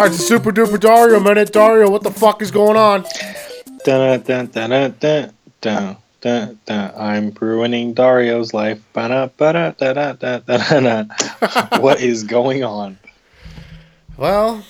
All 0.00 0.06
right, 0.06 0.14
it's 0.14 0.24
a 0.24 0.26
super 0.26 0.50
duper 0.50 0.80
Dario 0.80 1.20
minute. 1.20 1.52
Dario, 1.52 1.90
what 1.90 2.02
the 2.02 2.10
fuck 2.10 2.40
is 2.40 2.50
going 2.50 2.78
on? 2.78 3.04
Dun, 3.84 4.22
dun, 4.22 4.46
dun, 4.46 4.70
dun, 4.70 4.94
dun, 4.98 5.34
dun, 5.60 5.96
dun, 6.22 6.58
dun. 6.64 6.92
I'm 6.96 7.36
ruining 7.38 7.92
Dario's 7.92 8.54
life. 8.54 8.82
Ba-da, 8.94 9.26
ba-da, 9.26 9.72
da, 9.72 9.92
da, 9.92 10.12
da, 10.14 10.38
da, 10.38 10.56
da, 10.56 11.04
da. 11.04 11.78
what 11.80 12.00
is 12.00 12.24
going 12.24 12.64
on? 12.64 12.98
Well, 14.16 14.64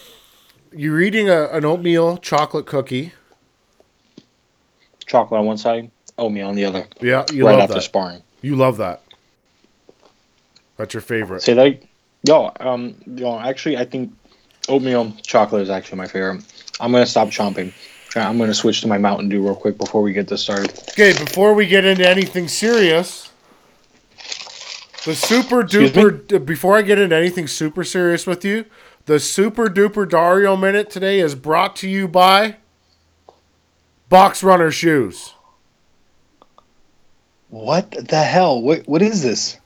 you're 0.73 1.01
eating 1.01 1.29
a, 1.29 1.45
an 1.51 1.65
oatmeal 1.65 2.16
chocolate 2.16 2.66
cookie. 2.66 3.12
Chocolate 5.07 5.38
on 5.38 5.47
one 5.47 5.59
side, 5.59 5.93
oatmeal 6.19 6.49
on 6.49 6.57
the 6.57 6.65
other. 6.65 6.88
Yeah, 7.01 7.24
you 7.33 7.47
right 7.47 7.52
love 7.52 7.60
after 7.60 7.74
that. 7.74 7.83
sparring. 7.83 8.23
You 8.43 8.57
love 8.57 8.79
that. 8.79 9.05
That's 10.77 10.93
your 10.93 11.02
favorite. 11.02 11.43
Say 11.43 11.55
that. 11.55 11.85
Yo, 12.24 12.52
um, 12.59 12.97
yo, 13.07 13.38
actually, 13.38 13.77
I 13.79 13.85
think 13.85 14.12
oatmeal 14.70 15.12
chocolate 15.23 15.62
is 15.62 15.70
actually 15.70 15.98
my 15.98 16.06
favorite. 16.06 16.42
I'm 16.80 16.92
gonna 16.92 17.05
stop 17.06 17.29
chomping. 17.29 17.73
I'm 18.16 18.38
gonna 18.38 18.55
switch 18.55 18.80
to 18.80 18.88
my 18.88 18.98
Mountain 18.98 19.29
Dew 19.29 19.43
real 19.43 19.55
quick 19.55 19.77
before 19.77 20.02
we 20.02 20.12
get 20.12 20.29
this 20.29 20.43
started. 20.43 20.70
Okay, 20.91 21.12
before 21.12 21.55
we 21.55 21.66
get 21.66 21.84
into 21.84 22.09
anything 22.09 22.48
serious, 22.48 23.30
the 25.05 25.15
super 25.15 25.60
Excuse 25.60 25.91
duper. 25.93 26.27
d- 26.27 26.38
Before 26.38 26.77
I 26.77 26.83
get 26.83 26.98
into 26.98 27.15
anything 27.16 27.46
super 27.46 27.84
serious 27.84 28.27
with 28.27 28.45
you, 28.45 28.65
the 29.06 29.20
super 29.20 29.66
duper 29.69 30.09
Dario 30.09 30.56
minute 30.56 30.91
today 30.91 31.21
is 31.21 31.34
brought 31.34 31.77
to 31.77 31.88
you 31.88 32.09
by 32.09 32.57
Box 34.09 34.43
Runner 34.43 34.71
Shoes. 34.71 35.35
What 37.48 37.91
the 38.09 38.23
hell? 38.23 38.60
What 38.63 38.87
what 38.88 39.02
is 39.02 39.23
this? 39.23 39.59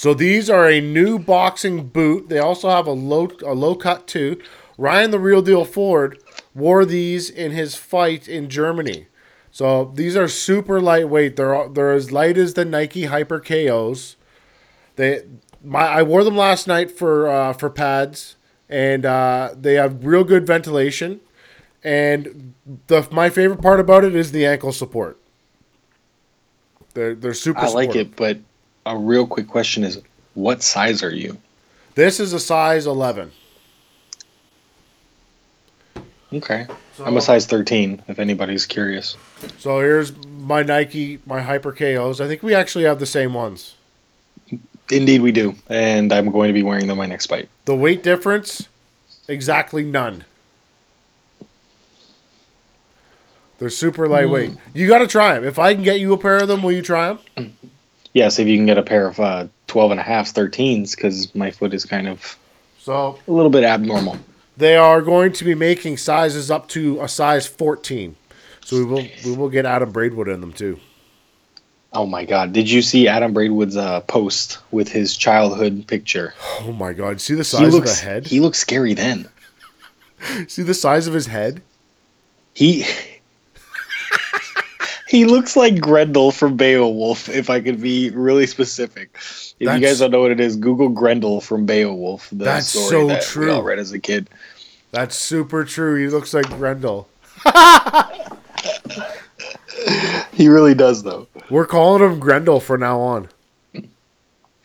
So 0.00 0.14
these 0.14 0.48
are 0.48 0.66
a 0.66 0.80
new 0.80 1.18
boxing 1.18 1.88
boot. 1.88 2.30
They 2.30 2.38
also 2.38 2.70
have 2.70 2.86
a 2.86 2.92
low 2.92 3.28
a 3.44 3.52
low 3.52 3.74
cut 3.74 4.06
too. 4.06 4.40
Ryan 4.78 5.10
the 5.10 5.18
Real 5.18 5.42
Deal 5.42 5.66
Ford 5.66 6.18
wore 6.54 6.86
these 6.86 7.28
in 7.28 7.52
his 7.52 7.74
fight 7.74 8.26
in 8.26 8.48
Germany. 8.48 9.08
So 9.50 9.92
these 9.94 10.16
are 10.16 10.26
super 10.26 10.80
lightweight. 10.80 11.36
They're 11.36 11.68
they're 11.68 11.92
as 11.92 12.10
light 12.10 12.38
as 12.38 12.54
the 12.54 12.64
Nike 12.64 13.04
Hyper 13.04 13.40
KOs. 13.40 14.16
They 14.96 15.24
my 15.62 15.86
I 15.86 16.02
wore 16.02 16.24
them 16.24 16.34
last 16.34 16.66
night 16.66 16.90
for 16.90 17.28
uh, 17.28 17.52
for 17.52 17.68
pads, 17.68 18.36
and 18.70 19.04
uh, 19.04 19.50
they 19.54 19.74
have 19.74 20.02
real 20.02 20.24
good 20.24 20.46
ventilation. 20.46 21.20
And 21.84 22.54
the 22.86 23.06
my 23.10 23.28
favorite 23.28 23.60
part 23.60 23.80
about 23.80 24.04
it 24.04 24.14
is 24.14 24.32
the 24.32 24.46
ankle 24.46 24.72
support. 24.72 25.20
They're 26.94 27.14
they're 27.14 27.34
super. 27.34 27.60
I 27.60 27.68
like 27.68 27.90
supportive. 27.90 28.12
it, 28.12 28.16
but 28.16 28.38
a 28.86 28.96
real 28.96 29.26
quick 29.26 29.48
question 29.48 29.84
is, 29.84 30.00
what 30.34 30.62
size 30.62 31.02
are 31.02 31.14
you? 31.14 31.36
This 31.94 32.20
is 32.20 32.32
a 32.32 32.40
size 32.40 32.86
eleven. 32.86 33.32
Okay, 36.32 36.66
I'm 37.04 37.16
a 37.16 37.20
size 37.20 37.46
13. 37.46 38.02
If 38.06 38.20
anybody's 38.20 38.64
curious. 38.64 39.16
So 39.58 39.80
here's 39.80 40.16
my 40.26 40.62
Nike, 40.62 41.18
my 41.26 41.40
Hyper 41.40 41.72
KOs. 41.72 42.20
I 42.20 42.28
think 42.28 42.44
we 42.44 42.54
actually 42.54 42.84
have 42.84 43.00
the 43.00 43.06
same 43.06 43.34
ones. 43.34 43.74
Indeed, 44.90 45.22
we 45.22 45.32
do, 45.32 45.54
and 45.68 46.12
I'm 46.12 46.30
going 46.30 46.48
to 46.48 46.52
be 46.52 46.62
wearing 46.62 46.86
them 46.86 46.98
my 46.98 47.06
next 47.06 47.26
fight. 47.26 47.48
The 47.64 47.74
weight 47.74 48.02
difference, 48.02 48.68
exactly 49.28 49.84
none. 49.84 50.24
They're 53.58 53.70
super 53.70 54.08
lightweight. 54.08 54.52
Mm. 54.52 54.58
You 54.72 54.88
got 54.88 54.98
to 54.98 55.06
try 55.06 55.34
them. 55.34 55.44
If 55.44 55.58
I 55.58 55.74
can 55.74 55.82
get 55.82 56.00
you 56.00 56.12
a 56.12 56.18
pair 56.18 56.38
of 56.38 56.48
them, 56.48 56.62
will 56.62 56.72
you 56.72 56.82
try 56.82 57.18
them? 57.36 57.56
Yes, 58.12 58.38
if 58.38 58.48
you 58.48 58.56
can 58.56 58.66
get 58.66 58.78
a 58.78 58.82
pair 58.82 59.06
of 59.06 59.20
uh, 59.20 59.46
12 59.68 59.92
and 59.92 60.00
a 60.00 60.02
half, 60.02 60.32
13s, 60.34 60.96
because 60.96 61.32
my 61.34 61.50
foot 61.50 61.72
is 61.72 61.84
kind 61.84 62.08
of 62.08 62.36
So 62.78 63.18
a 63.28 63.30
little 63.30 63.50
bit 63.50 63.62
abnormal. 63.64 64.16
they 64.56 64.76
are 64.76 65.00
going 65.00 65.32
to 65.34 65.44
be 65.44 65.54
making 65.54 65.96
sizes 65.96 66.50
up 66.50 66.68
to 66.70 67.00
a 67.00 67.08
size 67.08 67.46
14. 67.46 68.16
So 68.64 68.76
we 68.76 68.84
will 68.84 69.06
we 69.24 69.36
will 69.36 69.48
get 69.48 69.64
Adam 69.66 69.90
Braidwood 69.92 70.28
in 70.28 70.40
them 70.40 70.52
too. 70.52 70.78
Oh 71.92 72.06
my 72.06 72.24
God! 72.24 72.52
Did 72.52 72.70
you 72.70 72.82
see 72.82 73.08
Adam 73.08 73.32
Braidwood's 73.32 73.76
uh, 73.76 74.00
post 74.02 74.58
with 74.70 74.88
his 74.88 75.16
childhood 75.16 75.86
picture? 75.88 76.34
Oh 76.60 76.70
my 76.72 76.92
god! 76.92 77.20
See 77.20 77.34
the 77.34 77.38
He 77.40 77.44
size 77.44 77.72
looks. 77.74 77.92
of 77.94 77.98
the 77.98 78.04
head. 78.04 78.26
He 78.28 78.38
looks 78.38 78.58
scary 78.58 78.94
then. 78.94 79.28
See 80.46 80.62
the 80.62 80.74
size 80.74 81.08
of 81.08 81.14
his 81.14 81.26
head. 81.26 81.62
He. 82.54 82.84
He 85.10 85.24
looks 85.24 85.56
like 85.56 85.80
Grendel 85.80 86.30
from 86.30 86.56
Beowulf. 86.56 87.28
If 87.28 87.50
I 87.50 87.60
could 87.60 87.82
be 87.82 88.10
really 88.10 88.46
specific, 88.46 89.10
if 89.14 89.54
That's- 89.58 89.80
you 89.80 89.86
guys 89.86 89.98
don't 89.98 90.12
know 90.12 90.20
what 90.20 90.30
it 90.30 90.38
is, 90.38 90.54
Google 90.54 90.88
Grendel 90.88 91.40
from 91.40 91.66
Beowulf. 91.66 92.28
The 92.30 92.44
That's 92.44 92.68
so 92.68 93.08
that 93.08 93.22
true. 93.22 93.46
We 93.46 93.52
all 93.52 93.62
read 93.62 93.80
as 93.80 93.92
a 93.92 93.98
kid. 93.98 94.30
That's 94.92 95.16
super 95.16 95.64
true. 95.64 95.96
He 95.96 96.08
looks 96.08 96.32
like 96.32 96.48
Grendel. 96.50 97.08
He 100.32 100.48
really 100.48 100.74
does, 100.74 101.02
though. 101.02 101.26
We're 101.50 101.66
calling 101.66 102.02
him 102.02 102.18
Grendel 102.18 102.60
from 102.60 102.80
now 102.80 102.98
on. 103.00 103.28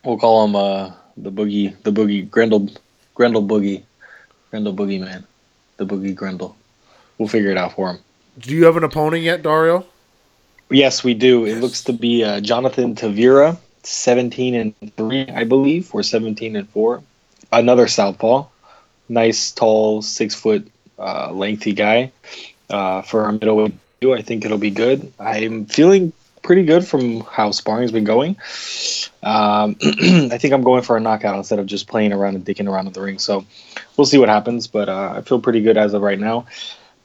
We'll 0.06 0.18
call 0.18 0.46
him 0.46 0.56
uh, 0.56 0.92
the 1.18 1.32
boogie, 1.32 1.76
the 1.84 1.92
boogie 1.92 2.30
Grendel, 2.30 2.70
Grendel 3.14 3.44
boogie, 3.44 3.84
Grendel 4.52 4.74
boogie 4.74 5.02
man, 5.02 5.26
the 5.76 5.86
boogie 5.86 6.16
Grendel. 6.16 6.56
We'll 7.18 7.28
figure 7.28 7.50
it 7.50 7.58
out 7.58 7.74
for 7.74 7.90
him. 7.90 8.00
Do 8.40 8.54
you 8.56 8.66
have 8.66 8.78
an 8.78 8.86
opponent 8.86 9.24
yet, 9.24 9.42
Dario? 9.42 9.86
Yes, 10.70 11.04
we 11.04 11.14
do. 11.14 11.46
It 11.46 11.60
looks 11.62 11.84
to 11.86 11.94
be 11.94 12.24
uh, 12.24 12.42
Jonathan 12.42 12.96
Tavira, 12.96 13.58
seventeen 13.84 14.56
and 14.56 14.96
three, 14.96 15.28
I 15.28 15.44
believe, 15.44 15.94
or 15.94 16.04
seventeen 16.04 16.56
and 16.56 16.68
four. 16.70 17.04
Another 17.52 17.88
southpaw, 17.88 18.48
nice, 19.08 19.52
tall, 19.52 20.02
six 20.02 20.34
foot, 20.34 20.68
uh, 20.98 21.32
lengthy 21.32 21.74
guy. 21.74 22.12
Uh, 22.68 23.04
for 23.04 23.26
a 23.26 23.32
middleweight, 23.32 23.74
I 24.04 24.22
think 24.24 24.44
it'll 24.44 24.58
be 24.58 24.72
good. 24.72 25.14
I'm 25.20 25.66
feeling 25.66 26.14
pretty 26.46 26.64
good 26.64 26.88
from 26.88 27.22
how 27.22 27.52
sparring's 27.52 27.92
been 27.92 28.04
going. 28.04 28.38
Um, 29.24 29.76
I 29.82 30.38
think 30.38 30.54
I'm 30.54 30.64
going 30.64 30.84
for 30.84 30.96
a 30.96 31.00
knockout 31.00 31.38
instead 31.38 31.60
of 31.60 31.66
just 31.66 31.88
playing 31.88 32.14
around 32.14 32.36
and 32.36 32.46
dicking 32.46 32.70
around 32.70 32.88
in 32.88 32.94
the 32.94 33.02
ring. 33.02 33.20
So 33.20 33.46
we'll 33.98 34.06
see 34.06 34.18
what 34.18 34.30
happens, 34.30 34.68
but 34.68 34.88
uh, 34.88 35.14
I 35.18 35.22
feel 35.22 35.40
pretty 35.40 35.62
good 35.62 35.78
as 35.78 35.94
of 35.94 36.02
right 36.02 36.20
now. 36.20 36.46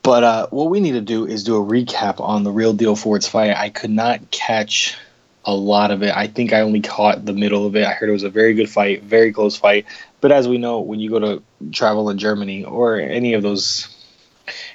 But 0.03 0.25
uh, 0.25 0.47
what 0.49 0.71
we 0.71 0.81
need 0.81 0.93
to 0.93 1.00
do 1.00 1.27
is 1.27 1.44
do 1.44 1.56
a 1.56 1.65
recap 1.65 2.21
on 2.21 2.43
the 2.43 2.50
real 2.50 2.72
deal 2.72 2.97
Ford's 2.97 3.28
fight. 3.28 3.55
I 3.56 3.69
could 3.69 3.91
not 3.91 4.31
catch 4.31 4.97
a 5.44 5.55
lot 5.55 5.91
of 5.91 6.03
it. 6.03 6.15
I 6.15 6.27
think 6.27 6.53
I 6.53 6.61
only 6.61 6.81
caught 6.81 7.25
the 7.25 7.33
middle 7.33 7.66
of 7.66 7.77
it. 7.77 7.87
I 7.87 7.93
heard 7.93 8.09
it 8.09 8.12
was 8.12 8.22
a 8.22 8.31
very 8.31 8.55
good 8.55 8.69
fight, 8.71 9.03
very 9.03 9.33
close 9.33 9.56
fight. 9.56 9.87
But 10.21 10.33
as 10.33 10.49
we 10.49 10.59
know, 10.59 10.81
when 10.81 11.00
you 11.00 11.10
go 11.10 11.19
to 11.19 11.43
travel 11.72 12.10
in 12.10 12.19
Germany 12.19 12.65
or 12.65 12.99
any 12.99 13.34
of 13.34 13.43
those, 13.43 13.89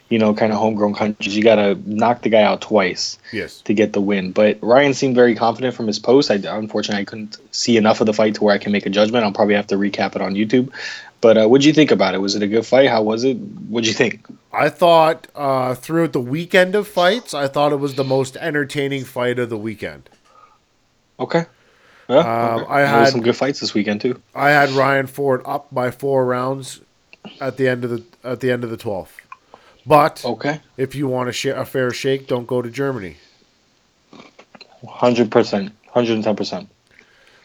you 0.09 0.19
know, 0.19 0.33
kind 0.33 0.51
of 0.51 0.57
homegrown 0.59 0.93
countries, 0.95 1.35
you 1.35 1.43
got 1.43 1.55
to 1.55 1.75
knock 1.85 2.21
the 2.21 2.29
guy 2.29 2.41
out 2.43 2.61
twice 2.61 3.17
Yes. 3.31 3.61
to 3.61 3.73
get 3.73 3.93
the 3.93 4.01
win. 4.01 4.31
But 4.31 4.59
Ryan 4.61 4.93
seemed 4.93 5.15
very 5.15 5.35
confident 5.35 5.75
from 5.75 5.87
his 5.87 5.99
post. 5.99 6.29
I 6.31 6.35
unfortunately 6.35 7.01
I 7.01 7.05
couldn't 7.05 7.37
see 7.51 7.77
enough 7.77 7.99
of 7.99 8.05
the 8.07 8.13
fight 8.13 8.35
to 8.35 8.43
where 8.43 8.53
I 8.53 8.59
can 8.59 8.71
make 8.71 8.85
a 8.85 8.91
judgment. 8.91 9.23
I'll 9.23 9.31
probably 9.33 9.55
have 9.55 9.67
to 9.67 9.75
recap 9.75 10.15
it 10.15 10.21
on 10.21 10.33
YouTube. 10.35 10.71
But 11.25 11.39
uh, 11.39 11.47
what'd 11.47 11.65
you 11.65 11.73
think 11.73 11.89
about 11.89 12.13
it? 12.13 12.19
Was 12.19 12.35
it 12.35 12.43
a 12.43 12.47
good 12.47 12.67
fight? 12.67 12.87
How 12.87 13.01
was 13.01 13.23
it? 13.23 13.33
What'd 13.37 13.87
you 13.87 13.95
think? 13.95 14.27
I 14.53 14.69
thought 14.69 15.25
uh, 15.33 15.73
throughout 15.73 16.13
the 16.13 16.19
weekend 16.21 16.75
of 16.75 16.87
fights, 16.87 17.33
I 17.33 17.47
thought 17.47 17.71
it 17.71 17.77
was 17.79 17.95
the 17.95 18.03
most 18.03 18.37
entertaining 18.37 19.05
fight 19.05 19.39
of 19.39 19.49
the 19.49 19.57
weekend. 19.57 20.07
Okay. 21.19 21.47
Yeah, 22.07 22.17
Um, 22.17 22.59
okay. 22.61 22.71
I 22.71 22.77
There 22.81 22.87
had- 22.87 23.07
some 23.07 23.21
good 23.21 23.35
fights 23.35 23.59
this 23.59 23.73
weekend 23.73 24.01
too. 24.01 24.21
I 24.35 24.51
had 24.51 24.69
Ryan 24.69 25.07
Ford 25.07 25.41
up 25.45 25.73
by 25.73 25.89
four 25.89 26.27
rounds 26.27 26.81
at 27.41 27.57
the 27.57 27.67
end 27.67 27.83
of 27.83 27.89
the 27.89 28.03
at 28.23 28.41
the 28.41 28.51
end 28.51 28.63
of 28.63 28.69
the 28.69 28.77
twelfth. 28.77 29.19
But 29.83 30.23
Okay. 30.23 30.59
if 30.77 30.93
you 30.93 31.07
want 31.07 31.29
a, 31.29 31.31
sh- 31.31 31.45
a 31.47 31.65
fair 31.65 31.89
shake, 31.89 32.27
don't 32.27 32.45
go 32.45 32.61
to 32.61 32.69
Germany. 32.69 33.15
Hundred 34.87 35.31
percent. 35.31 35.71
Hundred 35.91 36.13
and 36.13 36.23
ten 36.23 36.35
percent. 36.35 36.69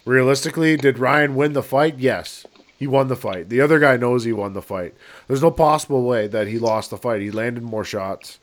Realistically, 0.04 0.76
did 0.76 0.98
Ryan 0.98 1.34
win 1.34 1.54
the 1.54 1.62
fight? 1.62 1.98
Yes. 1.98 2.44
He 2.80 2.86
won 2.86 3.08
the 3.08 3.16
fight. 3.16 3.50
The 3.50 3.60
other 3.60 3.78
guy 3.78 3.98
knows 3.98 4.24
he 4.24 4.32
won 4.32 4.54
the 4.54 4.62
fight. 4.62 4.94
There's 5.28 5.42
no 5.42 5.50
possible 5.50 6.02
way 6.02 6.26
that 6.28 6.46
he 6.46 6.58
lost 6.58 6.88
the 6.88 6.96
fight. 6.96 7.20
He 7.20 7.30
landed 7.30 7.62
more 7.62 7.84
shots. 7.84 8.38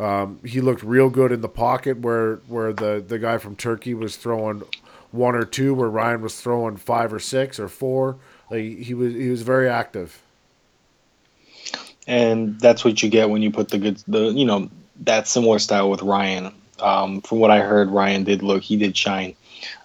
Um, 0.00 0.40
he 0.44 0.60
looked 0.60 0.82
real 0.82 1.10
good 1.10 1.30
in 1.30 1.42
the 1.42 1.48
pocket 1.48 2.00
where 2.00 2.36
where 2.48 2.72
the, 2.72 3.02
the 3.06 3.20
guy 3.20 3.38
from 3.38 3.54
Turkey 3.54 3.94
was 3.94 4.16
throwing 4.16 4.64
one 5.12 5.36
or 5.36 5.44
two, 5.44 5.74
where 5.74 5.88
Ryan 5.88 6.22
was 6.22 6.40
throwing 6.40 6.76
five 6.76 7.12
or 7.12 7.20
six 7.20 7.60
or 7.60 7.68
four. 7.68 8.16
Like 8.50 8.78
he 8.78 8.94
was 8.94 9.14
he 9.14 9.28
was 9.28 9.42
very 9.42 9.68
active. 9.68 10.20
And 12.08 12.58
that's 12.58 12.84
what 12.84 13.00
you 13.00 13.08
get 13.08 13.30
when 13.30 13.42
you 13.42 13.52
put 13.52 13.68
the 13.68 13.78
good 13.78 14.02
the 14.08 14.30
you 14.30 14.44
know, 14.44 14.68
that 15.04 15.28
similar 15.28 15.60
style 15.60 15.88
with 15.88 16.02
Ryan. 16.02 16.52
Um, 16.80 17.20
from 17.20 17.38
what 17.38 17.52
I 17.52 17.60
heard, 17.60 17.90
Ryan 17.90 18.24
did 18.24 18.42
look 18.42 18.64
he 18.64 18.76
did 18.76 18.96
shine 18.96 19.36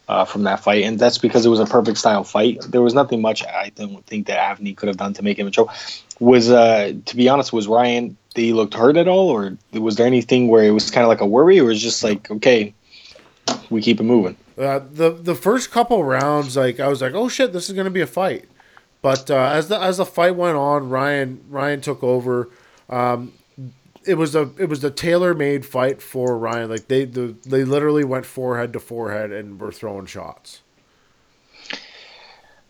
uh, 0.08 0.26
from 0.26 0.44
that 0.44 0.60
fight, 0.60 0.84
and 0.84 1.00
that's 1.00 1.18
because 1.18 1.46
it 1.46 1.50
was 1.50 1.60
a 1.60 1.66
perfect 1.66 1.98
style 1.98 2.24
fight. 2.24 2.62
There 2.70 2.82
was 2.82 2.94
nothing 2.94 3.22
much 3.22 3.44
I 3.44 3.72
don't 3.76 4.06
think 4.06 4.28
that 4.28 4.38
Avni 4.38 4.76
could 4.76 4.88
have 4.88 4.98
done 4.98 5.14
to 5.14 5.24
make 5.24 5.40
him 5.40 5.48
a 5.48 5.52
choke. 5.52 5.72
Was 6.20 6.50
uh, 6.50 6.94
to 7.06 7.16
be 7.16 7.30
honest, 7.30 7.54
was 7.54 7.68
Ryan 7.68 8.18
he 8.36 8.54
looked 8.54 8.74
hurt 8.74 8.98
at 8.98 9.08
all, 9.08 9.30
or 9.30 9.58
was 9.74 9.96
there 9.96 10.08
anything 10.08 10.48
where 10.48 10.64
it 10.64 10.72
was 10.72 10.90
kind 10.90 11.04
of 11.04 11.10
like 11.10 11.22
a 11.22 11.26
worry, 11.26 11.60
or 11.60 11.66
was 11.66 11.82
just 11.82 12.04
like 12.04 12.30
okay, 12.30 12.74
we 13.70 13.82
keep 13.82 14.00
it 14.00 14.04
moving? 14.04 14.38
Uh, 14.58 14.80
the 14.92 15.12
the 15.12 15.36
first 15.36 15.72
couple 15.72 16.04
rounds, 16.04 16.58
like 16.58 16.80
I 16.80 16.88
was 16.88 17.02
like, 17.02 17.14
oh 17.14 17.30
shit, 17.30 17.54
this 17.54 17.70
is 17.70 17.76
gonna 17.76 17.90
be 17.90 18.02
a 18.02 18.08
fight. 18.08 18.46
But 19.02 19.30
uh, 19.30 19.50
as 19.54 19.68
the 19.68 19.80
as 19.80 19.98
the 19.98 20.06
fight 20.06 20.36
went 20.36 20.58
on, 20.58 20.90
Ryan 20.90 21.44
Ryan 21.50 21.82
took 21.82 22.04
over. 22.04 22.50
Um, 22.90 23.34
it 24.06 24.16
was 24.16 24.36
a 24.36 24.52
it 24.58 24.70
was 24.70 24.84
a 24.84 24.92
tailor 24.92 25.34
made 25.34 25.66
fight 25.66 26.02
for 26.02 26.38
Ryan. 26.38 26.70
Like 26.70 26.88
they 26.88 27.06
the, 27.06 27.36
they 27.46 27.64
literally 27.64 28.04
went 28.04 28.26
forehead 28.26 28.74
to 28.74 28.80
forehead 28.80 29.32
and 29.32 29.60
were 29.60 29.72
throwing 29.72 30.06
shots. 30.06 30.62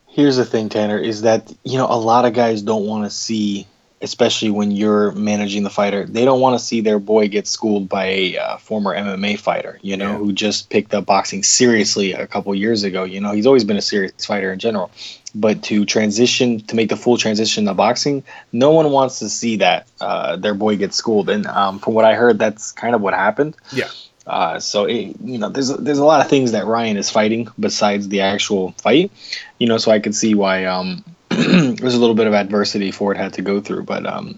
Here's 0.08 0.38
the 0.38 0.46
thing, 0.46 0.70
Tanner, 0.70 0.98
is 1.00 1.24
that 1.24 1.52
you 1.64 1.78
know 1.78 1.88
a 1.88 1.98
lot 1.98 2.26
of 2.26 2.34
guys 2.34 2.62
don't 2.62 2.86
want 2.86 3.04
to 3.06 3.10
see, 3.10 3.66
especially 4.02 4.52
when 4.52 4.70
you're 4.70 5.12
managing 5.14 5.64
the 5.64 5.72
fighter, 5.72 6.06
they 6.06 6.24
don't 6.24 6.40
want 6.40 6.58
to 6.60 6.64
see 6.64 6.82
their 6.82 7.00
boy 7.00 7.28
get 7.28 7.48
schooled 7.48 7.90
by 7.90 8.06
a 8.06 8.38
uh, 8.38 8.58
former 8.58 8.96
MMA 8.96 9.40
fighter, 9.40 9.80
you 9.82 9.98
know, 9.98 10.12
Yeah. 10.12 10.18
who 10.18 10.32
just 10.32 10.70
picked 10.70 10.94
up 10.94 11.08
boxing 11.08 11.42
seriously 11.42 12.14
a 12.14 12.28
couple 12.28 12.54
years 12.54 12.84
ago. 12.84 13.06
You 13.06 13.22
know, 13.22 13.32
he's 13.32 13.48
always 13.48 13.64
been 13.64 13.78
a 13.78 13.82
serious 13.82 14.24
fighter 14.24 14.54
in 14.54 14.60
general, 14.60 14.92
but 15.36 15.64
to 15.64 15.86
transition 15.86 16.60
to 16.62 16.76
make 16.76 16.90
the 16.90 16.96
full 16.96 17.18
transition 17.18 17.66
to 17.66 17.74
boxing, 17.74 18.24
no 18.52 18.72
one 18.72 18.92
wants 18.92 19.20
to 19.20 19.30
see 19.30 19.58
that 19.58 19.88
uh, 20.00 20.36
their 20.36 20.54
boy 20.54 20.78
gets 20.78 20.96
schooled. 20.96 21.30
And 21.30 21.46
um, 21.48 21.80
from 21.80 21.94
what 21.94 22.06
I 22.06 22.16
heard, 22.16 22.40
that's 22.40 22.72
kind 22.72 22.96
of 22.96 23.02
what 23.02 23.14
happened. 23.14 23.56
Yeah. 23.72 23.90
Uh, 24.26 24.60
so 24.60 24.86
it, 24.86 25.16
you 25.22 25.38
know, 25.38 25.50
there's 25.50 25.70
a, 25.70 25.76
there's 25.76 25.98
a 25.98 26.06
lot 26.06 26.22
of 26.22 26.30
things 26.30 26.52
that 26.54 26.66
Ryan 26.66 26.98
is 26.98 27.10
fighting 27.10 27.48
besides 27.60 28.08
the 28.08 28.22
actual 28.22 28.72
fight. 28.74 29.12
You 29.60 29.68
know, 29.68 29.78
so 29.78 29.92
I 29.92 30.00
could 30.00 30.16
see 30.16 30.34
why 30.36 30.66
um, 30.66 31.04
there's 31.30 31.96
a 31.96 32.00
little 32.00 32.16
bit 32.16 32.28
of 32.28 32.34
adversity 32.34 32.92
Ford 32.92 33.18
had 33.18 33.34
to 33.34 33.42
go 33.42 33.60
through. 33.60 33.84
But 33.84 34.06
um, 34.06 34.38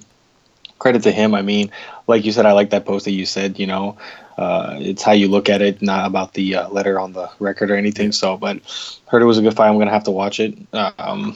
credit 0.85 1.01
to 1.01 1.11
him. 1.11 1.33
I 1.33 1.41
mean, 1.41 1.71
like 2.05 2.25
you 2.25 2.31
said, 2.31 2.45
I 2.45 2.51
like 2.51 2.69
that 2.69 2.85
post 2.85 3.05
that 3.05 3.11
you 3.11 3.25
said. 3.25 3.57
You 3.57 3.65
know, 3.65 3.97
uh, 4.37 4.77
it's 4.79 5.01
how 5.01 5.13
you 5.13 5.27
look 5.27 5.49
at 5.49 5.59
it, 5.63 5.81
not 5.81 6.05
about 6.05 6.35
the 6.35 6.57
uh, 6.57 6.69
letter 6.69 6.99
on 6.99 7.13
the 7.13 7.27
record 7.39 7.71
or 7.71 7.75
anything. 7.75 8.11
So, 8.11 8.37
but 8.37 8.59
heard 9.07 9.23
it 9.23 9.25
was 9.25 9.39
a 9.39 9.41
good 9.41 9.55
fight. 9.55 9.67
I'm 9.67 9.79
gonna 9.79 9.89
have 9.89 10.03
to 10.03 10.11
watch 10.11 10.39
it. 10.39 10.55
Um, 10.73 11.35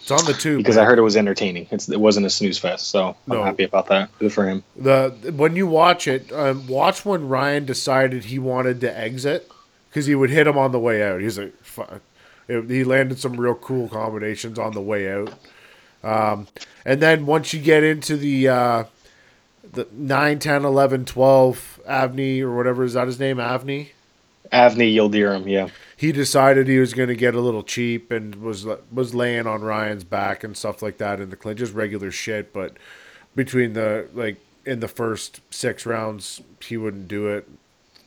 It's 0.00 0.10
on 0.10 0.24
the 0.24 0.32
tube 0.32 0.58
because 0.58 0.76
I 0.76 0.84
heard 0.84 0.98
it 0.98 1.02
was 1.02 1.16
entertaining. 1.16 1.68
It's, 1.70 1.88
it 1.88 2.00
wasn't 2.00 2.26
a 2.26 2.30
snooze 2.30 2.58
fest, 2.58 2.88
so 2.88 3.14
No. 3.28 3.38
I'm 3.38 3.44
happy 3.44 3.62
about 3.62 3.86
that. 3.86 4.10
Good 4.18 4.32
for 4.32 4.48
him. 4.48 4.64
the 4.74 5.14
when 5.36 5.54
you 5.54 5.68
watch 5.68 6.08
it, 6.08 6.32
um, 6.32 6.66
watch 6.66 7.04
when 7.04 7.28
Ryan 7.28 7.66
decided 7.66 8.24
he 8.24 8.40
wanted 8.40 8.80
to 8.80 8.98
exit 8.98 9.48
because 9.90 10.06
he 10.06 10.16
would 10.16 10.30
hit 10.30 10.48
him 10.48 10.58
on 10.58 10.72
the 10.72 10.80
way 10.80 11.04
out. 11.04 11.20
He's 11.20 11.38
like, 11.38 11.54
"Fuck." 11.62 12.00
He 12.48 12.82
landed 12.82 13.20
some 13.20 13.36
real 13.36 13.54
cool 13.54 13.88
combinations 13.88 14.58
on 14.58 14.72
the 14.72 14.80
way 14.80 15.12
out. 15.12 15.34
Um, 16.02 16.46
and 16.84 17.00
then 17.00 17.26
once 17.26 17.52
you 17.52 17.60
get 17.60 17.82
into 17.82 18.16
the 18.16 18.48
uh, 18.48 18.84
the 19.72 19.86
9, 19.92 20.38
10, 20.38 20.64
11, 20.64 21.04
12, 21.04 21.80
Avni 21.88 22.40
or 22.40 22.54
whatever 22.56 22.84
is 22.84 22.94
that 22.94 23.06
his 23.06 23.20
name, 23.20 23.36
Avni. 23.36 23.90
Avni 24.52 24.94
Yildirim, 24.94 25.46
yeah. 25.46 25.68
He 25.96 26.12
decided 26.12 26.68
he 26.68 26.78
was 26.78 26.94
going 26.94 27.08
to 27.08 27.16
get 27.16 27.34
a 27.34 27.40
little 27.40 27.62
cheap 27.62 28.10
and 28.10 28.36
was 28.36 28.66
was 28.92 29.14
laying 29.14 29.46
on 29.46 29.62
Ryan's 29.62 30.04
back 30.04 30.44
and 30.44 30.56
stuff 30.56 30.80
like 30.80 30.98
that 30.98 31.20
in 31.20 31.30
the 31.30 31.36
clinch, 31.36 31.58
just 31.58 31.74
regular 31.74 32.10
shit. 32.10 32.52
But 32.52 32.76
between 33.34 33.72
the 33.72 34.08
like 34.14 34.36
in 34.64 34.80
the 34.80 34.88
first 34.88 35.40
six 35.50 35.84
rounds, 35.84 36.40
he 36.62 36.76
wouldn't 36.76 37.08
do 37.08 37.26
it. 37.28 37.48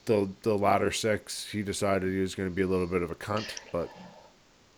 The 0.05 0.29
the 0.43 0.57
latter 0.57 0.91
six, 0.91 1.51
he 1.51 1.61
decided 1.61 2.11
he 2.11 2.21
was 2.21 2.33
going 2.33 2.49
to 2.49 2.55
be 2.55 2.61
a 2.61 2.67
little 2.67 2.87
bit 2.87 3.03
of 3.03 3.11
a 3.11 3.15
cunt. 3.15 3.47
But 3.71 3.89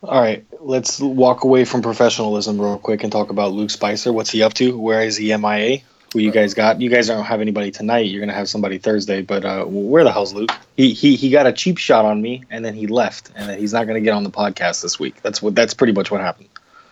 All 0.04 0.20
right, 0.20 0.46
let's 0.60 1.00
walk 1.00 1.46
away 1.46 1.64
from 1.64 1.82
professionalism 1.82 2.60
real 2.60 2.78
quick 2.78 3.04
and 3.04 3.12
talk 3.12 3.30
about 3.30 3.54
Luke 3.54 3.70
Spicer. 3.70 4.12
What's 4.12 4.30
he 4.30 4.44
up 4.44 4.54
to? 4.56 4.78
Where 4.78 5.02
is 5.02 5.16
he 5.16 5.36
MIA? 5.38 5.78
Who 6.12 6.20
you 6.20 6.30
guys 6.30 6.54
got? 6.54 6.82
You 6.82 6.90
guys 6.90 7.08
don't 7.08 7.24
have 7.24 7.40
anybody 7.40 7.72
tonight. 7.72 8.08
You're 8.08 8.20
gonna 8.20 8.34
have 8.34 8.50
somebody 8.50 8.80
Thursday, 8.80 9.22
but 9.22 9.46
uh, 9.46 9.64
where 9.64 10.04
the 10.04 10.12
hell's 10.12 10.34
Luke? 10.34 10.52
He, 10.76 10.92
he 10.94 11.16
he 11.16 11.30
got 11.30 11.48
a 11.48 11.54
cheap 11.54 11.78
shot 11.78 12.04
on 12.04 12.22
me, 12.22 12.44
and 12.52 12.66
then 12.66 12.76
he 12.76 12.86
left, 12.86 13.32
and 13.34 13.50
then 13.50 13.58
he's 13.58 13.72
not 13.72 13.88
gonna 13.88 14.02
get 14.02 14.12
on 14.14 14.24
the 14.24 14.30
podcast 14.30 14.82
this 14.82 15.00
week. 15.00 15.22
That's 15.22 15.42
what. 15.42 15.56
That's 15.56 15.74
pretty 15.74 15.94
much 15.94 16.12
what 16.12 16.20
happened. 16.20 16.50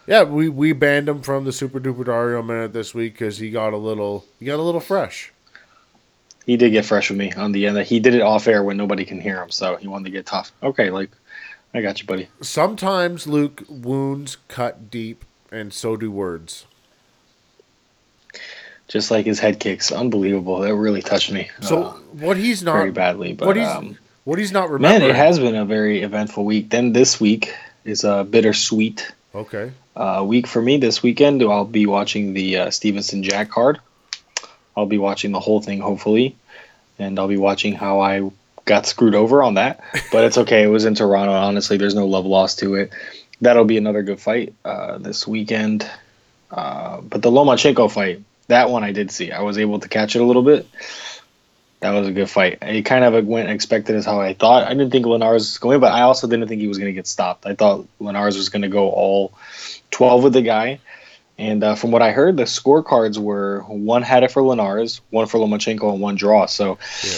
yeah, 0.07 0.24
we 0.24 0.48
we 0.48 0.72
banned 0.72 1.10
him 1.10 1.22
from 1.22 1.44
the 1.44 1.52
Super 1.52 1.81
Duper 1.81 2.06
Dario 2.06 2.42
minute 2.42 2.72
this 2.72 2.94
week 2.96 3.14
because 3.14 3.38
he 3.40 3.52
got 3.52 3.74
a 3.74 3.78
little 3.78 4.25
he 4.40 4.46
got 4.46 4.57
a 4.57 4.64
little 4.64 4.81
fresh. 4.81 5.34
He 6.46 6.57
did 6.57 6.72
get 6.72 6.86
fresh 6.86 7.10
with 7.10 7.19
me 7.19 7.31
on 7.34 7.52
the 7.52 7.68
end. 7.68 7.78
He 7.80 8.00
did 8.00 8.16
it 8.16 8.22
off 8.22 8.48
air 8.48 8.64
when 8.64 8.78
nobody 8.78 9.06
can 9.06 9.19
hear 9.19 9.44
him, 9.44 9.52
so 9.52 9.75
he 9.75 9.88
wanted 9.88 10.06
to 10.06 10.12
get 10.12 10.25
tough. 10.25 10.52
Okay, 10.64 10.90
like 10.90 11.12
I 11.73 11.81
got 11.81 12.01
you, 12.01 12.07
buddy. 12.07 12.27
Sometimes 12.41 13.27
Luke 13.27 13.63
wounds 13.69 14.38
cut 14.47 14.91
deep, 14.91 15.23
and 15.51 15.73
so 15.73 15.95
do 15.95 16.12
words. 16.12 16.65
Just 18.88 19.09
like 19.09 19.25
his 19.25 19.39
head 19.39 19.59
kicks, 19.59 19.91
unbelievable. 19.91 20.59
That 20.59 20.75
really 20.75 21.01
touched 21.01 21.31
me. 21.31 21.50
So 21.62 21.83
uh, 21.83 21.94
what 22.12 22.35
he's 22.35 22.62
not 22.62 22.73
very 22.73 22.91
badly, 22.91 23.33
but 23.33 23.47
what 23.47 23.56
he's 23.56 23.68
um, 23.68 23.97
what 24.25 24.38
he's 24.38 24.51
not 24.51 24.69
Man, 24.79 25.01
it 25.01 25.15
has 25.15 25.39
been 25.39 25.56
a 25.56 25.65
very 25.65 26.01
eventful 26.01 26.44
week. 26.44 26.69
Then 26.69 26.91
this 26.91 27.19
week 27.19 27.56
is 27.85 28.03
a 28.03 28.25
bittersweet 28.25 29.12
okay. 29.33 29.71
uh, 29.95 30.23
week 30.27 30.45
for 30.45 30.62
me. 30.62 30.77
This 30.77 31.01
weekend, 31.01 31.41
I'll 31.41 31.63
be 31.63 31.85
watching 31.85 32.33
the 32.33 32.57
uh, 32.57 32.69
Stevenson 32.69 33.23
Jack 33.23 33.50
card. 33.50 33.79
I'll 34.75 34.85
be 34.85 34.97
watching 34.97 35.31
the 35.31 35.39
whole 35.39 35.62
thing, 35.62 35.79
hopefully, 35.79 36.35
and 37.00 37.18
I'll 37.18 37.27
be 37.27 37.38
watching 37.38 37.73
how 37.73 38.01
I 38.01 38.29
got 38.66 38.86
screwed 38.86 39.16
over 39.16 39.44
on 39.44 39.56
that. 39.56 39.84
But 40.12 40.25
it's 40.25 40.38
okay. 40.40 40.63
It 40.63 40.68
was 40.68 40.86
in 40.86 40.96
Toronto. 40.96 41.34
Honestly, 41.34 41.78
there's 41.78 41.96
no 41.96 42.08
love 42.08 42.25
lost 42.25 42.60
to 42.60 42.75
it. 42.75 42.92
That'll 43.42 43.66
be 43.66 43.78
another 43.78 44.04
good 44.04 44.19
fight 44.19 44.54
uh, 44.63 44.98
this 45.00 45.28
weekend. 45.28 45.90
Uh, 46.52 47.02
but 47.02 47.22
the 47.22 47.31
Lomachenko 47.31 47.92
fight, 47.92 48.22
that 48.48 48.69
one 48.69 48.84
I 48.84 48.92
did 48.92 49.12
see. 49.12 49.31
I 49.31 49.42
was 49.42 49.58
able 49.58 49.80
to 49.80 49.90
catch 49.90 50.16
it 50.16 50.22
a 50.22 50.25
little 50.25 50.44
bit. 50.44 50.68
That 51.80 51.92
was 51.92 52.08
a 52.08 52.12
good 52.12 52.30
fight. 52.30 52.60
It 52.62 52.84
kind 52.84 53.04
of 53.04 53.25
went 53.25 53.50
expected 53.50 53.96
as 53.96 54.06
how 54.06 54.22
I 54.22 54.36
thought. 54.36 54.68
I 54.68 54.69
didn't 54.69 54.92
think 54.92 55.07
Linares 55.07 55.44
was 55.44 55.57
going, 55.57 55.80
but 55.80 55.92
I 55.92 56.02
also 56.02 56.28
didn't 56.28 56.48
think 56.48 56.62
he 56.62 56.68
was 56.68 56.78
going 56.78 56.90
to 56.90 56.94
get 56.94 57.07
stopped. 57.07 57.48
I 57.48 57.56
thought 57.56 57.88
Linares 58.00 58.38
was 58.38 58.50
going 58.50 58.62
to 58.62 58.68
go 58.68 58.90
all 58.90 59.34
12 59.90 60.24
with 60.24 60.34
the 60.34 60.44
guy. 60.44 60.80
And 61.40 61.64
uh, 61.64 61.74
from 61.74 61.90
what 61.90 62.04
I 62.04 62.12
heard, 62.12 62.38
the 62.38 62.44
scorecards 62.44 63.18
were 63.18 63.62
one 63.62 64.04
had 64.04 64.24
it 64.24 64.31
for 64.31 64.44
Linares, 64.44 65.02
one 65.10 65.25
for 65.25 65.40
Lomachenko, 65.40 65.92
and 65.92 66.00
one 66.00 66.14
draw. 66.14 66.46
So 66.46 66.78
Yeah. 67.04 67.18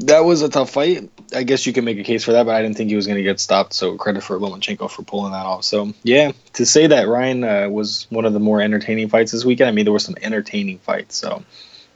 That 0.00 0.20
was 0.20 0.42
a 0.42 0.48
tough 0.48 0.70
fight. 0.70 1.10
I 1.34 1.42
guess 1.42 1.66
you 1.66 1.72
can 1.72 1.84
make 1.84 1.98
a 1.98 2.04
case 2.04 2.24
for 2.24 2.32
that, 2.32 2.46
but 2.46 2.54
I 2.54 2.62
didn't 2.62 2.76
think 2.76 2.90
he 2.90 2.96
was 2.96 3.06
going 3.06 3.16
to 3.16 3.22
get 3.22 3.40
stopped. 3.40 3.72
So 3.72 3.96
credit 3.96 4.22
for 4.22 4.38
Lomachenko 4.38 4.90
for 4.90 5.02
pulling 5.02 5.32
that 5.32 5.44
off. 5.44 5.64
So 5.64 5.92
yeah, 6.02 6.32
to 6.54 6.64
say 6.64 6.86
that 6.86 7.08
Ryan 7.08 7.44
uh, 7.44 7.68
was 7.68 8.06
one 8.10 8.24
of 8.24 8.32
the 8.32 8.40
more 8.40 8.60
entertaining 8.60 9.08
fights 9.08 9.32
this 9.32 9.44
weekend, 9.44 9.68
I 9.68 9.72
mean, 9.72 9.84
there 9.84 9.92
were 9.92 9.98
some 9.98 10.16
entertaining 10.22 10.78
fights. 10.78 11.16
So, 11.16 11.42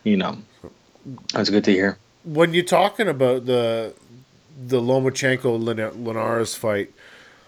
you 0.02 0.16
know, 0.16 0.38
that's 1.32 1.50
good 1.50 1.64
to 1.64 1.72
hear. 1.72 1.98
When 2.24 2.54
you're 2.54 2.64
talking 2.64 3.08
about 3.08 3.46
the 3.46 3.94
the 4.64 4.80
Lomachenko 4.80 5.94
Linares 5.96 6.54
fight, 6.54 6.92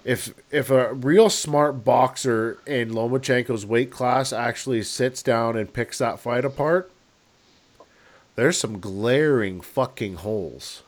if 0.04 0.34
if 0.50 0.70
a 0.70 0.94
real 0.94 1.30
smart 1.30 1.84
boxer 1.84 2.58
in 2.66 2.90
Lomachenko's 2.90 3.66
weight 3.66 3.90
class 3.90 4.32
actually 4.32 4.82
sits 4.82 5.22
down 5.22 5.56
and 5.56 5.72
picks 5.72 5.98
that 5.98 6.18
fight 6.18 6.44
apart, 6.44 6.90
there's 8.36 8.58
some 8.58 8.80
glaring 8.80 9.60
fucking 9.60 10.16
holes. 10.16 10.82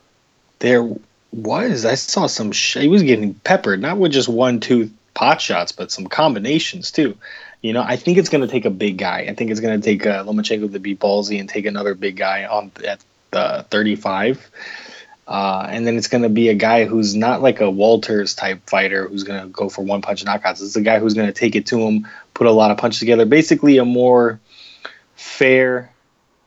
There 0.59 0.87
was. 1.31 1.85
I 1.85 1.95
saw 1.95 2.27
some. 2.27 2.51
Sh- 2.51 2.77
he 2.77 2.87
was 2.87 3.03
getting 3.03 3.33
peppered, 3.33 3.81
not 3.81 3.97
with 3.97 4.11
just 4.11 4.29
one, 4.29 4.59
two 4.59 4.91
pot 5.13 5.41
shots, 5.41 5.71
but 5.71 5.91
some 5.91 6.07
combinations 6.07 6.91
too. 6.91 7.17
You 7.61 7.73
know, 7.73 7.81
I 7.81 7.95
think 7.95 8.17
it's 8.17 8.29
going 8.29 8.41
to 8.41 8.47
take 8.47 8.65
a 8.65 8.69
big 8.69 8.97
guy. 8.97 9.21
I 9.21 9.33
think 9.33 9.51
it's 9.51 9.59
going 9.59 9.79
to 9.79 9.83
take 9.83 10.05
uh, 10.05 10.23
Lomachenko 10.23 10.71
to 10.71 10.79
be 10.79 10.95
ballsy 10.95 11.39
and 11.39 11.49
take 11.49 11.65
another 11.65 11.95
big 11.95 12.15
guy 12.15 12.45
on 12.45 12.71
at 12.85 13.03
the 13.31 13.65
35. 13.69 14.51
Uh, 15.27 15.67
and 15.69 15.85
then 15.85 15.97
it's 15.97 16.07
going 16.07 16.21
to 16.21 16.29
be 16.29 16.49
a 16.49 16.53
guy 16.53 16.85
who's 16.85 17.13
not 17.13 17.41
like 17.41 17.59
a 17.59 17.69
Walters 17.69 18.33
type 18.33 18.61
fighter 18.69 19.07
who's 19.07 19.23
going 19.23 19.41
to 19.41 19.47
go 19.49 19.67
for 19.67 19.81
one 19.81 20.01
punch 20.01 20.23
knockouts. 20.23 20.61
It's 20.61 20.75
a 20.75 20.81
guy 20.81 20.99
who's 20.99 21.15
going 21.15 21.27
to 21.27 21.33
take 21.33 21.55
it 21.55 21.65
to 21.67 21.79
him, 21.79 22.07
put 22.33 22.47
a 22.47 22.51
lot 22.51 22.71
of 22.71 22.77
punches 22.77 22.99
together. 22.99 23.25
Basically, 23.25 23.77
a 23.77 23.85
more 23.85 24.39
fair 25.15 25.91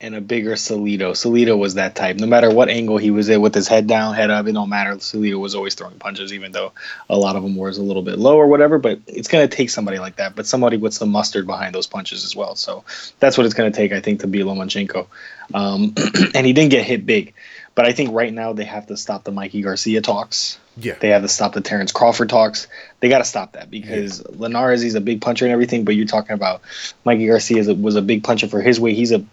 and 0.00 0.14
a 0.14 0.21
bigger 0.21 0.52
Salido. 0.52 1.12
Salido 1.12 1.59
was 1.59 1.75
that 1.75 1.95
type. 1.95 2.16
No 2.16 2.26
matter 2.26 2.50
what 2.50 2.71
angle 2.71 2.97
he 2.97 3.11
was 3.11 3.28
in 3.28 3.42
with 3.42 3.54
his 3.54 3.69
head 3.69 3.87
down, 3.87 4.14
head 4.14 4.30
up, 4.30 4.47
it 4.47 4.52
don't 4.52 4.71
matter. 4.71 4.92
Salido 4.97 5.38
was 5.38 5.54
always 5.54 5.75
throwing 5.75 5.99
punches, 5.99 6.33
even 6.33 6.52
though 6.52 6.73
a 7.11 7.19
lot 7.19 7.37
of 7.37 7.42
them 7.42 7.54
was 7.54 7.76
a 7.76 7.83
little 7.83 8.02
bit 8.02 8.19
low 8.19 8.37
or 8.37 8.47
whatever. 8.47 8.78
But 8.78 9.00
it's 9.07 9.28
going 9.28 9.47
to 9.47 9.54
take 9.54 9.69
somebody 9.69 9.99
like 9.99 10.16
that, 10.16 10.35
but 10.35 10.47
somebody 10.47 10.78
with 10.78 10.95
some 10.95 11.11
mustard 11.11 11.47
behind 11.47 11.75
those 11.75 11.87
punches 11.87 12.25
as 12.25 12.35
well. 12.35 12.54
So 12.54 12.85
that's 13.19 13.37
what 13.37 13.45
it's 13.45 13.54
going 13.54 13.71
to 13.71 13.76
take, 13.76 13.92
I 13.92 14.00
think, 14.00 14.21
to 14.21 14.26
beat 14.26 14.45
Lomachenko. 14.45 15.07
Um, 15.52 15.95
and 16.35 16.47
he 16.47 16.52
didn't 16.54 16.71
get 16.71 16.87
hit 16.87 17.04
big. 17.04 17.35
But 17.75 17.85
I 17.85 17.92
think 17.92 18.12
right 18.12 18.33
now 18.33 18.52
they 18.52 18.64
have 18.64 18.87
to 18.88 18.97
stop 18.97 19.25
the 19.25 19.33
Mikey 19.33 19.62
Garcia 19.62 20.00
talks. 20.00 20.59
Yeah. 20.76 20.95
They 20.99 21.09
have 21.09 21.23
to 21.23 21.28
stop 21.28 21.52
the 21.52 21.61
Terrence 21.61 21.92
Crawford 21.92 22.28
talks. 22.28 22.66
They 23.00 23.09
got 23.09 23.19
to 23.19 23.25
stop 23.25 23.52
that 23.52 23.71
because 23.71 24.26
Linares, 24.28 24.83
he's 24.83 24.95
a 24.95 25.00
big 25.00 25.21
puncher 25.21 25.45
and 25.45 25.52
everything. 25.52 25.85
But 25.85 25.95
you're 25.95 26.07
talking 26.07 26.33
about 26.33 26.62
Mikey 27.04 27.26
Garcia 27.26 27.59
is 27.59 27.69
a, 27.69 27.75
was 27.75 27.97
a 27.97 28.02
big 28.02 28.25
puncher 28.25 28.49
for 28.49 28.61
his 28.61 28.80
weight. 28.80 28.97
He's 28.97 29.12
a 29.12 29.25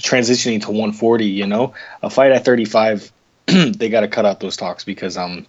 transitioning 0.00 0.60
to 0.62 0.68
140. 0.68 1.24
You 1.24 1.46
know, 1.46 1.74
a 2.02 2.10
fight 2.10 2.32
at 2.32 2.44
35, 2.44 3.12
they 3.46 3.88
got 3.88 4.00
to 4.00 4.08
cut 4.08 4.26
out 4.26 4.40
those 4.40 4.56
talks 4.56 4.84
because 4.84 5.16
um, 5.16 5.46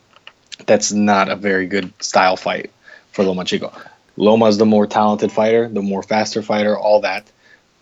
that's 0.65 0.91
not 0.91 1.29
a 1.29 1.35
very 1.35 1.65
good 1.65 1.91
style 2.03 2.37
fight 2.37 2.71
for 3.11 3.23
Lomachenko. 3.23 3.73
Loma's 4.17 4.57
the 4.57 4.65
more 4.65 4.87
talented 4.87 5.31
fighter, 5.31 5.67
the 5.67 5.81
more 5.81 6.03
faster 6.03 6.41
fighter, 6.41 6.77
all 6.77 7.01
that. 7.01 7.29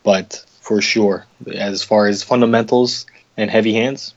But 0.03 0.43
for 0.61 0.81
sure, 0.81 1.25
as 1.53 1.83
far 1.83 2.07
as 2.07 2.23
fundamentals 2.23 3.05
and 3.37 3.49
heavy 3.49 3.73
hands, 3.73 4.13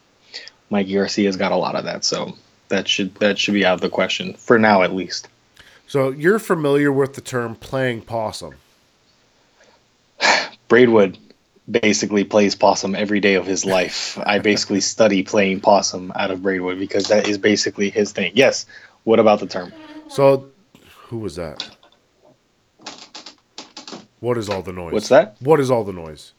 Mikey 0.71 0.95
Garcia's 0.95 1.37
got 1.37 1.53
a 1.53 1.57
lot 1.57 1.75
of 1.75 1.85
that. 1.85 2.05
So 2.05 2.37
that 2.69 2.89
should 2.89 3.15
that 3.17 3.39
should 3.39 3.55
be 3.55 3.65
out 3.65 3.75
of 3.75 3.81
the 3.81 3.89
question 3.89 4.35
for 4.35 4.59
now, 4.59 4.83
at 4.83 4.95
least. 4.95 5.29
So 5.87 6.11
you're 6.11 6.39
familiar 6.39 6.91
with 6.91 7.15
the 7.15 7.21
term 7.21 7.55
playing 7.55 8.03
possum. 8.03 8.55
Braidwood 10.69 11.19
basically 11.71 12.25
plays 12.25 12.55
possum 12.55 12.95
every 12.95 13.21
day 13.21 13.35
of 13.35 13.47
his 13.47 13.65
life. 13.65 14.19
I 14.25 14.39
basically 14.39 14.81
study 14.95 15.23
playing 15.23 15.61
possum 15.61 16.13
out 16.17 16.31
of 16.31 16.43
Braidwood 16.43 16.79
because 16.79 17.09
that 17.09 17.29
is 17.29 17.39
basically 17.39 17.91
his 17.91 18.13
thing. 18.13 18.33
Yes. 18.35 18.67
What 19.05 19.19
about 19.19 19.41
the 19.41 19.47
term? 19.47 19.73
So 20.09 20.49
who 21.09 21.19
was 21.19 21.37
that? 21.37 21.69
What 24.21 24.39
is 24.39 24.49
all 24.49 24.63
the 24.63 24.73
noise? 24.73 24.93
What's 24.93 25.09
that? 25.09 25.37
What 25.41 25.59
is 25.59 25.71
all 25.71 25.83
the 25.83 25.93
noise? 25.93 26.33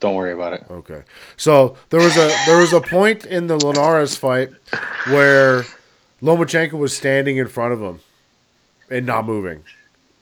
Don't 0.00 0.14
worry 0.14 0.32
about 0.32 0.52
it. 0.52 0.64
Okay. 0.70 1.02
So 1.36 1.76
there 1.90 2.00
was 2.00 2.16
a 2.16 2.28
there 2.46 2.58
was 2.58 2.72
a 2.72 2.80
point 2.80 3.24
in 3.24 3.46
the 3.46 3.56
Linares 3.56 4.16
fight 4.16 4.50
where 5.06 5.64
Lomachenko 6.22 6.72
was 6.72 6.96
standing 6.96 7.36
in 7.36 7.48
front 7.48 7.72
of 7.72 7.80
him 7.80 8.00
and 8.90 9.06
not 9.06 9.24
moving. 9.24 9.62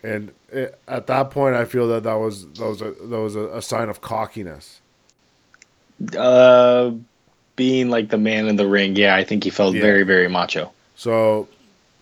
And 0.05 0.33
it, 0.53 0.79
at 0.87 1.07
that 1.07 1.31
point, 1.31 1.55
I 1.57 1.65
feel 1.65 1.89
that 1.89 2.03
that 2.03 2.15
was 2.15 2.47
that 2.47 2.67
was 2.67 2.83
a 2.83 2.91
that 2.91 3.21
was 3.21 3.35
a, 3.35 3.49
a 3.49 3.63
sign 3.63 3.89
of 3.89 4.01
cockiness. 4.01 4.81
Uh, 6.17 6.93
being 7.57 7.89
like 7.89 8.09
the 8.11 8.19
man 8.19 8.47
in 8.49 8.57
the 8.57 8.67
ring, 8.67 8.97
yeah, 8.97 9.15
I 9.17 9.25
think 9.25 9.45
he 9.45 9.51
felt 9.51 9.75
Yeah. 9.75 9.81
very, 9.81 10.03
very 10.03 10.29
macho. 10.29 10.73
So 10.97 11.49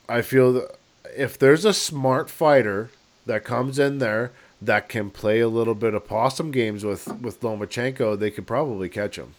I 0.09 0.23
feel 0.23 0.53
that 0.55 0.77
if 1.17 1.39
there's 1.39 1.65
a 1.65 1.75
smart 1.75 2.29
fighter 2.31 2.91
that 3.27 3.45
comes 3.45 3.79
in 3.79 3.99
there 3.99 4.33
that 4.61 4.89
can 4.89 5.11
play 5.11 5.41
a 5.41 5.49
little 5.49 5.75
bit 5.75 5.95
of 5.95 6.07
possum 6.07 6.51
games 6.51 6.85
with 6.85 7.07
with 7.21 7.41
Lomachenko, 7.41 8.19
they 8.19 8.31
could 8.31 8.47
probably 8.47 8.89
catch 8.89 9.17
him. 9.17 9.35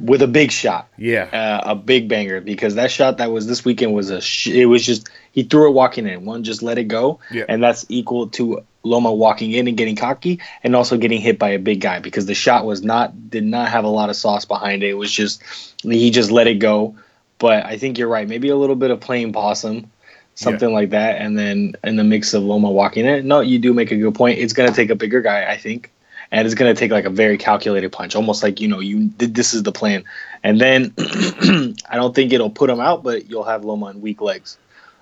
With 0.00 0.22
a 0.22 0.26
big 0.26 0.50
shot. 0.50 0.88
Yeah. 0.96 1.24
uh, 1.24 1.72
a 1.72 1.74
big 1.74 2.08
banger 2.08 2.40
because 2.40 2.76
that 2.76 2.90
shot 2.90 3.18
that 3.18 3.30
was 3.30 3.46
this 3.46 3.64
weekend 3.64 3.92
was 3.92 4.10
a 4.10 4.20
sh- 4.20 4.48
it 4.48 4.66
was 4.66 4.84
just 4.84 5.08
he 5.32 5.42
threw 5.42 5.68
it 5.68 5.72
walking 5.72 6.06
in. 6.06 6.24
One 6.24 6.42
just 6.42 6.62
let 6.62 6.78
it 6.78 6.84
go. 6.84 7.20
Yeah. 7.30 7.44
and 7.48 7.62
that's 7.62 7.84
equal 7.88 8.28
to 8.30 8.64
Loma 8.82 9.12
walking 9.12 9.52
in 9.52 9.68
and 9.68 9.76
getting 9.76 9.96
cocky 9.96 10.40
and 10.64 10.74
also 10.74 10.96
getting 10.96 11.20
hit 11.20 11.38
by 11.38 11.50
a 11.50 11.58
big 11.58 11.80
guy 11.80 11.98
because 11.98 12.26
the 12.26 12.34
shot 12.34 12.64
was 12.64 12.82
not 12.82 13.30
did 13.30 13.44
not 13.44 13.68
have 13.68 13.84
a 13.84 13.88
lot 13.88 14.08
of 14.08 14.16
sauce 14.16 14.44
behind 14.44 14.82
it. 14.82 14.88
It 14.88 14.94
was 14.94 15.12
just 15.12 15.42
he 15.82 16.10
just 16.10 16.30
let 16.30 16.46
it 16.46 16.54
go. 16.60 16.96
But 17.38 17.64
I 17.66 17.78
think 17.78 17.98
you're 17.98 18.08
right. 18.08 18.28
Maybe 18.28 18.48
a 18.48 18.56
little 18.56 18.76
bit 18.76 18.90
of 18.90 19.00
playing 19.00 19.32
possum 19.32 19.90
something 20.34 20.72
like 20.72 20.90
that. 20.90 21.20
And 21.20 21.38
then 21.38 21.74
in 21.84 21.96
the 21.96 22.04
mix 22.04 22.32
of 22.32 22.42
Loma 22.42 22.70
walking 22.70 23.04
in 23.04 23.28
no 23.28 23.40
you 23.40 23.58
do 23.58 23.74
make 23.74 23.90
a 23.90 23.96
good 23.96 24.14
point. 24.14 24.38
It's 24.38 24.54
going 24.54 24.68
to 24.70 24.74
take 24.74 24.88
a 24.88 24.94
bigger 24.94 25.20
guy 25.20 25.50
I 25.50 25.58
think 25.58 25.90
and 26.32 26.46
it's 26.46 26.54
going 26.54 26.72
to 26.74 26.78
take 26.78 26.90
like 26.90 27.04
a 27.04 27.10
very 27.10 27.36
calculated 27.36 27.90
punch 27.90 28.14
almost 28.14 28.42
like 28.42 28.60
you 28.60 28.68
know 28.68 28.80
you 28.80 29.10
this 29.18 29.54
is 29.54 29.62
the 29.62 29.72
plan 29.72 30.04
and 30.42 30.60
then 30.60 30.94
I 30.98 31.96
don't 31.96 32.14
think 32.14 32.32
it'll 32.32 32.50
put 32.50 32.70
him 32.70 32.80
out, 32.80 33.02
but 33.02 33.28
you'll 33.28 33.44
have 33.44 33.64
Loma 33.64 33.86
on 33.86 34.00
weak 34.00 34.20
legs. 34.20 34.56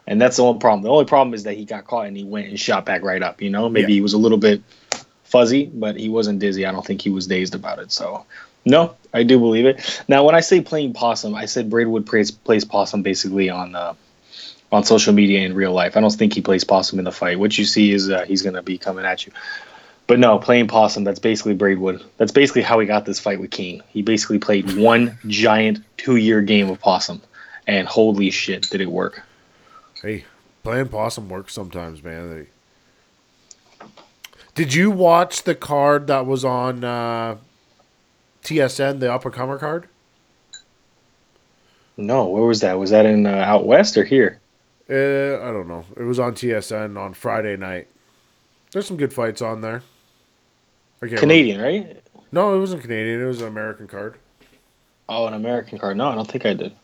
And 0.07 0.21
that's 0.21 0.39
the 0.39 0.43
only 0.45 0.59
problem. 0.59 0.83
The 0.83 0.89
only 0.91 1.05
problem 1.05 1.35
is 1.35 1.45
that 1.45 1.55
he 1.57 1.65
got 1.65 1.87
caught 1.87 2.07
and 2.07 2.17
he 2.17 2.25
went 2.25 2.49
and 2.49 2.59
shot 2.59 2.87
back 2.87 3.03
right 3.03 3.23
up. 3.23 3.43
You 3.43 3.51
know, 3.51 3.69
maybe 3.69 3.93
Yeah. 3.93 3.97
he 3.97 4.01
was 4.01 4.15
a 4.15 4.19
little 4.19 4.39
bit 4.39 4.63
fuzzy, 5.25 5.67
but 5.67 5.97
he 5.97 6.09
wasn't 6.09 6.39
dizzy. 6.39 6.65
I 6.65 6.73
don't 6.73 6.85
think 6.85 7.03
he 7.03 7.11
was 7.11 7.27
dazed 7.27 7.55
about 7.55 7.79
it. 7.79 7.93
So, 7.93 8.25
no, 8.65 8.95
I 9.13 9.23
do 9.23 9.39
believe 9.39 9.67
it. 9.67 10.03
Now, 10.09 10.25
when 10.25 10.35
I 10.35 10.41
say 10.41 10.61
playing 10.63 10.95
possum, 10.95 11.35
I 11.35 11.45
said 11.45 11.69
Braidwood 11.69 12.07
plays, 12.07 12.31
plays 12.31 12.65
possum 12.65 13.03
basically 13.03 13.51
on 13.51 13.75
uh, 13.77 13.95
on 14.73 14.85
social 14.85 15.13
media 15.13 15.41
in 15.41 15.55
real 15.55 15.73
life. 15.73 15.97
I 15.97 16.01
don't 16.01 16.11
think 16.13 16.35
he 16.35 16.41
plays 16.41 16.65
possum 16.65 16.99
in 16.99 17.05
the 17.05 17.13
fight. 17.13 17.39
What 17.39 17.57
you 17.57 17.65
see 17.65 17.93
is 17.93 18.11
uh, 18.11 18.25
he's 18.25 18.43
going 18.43 18.55
to 18.55 18.63
be 18.63 18.77
coming 18.79 19.05
at 19.05 19.27
you. 19.27 19.33
But 20.09 20.19
no, 20.19 20.39
playing 20.39 20.69
possum, 20.69 21.05
that's 21.05 21.19
basically 21.19 21.53
Braidwood. 21.53 22.03
That's 22.17 22.33
basically 22.33 22.63
how 22.63 22.81
he 22.81 22.87
got 22.87 23.05
this 23.05 23.21
fight 23.21 23.39
with 23.41 23.51
Kean. 23.51 23.83
He 23.91 24.01
basically 24.01 24.39
played 24.39 24.77
one 24.77 25.19
giant 25.27 25.85
two 25.99 26.17
year 26.17 26.41
game 26.41 26.71
of 26.71 26.81
possum. 26.81 27.23
And 27.67 27.87
holy 27.87 28.31
shit, 28.31 28.63
did 28.71 28.81
it 28.81 28.91
work. 28.91 29.23
Hey, 30.03 30.25
playing 30.63 30.89
possum 30.89 31.29
works 31.29 31.53
sometimes, 31.53 32.03
man. 32.03 32.47
Did 34.55 34.73
you 34.73 34.91
watch 34.91 35.43
the 35.43 35.55
card 35.55 36.07
that 36.07 36.25
was 36.25 36.43
on 36.43 36.83
uh, 36.83 37.37
TSN, 38.43 39.01
the 39.01 39.13
up 39.13 39.27
and 39.27 39.35
comer 39.35 39.59
card? 39.59 39.89
No, 41.99 42.29
where 42.29 42.45
was 42.45 42.61
that? 42.61 42.79
Was 42.79 42.91
that 42.91 43.05
in 43.05 43.27
uh, 43.27 43.31
out 43.31 43.67
west 43.67 43.99
or 43.99 44.05
here? 44.05 44.41
Uh, 44.89 45.45
I 45.47 45.53
don't 45.53 45.69
know. 45.69 45.85
It 45.99 46.05
was 46.05 46.19
on 46.19 46.33
TSN 46.33 46.99
on 46.99 47.13
Friday 47.13 47.59
night. 47.59 47.89
There's 48.73 48.87
some 48.87 48.97
good 48.97 49.13
fights 49.13 49.43
on 49.43 49.61
there. 49.61 49.83
Canadian, 51.01 51.61
right? 51.61 52.03
No, 52.33 52.55
it 52.55 52.59
wasn't 52.59 52.83
Canadian. 52.83 53.23
It 53.23 53.27
was 53.27 53.41
an 53.41 53.49
American 53.49 53.87
card. 53.87 54.15
Oh, 55.09 55.27
an 55.27 55.35
American 55.35 55.79
card. 55.79 55.97
No, 55.97 56.09
I 56.09 56.15
don't 56.15 56.31
think 56.31 56.45
I 56.45 56.53
did. 56.55 56.73
It 56.73 56.75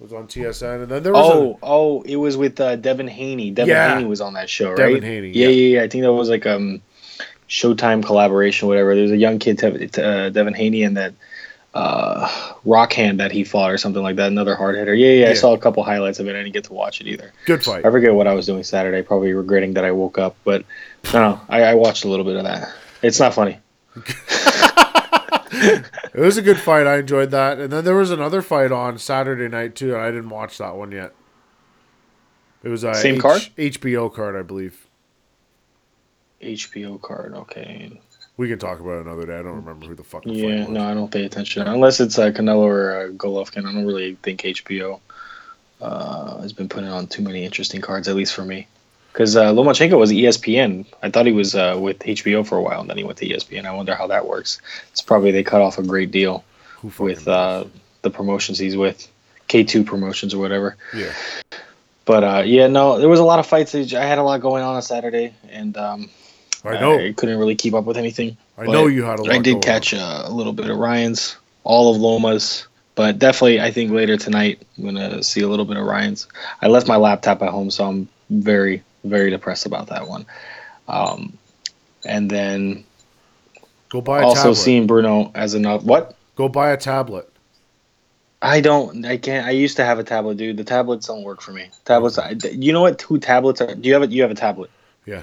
was 0.00 0.12
on 0.12 0.26
TSN, 0.26 0.82
and 0.82 0.88
then 0.90 1.02
there 1.02 1.12
was 1.12 1.24
Oh, 1.24 1.58
oh, 1.62 2.02
it 2.02 2.16
was 2.16 2.36
with 2.36 2.60
uh, 2.60 2.76
Devin 2.76 3.08
Haney. 3.08 3.50
Devin 3.52 3.70
Yeah. 3.70 3.94
Haney 3.94 4.06
was 4.08 4.20
on 4.20 4.34
that 4.34 4.50
show, 4.50 4.70
right? 4.70 4.76
Devin 4.76 5.02
Haney, 5.02 5.28
Yeah, 5.28 5.46
yeah. 5.46 5.48
yeah, 5.48 5.76
yeah. 5.78 5.82
I 5.84 5.88
think 5.88 6.02
that 6.02 6.12
was 6.12 6.28
like 6.28 6.44
um, 6.46 6.82
Showtime 7.48 8.04
collaboration, 8.04 8.68
whatever. 8.68 8.94
There's 8.94 9.12
a 9.12 9.16
young 9.16 9.38
kid, 9.38 9.62
uh, 9.98 10.30
Devin 10.30 10.54
Haney, 10.54 10.82
and 10.82 10.96
that 10.96 11.14
uh, 11.74 12.28
rock 12.64 12.92
hand 12.92 13.20
that 13.20 13.32
he 13.32 13.44
fought 13.44 13.70
or 13.70 13.78
something 13.78 14.02
like 14.02 14.16
that. 14.16 14.28
Another 14.28 14.56
hard 14.56 14.76
hitter. 14.76 14.94
Yeah, 14.94 15.24
yeah. 15.24 15.30
I 15.30 15.34
saw 15.34 15.54
a 15.54 15.58
couple 15.58 15.82
highlights 15.84 16.18
of 16.18 16.26
it. 16.26 16.30
I 16.34 16.42
didn't 16.42 16.52
get 16.52 16.64
to 16.64 16.72
watch 16.72 17.00
it 17.00 17.06
either. 17.06 17.32
good 17.46 17.64
fight. 17.64 17.84
I 17.86 17.90
forget 17.90 18.14
what 18.14 18.26
I 18.26 18.34
was 18.34 18.46
doing 18.46 18.62
Saturday. 18.64 19.02
Probably 19.02 19.32
regretting 19.32 19.74
that 19.74 19.84
I 19.84 19.92
woke 19.92 20.18
up, 20.18 20.36
but 20.44 20.64
no, 21.12 21.20
no 21.20 21.40
I, 21.48 21.62
I 21.62 21.74
watched 21.74 22.04
a 22.04 22.08
little 22.08 22.24
bit 22.24 22.36
of 22.36 22.44
that. 22.44 22.72
It's 23.04 23.20
not 23.20 23.34
funny. 23.34 23.58
It 25.56 26.20
was 26.20 26.36
a 26.36 26.42
good 26.42 26.58
fight. 26.58 26.86
I 26.86 26.98
enjoyed 26.98 27.30
that. 27.30 27.58
And 27.58 27.72
then 27.72 27.84
there 27.84 27.94
was 27.96 28.10
another 28.10 28.42
fight 28.42 28.70
on 28.72 28.98
Saturday 28.98 29.48
night 29.48 29.74
too, 29.74 29.94
and 29.94 30.02
I 30.02 30.10
didn't 30.10 30.28
watch 30.28 30.58
that 30.58 30.76
one 30.76 30.92
yet. 30.92 31.12
It 32.62 32.68
was 32.68 32.84
a 32.84 32.94
Same 32.94 33.18
card? 33.20 33.42
HBO 33.56 34.12
card, 34.12 34.36
I 34.36 34.42
believe. 34.42 34.86
HBO 36.42 37.00
card. 37.00 37.34
Okay. 37.34 38.00
We 38.36 38.48
can 38.48 38.58
talk 38.58 38.80
about 38.80 38.98
it 38.98 39.06
another 39.06 39.26
day. 39.26 39.34
I 39.38 39.42
don't 39.42 39.56
remember 39.64 39.86
who 39.86 39.94
the 39.94 40.04
fuck 40.04 40.24
the 40.24 40.32
Yeah, 40.32 40.48
fight 40.58 40.68
was. 40.68 40.68
no, 40.70 40.84
I 40.88 40.94
don't 40.94 41.10
pay 41.10 41.24
attention 41.24 41.66
unless 41.66 42.00
it's 42.00 42.18
uh, 42.18 42.30
Canelo 42.30 42.58
or 42.58 42.96
uh, 42.96 43.08
Golovkin. 43.10 43.66
I 43.66 43.72
don't 43.72 43.86
really 43.86 44.16
think 44.22 44.42
HBO 44.42 45.00
uh, 45.80 46.40
has 46.42 46.52
been 46.52 46.68
putting 46.68 46.90
on 46.90 47.06
too 47.06 47.22
many 47.22 47.44
interesting 47.44 47.80
cards, 47.80 48.08
at 48.08 48.16
least 48.16 48.34
for 48.34 48.44
me. 48.44 48.66
Because 49.14 49.36
uh, 49.36 49.52
Lomachenko 49.52 49.96
was 49.96 50.10
ESPN. 50.10 50.84
I 51.00 51.08
thought 51.08 51.24
he 51.24 51.30
was 51.30 51.54
uh, 51.54 51.78
with 51.80 52.00
HBO 52.00 52.44
for 52.44 52.58
a 52.58 52.62
while, 52.62 52.80
and 52.80 52.90
then 52.90 52.98
he 52.98 53.04
went 53.04 53.16
to 53.18 53.28
ESPN. 53.28 53.64
I 53.64 53.70
wonder 53.72 53.94
how 53.94 54.08
that 54.08 54.26
works. 54.26 54.60
It's 54.90 55.00
probably 55.00 55.30
they 55.30 55.44
cut 55.44 55.62
off 55.62 55.78
a 55.78 55.84
great 55.84 56.10
deal 56.10 56.42
with 56.98 57.28
uh, 57.28 57.64
the 58.02 58.10
promotions 58.10 58.58
he's 58.58 58.76
with, 58.76 59.08
K2 59.48 59.86
Promotions 59.86 60.34
or 60.34 60.38
whatever. 60.38 60.76
yeah. 60.92 61.12
But 62.06 62.24
uh, 62.24 62.42
yeah, 62.44 62.66
no, 62.66 62.98
there 62.98 63.08
was 63.08 63.20
a 63.20 63.24
lot 63.24 63.38
of 63.38 63.46
fights. 63.46 63.72
I 63.74 64.04
had 64.04 64.18
a 64.18 64.22
lot 64.24 64.40
going 64.40 64.64
on 64.64 64.74
on 64.74 64.82
Saturday, 64.82 65.32
and 65.48 65.76
um, 65.76 66.10
I 66.64 66.80
know. 66.80 66.98
I 66.98 67.12
couldn't 67.12 67.38
really 67.38 67.54
keep 67.54 67.72
up 67.72 67.84
with 67.84 67.96
anything. 67.96 68.36
I 68.58 68.66
know 68.66 68.88
you 68.88 69.04
had 69.04 69.20
a 69.20 69.22
lot. 69.22 69.32
I 69.32 69.38
did 69.38 69.62
catch 69.62 69.94
uh, 69.94 70.24
a 70.24 70.30
little 70.30 70.52
bit 70.52 70.68
of 70.68 70.76
Ryan's, 70.76 71.36
all 71.62 71.94
of 71.94 72.00
Loma's, 72.00 72.66
but 72.96 73.20
definitely 73.20 73.60
I 73.60 73.70
think 73.70 73.92
later 73.92 74.16
tonight 74.16 74.60
I'm 74.76 74.84
gonna 74.84 75.22
see 75.22 75.40
a 75.40 75.48
little 75.48 75.64
bit 75.64 75.76
of 75.76 75.86
Ryan's. 75.86 76.26
I 76.60 76.66
left 76.66 76.88
my 76.88 76.96
laptop 76.96 77.42
at 77.42 77.50
home, 77.50 77.70
so 77.70 77.86
I'm 77.86 78.08
very 78.28 78.82
very 79.04 79.30
depressed 79.30 79.66
about 79.66 79.88
that 79.88 80.08
one. 80.08 80.26
Um, 80.88 81.38
and 82.04 82.30
then. 82.30 82.84
Go 83.90 84.00
buy 84.00 84.22
a 84.22 84.24
also 84.24 84.42
tablet. 84.42 84.54
seeing 84.56 84.86
Bruno 84.86 85.30
as 85.34 85.54
another 85.54 85.84
what? 85.84 86.16
Go 86.34 86.48
buy 86.48 86.70
a 86.70 86.76
tablet. 86.76 87.30
I 88.42 88.60
don't. 88.60 89.06
I 89.06 89.16
can't. 89.16 89.46
I 89.46 89.52
used 89.52 89.76
to 89.76 89.84
have 89.84 89.98
a 89.98 90.04
tablet, 90.04 90.36
dude. 90.36 90.56
The 90.56 90.64
tablets 90.64 91.06
don't 91.06 91.22
work 91.22 91.40
for 91.40 91.52
me. 91.52 91.70
Tablets. 91.86 92.18
I, 92.18 92.34
you 92.50 92.72
know 92.72 92.82
what? 92.82 92.98
Two 92.98 93.18
tablets 93.18 93.60
are. 93.60 93.74
Do 93.74 93.88
you 93.88 93.94
have 93.94 94.02
a? 94.02 94.06
You 94.08 94.20
have 94.22 94.30
a 94.30 94.34
tablet. 94.34 94.70
Yeah. 95.06 95.22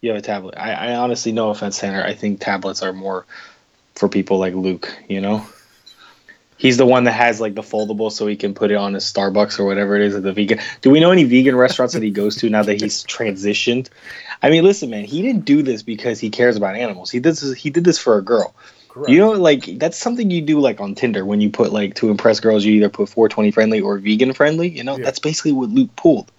You 0.00 0.10
have 0.10 0.18
a 0.18 0.22
tablet. 0.22 0.56
I, 0.56 0.72
I 0.72 0.94
honestly, 0.96 1.30
no 1.30 1.50
offense, 1.50 1.78
Tanner. 1.78 2.02
I 2.02 2.14
think 2.14 2.40
tablets 2.40 2.82
are 2.82 2.92
more 2.92 3.24
for 3.94 4.08
people 4.08 4.38
like 4.38 4.54
Luke. 4.54 4.92
You 5.08 5.20
know, 5.20 5.46
he's 6.62 6.76
the 6.76 6.86
one 6.86 7.02
that 7.04 7.12
has 7.12 7.40
like 7.40 7.54
the 7.56 7.62
foldable, 7.62 8.10
so 8.12 8.28
he 8.28 8.36
can 8.36 8.54
put 8.54 8.70
it 8.70 8.76
on 8.76 8.94
his 8.94 9.04
Starbucks 9.04 9.58
or 9.58 9.64
whatever 9.64 9.96
it 9.96 10.02
is 10.02 10.14
at 10.14 10.22
the 10.22 10.32
vegan. 10.32 10.60
Do 10.80 10.90
we 10.90 11.00
know 11.00 11.10
any 11.10 11.24
vegan 11.24 11.56
restaurants 11.56 11.92
that 11.94 12.02
he 12.04 12.10
goes 12.10 12.36
to 12.36 12.48
now 12.48 12.62
that 12.62 12.80
he's 12.80 13.02
transitioned? 13.04 13.88
I 14.42 14.48
mean, 14.50 14.62
listen, 14.62 14.88
man. 14.90 15.04
He 15.04 15.22
didn't 15.22 15.44
do 15.44 15.62
this 15.62 15.82
because 15.82 16.20
he 16.20 16.30
cares 16.30 16.56
about 16.56 16.76
animals. 16.76 17.10
He 17.10 17.18
did 17.18 17.34
this. 17.34 17.54
He 17.54 17.68
did 17.70 17.82
this 17.84 17.98
for 17.98 18.16
a 18.16 18.22
girl. 18.22 18.54
Correct. 18.88 19.10
You 19.10 19.18
know, 19.18 19.32
like 19.32 19.78
that's 19.78 19.96
something 19.96 20.30
you 20.30 20.40
do 20.42 20.60
like 20.60 20.80
on 20.80 20.94
Tinder 20.94 21.24
when 21.24 21.40
you 21.40 21.50
put 21.50 21.72
like 21.72 21.94
to 21.96 22.10
impress 22.10 22.38
girls, 22.40 22.64
you 22.64 22.74
either 22.74 22.88
put 22.88 23.08
420 23.08 23.50
friendly 23.50 23.80
or 23.80 23.98
vegan 23.98 24.32
friendly. 24.32 24.68
You 24.68 24.84
know, 24.84 24.96
Yeah. 24.98 25.04
that's 25.04 25.18
basically 25.18 25.52
what 25.52 25.70
Luke 25.70 25.90
pulled. 25.96 26.30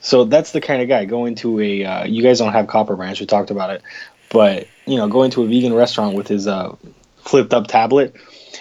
So 0.00 0.24
that's 0.24 0.52
the 0.52 0.60
kind 0.60 0.82
of 0.82 0.88
guy 0.88 1.04
going 1.04 1.34
to 1.36 1.60
a. 1.60 1.84
Uh, 1.84 2.04
you 2.04 2.22
guys 2.22 2.38
don't 2.38 2.52
have 2.52 2.66
Copper 2.66 2.94
Branch. 2.96 3.18
We 3.18 3.26
talked 3.26 3.50
about 3.50 3.70
it, 3.70 3.82
but 4.30 4.68
you 4.86 4.96
know, 4.96 5.08
going 5.08 5.30
to 5.32 5.42
a 5.42 5.46
vegan 5.46 5.72
restaurant 5.74 6.14
with 6.14 6.28
his 6.28 6.46
uh, 6.46 6.76
flipped 7.24 7.54
up 7.54 7.66
tablet, 7.66 8.14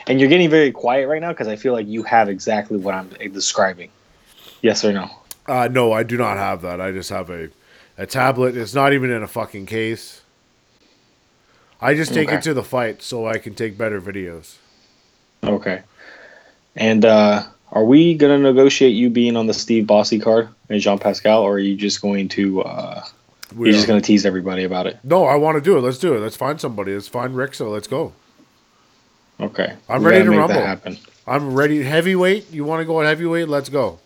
and 0.07 0.19
you're 0.19 0.29
getting 0.29 0.50
very 0.50 0.72
quiet 0.72 1.07
right 1.07 1.22
now 1.22 1.29
because 1.31 1.48
I 1.48 1.55
feel 1.55 1.74
like 1.74 1.88
you 1.88 2.03
have 2.03 2.29
exactly 2.29 2.77
what 2.77 2.93
I'm 2.95 3.10
describing. 3.31 3.89
Yes 4.62 4.83
or 4.86 4.93
no? 4.93 5.10
Uh, 5.48 5.67
no, 5.72 5.91
I 5.91 6.03
do 6.03 6.17
not 6.17 6.38
have 6.38 6.62
that. 6.62 6.79
I 6.79 6.91
just 6.91 7.10
have 7.10 7.29
a, 7.29 7.50
a 7.98 8.05
tablet. 8.05 8.55
It's 8.55 8.74
not 8.74 8.93
even 8.93 9.12
in 9.12 9.22
a 9.24 9.27
fucking 9.27 9.65
case. 9.65 10.22
I 11.81 11.95
just 11.95 12.13
take 12.13 12.29
Okay. 12.29 12.38
it 12.38 12.43
to 12.43 12.53
the 12.53 12.63
fight 12.63 13.01
so 13.01 13.27
I 13.27 13.38
can 13.39 13.55
take 13.55 13.77
better 13.77 14.00
videos. 14.00 14.55
Okay. 15.43 15.81
And 16.75 17.03
uh, 17.03 17.43
Are 17.72 17.83
we 17.83 18.13
gonna 18.15 18.38
negotiate 18.38 18.93
you 18.93 19.10
being 19.10 19.36
on 19.36 19.48
the 19.48 19.53
Steve 19.53 19.86
Bossé 19.86 20.22
card 20.22 20.48
and 20.69 20.79
Jean 20.79 20.98
Pascal, 21.00 21.41
or 21.41 21.53
are 21.55 21.60
you 21.60 21.75
just 21.75 22.01
going 22.01 22.29
to? 22.29 22.62
Uh, 22.63 23.03
We 23.55 23.67
you're 23.67 23.74
are- 23.74 23.77
just 23.77 23.88
gonna 23.88 24.00
tease 24.01 24.25
everybody 24.25 24.63
about 24.63 24.88
it? 24.88 24.98
No, 25.03 25.25
I 25.25 25.36
want 25.36 25.55
to 25.57 25.62
do 25.62 25.77
it. 25.77 25.81
Let's 25.81 25.98
do 25.98 26.13
it. 26.15 26.19
Let's 26.19 26.38
find 26.38 26.60
somebody. 26.62 26.93
Let's 26.93 27.07
find 27.10 27.36
Rick. 27.36 27.53
So 27.55 27.69
let's 27.69 27.88
go. 27.88 28.13
Okay, 29.43 29.73
I'm 29.89 30.03
We 30.03 30.12
ready 30.12 30.25
gotta 30.25 30.31
to 30.31 30.38
make 30.38 30.47
that 30.47 30.53
rumble. 30.53 30.65
happen. 30.65 30.97
I'm 31.27 31.53
ready. 31.53 31.83
Heavyweight. 31.83 32.51
You 32.51 32.63
want 32.65 32.81
to 32.81 32.85
go 32.85 33.01
at 33.01 33.07
heavyweight? 33.07 33.47
Let's 33.50 33.69
go. 33.69 34.00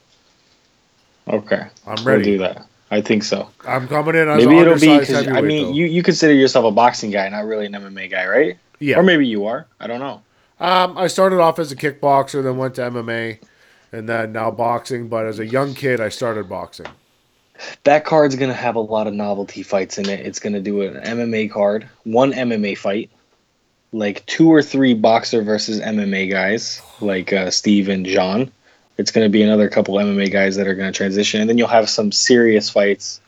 Okay, 1.27 1.63
I'm 1.86 2.03
We'll 2.03 2.22
do 2.22 2.38
that. 2.39 2.65
I 2.89 3.01
think 3.01 3.24
so. 3.24 3.50
I'm 3.65 3.88
coming 3.88 4.15
in 4.15 4.29
as 4.29 4.46
Maybe 4.46 4.58
an 4.60 4.67
it'll 4.67 4.79
be 4.79 4.98
because 5.00 5.27
I 5.27 5.41
mean, 5.41 5.67
though. 5.67 5.74
you 5.74 5.86
you 5.86 6.03
consider 6.03 6.34
yourself 6.34 6.65
a 6.65 6.72
boxing 6.72 7.12
guy, 7.12 7.27
not 7.29 7.46
really 7.46 7.65
an 7.65 7.74
MMA 7.74 8.10
guy, 8.10 8.25
right? 8.27 8.58
yeah. 8.79 8.98
Or 8.98 9.03
maybe 9.03 9.27
you 9.27 9.46
are. 9.46 9.67
I 9.79 9.88
don't 9.88 10.00
know. 10.00 10.22
Um, 10.60 10.98
I 10.98 11.08
started 11.08 11.39
off 11.39 11.60
as 11.60 11.72
a 11.72 11.75
kickboxer, 11.75 12.41
then 12.44 12.58
went 12.58 12.75
to 12.75 12.82
MMA, 12.82 13.39
and 13.91 14.08
then 14.10 14.32
now 14.32 14.51
boxing. 14.51 15.08
But 15.10 15.25
as 15.25 15.39
a 15.39 15.46
young 15.46 15.74
kid, 15.74 16.00
I 16.00 16.10
started 16.10 16.48
boxing. 16.48 16.88
That 17.84 18.06
card's 18.06 18.36
gonna 18.36 18.53
have 18.53 18.75
a 18.75 18.79
lot 18.79 19.08
of 19.08 19.13
novelty 19.13 19.63
fights 19.63 19.98
in 19.98 20.08
it. 20.08 20.25
It's 20.25 20.39
gonna 20.39 20.62
do 20.62 20.82
an 20.82 20.96
MMA 21.03 21.51
card, 21.51 21.89
one 22.06 22.32
MMA 22.32 22.77
fight, 22.77 23.10
like 23.91 24.25
two 24.25 24.50
or 24.51 24.62
three 24.62 24.94
boxer 24.94 25.41
versus 25.41 25.79
MMA 25.79 26.29
guys, 26.29 26.82
like 27.01 27.32
uh, 27.34 27.50
Steve 27.51 27.89
and 27.89 28.06
John. 28.06 28.51
It's 28.98 29.12
gonna 29.12 29.29
be 29.29 29.44
another 29.44 29.70
couple 29.70 29.96
MMA 29.96 30.32
guys 30.32 30.56
that 30.56 30.67
are 30.67 30.75
gonna 30.75 30.91
transition, 30.91 31.41
and 31.41 31.50
then 31.50 31.58
you'll 31.58 31.67
have 31.67 31.89
some 31.89 32.12
serious 32.12 32.70
fights, 32.70 33.22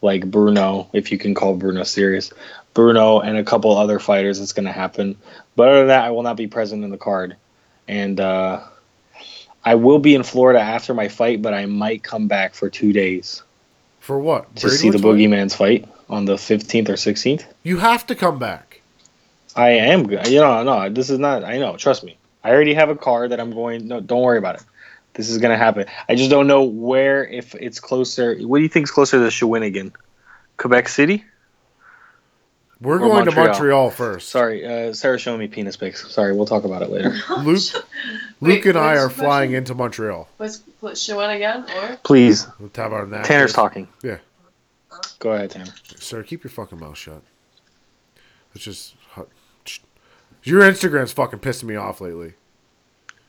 like 0.00 0.30
Bruno, 0.30 0.88
if 0.92 1.12
you 1.12 1.18
can 1.18 1.34
call 1.34 1.54
Bruno 1.54 1.84
serious, 1.84 2.32
Bruno 2.74 3.20
and 3.20 3.36
a 3.36 3.44
couple 3.44 3.76
other 3.76 3.98
fighters. 3.98 4.40
It's 4.40 4.52
gonna 4.52 4.72
happen. 4.72 5.16
But 5.54 5.68
other 5.68 5.78
than 5.80 5.88
that, 5.88 6.04
I 6.04 6.10
will 6.10 6.22
not 6.22 6.36
be 6.36 6.46
present 6.46 6.82
in 6.84 6.90
the 6.90 6.98
card, 6.98 7.36
and 7.86 8.18
uh, 8.18 8.62
I 9.64 9.76
will 9.76 9.98
be 9.98 10.14
in 10.14 10.22
Florida 10.24 10.60
after 10.60 10.92
my 10.92 11.08
fight, 11.08 11.40
but 11.40 11.54
I 11.54 11.66
might 11.66 12.02
come 12.02 12.26
back 12.26 12.54
for 12.54 12.68
two 12.68 12.92
days 12.92 13.42
For 14.00 14.18
what? 14.18 14.54
to 14.56 14.70
see 14.70 14.90
the 14.90 14.98
Boogeyman's 14.98 15.54
fight 15.54 15.88
on 16.10 16.24
the 16.24 16.34
15th 16.34 16.88
or 16.88 16.94
16th. 16.94 17.44
You 17.62 17.78
have 17.78 18.06
to 18.08 18.14
come 18.14 18.38
back. 18.38 18.71
I 19.56 19.70
am 19.70 20.06
good. 20.06 20.26
You 20.28 20.40
know, 20.40 20.62
no, 20.62 20.88
this 20.88 21.10
is 21.10 21.18
not. 21.18 21.44
I 21.44 21.58
know. 21.58 21.76
Trust 21.76 22.04
me. 22.04 22.16
I 22.44 22.50
already 22.50 22.74
have 22.74 22.88
a 22.88 22.96
car 22.96 23.28
that 23.28 23.38
I'm 23.40 23.52
going. 23.52 23.88
No, 23.88 24.00
don't 24.00 24.22
worry 24.22 24.38
about 24.38 24.56
it. 24.56 24.64
This 25.14 25.28
is 25.28 25.38
gonna 25.38 25.58
happen. 25.58 25.86
I 26.08 26.14
just 26.14 26.30
don't 26.30 26.46
know 26.46 26.62
where. 26.64 27.24
If 27.26 27.54
it's 27.54 27.78
closer. 27.80 28.36
What 28.38 28.58
do 28.58 28.62
you 28.62 28.68
think 28.68 28.84
is 28.84 28.90
closer 28.90 29.18
to 29.18 29.26
Shawinigan? 29.26 29.92
Quebec 30.56 30.88
City? 30.88 31.24
We're 32.80 32.96
Or 32.96 32.98
going 32.98 33.24
to 33.26 33.30
Montreal. 33.30 33.46
Montreal 33.46 33.90
first. 33.90 34.28
Sorry, 34.30 34.66
uh, 34.66 34.92
Sarah, 34.92 35.16
showing 35.16 35.38
me 35.38 35.46
penis 35.46 35.76
pics. 35.76 36.10
Sorry, 36.12 36.34
we'll 36.34 36.46
talk 36.46 36.64
about 36.64 36.82
it 36.82 36.90
later. 36.90 37.14
Luke, 37.38 37.62
Luke 38.40 38.64
Wait, 38.64 38.66
and 38.66 38.76
I 38.76 38.96
are 38.96 39.08
flying 39.08 39.50
question? 39.50 39.54
into 39.58 39.74
Montreal. 39.76 40.28
What's 40.38 40.62
what 40.80 40.94
Shawinigan 40.94 41.68
or 41.76 41.96
Please, 41.98 42.48
Let's 42.58 42.76
have 42.76 42.92
our 42.92 43.06
napkins. 43.06 43.28
Tanner's 43.28 43.52
talking. 43.52 43.86
Yeah. 44.02 44.18
Go 45.20 45.30
ahead, 45.32 45.50
Tanner. 45.52 45.72
Sir, 45.96 46.24
keep 46.24 46.42
your 46.42 46.50
fucking 46.50 46.80
mouth 46.80 46.98
shut. 46.98 47.22
It's 48.56 48.64
just. 48.64 48.96
Your 50.44 50.62
Instagram's 50.62 51.12
fucking 51.12 51.38
pissing 51.40 51.64
me 51.64 51.76
off 51.76 52.00
lately. 52.00 52.34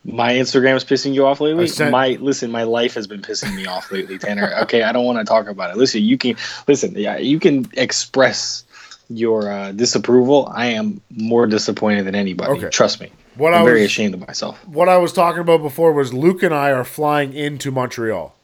My 0.05 0.33
Instagram 0.33 0.75
is 0.75 0.83
pissing 0.83 1.13
you 1.13 1.25
off 1.25 1.39
lately. 1.39 1.67
Sent- 1.67 1.91
my 1.91 2.17
listen, 2.19 2.51
my 2.51 2.63
life 2.63 2.93
has 2.95 3.07
been 3.07 3.21
pissing 3.21 3.55
me 3.55 3.65
off 3.65 3.91
lately, 3.91 4.17
Tanner. 4.17 4.53
Okay, 4.63 4.83
I 4.83 4.91
don't 4.91 5.05
want 5.05 5.19
to 5.19 5.23
talk 5.25 5.47
about 5.47 5.69
it. 5.71 5.77
Listen, 5.77 6.01
you 6.03 6.17
can 6.17 6.35
listen. 6.67 6.93
Yeah, 6.97 7.17
you 7.17 7.39
can 7.39 7.69
express 7.77 8.65
your 9.09 9.49
uh, 9.51 9.71
disapproval. 9.71 10.51
I 10.53 10.67
am 10.67 10.99
more 11.09 11.47
disappointed 11.47 12.05
than 12.05 12.15
anybody. 12.15 12.51
Okay. 12.51 12.69
Trust 12.69 12.99
me. 12.99 13.11
What 13.35 13.53
I'm 13.53 13.61
I 13.61 13.65
very 13.65 13.81
was 13.81 13.85
ashamed 13.91 14.13
of 14.13 14.19
myself. 14.27 14.65
what 14.67 14.89
I 14.89 14.97
was 14.97 15.13
talking 15.13 15.39
about 15.41 15.61
before 15.61 15.93
was 15.93 16.13
Luke 16.13 16.43
and 16.43 16.53
I 16.53 16.71
are 16.71 16.83
flying 16.83 17.33
into 17.33 17.71
Montreal. 17.71 18.35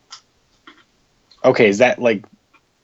Okay, 1.44 1.68
is 1.70 1.78
that 1.80 2.00
like 2.00 2.24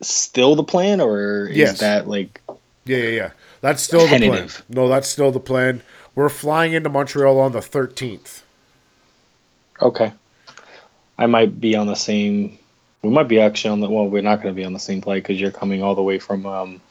still 0.02 0.56
the 0.56 0.63
plan, 0.63 1.00
or 1.00 1.48
is 1.48 1.56
Yes. 1.58 1.80
that 1.80 2.08
like 2.08 2.41
Yeah, 2.86 2.98
yeah, 2.98 3.10
yeah. 3.10 3.30
That's 3.65 3.82
still 3.82 4.06
the 4.08 4.19
plan. 4.19 4.49
No, 4.69 4.88
that's 4.88 5.08
still 5.10 5.32
the 5.32 5.39
plan. 5.39 5.82
We're 6.13 6.30
flying 6.30 6.73
into 6.73 6.88
Montreal 6.88 7.39
on 7.39 7.51
the 7.51 7.62
13th. 7.62 8.43
okay? 9.82 10.13
I 11.17 11.25
might 11.25 11.60
be 11.60 11.75
on 11.75 11.88
the 11.88 11.95
same. 11.95 12.60
We 13.01 13.10
might 13.10 13.28
be 13.28 13.39
actually 13.39 13.71
on 13.71 13.80
the. 13.80 13.89
Well, 13.89 14.08
we're 14.08 14.21
not 14.21 14.43
going 14.43 14.54
to 14.54 14.56
be 14.56 14.65
on 14.65 14.73
the 14.73 14.80
same 14.80 15.01
flight 15.01 15.23
because 15.23 15.41
you're 15.41 15.49
coming 15.49 15.82
all 15.82 15.95
the 15.95 16.04
way 16.04 16.19
from 16.19 16.45
um, 16.45 16.82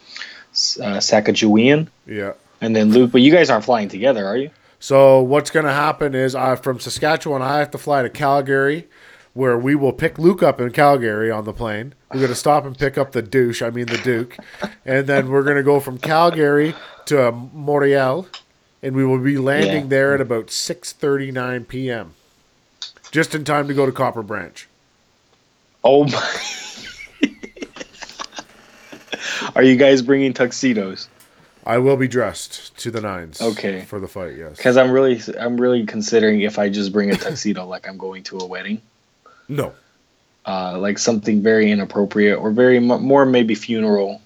uh, 0.80 0.98
Sacagawea, 0.98 1.86
Yeah. 2.06 2.32
and 2.60 2.74
then 2.74 2.90
Luke. 2.90 3.12
But 3.12 3.20
you 3.20 3.30
guys 3.30 3.50
aren't 3.50 3.64
flying 3.64 3.88
together, 3.88 4.26
are 4.26 4.36
you? 4.36 4.50
So 4.80 5.20
what's 5.20 5.50
going 5.50 5.66
to 5.66 5.72
happen 5.72 6.14
is 6.16 6.34
I 6.34 6.56
from 6.56 6.80
Saskatchewan 6.80 7.40
I 7.40 7.58
have 7.60 7.70
to 7.70 7.78
fly 7.78 8.02
to 8.02 8.10
Calgary 8.10 8.86
where 9.34 9.58
we 9.58 9.74
will 9.74 9.92
pick 9.92 10.18
Luke 10.18 10.42
up 10.42 10.60
in 10.60 10.70
Calgary 10.70 11.30
on 11.30 11.44
the 11.44 11.52
plane. 11.52 11.94
We're 12.12 12.20
going 12.20 12.28
to 12.30 12.34
stop 12.36 12.64
and 12.64 12.78
pick 12.78 12.96
up 12.96 13.12
the 13.12 13.20
douche, 13.22 13.60
I 13.62 13.70
mean 13.70 13.86
the 13.86 13.98
Duke. 13.98 14.36
And 14.84 15.06
then 15.06 15.28
we're 15.28 15.42
going 15.42 15.56
to 15.56 15.62
go 15.62 15.80
from 15.80 15.98
Calgary 15.98 16.74
to 17.06 17.30
Montreal 17.32 18.26
and 18.82 18.94
we 18.94 19.04
will 19.04 19.18
be 19.18 19.36
landing 19.38 19.82
Yeah. 19.84 19.88
there 19.88 20.14
at 20.14 20.20
about 20.20 20.46
6:39 20.48 21.66
p.m. 21.68 22.14
Just 23.10 23.34
in 23.34 23.44
time 23.44 23.66
to 23.68 23.74
go 23.74 23.86
to 23.86 23.92
Copper 23.92 24.22
Branch. 24.22 24.68
Oh 25.82 26.04
my! 26.04 26.40
Are 29.54 29.62
you 29.62 29.76
guys 29.76 30.02
bringing 30.02 30.32
tuxedos? 30.32 31.08
I 31.66 31.78
will 31.78 31.96
be 31.96 32.08
dressed 32.08 32.76
to 32.78 32.90
the 32.90 33.00
nines. 33.00 33.40
Okay. 33.40 33.82
For 33.82 33.98
the 33.98 34.08
fight, 34.08 34.36
yes. 34.36 34.56
Because 34.56 34.76
I'm 34.76 34.90
really, 34.90 35.20
I'm 35.40 35.58
really 35.58 35.86
considering 35.86 36.42
if 36.42 36.58
I 36.58 36.68
just 36.68 36.92
bring 36.92 37.10
a 37.10 37.16
tuxedo, 37.16 37.66
like 37.66 37.88
I'm 37.88 37.96
going 37.96 38.22
to 38.24 38.38
a 38.38 38.46
wedding, 38.46 38.82
No. 39.48 39.72
uh, 40.46 40.78
like 40.78 40.98
something 40.98 41.42
very 41.42 41.70
inappropriate 41.70 42.38
or 42.38 42.50
very 42.50 42.80
more 42.80 43.24
maybe 43.26 43.54
funeral, 43.54 44.20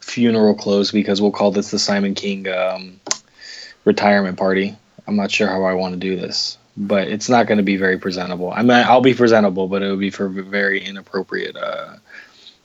funeral 0.00 0.54
clothes. 0.54 0.90
Because 0.92 1.20
we'll 1.20 1.30
call 1.32 1.50
this 1.50 1.70
the 1.70 1.78
Simon 1.78 2.14
Kean 2.14 2.46
um, 2.48 3.00
retirement 3.84 4.38
party. 4.38 4.76
I'm 5.06 5.16
not 5.16 5.30
sure 5.30 5.48
how 5.48 5.64
I 5.64 5.74
want 5.74 5.94
to 5.94 6.00
do 6.00 6.16
this, 6.16 6.56
but 6.76 7.08
it's 7.08 7.28
not 7.28 7.46
going 7.46 7.58
to 7.58 7.64
be 7.64 7.76
very 7.76 7.98
presentable. 7.98 8.50
I 8.50 8.62
mean, 8.62 8.70
I'll 8.72 9.00
be 9.00 9.14
presentable, 9.14 9.68
but 9.68 9.82
it 9.82 9.88
will 9.88 9.96
be 9.96 10.10
for 10.10 10.26
a 10.26 10.30
very 10.30 10.82
inappropriate 10.82 11.56
uh, 11.56 11.96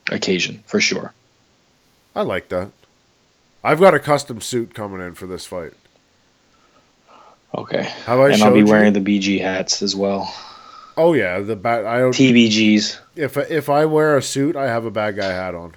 occasion 0.10 0.64
for 0.66 0.80
sure. 0.80 1.14
I 2.16 2.22
like 2.22 2.50
that. 2.50 2.72
I've 3.64 3.80
got 3.80 3.94
a 3.94 4.00
custom 4.00 4.40
suit 4.42 4.74
coming 4.74 5.06
in 5.06 5.16
for 5.16 5.28
this 5.28 5.46
fight. 5.46 5.74
Okay. 7.54 7.84
Have 8.06 8.20
I 8.20 8.30
and 8.32 8.42
I'll 8.44 8.54
be 8.54 8.60
you? 8.60 8.66
wearing 8.66 8.94
the 8.94 9.00
BG 9.02 9.42
hats 9.42 9.82
as 9.82 9.96
well. 9.96 10.34
Oh 11.00 11.14
yeah, 11.14 11.40
the 11.40 11.56
bat. 11.56 11.86
I 11.86 12.00
don't. 12.00 12.12
TBGs. 12.12 13.00
If 13.16 13.38
if 13.38 13.70
I 13.70 13.86
wear 13.86 14.18
a 14.18 14.22
suit, 14.22 14.58
I 14.58 14.66
have 14.66 14.84
a 14.84 14.92
bad 14.92 15.16
guy 15.16 15.30
hat 15.30 15.56
on. 15.56 15.76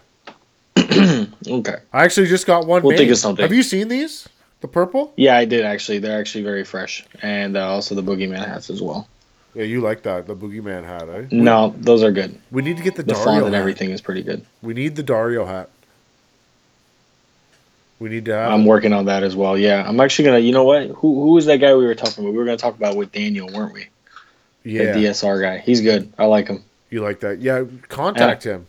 Okay. 1.44 1.76
I 1.92 2.04
actually 2.04 2.28
just 2.28 2.46
got 2.46 2.66
one. 2.66 2.82
We'll 2.82 2.90
made. 2.90 2.98
think 2.98 3.10
of 3.10 3.18
something. 3.18 3.42
Have 3.42 3.52
you 3.52 3.62
seen 3.62 3.88
these? 3.88 4.28
The 4.60 4.68
purple? 4.68 5.12
Yeah, 5.16 5.36
I 5.36 5.44
did 5.44 5.64
actually. 5.64 5.98
They're 5.98 6.18
actually 6.18 6.44
very 6.44 6.64
fresh, 6.64 7.04
and 7.20 7.56
uh, 7.56 7.68
also 7.68 7.94
the 7.94 8.02
boogeyman 8.02 8.46
hats 8.46 8.68
as 8.70 8.82
well. 8.82 9.08
Yeah, 9.54 9.64
you 9.64 9.80
like 9.80 10.02
that 10.02 10.26
the 10.26 10.34
boogeyman 10.34 10.84
hat, 10.84 11.08
eh? 11.08 11.26
No, 11.30 11.74
those 11.78 12.02
are 12.02 12.12
good. 12.12 12.38
We 12.50 12.62
need 12.62 12.76
to 12.78 12.82
get 12.82 12.96
the, 12.96 13.02
Dario. 13.02 13.18
The 13.18 13.24
Dario 13.24 13.40
font 13.40 13.46
and 13.46 13.54
hat. 13.54 13.60
everything 13.60 13.90
is 13.90 14.00
pretty 14.00 14.22
good. 14.22 14.44
We 14.60 14.74
need 14.74 14.96
the 14.96 15.02
Dario 15.02 15.44
hat. 15.46 15.68
We 17.98 18.08
need 18.08 18.24
to 18.24 18.34
have. 18.34 18.52
I'm 18.52 18.64
working 18.64 18.92
on 18.92 19.04
that 19.06 19.22
as 19.22 19.36
well. 19.36 19.56
Yeah, 19.56 19.84
I'm 19.86 20.00
actually 20.00 20.26
gonna. 20.26 20.38
You 20.40 20.52
know 20.52 20.64
what? 20.64 20.88
Who 20.88 21.22
who 21.22 21.34
was 21.34 21.46
that 21.46 21.58
guy 21.58 21.74
we 21.74 21.84
were 21.84 21.94
talking 21.94 22.24
about? 22.24 22.32
We 22.32 22.38
were 22.38 22.44
gonna 22.44 22.56
talk 22.56 22.76
about 22.76 22.96
with 22.96 23.12
Daniel, 23.12 23.48
weren't 23.52 23.72
we? 23.72 23.86
Yeah, 24.64 24.92
The 24.92 25.04
DSR 25.06 25.40
guy. 25.42 25.58
He's 25.58 25.80
good. 25.80 26.12
I 26.18 26.24
like 26.26 26.48
him. 26.48 26.62
you 26.90 27.02
like 27.02 27.20
that? 27.20 27.40
Yeah, 27.40 27.64
contact 27.88 28.44
him. 28.44 28.66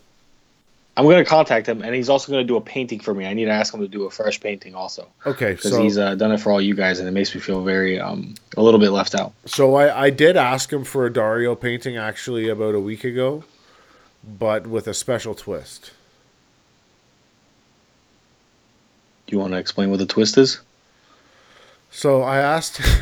I'm 0.96 1.06
gonna 1.06 1.26
contact 1.26 1.68
him, 1.68 1.82
and 1.82 1.96
he's 1.96 2.08
also 2.08 2.32
gonna 2.32 2.44
do 2.44 2.56
a 2.56 2.62
painting 2.62 3.00
for 3.00 3.16
me. 3.16 3.26
I 3.26 3.34
need 3.34 3.46
to 3.46 3.52
ask 3.52 3.74
him 3.74 3.80
to 3.80 3.88
do 3.88 4.04
a 4.06 4.12
fresh 4.12 4.40
painting 4.40 4.76
also, 4.76 5.08
Okay, 5.26 5.54
because 5.54 5.72
so 5.72 5.82
he's 5.82 5.98
uh, 5.98 6.14
done 6.14 6.32
it 6.32 6.40
for 6.40 6.52
all 6.52 6.62
you 6.62 6.76
guys, 6.76 7.00
and 7.00 7.08
it 7.08 7.12
makes 7.12 7.34
me 7.34 7.42
feel 7.42 7.64
very 7.64 8.00
um 8.00 8.36
a 8.58 8.62
little 8.62 8.80
bit 8.80 8.92
left 8.92 9.16
out. 9.16 9.34
so 9.46 9.74
I 9.74 10.04
I 10.06 10.10
did 10.12 10.38
ask 10.38 10.72
him 10.72 10.84
for 10.84 11.08
a 11.08 11.12
Dario 11.12 11.56
painting 11.56 11.98
actually 11.98 12.48
about 12.48 12.76
a 12.76 12.80
week 12.80 13.04
ago, 13.04 13.44
but 14.38 14.68
with 14.68 14.88
a 14.88 14.94
special 14.94 15.34
twist. 15.34 15.92
Do 19.26 19.36
you 19.36 19.40
want 19.40 19.54
to 19.54 19.58
explain 19.58 19.90
what 19.90 19.98
the 19.98 20.06
twist 20.06 20.38
is? 20.38 20.60
So 21.90 22.22
I 22.22 22.38
asked. 22.38 22.80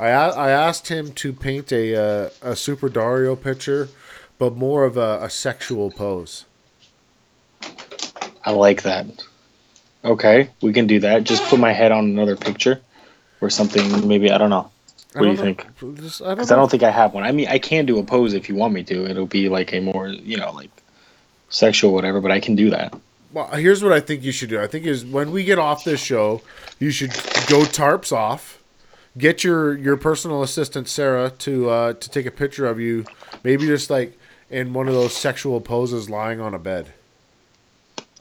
I, 0.00 0.28
I 0.46 0.50
asked 0.50 0.88
him 0.88 1.12
to 1.12 1.32
paint 1.32 1.72
a 1.72 1.94
uh, 1.96 2.30
a 2.42 2.56
Super 2.56 2.88
Dario 2.88 3.36
picture, 3.36 3.88
but 4.38 4.56
more 4.56 4.84
of 4.84 4.96
a, 4.96 5.20
a 5.22 5.30
sexual 5.30 5.90
pose. 5.90 6.44
I 8.44 8.52
like 8.52 8.82
that. 8.82 9.06
Okay, 10.04 10.48
we 10.62 10.72
can 10.72 10.86
do 10.86 11.00
that. 11.00 11.24
Just 11.24 11.42
put 11.44 11.60
my 11.60 11.72
head 11.72 11.92
on 11.92 12.04
another 12.06 12.36
picture 12.36 12.80
or 13.40 13.50
something. 13.50 14.08
Maybe 14.08 14.30
I 14.30 14.38
don't 14.38 14.50
know. 14.50 14.70
What 15.12 15.22
do 15.22 15.28
you 15.30 15.36
don't 15.36 15.44
think? 15.44 15.82
know. 15.82 15.92
Just- 16.02 16.20
Because 16.20 16.50
I 16.50 16.54
know. 16.54 16.62
don't 16.62 16.70
think 16.70 16.82
I 16.82 16.90
have 16.90 17.12
one. 17.12 17.24
I 17.24 17.32
mean, 17.32 17.48
I 17.48 17.58
can 17.58 17.84
do 17.84 17.98
a 17.98 18.02
pose 18.02 18.32
if 18.32 18.48
you 18.48 18.54
want 18.54 18.72
me 18.72 18.82
to. 18.84 19.06
It'll 19.10 19.26
be 19.26 19.48
like 19.48 19.72
a 19.74 19.80
more, 19.80 20.08
you 20.08 20.36
know, 20.38 20.52
like 20.52 20.70
sexual 21.50 21.92
whatever. 21.92 22.20
But 22.20 22.30
I 22.30 22.40
can 22.40 22.54
do 22.54 22.70
that. 22.70 22.94
Well, 23.32 23.48
here's 23.48 23.82
what 23.82 23.92
I 23.92 24.00
think 24.00 24.22
you 24.22 24.32
should 24.32 24.48
do. 24.48 24.60
I 24.60 24.66
think 24.66 24.86
is 24.86 25.04
when 25.04 25.30
we 25.32 25.44
get 25.44 25.58
off 25.58 25.84
this 25.84 26.00
show, 26.00 26.40
you 26.78 26.90
should 26.90 27.10
go 27.48 27.60
tarps 27.62 28.12
off, 28.12 28.59
get 29.20 29.44
your 29.44 29.76
your 29.76 29.96
personal 29.96 30.42
assistant 30.42 30.88
Sarah 30.88 31.30
to 31.38 31.70
uh, 31.70 31.92
to 31.94 32.10
take 32.10 32.26
a 32.26 32.30
picture 32.30 32.66
of 32.66 32.80
you, 32.80 33.04
maybe 33.44 33.66
just 33.66 33.90
like 33.90 34.18
in 34.50 34.72
one 34.72 34.88
of 34.88 34.94
those 34.94 35.14
sexual 35.16 35.60
poses, 35.60 36.10
lying 36.10 36.40
on 36.40 36.54
a 36.54 36.58
bed. 36.58 36.92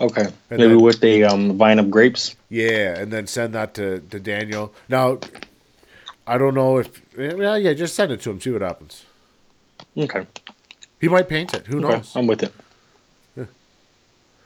Okay. 0.01 0.21
And 0.23 0.33
Maybe 0.59 0.67
then- 0.75 0.81
with 0.81 1.01
the 1.01 1.23
um, 1.25 1.57
vine 1.57 1.77
of 1.79 1.89
grapes. 1.91 2.35
Yeah, 2.49 2.97
and 2.97 3.11
then 3.11 3.27
send 3.27 3.53
that 3.53 3.73
to, 3.75 3.99
to 3.99 4.19
Daniel. 4.19 4.73
Now, 4.87 5.19
I 6.25 6.37
don't 6.37 6.53
know 6.55 6.77
if 6.77 7.01
yeah, 7.17 7.55
yeah, 7.57 7.73
just 7.73 7.95
send 7.95 8.11
it 8.11 8.21
to 8.21 8.29
him. 8.31 8.39
See 8.39 8.49
what 8.51 8.61
happens. 8.61 9.05
Okay. 9.97 10.25
He 11.01 11.07
might 11.09 11.27
paint 11.27 11.53
it. 11.53 11.67
Who 11.67 11.83
Okay. 11.83 11.97
knows? 11.97 12.15
I'm 12.15 12.27
with 12.27 12.43
it. 12.43 12.53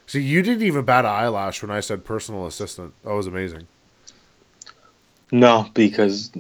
See, 0.06 0.22
you 0.22 0.42
didn't 0.42 0.63
even 0.63 0.86
bat 0.86 1.06
an 1.06 1.12
eyelash 1.12 1.62
when 1.62 1.72
I 1.72 1.80
said 1.80 2.04
personal 2.06 2.46
assistant. 2.46 2.94
That 3.04 3.13
was 3.13 3.26
amazing. 3.26 3.68
No, 5.34 5.67
because 5.74 6.32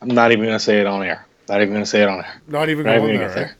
I'm 0.00 0.06
not 0.06 0.30
even 0.30 0.44
gonna 0.44 0.60
say 0.60 0.78
it 0.80 0.86
on 0.86 1.02
air. 1.02 1.26
Not 1.48 1.62
even 1.62 1.74
gonna 1.74 1.84
say 1.84 2.02
it 2.02 2.08
on 2.08 2.20
air. 2.20 2.40
Not 2.46 2.68
even 2.68 2.86
Not 2.86 2.98
going 2.98 3.14
even 3.14 3.26
there. 3.26 3.44
right? 3.44 3.54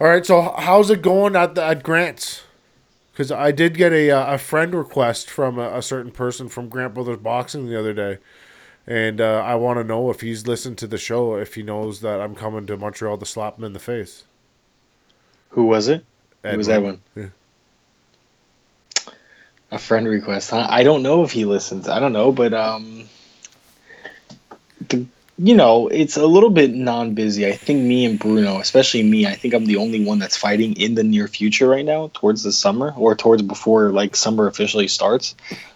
All 0.00 0.08
right. 0.08 0.26
So 0.26 0.42
how's 0.58 0.90
it 0.90 1.02
going 1.02 1.36
at 1.36 1.54
the, 1.54 1.64
at 1.64 1.84
Grant's? 1.84 2.42
Because 3.12 3.30
I 3.30 3.52
did 3.52 3.76
get 3.76 3.92
a 3.92 4.10
uh, 4.10 4.34
a 4.34 4.38
friend 4.38 4.74
request 4.74 5.30
from 5.30 5.56
a, 5.56 5.78
a 5.78 5.82
certain 5.82 6.10
person 6.10 6.48
from 6.48 6.68
Grant 6.68 6.94
Brothers 6.94 7.18
Boxing 7.18 7.68
the 7.68 7.78
other 7.78 7.92
day, 7.92 8.18
and 8.88 9.20
uh, 9.20 9.40
I 9.46 9.54
want 9.54 9.78
to 9.78 9.84
know 9.84 10.10
if 10.10 10.20
he's 10.20 10.48
listened 10.48 10.78
to 10.78 10.88
the 10.88 10.98
show, 10.98 11.36
if 11.36 11.54
he 11.54 11.62
knows 11.62 12.00
that 12.00 12.20
I'm 12.20 12.34
coming 12.34 12.66
to 12.66 12.76
Montreal 12.76 13.18
to 13.18 13.26
slap 13.26 13.56
him 13.56 13.62
in 13.62 13.72
the 13.72 13.78
face. 13.78 14.24
Who 15.50 15.66
was 15.66 15.86
it? 15.86 16.04
Who 16.42 16.56
was 16.56 16.68
Edwin. 16.68 17.00
Edwin? 17.14 17.32
Yeah. 19.06 19.12
A 19.70 19.78
friend 19.78 20.08
request. 20.08 20.50
Huh? 20.50 20.66
I 20.68 20.82
don't 20.82 21.04
know 21.04 21.22
if 21.22 21.30
he 21.30 21.44
listens. 21.44 21.88
I 21.88 22.00
don't 22.00 22.12
know, 22.12 22.32
but 22.32 22.52
um, 22.52 23.08
the, 24.88 25.06
you 25.38 25.54
know, 25.54 25.88
it's 25.88 26.16
a 26.16 26.26
little 26.26 26.50
bit 26.50 26.74
non-busy. 26.74 27.46
I 27.46 27.52
think 27.52 27.82
me 27.82 28.04
and 28.04 28.18
Bruno, 28.18 28.58
especially 28.58 29.02
me, 29.02 29.26
I 29.26 29.34
think 29.34 29.54
I'm 29.54 29.66
the 29.66 29.76
only 29.76 30.04
one 30.04 30.18
that's 30.18 30.36
fighting 30.36 30.74
in 30.76 30.94
the 30.94 31.02
near 31.02 31.26
future 31.26 31.68
right 31.68 31.84
now, 31.84 32.10
towards 32.14 32.42
the 32.42 32.52
summer 32.52 32.92
or 32.96 33.14
towards 33.14 33.42
before 33.42 33.90
like 33.90 34.14
summer 34.14 34.46
officially 34.46 34.88
starts. 34.88 35.34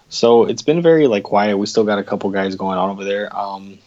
So 0.09 0.45
it's 0.45 0.63
been 0.63 0.83
very 0.83 1.07
like 1.07 1.25
quiet. 1.25 1.57
We 1.57 1.67
still 1.67 1.85
got 1.85 1.99
a 1.99 2.05
couple 2.05 2.31
guys 2.31 2.55
going 2.55 2.79
on 2.79 2.91
over 2.91 3.05
there. 3.05 3.37
Um, 3.37 3.79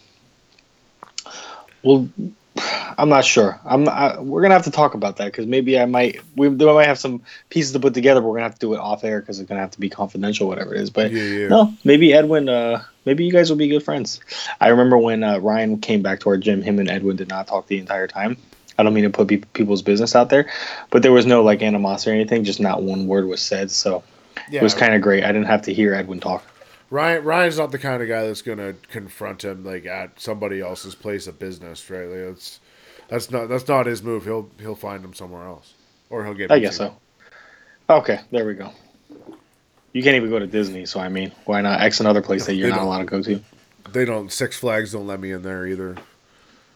well, 1.82 2.08
I'm 2.98 3.08
not 3.08 3.24
sure. 3.24 3.58
I'm. 3.64 3.88
I, 3.88 4.20
we're 4.20 4.42
gonna 4.42 4.54
have 4.54 4.64
to 4.64 4.70
talk 4.70 4.94
about 4.94 5.16
that 5.16 5.26
because 5.26 5.46
maybe 5.46 5.78
I 5.78 5.86
might. 5.86 6.20
We, 6.36 6.48
we 6.48 6.66
might 6.66 6.86
have 6.88 6.98
some 6.98 7.22
pieces 7.48 7.72
to 7.72 7.80
put 7.80 7.94
together. 7.94 8.20
But 8.20 8.28
we're 8.28 8.36
gonna 8.36 8.48
have 8.48 8.58
to 8.58 8.60
do 8.60 8.74
it 8.74 8.80
off 8.80 9.04
air 9.04 9.20
because 9.20 9.40
it's 9.40 9.48
gonna 9.48 9.62
have 9.62 9.70
to 9.72 9.80
be 9.80 9.88
confidential, 9.88 10.48
whatever 10.48 10.74
it 10.74 10.82
is. 10.82 10.90
But 10.90 11.10
Yeah, 11.12 11.22
yeah. 11.22 11.48
no, 11.48 11.74
maybe 11.84 12.12
Edwin. 12.12 12.48
Uh, 12.48 12.82
maybe 13.04 13.24
you 13.24 13.32
guys 13.32 13.50
will 13.50 13.56
be 13.56 13.68
good 13.68 13.82
friends. 13.82 14.20
I 14.60 14.68
remember 14.68 14.98
when 14.98 15.22
uh, 15.22 15.38
Ryan 15.38 15.80
came 15.80 16.02
back 16.02 16.20
to 16.20 16.30
our 16.30 16.36
gym. 16.36 16.62
Him 16.62 16.78
and 16.78 16.90
Edwin 16.90 17.16
did 17.16 17.28
not 17.28 17.46
talk 17.46 17.66
the 17.66 17.78
entire 17.78 18.06
time. 18.06 18.36
I 18.78 18.82
don't 18.82 18.94
mean 18.94 19.04
to 19.04 19.10
put 19.10 19.28
pe- 19.28 19.38
people's 19.38 19.82
business 19.82 20.16
out 20.16 20.30
there, 20.30 20.50
but 20.90 21.02
there 21.02 21.12
was 21.12 21.26
no 21.26 21.42
like 21.42 21.62
animosity 21.62 22.12
or 22.12 22.14
anything. 22.14 22.44
Just 22.44 22.60
not 22.60 22.82
one 22.82 23.06
word 23.06 23.26
was 23.26 23.42
said. 23.42 23.70
So 23.70 24.02
Yeah, 24.50 24.60
it 24.60 24.62
was 24.62 24.74
kind 24.74 24.94
of 24.94 25.02
great. 25.02 25.22
I 25.22 25.28
didn't 25.32 25.48
have 25.48 25.62
to 25.62 25.74
hear 25.74 25.94
Edwin 25.94 26.20
talk. 26.20 26.44
Ryan 26.88 27.24
Ryan's 27.24 27.58
not 27.58 27.72
the 27.72 27.78
kind 27.78 28.02
of 28.02 28.08
guy 28.08 28.26
that's 28.26 28.42
gonna 28.42 28.74
confront 28.88 29.44
him 29.44 29.64
like 29.64 29.86
at 29.86 30.20
somebody 30.20 30.60
else's 30.60 30.94
place 30.94 31.26
of 31.26 31.38
business, 31.38 31.88
right? 31.90 32.08
Like 32.08 32.26
that's 32.28 32.60
that's 33.08 33.30
not 33.30 33.48
that's 33.48 33.68
not 33.68 33.86
his 33.86 34.02
move. 34.02 34.24
He'll 34.24 34.50
he'll 34.58 34.74
find 34.74 35.04
him 35.04 35.14
somewhere 35.14 35.46
else, 35.46 35.74
or 36.08 36.24
he'll 36.24 36.34
get. 36.34 36.50
I 36.50 36.58
guess 36.58 36.76
so. 36.76 36.96
Okay, 37.88 38.20
there 38.30 38.46
we 38.46 38.54
go. 38.54 38.72
You 39.92 40.02
can't 40.02 40.16
even 40.16 40.30
go 40.30 40.38
to 40.38 40.46
Disney, 40.46 40.86
so 40.86 41.00
I 41.00 41.08
mean, 41.08 41.32
why 41.46 41.60
not 41.60 41.80
X 41.80 42.00
another 42.00 42.22
place 42.22 42.46
that 42.46 42.54
you're 42.54 42.68
not 42.68 42.80
allowed 42.80 42.98
to 42.98 43.04
go 43.04 43.22
to? 43.22 43.40
They 43.92 44.04
don't. 44.04 44.30
Six 44.30 44.56
Flags 44.56 44.92
don't 44.92 45.06
let 45.06 45.18
me 45.18 45.32
in 45.32 45.42
there 45.42 45.66
either. 45.66 45.96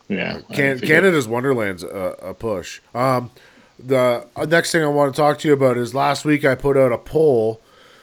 Yeah. 0.09 0.40
Can, 0.53 0.81
Canada's 0.81 1.29
Wonderland's 1.29 1.83
a, 1.83 2.16
a 2.20 2.35
push. 2.35 2.81
Um, 2.94 3.31
the 3.79 4.27
uh, 4.37 4.44
next 4.46 4.72
thing 4.72 4.83
I 4.83 4.88
want 4.88 5.14
to 5.14 5.20
talk 5.20 5.38
to 5.40 5.48
you 5.48 5.55
about 5.55 5.77
is 5.77 5.94
last 5.94 6.24
week 6.24 6.44
I 6.44 6.55
put 6.55 6.77
out 6.77 6.92
a 6.92 6.98
poll 6.98 7.61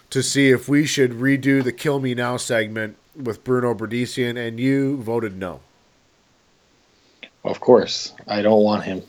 to 0.10 0.22
see 0.22 0.50
if 0.50 0.68
we 0.68 0.86
should 0.86 1.12
redo 1.12 1.64
the 1.64 1.72
"Kill 1.72 2.00
Me 2.00 2.14
Now" 2.14 2.38
segment 2.38 2.98
with 3.16 3.44
Bruno 3.44 3.74
Bredicean, 3.74 4.38
and 4.38 4.60
you 4.60 4.98
voted 4.98 5.38
no. 5.38 5.62
Of 7.44 7.60
course, 7.60 8.14
I 8.28 8.42
don't 8.42 8.64
want 8.64 8.84
him. 8.84 9.02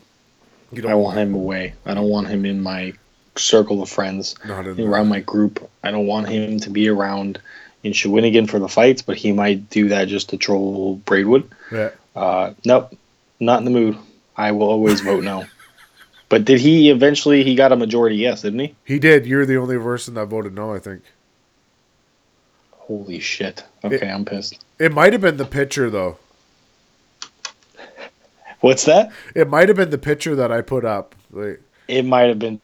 You 0.73 0.89
I 0.89 0.95
want 0.95 1.19
him 1.19 1.35
away. 1.35 1.75
I 1.85 1.95
don't 1.95 2.09
want 2.09 2.29
him 2.29 2.45
in 2.45 2.63
my 2.63 2.95
circle 3.37 3.83
of 3.83 3.89
friends, 3.89 4.35
around 4.47 5.09
my 5.09 5.21
group. 5.21 5.69
I 5.83 5.91
don't 5.91 6.07
want 6.07 6.29
him 6.29 6.61
to 6.61 6.71
be 6.71 6.89
around 6.89 7.41
in 7.83 7.93
Shawinigan 7.93 8.49
for 8.49 8.59
the 8.59 8.69
fights, 8.69 9.03
but 9.03 9.17
he 9.17 9.33
might 9.33 9.69
do 9.71 9.89
that 9.89 10.09
just 10.09 10.31
to 10.31 10.37
troll 10.37 10.97
Braidwood. 11.05 11.51
Yeah. 11.71 11.91
Uh, 12.15 12.55
nope, 12.65 12.97
not 13.41 13.59
in 13.59 13.65
the 13.65 13.71
mood. 13.71 13.97
I 14.37 14.53
will 14.53 14.69
always 14.69 15.01
vote 15.01 15.25
no. 15.25 15.47
But 16.29 16.47
did 16.47 16.61
he 16.61 16.89
eventually? 16.89 17.45
He 17.45 17.55
got 17.55 17.73
a 17.73 17.77
majority 17.77 18.17
yes, 18.17 18.41
didn't 18.41 18.61
he? 18.61 18.75
He 18.87 18.99
did. 18.99 19.27
You're 19.27 19.45
the 19.45 19.57
only 19.59 19.77
person 19.77 20.15
that 20.15 20.27
voted 20.27 20.55
no. 20.55 20.73
I 20.75 20.79
think 20.79 21.03
Holy 22.71 23.21
shit. 23.21 23.65
Okay, 23.85 24.09
I'm 24.11 24.25
pissed. 24.25 24.65
it 24.79 24.93
might 24.93 25.13
have 25.13 25.21
been 25.21 25.37
the 25.37 25.45
picture 25.45 25.91
though. 25.91 26.17
What's 28.61 28.85
that? 28.87 29.13
It 29.35 29.49
might 29.49 29.69
have 29.69 29.77
been 29.77 29.91
the 29.91 29.99
picture 29.99 30.35
that 30.37 30.51
I 30.53 30.61
put 30.63 30.85
up. 30.85 31.15
Like, 31.31 31.61
It 31.89 32.05
might 32.05 32.29
have 32.29 32.39
been. 32.39 32.61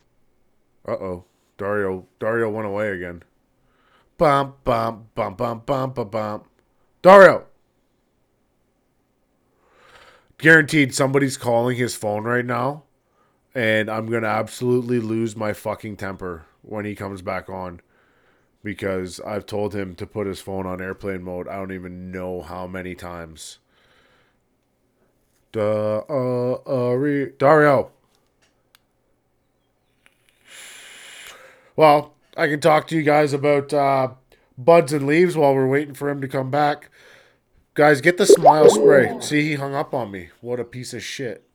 Uh 0.89 0.93
oh, 0.93 1.25
Dario 1.59 2.07
Dario 2.19 2.51
went 2.51 2.67
away 2.67 2.91
again. 2.91 3.23
Bum 4.17 4.55
bum 4.65 5.09
bum 5.15 5.35
bum 5.35 5.63
bum 5.65 5.93
bum 5.93 6.09
bum. 6.09 6.43
Dario. 7.03 7.45
Guaranteed 10.39 10.95
somebody's 10.95 11.37
calling 11.37 11.77
his 11.77 11.95
phone 11.95 12.25
right 12.25 12.45
now, 12.45 12.85
and 13.55 13.91
I'm 13.91 14.07
gonna 14.07 14.29
absolutely 14.29 15.01
lose 15.01 15.37
my 15.37 15.53
fucking 15.53 15.97
temper 15.97 16.47
when 16.63 16.85
he 16.85 16.95
comes 16.95 17.23
back 17.23 17.51
on. 17.51 17.81
Because 18.65 19.21
I've 19.21 19.47
told 19.47 19.75
him 19.75 19.95
to 19.97 20.07
put 20.07 20.27
his 20.27 20.41
phone 20.41 20.67
on 20.67 20.81
airplane 20.83 21.23
mode. 21.23 21.47
I 21.47 21.57
don't 21.57 21.73
even 21.73 22.11
know 22.11 22.43
how 22.43 22.67
many 22.67 22.95
times. 22.95 23.59
Da, 25.53 26.03
uh, 26.09 26.59
uh, 26.67 26.93
re- 26.95 27.33
Dario. 27.39 27.93
Well, 31.79 32.17
I 32.37 32.49
can 32.49 32.59
talk 32.59 32.89
to 32.89 32.97
you 32.97 33.05
guys 33.05 33.33
about 33.33 33.73
uh, 33.73 34.09
buds 34.59 34.93
and 34.93 35.07
leaves 35.07 35.37
while 35.37 35.55
we're 35.55 35.69
waiting 35.69 35.95
for 35.95 36.11
him 36.11 36.21
to 36.21 36.27
come 36.27 36.51
back. 36.51 36.91
Guys, 37.75 38.01
get 38.01 38.17
the 38.17 38.27
smile 38.27 38.69
spray. 38.69 39.17
See, 39.21 39.43
he 39.43 39.55
hung 39.55 39.77
up 39.77 39.95
on 39.95 40.11
me. 40.11 40.31
What 40.41 40.59
a 40.59 40.65
piece 40.65 40.93
of 40.93 41.05
shit. 41.05 41.49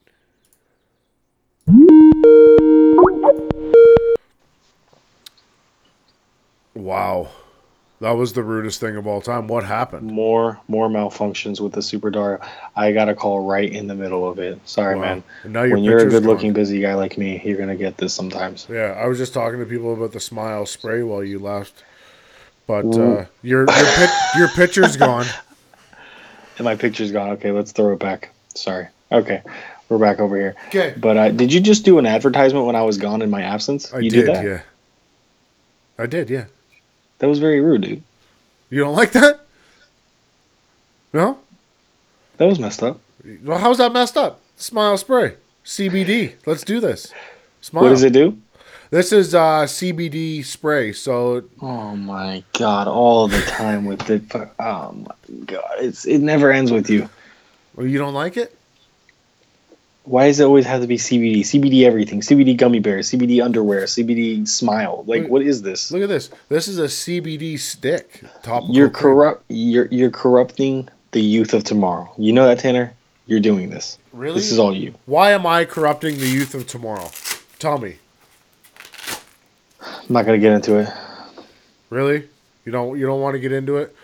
Wow. 6.73 7.29
That 8.03 8.17
was 8.17 8.33
the 8.33 8.43
rudest 8.43 8.81
thing 8.81 8.97
of 8.97 9.07
all 9.07 9.21
time. 9.21 9.47
What 9.47 9.63
happened? 9.63 10.11
more 10.11 10.59
more 10.67 10.89
malfunctions 10.89 11.61
with 11.61 11.71
the 11.71 11.81
Super 11.81 12.09
Dario. 12.11 12.41
I 12.75 12.91
got 12.91 13.07
a 13.07 13.15
call 13.15 13.45
right 13.45 13.71
in 13.71 13.87
the 13.87 13.95
middle 13.95 14.29
of 14.29 14.39
it. 14.39 14.59
Sorry, 14.67 14.95
Wow. 14.95 15.01
man. 15.01 15.23
And 15.43 15.53
now 15.53 15.61
when 15.61 15.85
you're 15.85 15.99
a 15.99 16.09
good-looking, 16.09 16.51
busy 16.51 16.81
guy 16.81 16.95
like 16.95 17.17
me, 17.17 17.41
you're 17.45 17.57
gonna 17.57 17.77
get 17.77 17.95
this 17.97 18.13
sometimes. 18.13 18.67
Yeah, 18.69 18.99
I 19.01 19.07
was 19.07 19.17
just 19.17 19.33
talking 19.33 19.57
to 19.59 19.65
people 19.65 19.93
about 19.93 20.11
the 20.11 20.19
smile 20.19 20.65
spray 20.65 21.01
while 21.01 21.23
you 21.23 21.39
left. 21.39 21.81
But 22.67 22.87
uh, 22.87 23.25
your 23.41 23.65
your, 23.65 23.65
pic- 23.67 24.35
your 24.35 24.47
picture's 24.49 24.97
gone. 24.97 25.25
And 26.57 26.65
my 26.65 26.75
picture's 26.75 27.11
gone. 27.11 27.29
Okay, 27.31 27.51
let's 27.51 27.71
throw 27.71 27.93
it 27.93 27.99
back. 27.99 28.29
Sorry. 28.53 28.87
Okay, 29.11 29.41
we're 29.89 29.97
back 29.97 30.19
over 30.19 30.37
here. 30.37 30.55
Okay. 30.67 30.93
But 30.97 31.17
uh, 31.17 31.29
did 31.31 31.51
you 31.51 31.59
just 31.59 31.83
do 31.83 31.97
an 31.99 32.05
advertisement 32.05 32.65
when 32.67 32.75
I 32.75 32.83
was 32.83 32.97
gone 32.99 33.23
in 33.23 33.29
my 33.31 33.41
absence? 33.41 33.91
I 33.91 33.99
you 33.99 34.11
did, 34.11 34.27
that? 34.27 34.45
yeah. 34.45 34.61
I 35.97 36.05
did, 36.05 36.29
yeah. 36.29 36.45
That 37.19 37.27
was 37.27 37.39
very 37.39 37.61
rude, 37.61 37.81
dude. 37.81 38.03
You 38.69 38.79
don't 38.79 38.95
like 38.95 39.11
that? 39.13 39.41
No? 41.13 41.37
That 42.37 42.45
was 42.45 42.59
messed 42.59 42.81
up. 42.83 42.99
Well, 43.43 43.59
how's 43.59 43.77
that 43.77 43.93
messed 43.93 44.17
up? 44.17 44.39
Smile 44.57 44.97
spray. 44.97 45.35
CBD. 45.63 46.33
Let's 46.45 46.63
do 46.63 46.79
this. 46.79 47.13
Smile. 47.61 47.83
What 47.83 47.89
does 47.89 48.03
it 48.03 48.13
do? 48.13 48.37
This 48.89 49.11
is 49.11 49.33
uh, 49.33 49.63
CBD 49.65 50.43
spray. 50.45 50.93
So 50.93 51.43
Oh 51.61 51.95
my 51.95 52.43
god! 52.53 52.87
All 52.87 53.27
the 53.27 53.41
time 53.41 53.85
with 53.85 54.07
it. 54.09 54.23
Oh 54.35 54.91
my 54.91 55.15
god! 55.45 55.75
It's 55.79 56.05
it 56.05 56.19
never 56.19 56.51
ends 56.51 56.71
with 56.71 56.89
you. 56.89 57.09
well, 57.75 57.87
you 57.87 57.97
don't 57.97 58.13
like 58.13 58.37
it? 58.37 58.55
Why 60.05 60.27
does 60.27 60.39
it 60.39 60.43
always 60.43 60.65
have 60.65 60.81
to 60.81 60.87
be 60.87 60.97
CBD? 60.97 61.41
CBD 61.41 61.85
everything. 61.85 62.19
CBD 62.19 62.57
gummy 62.57 62.79
bears. 62.79 63.09
CBD 63.09 63.43
underwear. 63.43 63.83
CBD 63.83 64.45
smile. 64.47 65.03
Like 65.07 65.23
Wait. 65.23 65.29
what 65.29 65.41
is 65.41 65.61
this? 65.61 65.91
Look 65.91 66.03
at 66.03 66.09
this. 66.09 66.29
This 66.49 66.67
is 66.67 66.77
a 66.77 66.85
CBD 66.85 67.57
stick. 67.57 68.21
Topical 68.41 68.75
You're 68.75 68.89
corrupt. 68.89 69.45
You're 69.47 69.87
you're 69.91 70.11
corrupting 70.11 70.89
the 71.11 71.21
youth 71.21 71.53
of 71.53 71.63
tomorrow. 71.63 72.11
You 72.17 72.33
know 72.33 72.45
that, 72.47 72.59
Tanner. 72.59 72.93
You're 73.27 73.39
doing 73.39 73.69
this. 73.69 73.97
Really? 74.11 74.35
This 74.35 74.51
is 74.51 74.59
all 74.59 74.75
you. 74.75 74.93
Why 75.05 75.31
am 75.31 75.45
I 75.45 75.63
corrupting 75.63 76.17
the 76.17 76.27
youth 76.27 76.53
of 76.53 76.67
tomorrow? 76.67 77.09
Tell 77.59 77.77
me. 77.77 77.95
I'm 79.79 80.09
not 80.09 80.25
gonna 80.25 80.37
get 80.37 80.51
into 80.51 80.79
it. 80.79 80.89
Really? 81.89 82.27
You 82.65 82.71
don't 82.71 82.99
you 82.99 83.05
don't 83.05 83.21
want 83.21 83.35
to 83.35 83.39
get 83.39 83.53
into 83.53 83.77
it? 83.77 83.95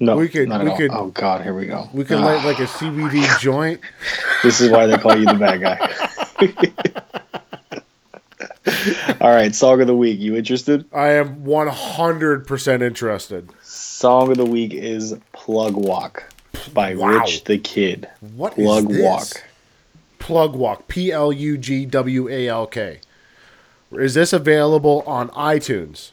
No, 0.00 0.16
We 0.16 0.28
could- 0.28 0.48
we 0.50 0.76
could- 0.76 0.90
oh 0.92 1.06
God, 1.14 1.42
here 1.42 1.54
we 1.54 1.66
go. 1.66 1.88
We 1.92 2.04
could 2.04 2.18
Ah, 2.18 2.24
light 2.26 2.44
like 2.44 2.58
a 2.58 2.66
CBD 2.66 3.24
joint. 3.40 3.80
This 4.42 4.60
is 4.60 4.70
why 4.70 4.86
they 4.86 4.96
call 4.98 5.16
you 5.16 5.24
the 5.26 5.34
bad 5.34 5.60
guy. 5.60 5.78
all 9.20 9.30
right, 9.30 9.54
song 9.54 9.80
of 9.80 9.86
the 9.86 9.94
week. 9.96 10.18
You 10.20 10.36
interested? 10.36 10.84
I 10.92 11.10
am 11.10 11.44
100% 11.44 12.82
interested. 12.82 13.48
Song 13.62 14.30
of 14.30 14.36
the 14.36 14.44
week 14.44 14.74
is 14.74 15.14
"Plug 15.32 15.74
Walk" 15.74 16.24
by 16.72 16.94
Wow. 16.94 17.08
Rich 17.20 17.44
the 17.44 17.58
Kid. 17.58 18.08
What 18.36 18.58
is 18.58 18.64
Plug 18.64 18.88
this? 18.88 19.00
Walk. 19.02 19.44
Plug 20.18 20.54
Walk. 20.56 20.88
P 20.88 21.12
L 21.12 21.32
U 21.32 21.56
G 21.56 21.86
W 21.86 22.28
A 22.28 22.48
L 22.48 22.66
K. 22.66 22.98
Is 23.92 24.14
this 24.14 24.32
available 24.32 25.04
on 25.06 25.28
iTunes? 25.30 26.10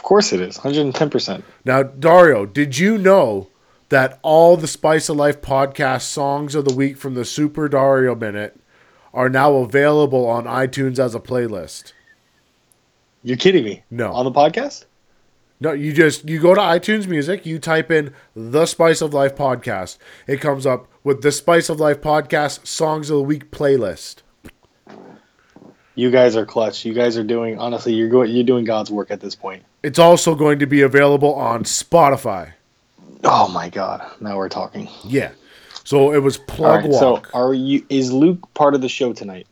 Of 0.00 0.04
course 0.04 0.32
it 0.32 0.40
is. 0.40 0.56
110%. 0.56 1.42
Now, 1.66 1.82
Dario, 1.82 2.46
did 2.46 2.78
you 2.78 2.96
know 2.96 3.48
that 3.90 4.18
all 4.22 4.56
the 4.56 4.66
Spice 4.66 5.10
of 5.10 5.18
Life 5.18 5.42
podcast 5.42 6.04
songs 6.04 6.54
of 6.54 6.64
the 6.64 6.74
week 6.74 6.96
from 6.96 7.12
the 7.12 7.26
Super 7.26 7.68
Dario 7.68 8.14
Minute 8.14 8.58
are 9.12 9.28
now 9.28 9.56
available 9.56 10.26
on 10.26 10.44
iTunes 10.44 10.98
as 10.98 11.14
a 11.14 11.20
playlist? 11.20 11.92
You're 13.22 13.36
kidding 13.36 13.62
me? 13.62 13.82
No. 13.90 14.10
On 14.14 14.24
the 14.24 14.32
podcast? 14.32 14.86
No, 15.60 15.72
you 15.72 15.92
just 15.92 16.26
you 16.26 16.40
go 16.40 16.54
to 16.54 16.60
iTunes 16.62 17.06
Music, 17.06 17.44
you 17.44 17.58
type 17.58 17.90
in 17.90 18.14
the 18.34 18.64
Spice 18.64 19.02
of 19.02 19.12
Life 19.12 19.36
podcast. 19.36 19.98
It 20.26 20.40
comes 20.40 20.64
up 20.64 20.88
with 21.04 21.20
the 21.20 21.30
Spice 21.30 21.68
of 21.68 21.78
Life 21.78 22.00
podcast 22.00 22.66
songs 22.66 23.10
of 23.10 23.18
the 23.18 23.22
week 23.22 23.50
playlist. 23.50 24.22
You 25.94 26.10
guys 26.10 26.36
are 26.36 26.46
clutch. 26.46 26.84
You 26.84 26.94
guys 26.94 27.16
are 27.18 27.24
doing 27.24 27.58
honestly. 27.58 27.94
You're 27.94 28.08
going. 28.08 28.30
You're 28.30 28.44
doing 28.44 28.64
God's 28.64 28.90
work 28.90 29.10
at 29.10 29.20
this 29.20 29.34
point. 29.34 29.64
It's 29.82 29.98
also 29.98 30.34
going 30.34 30.58
to 30.60 30.66
be 30.66 30.82
available 30.82 31.34
on 31.34 31.64
Spotify. 31.64 32.52
Oh 33.24 33.48
my 33.48 33.68
God! 33.68 34.08
Now 34.20 34.36
we're 34.36 34.48
talking. 34.48 34.88
Yeah. 35.04 35.32
So 35.84 36.12
it 36.12 36.22
was 36.22 36.38
Plug 36.38 36.84
right. 36.84 36.94
So 36.94 37.22
are 37.34 37.52
you? 37.52 37.84
Is 37.88 38.12
Luke 38.12 38.52
part 38.54 38.74
of 38.74 38.80
the 38.80 38.88
show 38.88 39.12
tonight? 39.12 39.46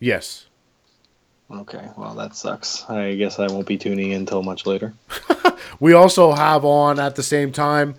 yes. 0.00 0.42
Okay. 1.48 1.88
Well, 1.96 2.14
that 2.14 2.34
sucks. 2.34 2.84
I 2.90 3.14
guess 3.14 3.38
I 3.38 3.46
won't 3.46 3.68
be 3.68 3.78
tuning 3.78 4.10
in 4.10 4.22
until 4.22 4.42
much 4.42 4.66
later. 4.66 4.94
We 5.80 5.92
also 5.92 6.32
have 6.32 6.64
on 6.64 6.98
at 6.98 7.16
the 7.16 7.22
same 7.22 7.52
time 7.52 7.94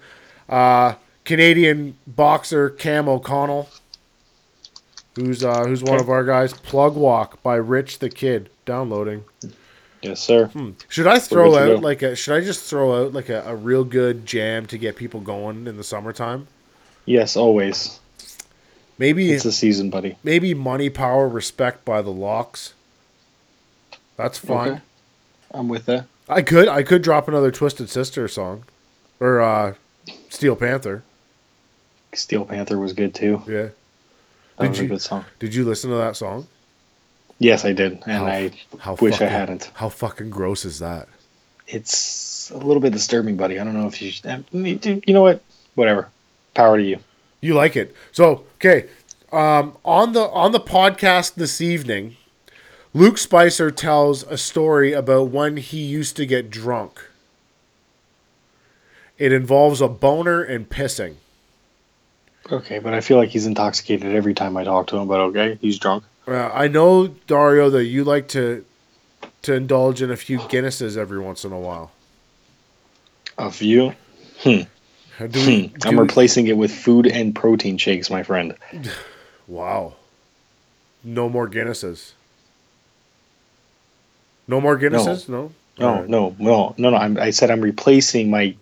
uh, 0.50 0.95
Canadian 1.26 1.97
boxer 2.06 2.69
Cam 2.69 3.08
O'Connell, 3.08 3.69
who's 5.17 5.43
uh, 5.43 5.65
who's 5.65 5.84
one 5.84 5.95
Okay. 5.95 6.03
of 6.03 6.10
our 6.10 6.23
guys. 6.23 6.53
Plug 6.53 6.95
Walk 6.95 7.43
by 7.43 7.56
Rich 7.56 7.99
the 7.99 8.10
Kid. 8.10 8.49
Downloading. 8.65 9.23
Yes, 10.01 10.21
sir. 10.21 10.49
Should 10.89 11.08
I 11.08 11.19
throw 11.19 11.56
out 11.58 11.67
go. 11.67 11.75
like 11.75 12.01
a? 12.01 12.15
Should 12.15 12.36
I 12.36 12.41
just 12.45 12.69
throw 12.69 13.06
out 13.06 13.13
like 13.13 13.27
a, 13.30 13.41
a 13.45 13.56
real 13.56 13.84
good 13.84 14.25
jam 14.25 14.65
to 14.67 14.77
get 14.77 14.95
people 14.95 15.19
going 15.19 15.67
in 15.67 15.75
the 15.77 15.84
summertime? 15.84 16.47
Yes, 17.06 17.36
always. 17.36 17.99
Maybe 18.99 19.32
It's 19.32 19.43
the 19.43 19.51
season, 19.51 19.89
buddy. 19.89 20.17
maybe 20.23 20.53
Money 20.53 20.89
Power 20.89 21.27
Respect 21.27 21.86
by 21.86 22.01
the 22.01 22.10
LOX. 22.12 22.73
That's 24.15 24.38
fun. 24.39 24.69
Okay. 24.69 24.82
I'm 25.51 25.67
with 25.69 25.86
that. 25.86 26.06
I 26.27 26.41
could 26.41 26.67
I 26.67 26.84
could 26.84 27.01
drop 27.03 27.27
another 27.27 27.51
Twisted 27.51 27.89
Sister 27.89 28.27
song, 28.27 28.63
or 29.19 29.39
uh, 29.39 29.75
Steel 30.30 30.56
Panther. 30.56 31.03
Steel 32.13 32.43
Panther 32.45 32.77
was 32.77 32.93
good 32.93 33.13
too. 33.15 33.41
Yeah. 33.47 33.69
That 34.57 34.69
Did 34.71 34.77
you- 34.79 34.85
a 34.85 34.87
good 34.89 35.01
song. 35.01 35.25
Did 35.39 35.53
you 35.55 35.65
listen 35.65 35.89
to 35.91 35.97
that 35.97 36.15
song? 36.15 36.47
Yes, 37.39 37.63
I 37.65 37.71
did, 37.73 37.91
and 37.93 38.03
How- 38.03 38.25
I 38.25 38.51
How 38.79 38.95
wish 38.95 39.15
I 39.15 39.17
fucking- 39.17 39.27
hadn't. 39.33 39.71
How 39.75 39.89
fucking 39.89 40.29
gross 40.31 40.65
is 40.65 40.79
that? 40.79 41.07
It's 41.67 42.49
a 42.49 42.57
little 42.57 42.79
bit 42.81 42.93
disturbing, 42.93 43.35
buddy. 43.37 43.59
I 43.59 43.63
don't 43.63 43.73
know 43.73 43.87
if 43.87 44.01
you. 44.01 44.09
Should, 44.11 44.25
eh, 44.25 44.39
you 44.53 45.13
know 45.13 45.21
what? 45.21 45.41
Whatever. 45.75 46.07
Power 46.55 46.77
to 46.77 46.83
you. 46.83 46.99
You 47.41 47.53
like 47.53 47.75
it. 47.75 47.93
So, 48.11 48.45
okay. 48.55 48.85
Um, 49.31 49.77
on 49.85 50.13
the 50.13 50.21
on 50.29 50.53
the 50.53 50.59
podcast 50.59 51.35
this 51.35 51.59
evening, 51.61 52.15
Luke 52.93 53.17
Spicer 53.17 53.69
tells 53.69 54.23
a 54.23 54.37
story 54.37 54.93
about 54.93 55.29
when 55.29 55.57
he 55.57 55.77
used 55.79 56.15
to 56.15 56.25
get 56.25 56.49
drunk. 56.49 56.99
It 59.17 59.31
involves 59.33 59.81
a 59.81 59.87
boner 59.87 60.41
and 60.41 60.69
pissing. 60.69 61.15
Okay, 62.51 62.79
but 62.79 62.93
I 62.93 63.01
feel 63.01 63.17
like 63.17 63.29
he's 63.29 63.45
intoxicated 63.45 64.15
every 64.15 64.33
time 64.33 64.55
I 64.57 64.63
talk 64.63 64.88
to 64.88 64.97
him. 64.97 65.07
But 65.07 65.19
okay, 65.19 65.57
he's 65.62 65.77
drunk. 65.79 66.03
Uh, 66.27 66.49
I 66.53 66.67
know 66.67 67.07
Dario 67.07 67.69
that 67.71 67.86
you 67.86 68.03
like 68.03 68.27
to 68.29 68.63
to 69.43 69.53
indulge 69.53 70.01
in 70.01 70.12
a 70.12 70.15
few 70.17 70.39
Guinnesses 70.39 70.97
every 70.97 71.19
once 71.19 71.43
in 71.45 71.51
a 71.51 71.60
while. 71.60 71.91
A 73.38 73.51
few. 73.51 73.93
Do 74.43 74.45
we, 74.45 74.62
Hmm. 75.19 75.21
I'm 75.23 75.29
do 75.29 75.89
we- 75.91 75.97
replacing 75.97 76.45
it 76.47 76.57
with 76.57 76.71
food 76.71 77.07
and 77.07 77.33
protein 77.33 77.77
shakes, 77.79 78.10
my 78.12 78.21
friend. 78.23 78.55
wow. 79.47 79.93
No 81.03 81.27
more 81.27 81.47
Guinnesses. 81.49 82.12
No 84.47 84.62
more 84.62 84.77
Guinnesses? 84.77 85.27
No. 85.27 85.51
No, 85.79 85.88
Alright. 85.89 86.10
no, 86.10 86.36
no, 86.39 86.75
no, 86.77 86.89
no. 86.91 86.97
I'm, 86.97 87.17
I 87.17 87.29
said 87.31 87.49
I'm 87.51 87.62
replacing 87.62 88.29
my 88.29 88.55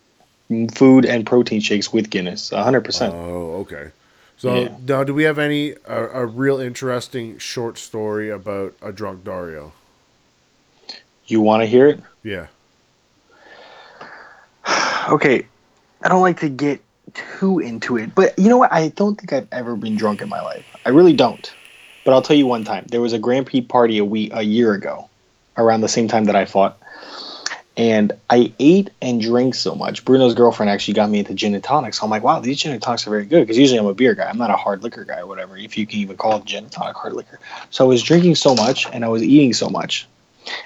food 0.73 1.05
and 1.05 1.25
protein 1.25 1.59
shakes 1.61 1.91
with 1.91 2.09
Guinness. 2.09 2.49
100%. 2.51 3.11
Oh, 3.13 3.61
okay. 3.61 3.91
So 4.37 4.63
Yeah. 4.63 4.77
now, 4.87 5.03
do 5.03 5.13
we 5.13 5.23
have 5.23 5.39
any 5.39 5.75
a, 5.85 6.21
a 6.21 6.25
real 6.25 6.59
interesting 6.59 7.37
short 7.37 7.77
story 7.77 8.29
about 8.29 8.73
a 8.81 8.91
drunk 8.91 9.23
Dario? 9.23 9.73
you 11.27 11.41
want 11.41 11.61
to 11.63 11.67
hear 11.67 11.87
it? 11.87 12.01
Yeah. 12.23 12.47
Okay. 15.07 15.45
I 16.01 16.09
don't 16.09 16.21
like 16.21 16.39
to 16.39 16.49
get 16.49 16.81
too 17.13 17.59
into 17.59 17.95
it, 17.97 18.15
but 18.15 18.37
you 18.39 18.49
know 18.49 18.57
what? 18.57 18.73
I 18.73 18.87
don't 18.89 19.15
think 19.15 19.33
I've 19.33 19.47
ever 19.51 19.75
been 19.75 19.95
drunk 19.95 20.21
in 20.21 20.29
my 20.29 20.41
life. 20.41 20.65
I 20.83 20.89
really 20.89 21.13
don't. 21.13 21.53
But 22.03 22.13
I'll 22.13 22.23
tell 22.23 22.35
you 22.35 22.47
one 22.47 22.63
time. 22.63 22.85
There 22.89 23.01
was 23.01 23.13
a 23.13 23.19
Grand 23.19 23.45
Prix 23.45 23.61
party 23.61 23.99
a 23.99 24.05
week 24.05 24.31
a 24.33 24.41
year 24.41 24.73
ago, 24.73 25.09
around 25.57 25.81
the 25.81 25.87
same 25.87 26.07
time 26.07 26.25
that 26.25 26.35
I 26.35 26.45
fought. 26.45 26.79
And 27.77 28.13
I 28.29 28.53
ate 28.57 28.91
and 29.01 29.19
drank 29.21 29.53
so 29.53 29.75
much. 29.75 30.05
Bruno's 30.05 30.33
girlfriend 30.33 30.69
actually 30.69 30.93
got 30.93 31.09
me 31.09 31.19
into 31.19 31.33
gin 31.33 31.53
and 31.53 31.63
tonics. 31.63 31.99
So 31.99 32.05
I'm 32.05 32.09
like, 32.09 32.23
wow, 32.23 32.39
these 32.39 32.57
gin 32.57 32.71
and 32.71 32.81
tonics 32.81 33.05
are 33.05 33.09
very 33.09 33.25
good. 33.25 33.41
Because 33.41 33.57
usually 33.57 33.79
I'm 33.79 33.85
a 33.85 33.93
beer 33.93 34.15
guy. 34.15 34.29
I'm 34.29 34.37
not 34.37 34.49
a 34.49 34.55
hard 34.55 34.81
liquor 34.81 35.03
guy 35.03 35.19
or 35.19 35.27
whatever, 35.27 35.57
if 35.57 35.77
you 35.77 35.85
can 35.85 35.99
even 35.99 36.15
call 36.15 36.37
it 36.37 36.45
gin 36.45 36.63
and 36.63 36.71
tonic 36.71 36.95
hard 36.95 37.13
liquor. 37.13 37.39
So 37.71 37.83
I 37.83 37.87
was 37.87 38.01
drinking 38.01 38.35
so 38.35 38.55
much 38.55 38.87
and 38.93 39.03
I 39.03 39.09
was 39.09 39.23
eating 39.23 39.53
so 39.53 39.69
much. 39.69 40.07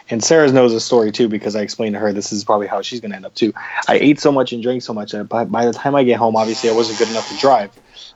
And 0.09 0.23
Sarah 0.23 0.51
knows 0.51 0.73
the 0.73 0.79
story 0.79 1.11
too 1.11 1.27
because 1.27 1.55
I 1.55 1.61
explained 1.61 1.93
to 1.95 1.99
her 1.99 2.13
this 2.13 2.31
is 2.31 2.43
probably 2.43 2.67
how 2.67 2.81
she's 2.81 2.99
going 2.99 3.11
to 3.11 3.15
end 3.15 3.25
up 3.25 3.33
too. 3.33 3.53
I 3.87 3.95
ate 3.95 4.19
so 4.19 4.31
much 4.31 4.51
and 4.51 4.61
drank 4.61 4.81
so 4.81 4.93
much. 4.93 5.11
that 5.13 5.25
by, 5.25 5.45
by 5.45 5.65
the 5.65 5.73
time 5.73 5.95
I 5.95 6.03
get 6.03 6.17
home, 6.17 6.35
obviously 6.35 6.69
I 6.69 6.73
wasn't 6.73 6.99
good 6.99 7.09
enough 7.09 7.29
to 7.29 7.37
drive. 7.37 7.71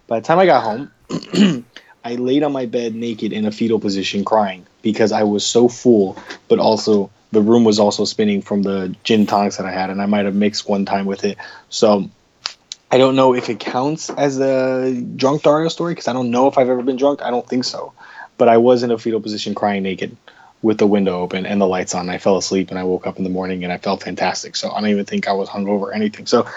By 0.08 0.20
the 0.20 0.26
time 0.26 0.40
I 0.40 0.46
got 0.46 0.64
home, 0.64 0.92
I 2.06 2.16
laid 2.16 2.44
on 2.44 2.52
my 2.52 2.66
bed 2.66 2.96
naked 2.96 3.32
in 3.32 3.46
a 3.46 3.52
fetal 3.52 3.80
position 3.80 4.26
crying 4.26 4.66
because 4.82 5.12
I 5.12 5.24
was 5.24 5.46
so 5.46 5.70
full, 5.70 6.18
but 6.50 6.60
also 6.60 7.10
the 7.34 7.42
room 7.42 7.64
was 7.64 7.80
also 7.80 8.06
spinning 8.06 8.42
from 8.42 8.62
the 8.62 8.96
gin 9.04 9.26
tonics 9.26 9.58
that 9.58 9.66
I 9.66 9.72
had, 9.72 9.90
and 9.90 10.02
I 10.02 10.06
might 10.06 10.26
have 10.26 10.36
mixed 10.36 10.70
one 10.70 10.86
time 10.86 11.06
with 11.06 11.26
it. 11.26 11.38
So 11.70 12.10
I 12.92 13.00
don't 13.00 13.16
know 13.16 13.34
if 13.34 13.50
it 13.50 13.60
counts 13.60 14.12
as 14.12 14.40
a 14.40 15.02
drunk 15.16 15.42
Dario 15.42 15.68
story 15.70 15.94
because 15.94 16.08
I 16.08 16.14
don't 16.14 16.30
know 16.30 16.48
if 16.48 16.60
I've 16.60 16.70
ever 16.70 16.84
been 16.84 16.96
drunk. 16.96 17.24
I 17.24 17.32
don't 17.32 17.48
think 17.48 17.64
so. 17.64 17.92
But 18.38 18.50
I 18.50 18.58
was 18.58 18.84
in 18.84 18.92
a 18.92 19.00
fetal 19.00 19.20
position 19.20 19.56
crying 19.56 19.82
naked 19.82 20.16
with 20.62 20.78
the 20.78 20.86
window 20.86 21.20
open 21.20 21.48
and 21.48 21.60
the 21.60 21.66
lights 21.66 21.96
on. 21.96 22.08
I 22.10 22.20
fell 22.20 22.38
asleep 22.38 22.70
and 22.70 22.78
I 22.78 22.84
woke 22.84 23.08
up 23.08 23.18
in 23.18 23.24
the 23.24 23.32
morning 23.32 23.64
and 23.64 23.74
I 23.74 23.78
felt 23.80 24.04
fantastic. 24.04 24.56
So 24.56 24.72
I 24.72 24.80
don't 24.80 24.92
even 24.92 25.06
think 25.06 25.28
I 25.28 25.34
was 25.34 25.50
hungover 25.50 25.82
or 25.82 25.94
anything. 25.94 26.28
So 26.28 26.48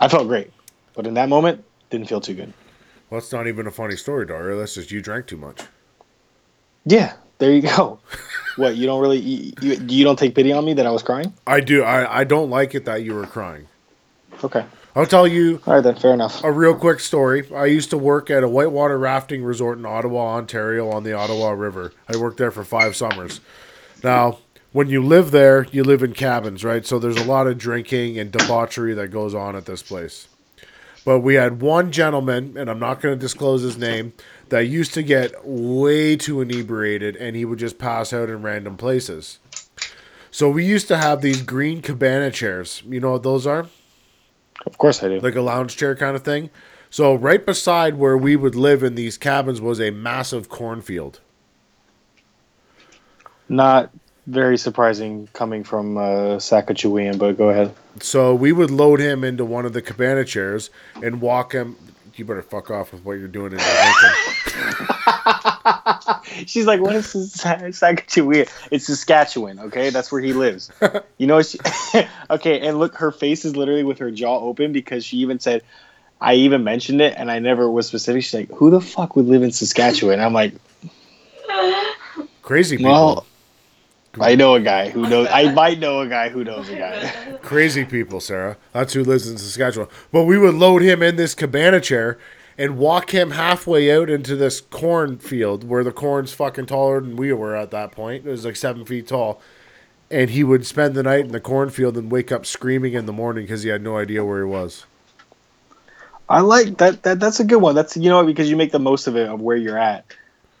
I 0.00 0.08
felt 0.08 0.26
great. 0.26 0.50
But 0.94 1.06
in 1.06 1.14
that 1.14 1.28
moment, 1.28 1.64
didn't 1.90 2.08
feel 2.08 2.20
too 2.20 2.34
good. 2.34 2.52
Well, 3.08 3.20
that's 3.20 3.32
not 3.32 3.46
even 3.46 3.68
a 3.68 3.70
funny 3.70 3.96
story, 3.96 4.26
Dario. 4.26 4.58
That's 4.58 4.74
just 4.74 4.90
you 4.90 5.00
drank 5.00 5.28
too 5.28 5.36
much. 5.36 5.62
Yeah, 6.84 7.14
there 7.38 7.52
you 7.52 7.62
go. 7.62 7.98
what 8.56 8.76
you 8.76 8.86
don't 8.86 9.00
really 9.00 9.18
you, 9.18 9.52
you, 9.60 9.86
you 9.88 10.04
don't 10.04 10.18
take 10.18 10.34
pity 10.34 10.52
on 10.52 10.64
me 10.64 10.74
that 10.74 10.86
I 10.86 10.90
was 10.90 11.02
crying? 11.02 11.32
I 11.46 11.60
do. 11.60 11.82
I, 11.82 12.20
I 12.20 12.24
don't 12.24 12.50
like 12.50 12.74
it 12.74 12.84
that 12.84 13.02
you 13.02 13.14
were 13.14 13.26
crying. 13.26 13.66
Okay, 14.44 14.64
I'll 14.94 15.06
tell 15.06 15.26
you 15.26 15.60
all 15.66 15.74
right 15.74 15.80
then, 15.80 15.96
fair 15.96 16.12
enough. 16.12 16.42
a 16.44 16.52
real 16.52 16.74
quick 16.74 17.00
story. 17.00 17.50
I 17.54 17.66
used 17.66 17.90
to 17.90 17.98
work 17.98 18.30
at 18.30 18.42
a 18.42 18.48
whitewater 18.48 18.98
rafting 18.98 19.42
resort 19.42 19.78
in 19.78 19.86
Ottawa, 19.86 20.36
Ontario, 20.36 20.90
on 20.90 21.02
the 21.04 21.12
Ottawa 21.12 21.50
River. 21.50 21.92
I 22.12 22.16
worked 22.16 22.38
there 22.38 22.50
for 22.50 22.64
five 22.64 22.94
summers. 22.94 23.40
Now, 24.04 24.38
when 24.72 24.88
you 24.88 25.02
live 25.02 25.30
there, 25.30 25.66
you 25.72 25.82
live 25.82 26.02
in 26.02 26.12
cabins, 26.12 26.64
right? 26.64 26.86
So 26.86 26.98
there's 26.98 27.16
a 27.16 27.24
lot 27.24 27.46
of 27.46 27.58
drinking 27.58 28.18
and 28.18 28.30
debauchery 28.30 28.94
that 28.94 29.08
goes 29.08 29.34
on 29.34 29.56
at 29.56 29.66
this 29.66 29.82
place. 29.82 30.28
But 31.04 31.20
we 31.20 31.34
had 31.34 31.62
one 31.62 31.90
gentleman, 31.90 32.56
and 32.56 32.68
I'm 32.68 32.78
not 32.78 33.00
going 33.00 33.14
to 33.14 33.18
disclose 33.18 33.62
his 33.62 33.78
name, 33.78 34.12
that 34.50 34.66
used 34.66 34.94
to 34.94 35.02
get 35.02 35.32
way 35.44 36.16
too 36.16 36.40
inebriated 36.40 37.16
and 37.16 37.36
he 37.36 37.44
would 37.44 37.58
just 37.58 37.78
pass 37.78 38.12
out 38.12 38.28
in 38.30 38.42
random 38.42 38.76
places. 38.76 39.38
So 40.30 40.50
we 40.50 40.64
used 40.64 40.88
to 40.88 40.98
have 40.98 41.20
these 41.22 41.42
green 41.42 41.82
cabana 41.82 42.30
chairs. 42.30 42.82
You 42.86 43.00
know 43.00 43.12
what 43.12 43.22
those 43.22 43.46
are? 43.46 43.66
Of 44.66 44.78
course 44.78 45.02
I 45.02 45.08
do. 45.08 45.20
like 45.20 45.36
a 45.36 45.40
lounge 45.40 45.76
chair 45.76 45.94
kind 45.96 46.14
of 46.16 46.22
thing. 46.22 46.50
So 46.90 47.14
right 47.14 47.44
beside 47.44 47.96
where 47.96 48.16
we 48.16 48.36
would 48.36 48.54
live 48.54 48.82
in 48.82 48.94
these 48.94 49.18
cabins 49.18 49.60
was 49.60 49.80
a 49.80 49.90
massive 49.90 50.48
cornfield. 50.48 51.20
Not 53.48 53.90
Very 54.26 54.58
surprising 54.58 55.28
coming 55.32 55.64
from 55.64 55.96
uh, 55.96 56.36
Sacagawea, 56.36 57.18
but 57.18 57.38
go 57.38 57.48
ahead. 57.48 57.74
So 58.00 58.34
we 58.34 58.52
would 58.52 58.70
load 58.70 59.00
him 59.00 59.24
into 59.24 59.44
one 59.44 59.64
of 59.64 59.72
the 59.72 59.80
cabana 59.80 60.24
chairs 60.24 60.68
and 61.02 61.20
walk 61.22 61.52
him. 61.52 61.76
You 62.18 62.24
better 62.24 62.42
fuck 62.42 62.70
off 62.70 62.92
with 62.92 63.04
what 63.04 63.12
you're 63.12 63.28
doing 63.28 63.52
in 63.52 63.58
Lincoln. 63.58 64.12
She's 66.46 66.66
like, 66.66 66.80
what 66.80 66.96
is 66.96 67.12
this 67.12 67.36
Sacagawea? 67.36 68.50
It's 68.70 68.86
Saskatchewan, 68.86 69.60
okay? 69.60 69.90
That's 69.90 70.10
where 70.10 70.20
he 70.20 70.32
lives. 70.32 70.70
You 71.18 71.26
know, 71.26 71.42
she, 71.42 71.58
okay, 72.30 72.66
and 72.66 72.78
look, 72.78 72.96
her 72.96 73.12
face 73.12 73.44
is 73.44 73.56
literally 73.56 73.84
with 73.84 73.98
her 73.98 74.10
jaw 74.10 74.38
open 74.40 74.72
because 74.72 75.04
she 75.04 75.18
even 75.18 75.38
said, 75.38 75.62
I 76.20 76.34
even 76.34 76.64
mentioned 76.64 77.00
it 77.00 77.14
and 77.16 77.30
I 77.30 77.38
never 77.38 77.70
was 77.70 77.86
specific. 77.86 78.24
She's 78.24 78.34
like, 78.34 78.50
who 78.50 78.70
the 78.70 78.80
fuck 78.80 79.14
would 79.16 79.26
live 79.26 79.42
in 79.42 79.52
Saskatchewan? 79.52 80.20
I'm 80.20 80.32
like, 80.32 80.54
Crazy 82.42 82.78
people. 82.78 82.92
well, 82.92 83.26
I 84.20 84.34
know 84.34 84.54
a 84.54 84.60
guy 84.60 84.90
who 84.90 85.08
knows, 85.08 85.28
I 85.30 85.52
might 85.54 85.78
know 85.78 86.00
a 86.00 86.08
guy 86.08 86.28
who 86.28 86.44
knows 86.44 86.68
a 86.68 86.76
guy. 86.76 87.38
Crazy 87.42 87.84
people, 87.84 88.20
Sarah. 88.20 88.56
That's 88.72 88.92
who 88.92 89.04
lives 89.04 89.28
in 89.28 89.38
Saskatchewan. 89.38 89.88
But 90.12 90.24
we 90.24 90.38
would 90.38 90.54
load 90.54 90.82
him 90.82 91.02
in 91.02 91.16
this 91.16 91.34
cabana 91.34 91.80
chair 91.80 92.18
and 92.56 92.76
walk 92.76 93.14
him 93.14 93.32
halfway 93.32 93.94
out 93.94 94.10
into 94.10 94.34
this 94.34 94.60
cornfield 94.60 95.64
where 95.64 95.84
the 95.84 95.92
corn's 95.92 96.32
fucking 96.32 96.66
taller 96.66 97.00
than 97.00 97.16
we 97.16 97.32
were 97.32 97.54
at 97.54 97.70
that 97.70 97.92
point. 97.92 98.26
It 98.26 98.30
was 98.30 98.44
like 98.44 98.56
seven 98.56 98.84
feet 98.84 99.08
tall. 99.08 99.40
And 100.10 100.30
he 100.30 100.42
would 100.42 100.66
spend 100.66 100.94
the 100.94 101.02
night 101.02 101.26
in 101.26 101.32
the 101.32 101.40
cornfield 101.40 101.96
and 101.96 102.10
wake 102.10 102.32
up 102.32 102.46
screaming 102.46 102.94
in 102.94 103.06
the 103.06 103.12
morning 103.12 103.44
because 103.44 103.62
he 103.62 103.68
had 103.68 103.82
no 103.82 103.98
idea 103.98 104.24
where 104.24 104.44
he 104.44 104.50
was. 104.50 104.86
I 106.28 106.40
like 106.40 106.78
that, 106.78 107.02
that. 107.04 107.20
That's 107.20 107.40
a 107.40 107.44
good 107.44 107.62
one. 107.62 107.74
That's, 107.74 107.96
you 107.96 108.10
know, 108.10 108.24
because 108.24 108.50
you 108.50 108.56
make 108.56 108.72
the 108.72 108.78
most 108.78 109.06
of 109.06 109.16
it 109.16 109.28
of 109.28 109.40
where 109.40 109.56
you're 109.56 109.78
at. 109.78 110.04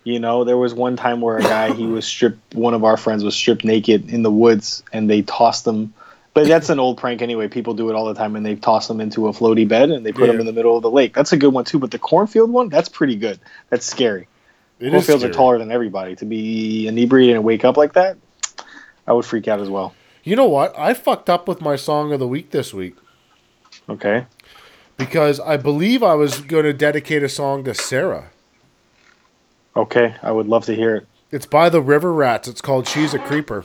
You 0.08 0.18
know, 0.18 0.42
there 0.42 0.56
was 0.56 0.72
one 0.72 0.96
time 0.96 1.20
where 1.20 1.36
a 1.36 1.42
guy 1.42 1.70
he 1.74 1.86
was 1.86 2.06
stripped. 2.06 2.54
One 2.54 2.72
of 2.72 2.82
our 2.82 2.96
friends 2.96 3.22
was 3.22 3.36
stripped 3.36 3.62
naked 3.62 4.10
in 4.10 4.22
the 4.22 4.30
woods, 4.30 4.82
and 4.90 5.10
they 5.10 5.20
tossed 5.20 5.66
him. 5.66 5.92
But 6.32 6.46
that's 6.48 6.70
an 6.70 6.78
old 6.80 6.96
prank 6.96 7.20
anyway. 7.20 7.46
People 7.46 7.74
do 7.74 7.90
it 7.90 7.94
all 7.94 8.06
the 8.06 8.14
time, 8.14 8.34
and 8.34 8.46
they 8.46 8.54
toss 8.54 8.88
them 8.88 9.02
into 9.02 9.28
a 9.28 9.32
floaty 9.32 9.68
bed 9.68 9.90
and 9.90 10.06
they 10.06 10.12
put 10.12 10.22
Yeah. 10.22 10.32
them 10.32 10.40
in 10.40 10.46
the 10.46 10.52
middle 10.54 10.74
of 10.78 10.82
the 10.82 10.90
lake. 10.90 11.12
That's 11.12 11.32
a 11.32 11.36
good 11.36 11.52
one 11.52 11.66
too. 11.66 11.78
But 11.78 11.90
the 11.90 11.98
cornfield 11.98 12.50
one, 12.50 12.70
that's 12.70 12.88
pretty 12.88 13.16
good. 13.16 13.38
That's 13.68 13.84
scary. 13.84 14.28
It 14.80 14.86
is 14.86 14.92
Cornfields 14.92 15.24
are 15.24 15.30
taller 15.30 15.58
than 15.58 15.70
everybody. 15.70 16.16
To 16.16 16.24
be 16.24 16.88
inebriated 16.88 17.34
and 17.36 17.44
wake 17.44 17.66
up 17.66 17.76
like 17.76 17.92
that, 17.92 18.16
I 19.06 19.12
would 19.12 19.26
freak 19.26 19.46
out 19.46 19.60
as 19.60 19.68
well. 19.68 19.92
You 20.24 20.36
know 20.36 20.46
what? 20.48 20.72
I 20.78 20.94
fucked 20.94 21.28
up 21.28 21.46
with 21.46 21.60
my 21.60 21.76
song 21.76 22.14
of 22.14 22.18
the 22.18 22.28
week 22.28 22.50
this 22.50 22.72
week 22.72 22.96
Okay. 23.90 24.24
because 24.96 25.38
I 25.38 25.58
believe 25.58 26.02
I 26.02 26.14
was 26.14 26.40
going 26.40 26.64
to 26.64 26.72
dedicate 26.72 27.22
a 27.22 27.28
song 27.28 27.62
to 27.64 27.74
Sarah. 27.74 28.30
Okay. 29.78 30.14
I 30.22 30.30
would 30.30 30.46
love 30.48 30.66
to 30.66 30.74
hear 30.74 30.96
it. 30.96 31.06
It's 31.30 31.46
by 31.46 31.68
the 31.68 31.80
River 31.80 32.12
Rats. 32.12 32.48
It's 32.48 32.60
called 32.60 32.88
She's 32.88 33.14
a 33.14 33.18
Creeper. 33.18 33.64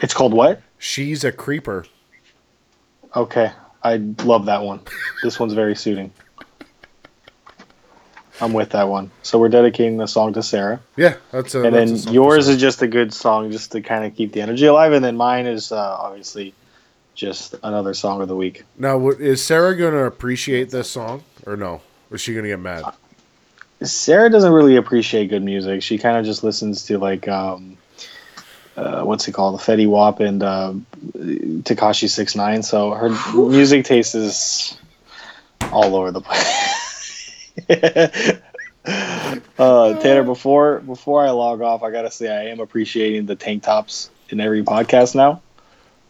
It's 0.00 0.14
called 0.14 0.32
what? 0.32 0.62
She's 0.78 1.22
a 1.24 1.32
Creeper. 1.32 1.86
Okay, 3.14 3.52
I 3.82 3.96
love 4.24 4.46
that 4.46 4.62
one. 4.62 4.80
This 5.22 5.38
one's 5.38 5.52
very 5.52 5.76
suiting. 5.76 6.12
I'm 8.40 8.52
with 8.54 8.70
that 8.70 8.88
one. 8.88 9.10
So 9.22 9.38
we're 9.38 9.50
dedicating 9.50 9.98
the 9.98 10.06
song 10.08 10.32
to 10.32 10.42
Sarah, 10.42 10.80
Yeah, 10.96 11.16
that's 11.30 11.54
a. 11.54 11.62
and 11.62 11.74
that's 11.76 12.04
then 12.04 12.14
yours 12.14 12.48
is 12.48 12.58
just 12.60 12.80
a 12.82 12.88
good 12.88 13.12
song, 13.12 13.52
just 13.52 13.72
to 13.72 13.82
kind 13.82 14.04
of 14.04 14.16
keep 14.16 14.32
the 14.32 14.40
energy 14.40 14.64
alive, 14.66 14.92
and 14.92 15.04
then 15.04 15.16
mine 15.16 15.46
is 15.46 15.70
uh, 15.70 15.96
obviously 16.00 16.54
just 17.14 17.54
another 17.62 17.92
song 17.92 18.22
of 18.22 18.28
the 18.28 18.36
week. 18.36 18.64
Now, 18.78 19.10
is 19.10 19.44
Sarah 19.44 19.76
going 19.76 19.92
to 19.92 20.04
appreciate 20.04 20.70
this 20.70 20.90
song 20.90 21.22
or 21.46 21.56
no? 21.56 21.82
Or 22.10 22.16
is 22.16 22.22
she 22.22 22.32
going 22.32 22.44
to 22.44 22.48
get 22.50 22.60
mad? 22.60 22.84
Sarah 23.84 24.30
doesn't 24.30 24.52
really 24.52 24.76
appreciate 24.76 25.28
good 25.28 25.42
music. 25.42 25.82
She 25.82 25.98
kind 25.98 26.16
of 26.16 26.24
just 26.24 26.44
listens 26.44 26.84
to 26.86 26.98
like 26.98 27.28
um, 27.28 27.76
uh, 28.76 29.02
what's 29.02 29.26
it 29.28 29.32
called, 29.32 29.58
the 29.58 29.62
Fetty 29.62 29.88
Wap 29.88 30.20
and 30.20 30.42
uh, 30.42 30.74
Takashi 31.14 32.08
Six 32.08 32.34
Nine. 32.34 32.62
So 32.62 32.92
her 32.92 33.10
music 33.34 33.84
taste 33.84 34.14
is 34.14 34.76
all 35.72 35.96
over 35.96 36.10
the 36.10 36.20
place. 36.20 37.50
uh, 39.58 40.00
Tanner, 40.00 40.22
before 40.22 40.80
before 40.80 41.24
I 41.24 41.30
log 41.30 41.60
off, 41.60 41.82
I 41.82 41.90
gotta 41.90 42.10
say 42.10 42.28
I 42.28 42.50
am 42.50 42.60
appreciating 42.60 43.26
the 43.26 43.36
tank 43.36 43.62
tops 43.62 44.10
in 44.30 44.40
every 44.40 44.62
podcast 44.62 45.14
now. 45.14 45.42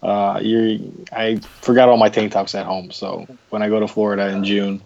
Uh, 0.02 0.40
you, 0.42 1.06
I 1.12 1.36
forgot 1.60 1.88
all 1.88 1.96
my 1.96 2.08
tank 2.08 2.32
tops 2.32 2.56
at 2.56 2.66
home, 2.66 2.90
so 2.90 3.26
when 3.50 3.62
I 3.62 3.68
go 3.68 3.78
to 3.78 3.86
Florida 3.86 4.28
in 4.30 4.44
June, 4.44 4.82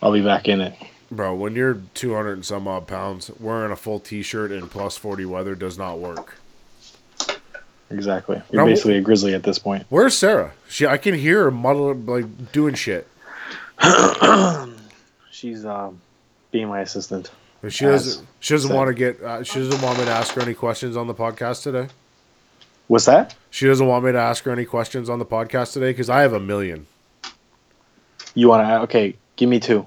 I'll 0.00 0.12
be 0.12 0.22
back 0.22 0.48
in 0.48 0.62
it. 0.62 0.74
Bro, 1.10 1.36
when 1.36 1.54
you're 1.54 1.80
200 1.94 2.32
and 2.32 2.44
some 2.44 2.68
odd 2.68 2.86
pounds, 2.86 3.30
wearing 3.40 3.72
a 3.72 3.76
full 3.76 3.98
t 3.98 4.22
shirt 4.22 4.52
in 4.52 4.68
plus 4.68 4.96
40 4.96 5.24
weather 5.24 5.54
does 5.54 5.78
not 5.78 5.98
work. 5.98 6.38
Exactly. 7.90 8.42
You're 8.50 8.62
Now, 8.62 8.66
basically 8.66 8.98
a 8.98 9.00
grizzly 9.00 9.34
at 9.34 9.42
this 9.42 9.58
point. 9.58 9.86
Where's 9.88 10.16
Sarah? 10.16 10.52
She, 10.68 10.86
I 10.86 10.98
can 10.98 11.14
hear 11.14 11.44
her 11.44 11.50
muddling, 11.50 12.04
like 12.04 12.52
doing 12.52 12.74
shit. 12.74 13.08
She's 15.30 15.64
um, 15.64 16.00
being 16.50 16.68
my 16.68 16.80
assistant. 16.80 17.30
But 17.62 17.72
she 17.72 17.86
doesn't. 17.86 18.26
She 18.40 18.54
doesn't 18.54 18.68
said. 18.68 18.76
want 18.76 18.88
to 18.88 18.94
get. 18.94 19.20
Uh, 19.22 19.42
she 19.42 19.58
doesn't 19.60 19.80
want 19.80 19.98
me 19.98 20.04
to 20.04 20.10
ask 20.10 20.34
her 20.34 20.42
any 20.42 20.54
questions 20.54 20.96
on 20.96 21.06
the 21.06 21.14
podcast 21.14 21.62
today. 21.62 21.88
What's 22.86 23.06
that? 23.06 23.34
She 23.50 23.66
doesn't 23.66 23.86
want 23.86 24.04
me 24.04 24.12
to 24.12 24.18
ask 24.18 24.44
her 24.44 24.52
any 24.52 24.64
questions 24.64 25.08
on 25.08 25.18
the 25.18 25.26
podcast 25.26 25.72
today 25.72 25.90
because 25.90 26.08
I 26.08 26.20
have 26.22 26.32
a 26.32 26.40
million. 26.40 26.86
You 28.34 28.48
want 28.48 28.66
to? 28.66 28.80
Okay, 28.82 29.16
give 29.36 29.48
me 29.48 29.58
two. 29.58 29.86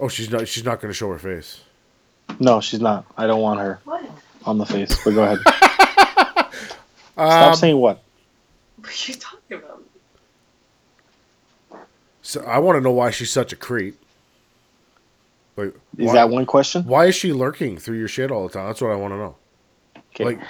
Oh, 0.00 0.08
she's 0.08 0.30
not. 0.30 0.48
She's 0.48 0.64
not 0.64 0.80
going 0.80 0.90
to 0.90 0.96
show 0.96 1.10
her 1.12 1.18
face. 1.18 1.60
No, 2.40 2.60
she's 2.60 2.80
not. 2.80 3.04
I 3.16 3.26
don't 3.26 3.40
want 3.42 3.60
her 3.60 3.80
What? 3.84 4.04
on 4.46 4.56
the 4.58 4.64
face. 4.66 4.98
But 5.04 5.10
go 5.12 5.22
ahead. 5.24 5.38
Stop 7.12 7.48
Um, 7.52 7.54
saying 7.54 7.76
what? 7.76 8.02
What 8.80 8.88
are 8.88 9.12
you 9.12 9.14
talking 9.18 9.58
about? 9.58 9.82
so 12.22 12.42
I 12.44 12.58
want 12.58 12.76
to 12.76 12.80
know 12.80 12.92
why 12.92 13.10
she's 13.10 13.30
such 13.30 13.52
a 13.52 13.56
creep. 13.56 13.94
Like, 15.56 15.74
Is 15.98 16.06
why, 16.06 16.12
that 16.14 16.30
one 16.30 16.46
question? 16.46 16.84
why 16.84 17.06
is 17.06 17.14
she 17.14 17.32
lurking 17.34 17.76
through 17.76 17.98
your 17.98 18.08
shit 18.08 18.30
all 18.30 18.46
the 18.46 18.52
time? 18.54 18.68
That's 18.68 18.80
what 18.80 18.92
I 18.92 18.94
want 18.94 19.12
to 19.12 19.18
know. 19.18 19.36
Okay. 20.14 20.24
Like, 20.24 20.40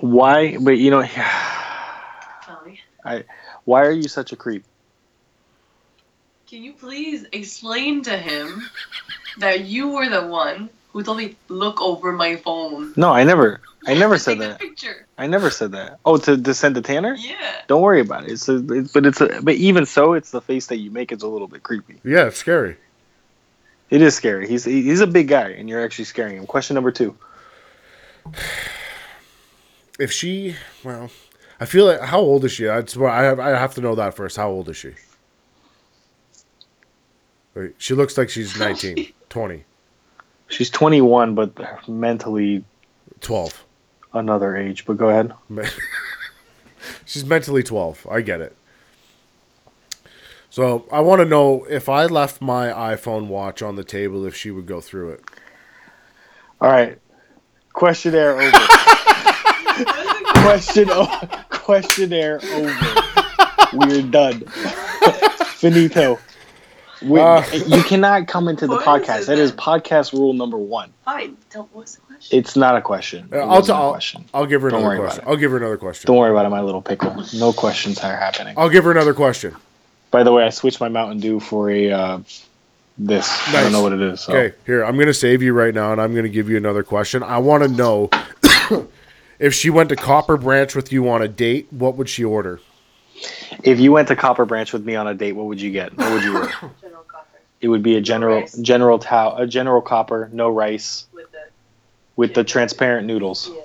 why? 0.00 0.56
But 0.56 0.78
you 0.78 0.90
know, 0.90 1.02
Tell 2.42 2.62
me. 2.64 2.80
why 3.64 3.82
are 3.82 3.90
you 3.92 4.08
such 4.08 4.32
a 4.32 4.36
creep? 4.36 4.64
Can 6.48 6.62
you 6.62 6.72
please 6.72 7.26
explain 7.32 8.02
to 8.02 8.16
him 8.16 8.62
that 9.38 9.64
you 9.64 9.88
were 9.88 10.08
the 10.08 10.26
one 10.26 10.70
who 10.92 11.02
told 11.02 11.18
me 11.18 11.36
look 11.48 11.80
over 11.80 12.12
my 12.12 12.36
phone? 12.36 12.92
No, 12.96 13.10
I 13.12 13.24
never. 13.24 13.60
I 13.86 13.94
never 13.98 14.14
to 14.14 14.20
said 14.20 14.34
take 14.38 14.42
a 14.44 14.48
that. 14.50 14.60
picture. 14.60 15.06
I 15.18 15.26
never 15.26 15.50
said 15.50 15.72
that. 15.72 15.98
Oh, 16.04 16.16
to, 16.18 16.40
to 16.40 16.54
send 16.54 16.76
to 16.76 16.82
Tanner? 16.82 17.14
Yeah. 17.14 17.62
Don't 17.66 17.82
worry 17.82 18.00
about 18.00 18.24
it. 18.24 18.32
It's, 18.32 18.48
a, 18.48 18.56
it's 18.72 18.92
but 18.92 19.06
it's 19.06 19.20
a, 19.20 19.40
but 19.42 19.54
even 19.56 19.86
so, 19.86 20.12
it's 20.12 20.30
the 20.30 20.40
face 20.40 20.66
that 20.68 20.76
you 20.76 20.90
make. 20.90 21.10
It's 21.10 21.24
a 21.24 21.28
little 21.28 21.48
bit 21.48 21.62
creepy. 21.64 22.00
yeah, 22.04 22.26
it's 22.26 22.36
scary. 22.38 22.76
It 23.90 24.02
is 24.02 24.14
scary. 24.16 24.48
He's 24.48 24.64
he's 24.64 25.00
a 25.00 25.06
big 25.06 25.28
guy, 25.28 25.50
and 25.50 25.68
you're 25.68 25.84
actually 25.84 26.06
scaring 26.06 26.36
him. 26.36 26.46
Question 26.46 26.74
number 26.74 26.90
two. 26.90 27.16
If 30.00 30.10
she, 30.10 30.56
well, 30.82 31.08
I 31.60 31.66
feel 31.66 31.86
like 31.86 32.00
how 32.00 32.18
old 32.18 32.44
is 32.44 32.50
she? 32.52 32.64
That's 32.64 32.96
why 32.96 33.20
I 33.20 33.22
have. 33.22 33.38
I 33.38 33.50
have 33.50 33.74
to 33.76 33.80
know 33.80 33.94
that 33.94 34.14
first. 34.14 34.36
How 34.36 34.50
old 34.50 34.68
is 34.68 34.76
she? 34.76 34.94
Wait, 37.56 37.74
she 37.78 37.94
looks 37.94 38.16
like 38.18 38.28
she's 38.28 38.56
19, 38.58 39.12
20, 39.30 39.64
She's 40.48 40.70
21, 40.70 41.34
but 41.34 41.88
mentally 41.88 42.62
12. 43.20 43.64
another 44.14 44.56
age. 44.56 44.84
But 44.84 44.96
go 44.98 45.08
ahead. 45.08 45.32
She's 47.04 47.24
mentally 47.24 47.64
12. 47.64 48.06
I 48.08 48.20
get 48.20 48.40
it. 48.40 48.56
So 50.50 50.86
I 50.92 51.00
want 51.00 51.20
to 51.20 51.24
know 51.24 51.66
if 51.68 51.88
I 51.88 52.06
left 52.06 52.40
my 52.40 52.68
iPhone 52.68 53.26
watch 53.26 53.60
on 53.60 53.74
the 53.74 53.82
table, 53.82 54.24
if 54.24 54.36
she 54.36 54.52
would 54.52 54.66
go 54.66 54.80
through 54.80 55.10
it. 55.12 55.24
All 56.60 56.70
right. 56.70 56.98
Questionnaire 57.72 58.40
over. 58.40 58.50
Question 60.44 60.88
o- 60.90 61.28
questionnaire 61.50 62.38
over. 62.52 62.76
We're 63.72 64.02
done. 64.02 64.40
Finito. 65.56 66.18
We, 67.02 67.20
Uh, 67.20 67.42
you 67.66 67.82
cannot 67.82 68.26
come 68.26 68.48
into 68.48 68.66
the 68.66 68.78
podcast. 68.78 69.22
it 69.22 69.26
That 69.26 69.38
is 69.38 69.50
then? 69.50 69.58
podcast 69.58 70.12
rule 70.12 70.32
number 70.32 70.56
one. 70.56 70.92
Fine. 71.04 71.36
Tell 71.50 71.68
what's 71.72 71.96
the 71.96 72.00
question? 72.02 72.38
It's 72.38 72.56
not 72.56 72.76
a 72.76 72.80
question. 72.80 73.28
Uh, 73.32 73.38
I'll, 73.38 73.48
wasn't 73.48 73.66
t- 73.66 73.72
a 73.72 73.74
I'll, 73.76 73.90
question. 73.90 74.24
I'll 74.34 74.46
give 74.46 74.62
her 74.62 74.70
Don't 74.70 74.80
another 74.80 74.88
worry 74.88 74.98
about 74.98 75.08
question. 75.12 75.28
it. 75.28 75.30
I'll 75.30 75.36
give 75.36 75.50
her 75.50 75.56
another 75.58 75.76
question. 75.76 76.06
Don't 76.06 76.16
worry 76.16 76.30
about 76.30 76.46
it, 76.46 76.50
my 76.50 76.60
little 76.62 76.82
pickle. 76.82 77.24
No 77.34 77.52
questions 77.52 77.98
are 78.00 78.16
happening. 78.16 78.54
I'll 78.56 78.70
give 78.70 78.84
her 78.84 78.90
another 78.90 79.14
question. 79.14 79.54
By 80.10 80.22
the 80.22 80.32
way, 80.32 80.44
I 80.44 80.50
switched 80.50 80.80
my 80.80 80.88
Mountain 80.88 81.20
Dew 81.20 81.40
for 81.40 81.68
a 81.70 81.90
uh, 81.90 82.18
this. 82.96 83.28
I 83.48 83.62
don't 83.62 83.72
know 83.72 83.82
what 83.82 83.92
it 83.92 84.00
is. 84.00 84.22
So. 84.22 84.32
Okay, 84.32 84.56
here 84.64 84.82
I'm 84.84 84.94
going 84.94 85.08
to 85.08 85.14
save 85.14 85.42
you 85.42 85.52
right 85.52 85.74
now, 85.74 85.92
and 85.92 86.00
I'm 86.00 86.12
going 86.12 86.22
to 86.24 86.30
give 86.30 86.48
you 86.48 86.56
another 86.56 86.82
question. 86.82 87.22
I 87.22 87.38
want 87.38 87.64
to 87.64 87.68
know 87.68 88.08
if 89.38 89.52
she 89.52 89.68
went 89.68 89.90
to 89.90 89.96
Copper 89.96 90.36
Branch 90.38 90.74
with 90.74 90.92
you 90.92 91.08
on 91.10 91.20
a 91.22 91.28
date, 91.28 91.70
what 91.72 91.96
would 91.96 92.08
she 92.08 92.24
order? 92.24 92.60
If 93.62 93.80
you 93.80 93.92
went 93.92 94.08
to 94.08 94.16
Copper 94.16 94.44
Branch 94.44 94.72
with 94.72 94.84
me 94.84 94.94
on 94.96 95.06
a 95.06 95.14
date, 95.14 95.32
what 95.32 95.46
would 95.46 95.60
you 95.60 95.70
get? 95.72 95.96
What 95.96 96.12
would 96.12 96.22
you 96.22 96.36
order? 96.36 96.48
General 96.80 97.02
Copper 97.08 97.38
It 97.60 97.68
would 97.68 97.82
be 97.82 97.96
a 97.96 98.00
general 98.00 98.40
rice. 98.40 98.54
general 98.58 98.98
towel, 98.98 99.36
a 99.36 99.46
general 99.46 99.80
copper, 99.80 100.28
no 100.32 100.50
rice, 100.50 101.06
with 101.12 101.30
the 101.32 101.38
with 102.16 102.34
the 102.34 102.40
Yeah. 102.40 102.44
transparent 102.44 103.06
noodles. 103.06 103.50
yeah. 103.52 103.60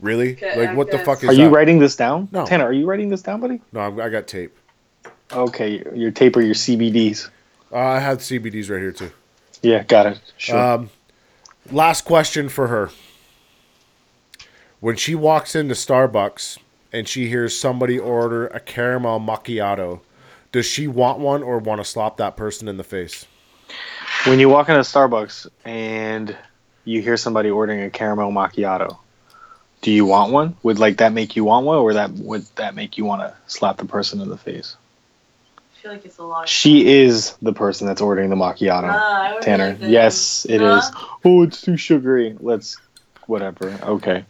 Really? 0.00 0.32
Okay, 0.32 0.66
like 0.66 0.76
what 0.76 0.90
the 0.90 1.00
I 1.00 1.04
fuck 1.04 1.22
is 1.22 1.30
Are 1.30 1.34
that? 1.34 1.40
you 1.40 1.48
writing 1.48 1.78
this 1.78 1.96
down? 1.96 2.28
No. 2.32 2.44
Tanner, 2.46 2.64
are 2.66 2.72
you 2.72 2.84
writing 2.86 3.08
this 3.08 3.22
down, 3.22 3.40
buddy? 3.40 3.60
No, 3.72 3.80
I'm- 3.80 4.00
I 4.00 4.08
got 4.08 4.26
tape. 4.26 4.56
Okay, 5.32 5.78
your, 5.78 5.94
your 5.94 6.10
tape 6.10 6.36
or 6.36 6.42
your 6.42 6.54
CBDs. 6.54 7.28
Uh, 7.72 7.78
I 7.78 7.98
have 8.00 8.18
CBDs 8.18 8.70
right 8.70 8.80
here 8.80 8.92
too. 8.92 9.10
Yeah, 9.62 9.82
got 9.82 10.06
it. 10.06 10.20
Sure. 10.36 10.58
Um, 10.58 10.90
last 11.72 12.04
question 12.04 12.48
for 12.50 12.66
her. 12.68 12.90
When 14.80 14.96
she 14.96 15.14
walks 15.14 15.54
into 15.56 15.74
Starbucks 15.74 16.58
and 16.94 17.08
she 17.08 17.28
hears 17.28 17.58
somebody 17.58 17.98
order 17.98 18.46
a 18.46 18.60
caramel 18.60 19.20
macchiato, 19.20 20.00
does 20.52 20.64
she 20.64 20.86
want 20.86 21.18
one 21.18 21.42
or 21.42 21.58
want 21.58 21.80
to 21.80 21.84
slap 21.84 22.16
that 22.18 22.36
person 22.36 22.68
in 22.68 22.76
the 22.76 22.84
face? 22.84 23.26
when 24.26 24.40
you 24.40 24.48
walk 24.48 24.68
into 24.68 24.80
Starbucks 24.80 25.48
and 25.64 26.36
you 26.84 27.02
hear 27.02 27.16
somebody 27.16 27.50
ordering 27.50 27.82
a 27.82 27.90
caramel 27.90 28.30
macchiato, 28.30 28.98
do 29.82 29.90
you 29.90 30.06
want 30.06 30.32
one? 30.32 30.56
Would 30.62 30.78
like 30.78 30.98
that 30.98 31.12
make 31.12 31.36
you 31.36 31.44
want 31.44 31.66
one, 31.66 31.78
or 31.78 31.94
that 31.94 32.12
would 32.12 32.46
that 32.56 32.74
make 32.74 32.96
you 32.96 33.04
want 33.04 33.22
to 33.22 33.34
slap 33.46 33.76
the 33.76 33.84
person 33.84 34.20
in 34.20 34.28
the 34.28 34.36
face? 34.36 34.76
I 35.58 35.82
feel 35.82 35.92
like 35.92 36.04
it's 36.06 36.18
a 36.18 36.22
lot. 36.22 36.48
She 36.48 36.86
is 37.02 37.34
the 37.42 37.52
person 37.52 37.86
that's 37.86 38.00
ordering 38.00 38.30
the 38.30 38.36
macchiato. 38.36 38.88
Ah, 38.90 39.22
I 39.22 39.34
would 39.34 39.42
Tanner. 39.42 39.70
like 39.70 39.80
that. 39.80 39.90
Yes, 39.90 40.46
it 40.48 40.62
is. 40.62 40.90
Oh, 41.24 41.42
it's 41.42 41.60
too 41.60 41.76
sugary. 41.76 42.36
Let's 42.40 42.78
whatever. 43.26 43.78
Okay. 43.82 44.24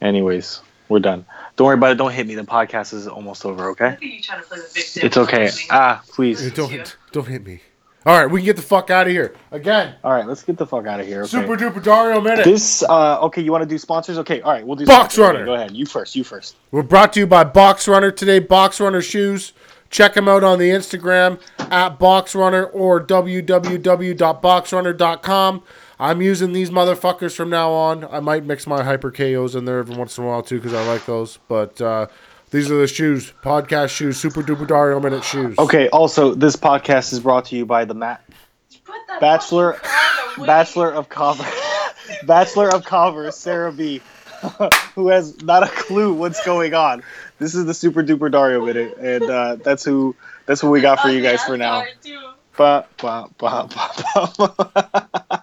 Anyways, 0.00 0.60
we're 0.88 1.00
done. 1.00 1.24
Don't 1.56 1.66
worry 1.66 1.74
about 1.74 1.92
it. 1.92 1.96
Don't 1.96 2.12
hit 2.12 2.26
me. 2.26 2.34
The 2.34 2.42
podcast 2.42 2.94
is 2.94 3.08
almost 3.08 3.44
over. 3.44 3.70
Okay. 3.70 3.90
Look 3.90 3.94
at 3.96 4.02
you 4.02 4.22
trying 4.22 4.42
to 4.42 4.46
play 4.46 4.58
the 4.58 4.68
victim. 4.72 5.06
It's 5.06 5.16
okay. 5.16 5.50
Ah, 5.70 6.02
please. 6.08 6.42
Hey, 6.42 6.50
Don't 6.50 6.96
don't 7.12 7.26
hit 7.26 7.44
me. 7.44 7.60
All 8.06 8.16
right, 8.16 8.30
we 8.30 8.38
can 8.38 8.46
get 8.46 8.54
the 8.54 8.62
fuck 8.62 8.88
out 8.88 9.08
of 9.08 9.12
here 9.12 9.34
again. 9.50 9.96
All 10.04 10.12
right, 10.12 10.24
let's 10.28 10.44
get 10.44 10.56
the 10.56 10.66
fuck 10.66 10.86
out 10.86 11.00
of 11.00 11.08
here. 11.08 11.22
Okay. 11.22 11.28
Super 11.28 11.56
duper 11.56 11.82
Dario 11.82 12.20
minute. 12.20 12.44
This 12.44 12.84
uh 12.84 13.18
okay, 13.22 13.42
you 13.42 13.50
want 13.50 13.62
to 13.62 13.68
do 13.68 13.78
sponsors? 13.78 14.16
Okay, 14.18 14.40
all 14.42 14.52
right, 14.52 14.64
we'll 14.64 14.76
do 14.76 14.86
Box 14.86 15.14
sponsors. 15.14 15.18
Okay, 15.18 15.32
Runner. 15.38 15.44
Go 15.44 15.54
ahead. 15.54 15.72
You 15.72 15.86
first. 15.86 16.14
You 16.14 16.22
first. 16.22 16.54
We're 16.70 16.84
brought 16.84 17.12
to 17.14 17.20
you 17.20 17.26
by 17.26 17.42
Box 17.42 17.88
Runner 17.88 18.12
today. 18.12 18.38
Box 18.38 18.78
Runner 18.78 19.02
shoes. 19.02 19.54
Check 19.90 20.14
them 20.14 20.28
out 20.28 20.44
on 20.44 20.60
the 20.60 20.70
Instagram 20.70 21.40
at 21.58 21.98
Box 21.98 22.36
Runner 22.36 22.66
or 22.66 23.04
www.boxrunner.com. 23.04 25.62
I'm 25.98 26.20
using 26.20 26.52
these 26.52 26.70
motherfuckers 26.70 27.34
from 27.34 27.48
now 27.50 27.72
on. 27.72 28.04
I 28.04 28.20
might 28.20 28.44
mix 28.44 28.66
my 28.66 28.82
hyper 28.82 29.10
KOs 29.10 29.54
in 29.54 29.64
there 29.64 29.78
every 29.78 29.96
once 29.96 30.18
in 30.18 30.24
a 30.24 30.26
while 30.26 30.42
too 30.42 30.56
because 30.56 30.74
I 30.74 30.86
like 30.86 31.06
those. 31.06 31.38
But 31.48 31.80
uh, 31.80 32.08
these 32.50 32.70
are 32.70 32.76
the 32.78 32.86
shoes, 32.86 33.32
podcast 33.42 33.88
shoes, 33.90 34.18
Super 34.18 34.42
Duper 34.42 34.66
Dario 34.66 35.00
Minute 35.00 35.24
shoes. 35.24 35.58
Okay, 35.58 35.88
also 35.88 36.34
this 36.34 36.56
podcast 36.56 37.12
is 37.12 37.20
brought 37.20 37.46
to 37.46 37.56
you 37.56 37.64
by 37.64 37.84
the 37.84 37.94
Matt 37.94 38.22
Bachelor 39.20 39.74
fucking 39.74 39.88
card 39.90 40.38
away. 40.38 40.46
Bachelor 40.46 40.92
of 40.92 41.08
Commerce 41.08 41.62
Bachelor 42.26 42.68
of 42.74 42.84
Commerce, 42.84 43.36
Sarah 43.38 43.72
B, 43.72 44.00
who 44.94 45.08
has 45.08 45.42
not 45.42 45.62
a 45.62 45.68
clue 45.68 46.12
what's 46.12 46.44
going 46.44 46.74
on. 46.74 47.02
This 47.38 47.54
is 47.54 47.64
the 47.64 47.74
super 47.74 48.02
duper 48.02 48.30
Dario 48.30 48.64
minute, 48.64 48.96
and 48.98 49.24
uh, 49.24 49.56
that's 49.56 49.84
who 49.84 50.14
that's 50.44 50.62
what 50.62 50.70
we 50.70 50.80
got 50.82 51.00
for 51.00 51.08
Oh, 51.08 51.10
you 51.10 51.22
guys 51.22 51.40
yeah, 51.40 51.46
for 51.46 51.56
now. 51.56 51.84
Ba, 52.56 52.86
ba, 52.98 53.28
ba, 53.38 53.68
ba, 53.68 54.32
ba. 54.38 55.42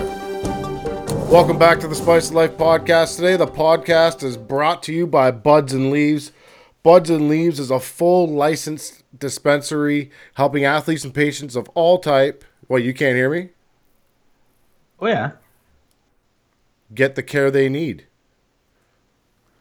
Welcome 1.31 1.57
back 1.57 1.79
to 1.79 1.87
the 1.87 1.95
Spice 1.95 2.27
of 2.27 2.35
Life 2.35 2.57
podcast. 2.57 3.15
Today, 3.15 3.37
the 3.37 3.47
podcast 3.47 4.21
is 4.21 4.35
brought 4.35 4.83
to 4.83 4.93
you 4.93 5.07
by 5.07 5.31
Buds 5.31 5.71
and 5.71 5.89
Leaves. 5.89 6.33
Buds 6.83 7.09
and 7.09 7.29
Leaves 7.29 7.57
is 7.57 7.71
a 7.71 7.79
full 7.79 8.27
licensed 8.27 9.05
dispensary 9.17 10.11
helping 10.33 10.65
athletes 10.65 11.05
and 11.05 11.13
patients 11.13 11.55
of 11.55 11.69
all 11.69 11.99
type. 11.99 12.43
Well, 12.67 12.81
you 12.81 12.93
can't 12.93 13.15
hear 13.15 13.29
me? 13.29 13.51
Oh 14.99 15.07
yeah. 15.07 15.31
Get 16.93 17.15
the 17.15 17.23
care 17.23 17.49
they 17.49 17.69
need. 17.69 18.07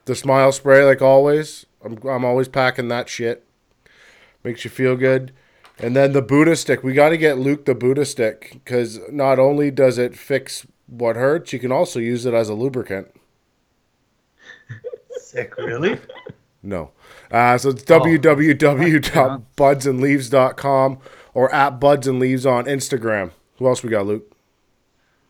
The 0.06 0.16
smile 0.16 0.50
spray, 0.50 0.82
like 0.84 1.00
always. 1.00 1.66
I'm, 1.84 1.98
I'm 2.02 2.24
always 2.24 2.48
packing 2.48 2.88
that 2.88 3.08
shit. 3.08 3.46
Makes 4.42 4.64
you 4.64 4.70
feel 4.70 4.96
good. 4.96 5.30
And 5.78 5.94
then 5.94 6.14
the 6.14 6.20
Buddha 6.20 6.56
stick. 6.56 6.82
We 6.82 6.94
got 6.94 7.10
to 7.10 7.16
get 7.16 7.38
Luke 7.38 7.64
the 7.64 7.76
Buddha 7.76 8.04
stick 8.04 8.50
because 8.54 8.98
not 9.08 9.38
only 9.38 9.70
does 9.70 9.98
it 9.98 10.18
fix 10.18 10.66
what 10.90 11.16
hurts, 11.16 11.52
you 11.52 11.58
can 11.58 11.72
also 11.72 11.98
use 11.98 12.26
it 12.26 12.34
as 12.34 12.48
a 12.48 12.54
lubricant. 12.54 13.08
Sick, 15.18 15.56
really? 15.56 15.98
No. 16.62 16.90
Uh, 17.30 17.56
so 17.56 17.70
it's 17.70 17.84
Oh. 17.90 18.00
www.budsandleaves.com 18.00 20.98
or 21.34 21.54
at 21.54 21.80
Buds 21.80 22.06
and 22.08 22.18
Leaves 22.18 22.44
on 22.46 22.64
Instagram. 22.64 23.30
Who 23.58 23.68
else 23.68 23.82
we 23.82 23.90
got, 23.90 24.06
Luke? 24.06 24.30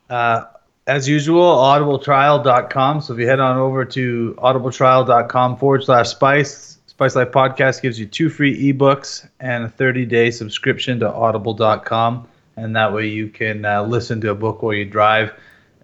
Uh, 0.09 0.45
as 0.87 1.09
usual, 1.09 1.43
audibletrial.com. 1.57 3.01
So 3.03 3.13
if 3.13 3.19
you 3.21 3.27
head 3.27 3.41
on 3.41 3.59
over 3.59 3.85
to 3.85 4.35
audibletrial.com 4.39 5.57
forward 5.57 5.85
slash 5.85 6.09
spice, 6.09 6.79
Spice 6.87 7.17
Life 7.17 7.31
Podcast 7.31 7.83
gives 7.83 7.99
you 7.99 8.07
two 8.07 8.29
free 8.29 8.73
ebooks 8.73 9.27
and 9.41 9.65
a 9.65 9.69
30 9.69 10.05
day 10.07 10.31
subscription 10.31 10.99
to 11.01 11.13
audible.com. 11.13 12.27
And 12.57 12.77
that 12.77 12.93
way 12.93 13.07
you 13.07 13.29
can 13.29 13.65
uh, 13.65 13.83
listen 13.85 14.21
to 14.23 14.31
a 14.31 14.35
book 14.35 14.63
while 14.63 14.75
you 14.75 14.85
drive, 14.85 15.33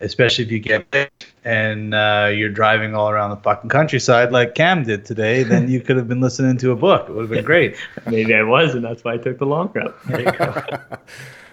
especially 0.01 0.45
if 0.45 0.51
you 0.51 0.59
get 0.59 0.87
sick 0.93 1.35
and 1.45 1.95
uh, 1.95 2.31
you're 2.35 2.51
driving 2.51 2.95
all 2.95 3.09
around 3.09 3.31
the 3.31 3.37
fucking 3.37 3.71
countryside 3.71 4.33
like 4.33 4.55
Cam 4.55 4.83
did 4.83 5.05
today. 5.05 5.43
Then 5.43 5.69
you 5.69 5.81
could 5.81 5.97
have 5.97 6.09
been 6.09 6.21
listening 6.21 6.57
to 6.59 6.73
a 6.73 6.77
book. 6.77 7.09
It 7.09 7.13
would 7.13 7.23
have 7.23 7.31
been 7.31 7.45
great. 7.45 7.77
Maybe 8.07 8.35
I 8.35 8.43
was, 8.43 8.75
and 8.75 8.85
that's 8.85 9.05
why 9.05 9.15
I 9.15 9.19
took 9.19 9.39
the 9.39 9.47
long 9.47 9.71
route. 9.73 9.97
There 10.07 10.21
you 10.21 10.33
go. 10.33 10.63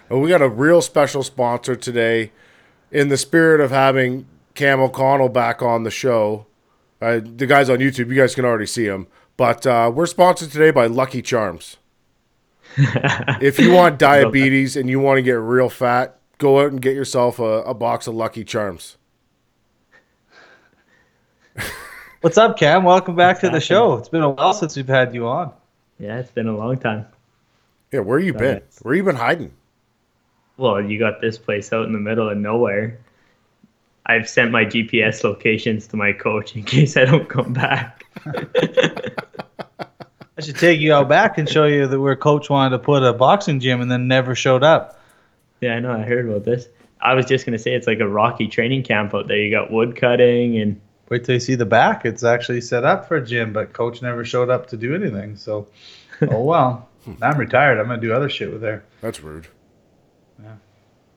Well, 0.10 0.20
we 0.20 0.30
got 0.30 0.42
a 0.42 0.50
real 0.50 0.82
special 0.82 1.24
sponsor 1.24 1.76
today. 1.76 2.34
In 2.92 3.08
the 3.08 3.18
spirit 3.18 3.62
of 3.62 3.72
having 3.72 4.28
Cam 4.54 4.80
O'Connell 4.80 5.30
back 5.30 5.64
on 5.64 5.84
the 5.84 5.90
show, 5.90 6.46
uh, 7.02 7.20
the 7.24 7.48
guys 7.48 7.70
on 7.70 7.80
YouTube, 7.80 8.10
you 8.10 8.16
guys 8.16 8.36
can 8.36 8.46
already 8.46 8.68
see 8.68 8.86
him. 8.86 9.08
But 9.38 9.66
uh, 9.66 9.92
we're 9.94 10.06
sponsored 10.06 10.52
today 10.52 10.70
by 10.70 10.86
Lucky 10.86 11.24
Charms. 11.24 11.78
if 12.78 13.58
you 13.60 13.72
want 13.72 13.98
diabetes 13.98 14.76
and 14.76 14.90
you 14.90 15.00
want 15.00 15.18
to 15.18 15.22
get 15.24 15.34
real 15.34 15.70
fat, 15.70 16.20
go 16.38 16.60
out 16.60 16.72
and 16.72 16.82
get 16.82 16.96
yourself 16.96 17.40
a, 17.40 17.44
a 17.64 17.74
box 17.74 18.08
of 18.08 18.16
Lucky 18.16 18.44
Charms. 18.44 18.98
What's 22.22 22.38
up, 22.38 22.58
Cam? 22.58 22.84
Welcome 22.84 23.16
back 23.16 23.42
to 23.42 23.50
the 23.50 23.60
show. 23.60 23.96
It's 23.96 24.08
been 24.08 24.22
a 24.22 24.30
while 24.30 24.54
since 24.54 24.78
we've 24.78 24.88
had 24.88 25.14
you 25.14 25.28
on. 25.28 25.52
yeah, 26.00 26.20
it's 26.20 26.32
been 26.32 26.48
a 26.48 26.56
long 26.56 26.78
time. 26.78 27.06
Yeah, 27.92 28.00
where 28.00 28.18
you 28.18 28.34
been? 28.34 28.56
Nice. 28.56 28.80
Where 28.82 28.96
you 28.96 29.04
been 29.04 29.18
hiding? 29.18 29.52
Well, 30.58 30.82
you 30.82 30.98
got 30.98 31.20
this 31.20 31.38
place 31.38 31.74
out 31.74 31.86
in 31.86 31.92
the 31.94 32.00
middle 32.00 32.30
of 32.30 32.38
nowhere. 32.38 32.98
I've 34.06 34.28
sent 34.28 34.52
my 34.52 34.66
GPS 34.66 35.24
locations 35.24 35.88
to 35.88 35.98
my 35.98 36.14
coach 36.14 36.56
in 36.56 36.64
case 36.66 36.96
I 36.98 37.06
don't 37.06 37.28
come 37.28 37.54
back. 37.54 38.06
I 40.38 40.42
should 40.42 40.58
take 40.58 40.80
you 40.80 40.94
out 40.94 41.10
back 41.10 41.38
and 41.38 41.48
show 41.48 41.66
you 41.66 41.88
that 41.88 42.00
where 42.00 42.16
coach 42.16 42.50
wanted 42.50 42.78
to 42.78 42.84
put 42.84 43.04
a 43.04 43.14
boxing 43.14 43.60
gym 43.60 43.82
and 43.82 43.92
then 43.92 44.08
never 44.08 44.34
showed 44.34 44.64
up. 44.64 45.00
Yeah, 45.64 45.76
I 45.76 45.80
know. 45.80 45.92
I 45.92 46.04
heard 46.04 46.28
about 46.28 46.44
this. 46.44 46.68
I 47.02 47.14
was 47.16 47.26
just 47.26 47.46
gonna 47.46 47.60
say 47.60 47.74
it's 47.74 47.88
like 47.88 48.00
a 48.00 48.08
rocky 48.08 48.48
training 48.48 48.84
camp 48.84 49.14
out 49.14 49.28
there. 49.28 49.38
You 49.38 49.52
got 49.52 49.72
wood 49.72 49.96
cutting 49.96 50.58
and 50.58 50.80
Wait 51.10 51.26
till 51.26 51.36
you 51.36 51.40
see 51.40 51.56
the 51.56 51.66
back. 51.66 52.06
It's 52.06 52.24
actually 52.24 52.62
set 52.62 52.86
up 52.86 53.08
for 53.08 53.18
a 53.18 53.26
gym, 53.26 53.54
but 53.54 53.74
coach 53.74 54.02
never 54.02 54.24
showed 54.24 54.50
up 54.50 54.68
to 54.68 54.78
do 54.78 54.96
anything. 54.96 55.36
So, 55.36 55.68
oh 56.22 56.44
well. 56.44 56.90
I'm 57.22 57.38
retired. 57.38 57.80
I'm 57.80 57.88
gonna 57.88 58.00
do 58.02 58.14
other 58.14 58.30
shit 58.30 58.52
with 58.52 58.62
there. 58.62 58.84
That's 59.02 59.22
rude. 59.22 59.48
Yeah. 60.42 60.56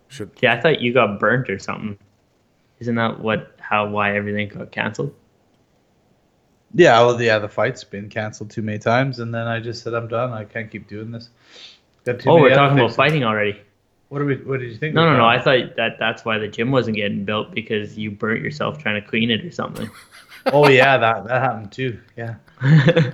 Should 0.08 0.30
yeah, 0.40 0.54
I 0.54 0.60
thought 0.60 0.80
you 0.80 0.92
got 0.92 1.20
burnt 1.20 1.48
or 1.48 1.58
something. 1.58 1.96
Isn't 2.80 2.96
that 2.96 3.20
what 3.20 3.54
how 3.60 3.88
why 3.88 4.16
everything 4.16 4.48
got 4.48 4.72
canceled? 4.72 5.14
Yeah, 6.74 7.00
well, 7.02 7.20
yeah, 7.22 7.38
the 7.38 7.48
fight's 7.48 7.84
been 7.84 8.10
canceled 8.10 8.50
too 8.50 8.62
many 8.62 8.78
times, 8.78 9.20
and 9.20 9.32
then 9.32 9.46
I 9.46 9.60
just 9.60 9.82
said 9.82 9.94
I'm 9.94 10.08
done. 10.08 10.32
I 10.32 10.44
can't 10.44 10.70
keep 10.70 10.88
doing 10.88 11.10
this. 11.10 11.30
Got 12.04 12.20
too 12.20 12.30
Oh, 12.30 12.34
many 12.36 12.50
we're 12.50 12.54
talking 12.54 12.78
about 12.78 12.94
fighting 12.94 13.24
already. 13.24 13.60
What 14.08 14.22
are 14.22 14.24
we? 14.24 14.36
What 14.36 14.60
did 14.60 14.70
you 14.70 14.76
think? 14.76 14.94
No, 14.94 15.02
we 15.02 15.10
no, 15.10 15.16
no. 15.18 15.26
I 15.26 15.38
thought 15.40 15.76
that 15.76 15.98
that's 15.98 16.24
why 16.24 16.38
the 16.38 16.48
gym 16.48 16.70
wasn't 16.70 16.96
getting 16.96 17.24
built 17.24 17.52
because 17.52 17.98
you 17.98 18.10
burnt 18.10 18.42
yourself 18.42 18.78
trying 18.78 19.00
to 19.02 19.06
clean 19.06 19.30
it 19.30 19.44
or 19.44 19.50
something. 19.50 19.90
Oh 20.46 20.68
yeah, 20.68 20.96
that 20.96 21.26
that 21.26 21.42
happened 21.42 21.72
too. 21.72 21.98
Yeah. 22.16 22.36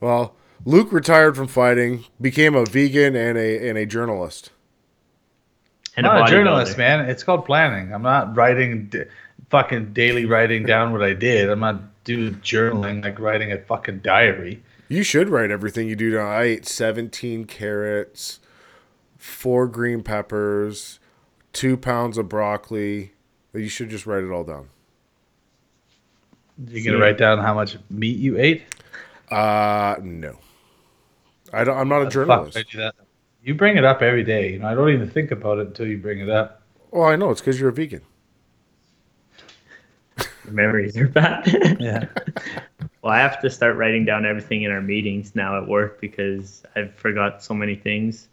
well, 0.00 0.36
Luke 0.64 0.92
retired 0.92 1.36
from 1.36 1.48
fighting, 1.48 2.04
became 2.20 2.54
a 2.54 2.64
vegan 2.64 3.16
and 3.16 3.36
a 3.36 3.68
and 3.68 3.76
a 3.76 3.86
journalist. 3.86 4.50
and 5.96 6.06
I'm 6.06 6.12
not 6.14 6.20
a 6.20 6.24
bodybuilder. 6.24 6.30
journalist, 6.30 6.78
man. 6.78 7.10
It's 7.10 7.24
called 7.24 7.44
planning. 7.44 7.92
I'm 7.92 8.02
not 8.02 8.36
writing, 8.36 8.86
d- 8.86 9.04
fucking 9.50 9.92
daily 9.92 10.26
writing 10.26 10.64
down 10.64 10.92
what 10.92 11.02
I 11.02 11.12
did. 11.14 11.50
I'm 11.50 11.60
not 11.60 12.04
do 12.04 12.30
journaling, 12.30 13.02
like 13.02 13.18
writing 13.18 13.52
a 13.52 13.58
fucking 13.58 13.98
diary. 13.98 14.62
You 14.88 15.02
should 15.02 15.28
write 15.28 15.50
everything 15.50 15.88
you 15.88 15.96
do 15.96 16.10
down. 16.12 16.26
I 16.26 16.44
ate 16.44 16.66
17 16.66 17.44
carrots, 17.44 18.40
four 19.18 19.66
green 19.66 20.02
peppers, 20.02 20.98
two 21.52 21.76
pounds 21.76 22.16
of 22.16 22.28
broccoli. 22.28 23.12
You 23.52 23.68
should 23.68 23.90
just 23.90 24.06
write 24.06 24.24
it 24.24 24.30
all 24.30 24.44
down. 24.44 24.68
You're 26.66 26.84
gonna 26.92 27.04
write 27.04 27.18
down 27.18 27.38
how 27.38 27.54
much 27.54 27.76
meat 27.90 28.16
you 28.16 28.38
ate. 28.38 28.62
Uh, 29.30 29.96
no. 30.02 30.38
I 31.52 31.64
don't, 31.64 31.76
I'm 31.76 31.88
not 31.88 32.02
a 32.02 32.08
journalist. 32.08 32.56
I 32.56 32.62
do 32.62 32.78
that. 32.78 32.94
You 33.42 33.54
bring 33.54 33.76
it 33.76 33.84
up 33.84 34.02
every 34.02 34.24
day. 34.24 34.52
You 34.52 34.58
know, 34.58 34.68
I 34.68 34.74
don't 34.74 34.90
even 34.90 35.08
think 35.08 35.30
about 35.30 35.58
it 35.58 35.68
until 35.68 35.86
you 35.86 35.98
bring 35.98 36.18
it 36.18 36.28
up. 36.28 36.62
Well, 36.90 37.04
I 37.04 37.16
know. 37.16 37.30
It's 37.30 37.40
because 37.40 37.60
you're 37.60 37.68
a 37.68 37.72
vegan. 37.72 38.02
Memories 40.48 40.96
are 40.96 41.08
bad. 41.08 41.46
Yeah. 41.80 42.06
well, 43.02 43.12
I 43.12 43.18
have 43.18 43.40
to 43.40 43.50
start 43.50 43.76
writing 43.76 44.04
down 44.04 44.26
everything 44.26 44.62
in 44.62 44.70
our 44.70 44.80
meetings 44.82 45.34
now 45.34 45.56
at 45.56 45.68
work 45.68 46.00
because 46.00 46.64
I've 46.74 46.94
forgot 46.94 47.42
so 47.42 47.54
many 47.54 47.76
things. 47.76 48.28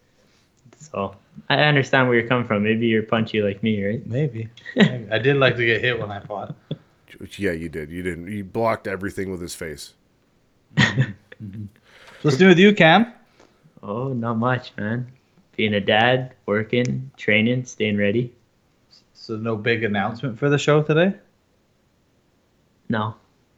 So 0.92 1.16
I 1.50 1.64
understand 1.64 2.08
where 2.08 2.18
you're 2.20 2.28
coming 2.28 2.48
from. 2.48 2.64
Maybe 2.64 2.88
you're 2.88 3.04
punchy 3.04 3.42
like 3.42 3.62
me, 3.64 3.84
right? 3.84 4.06
Maybe. 4.06 4.50
Maybe. 4.76 5.12
I 5.12 5.20
did 5.20 5.38
like 5.38 5.56
to 5.58 5.66
get 5.66 5.82
hit 5.82 6.00
when 6.00 6.12
I 6.12 6.20
fought. 6.20 6.56
Yeah, 7.38 7.52
you 7.52 7.70
did. 7.70 7.92
You 7.92 8.04
didn't. 8.04 8.30
You 8.30 8.44
blocked 8.44 8.88
everything 8.88 9.32
with 9.32 9.40
his 9.40 9.56
face. 9.56 9.94
Let's 10.78 12.38
do 12.38 12.48
it 12.48 12.50
with 12.50 12.60
you, 12.60 12.76
Cam. 12.76 13.14
Oh, 13.82 14.10
not 14.10 14.34
much, 14.34 14.74
man. 14.76 15.10
Being 15.56 15.76
a 15.76 15.80
dad, 15.80 16.34
working, 16.46 17.12
training, 17.16 17.64
staying 17.64 17.98
ready. 17.98 18.34
So 19.14 19.38
no 19.38 19.56
big 19.56 19.86
announcement 19.86 20.38
for 20.38 20.50
the 20.50 20.58
show 20.58 20.84
today. 20.84 21.14
No. 22.90 23.16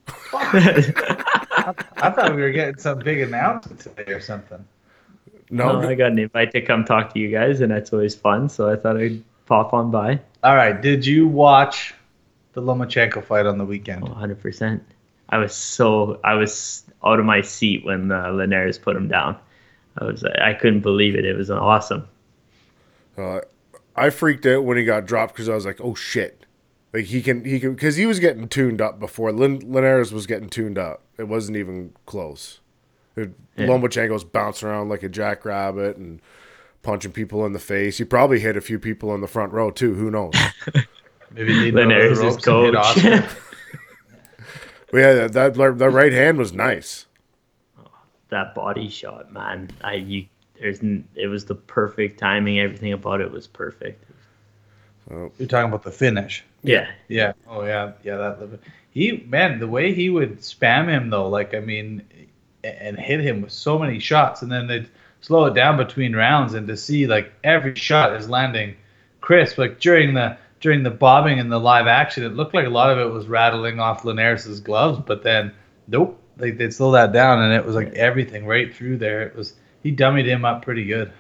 I 0.34 1.74
thought 2.16 2.36
we 2.36 2.42
were 2.42 2.52
getting 2.52 2.78
some 2.78 3.00
big 3.00 3.22
announcement 3.22 3.80
today 3.80 4.12
or 4.12 4.22
something. 4.22 4.64
No, 5.50 5.82
No, 5.82 5.88
I 5.88 5.96
got 5.96 6.12
an 6.12 6.20
invite 6.20 6.52
to 6.52 6.62
come 6.62 6.84
talk 6.86 7.14
to 7.14 7.20
you 7.20 7.30
guys, 7.30 7.62
and 7.62 7.72
that's 7.72 7.94
always 7.94 8.16
fun. 8.16 8.50
So 8.50 8.70
I 8.70 8.76
thought 8.76 8.98
I'd 8.98 9.24
pop 9.46 9.74
on 9.74 9.92
by. 9.92 10.20
All 10.44 10.56
right. 10.56 10.80
Did 10.80 11.06
you 11.06 11.28
watch 11.28 11.94
the 12.54 12.62
Lomachenko 12.62 13.24
fight 13.24 13.46
on 13.46 13.58
the 13.58 13.66
weekend? 13.66 14.04
Oh, 14.04 14.12
100%. 14.14 14.82
I 15.30 15.38
was 15.38 15.54
so, 15.54 16.20
I 16.24 16.36
was 16.36 16.84
out 17.04 17.20
of 17.20 17.26
my 17.26 17.42
seat 17.42 17.86
when 17.86 18.12
uh, 18.12 18.32
Linares 18.32 18.78
put 18.78 18.96
him 18.96 19.08
down. 19.08 19.38
I 19.98 20.06
was, 20.06 20.24
I 20.24 20.54
couldn't 20.54 20.82
believe 20.82 21.16
it. 21.16 21.26
It 21.26 21.36
was 21.36 21.50
awesome. 21.50 22.08
Uh, 23.18 23.40
I 23.96 24.10
freaked 24.12 24.46
out 24.46 24.64
when 24.64 24.78
he 24.78 24.84
got 24.84 25.06
dropped 25.06 25.34
because 25.34 25.50
I 25.50 25.56
was 25.56 25.66
like, 25.66 25.82
"Oh 25.82 25.96
shit!" 25.96 26.46
Like 26.94 27.06
he 27.06 27.24
can, 27.24 27.44
he 27.44 27.60
can, 27.60 27.74
because 27.74 27.96
he 27.96 28.06
was 28.06 28.20
getting 28.20 28.48
tuned 28.48 28.80
up 28.80 29.00
before. 29.00 29.32
Lin- 29.32 29.72
Linares 29.74 30.14
was 30.14 30.28
getting 30.28 30.50
tuned 30.50 30.78
up. 30.78 31.02
It 31.18 31.28
wasn't 31.28 31.58
even 31.58 31.94
close. 32.06 32.60
It, 33.18 33.32
Yeah. 33.58 33.66
Lomachenko's 33.66 34.24
bouncing 34.24 34.70
around 34.70 34.90
like 34.90 35.04
a 35.04 35.10
jackrabbit 35.10 35.98
and 35.98 36.22
punching 36.84 37.12
people 37.12 37.46
in 37.46 37.54
the 37.54 37.60
face. 37.60 37.98
He 37.98 38.06
probably 38.06 38.40
hit 38.40 38.56
a 38.56 38.62
few 38.62 38.80
people 38.80 39.14
in 39.14 39.22
the 39.22 39.28
front 39.28 39.52
row 39.52 39.72
too. 39.72 39.96
Who 39.96 40.10
knows? 40.12 40.34
Maybe 41.32 41.54
lead 41.54 41.74
Linares 41.74 42.20
over 42.20 42.28
is 42.30 42.38
the 42.38 42.52
ropes 42.52 42.96
and 42.96 43.04
hit 43.04 43.24
coach. 43.24 43.38
But 44.90 44.98
yeah, 45.00 45.28
that, 45.28 45.54
that 45.56 45.78
that 45.80 45.90
right 45.90 46.14
hand 46.14 46.38
was 46.38 46.54
nice. 46.54 47.08
Oh, 47.78 47.90
that 48.30 48.56
body 48.56 48.88
shot, 48.88 49.34
man. 49.34 49.70
I, 49.82 49.96
you, 49.96 50.28
there's, 50.60 50.80
it 50.82 51.28
was 51.28 51.44
the 51.44 51.56
perfect 51.56 52.20
timing. 52.20 52.60
Everything 52.60 52.94
about 52.94 53.20
it 53.20 53.30
was 53.30 53.48
perfect. 53.48 54.06
Oh. 55.12 55.30
You're 55.38 55.50
talking 55.50 55.68
about 55.70 55.84
the 55.84 55.92
finish. 55.92 56.44
Yeah. 56.64 56.90
Yeah. 57.10 57.34
Oh 57.48 57.64
yeah. 57.66 57.92
Yeah. 58.04 58.16
That 58.16 58.60
he 58.92 59.26
man, 59.28 59.60
the 59.60 59.68
way 59.68 59.94
he 59.94 60.10
would 60.10 60.40
spam 60.40 60.88
him 60.88 61.10
though, 61.10 61.28
like 61.28 61.54
I 61.54 61.60
mean, 61.60 62.04
and 62.68 63.00
hit 63.00 63.20
him 63.20 63.42
with 63.42 63.52
so 63.52 63.78
many 63.80 64.00
shots, 64.00 64.42
and 64.42 64.52
then 64.52 64.68
they'd 64.68 64.90
slow 65.22 65.46
it 65.46 65.54
down 65.54 65.78
between 65.78 66.16
rounds, 66.16 66.54
and 66.54 66.68
to 66.68 66.78
see 66.78 67.08
like 67.08 67.32
every 67.44 67.76
shot 67.76 68.14
is 68.16 68.30
landing 68.30 68.76
crisp. 69.22 69.58
Like 69.58 69.80
during 69.80 70.14
the 70.14 70.38
during 70.60 70.84
the 70.84 70.92
bobbing 70.92 71.40
and 71.40 71.52
the 71.52 71.60
live 71.60 71.88
action, 71.88 72.24
it 72.24 72.34
looked 72.34 72.54
like 72.54 72.66
a 72.66 72.70
lot 72.70 72.90
of 72.90 72.98
it 72.98 73.12
was 73.12 73.28
rattling 73.28 73.80
off 73.80 74.06
Linares' 74.06 74.60
gloves, 74.60 75.00
but 75.06 75.24
then 75.24 75.52
nope, 75.88 76.20
they 76.38 76.52
they'd 76.52 76.74
slow 76.74 76.92
that 76.92 77.12
down, 77.12 77.42
and 77.42 77.54
it 77.54 77.66
was 77.66 77.76
like 77.76 77.94
everything 77.94 78.46
right 78.46 78.74
through 78.74 78.98
there. 78.98 79.24
It 79.24 79.36
was 79.36 79.54
he 79.84 79.96
dummied 79.96 80.26
him 80.26 80.46
up 80.46 80.64
pretty 80.64 80.86
good. 80.86 81.12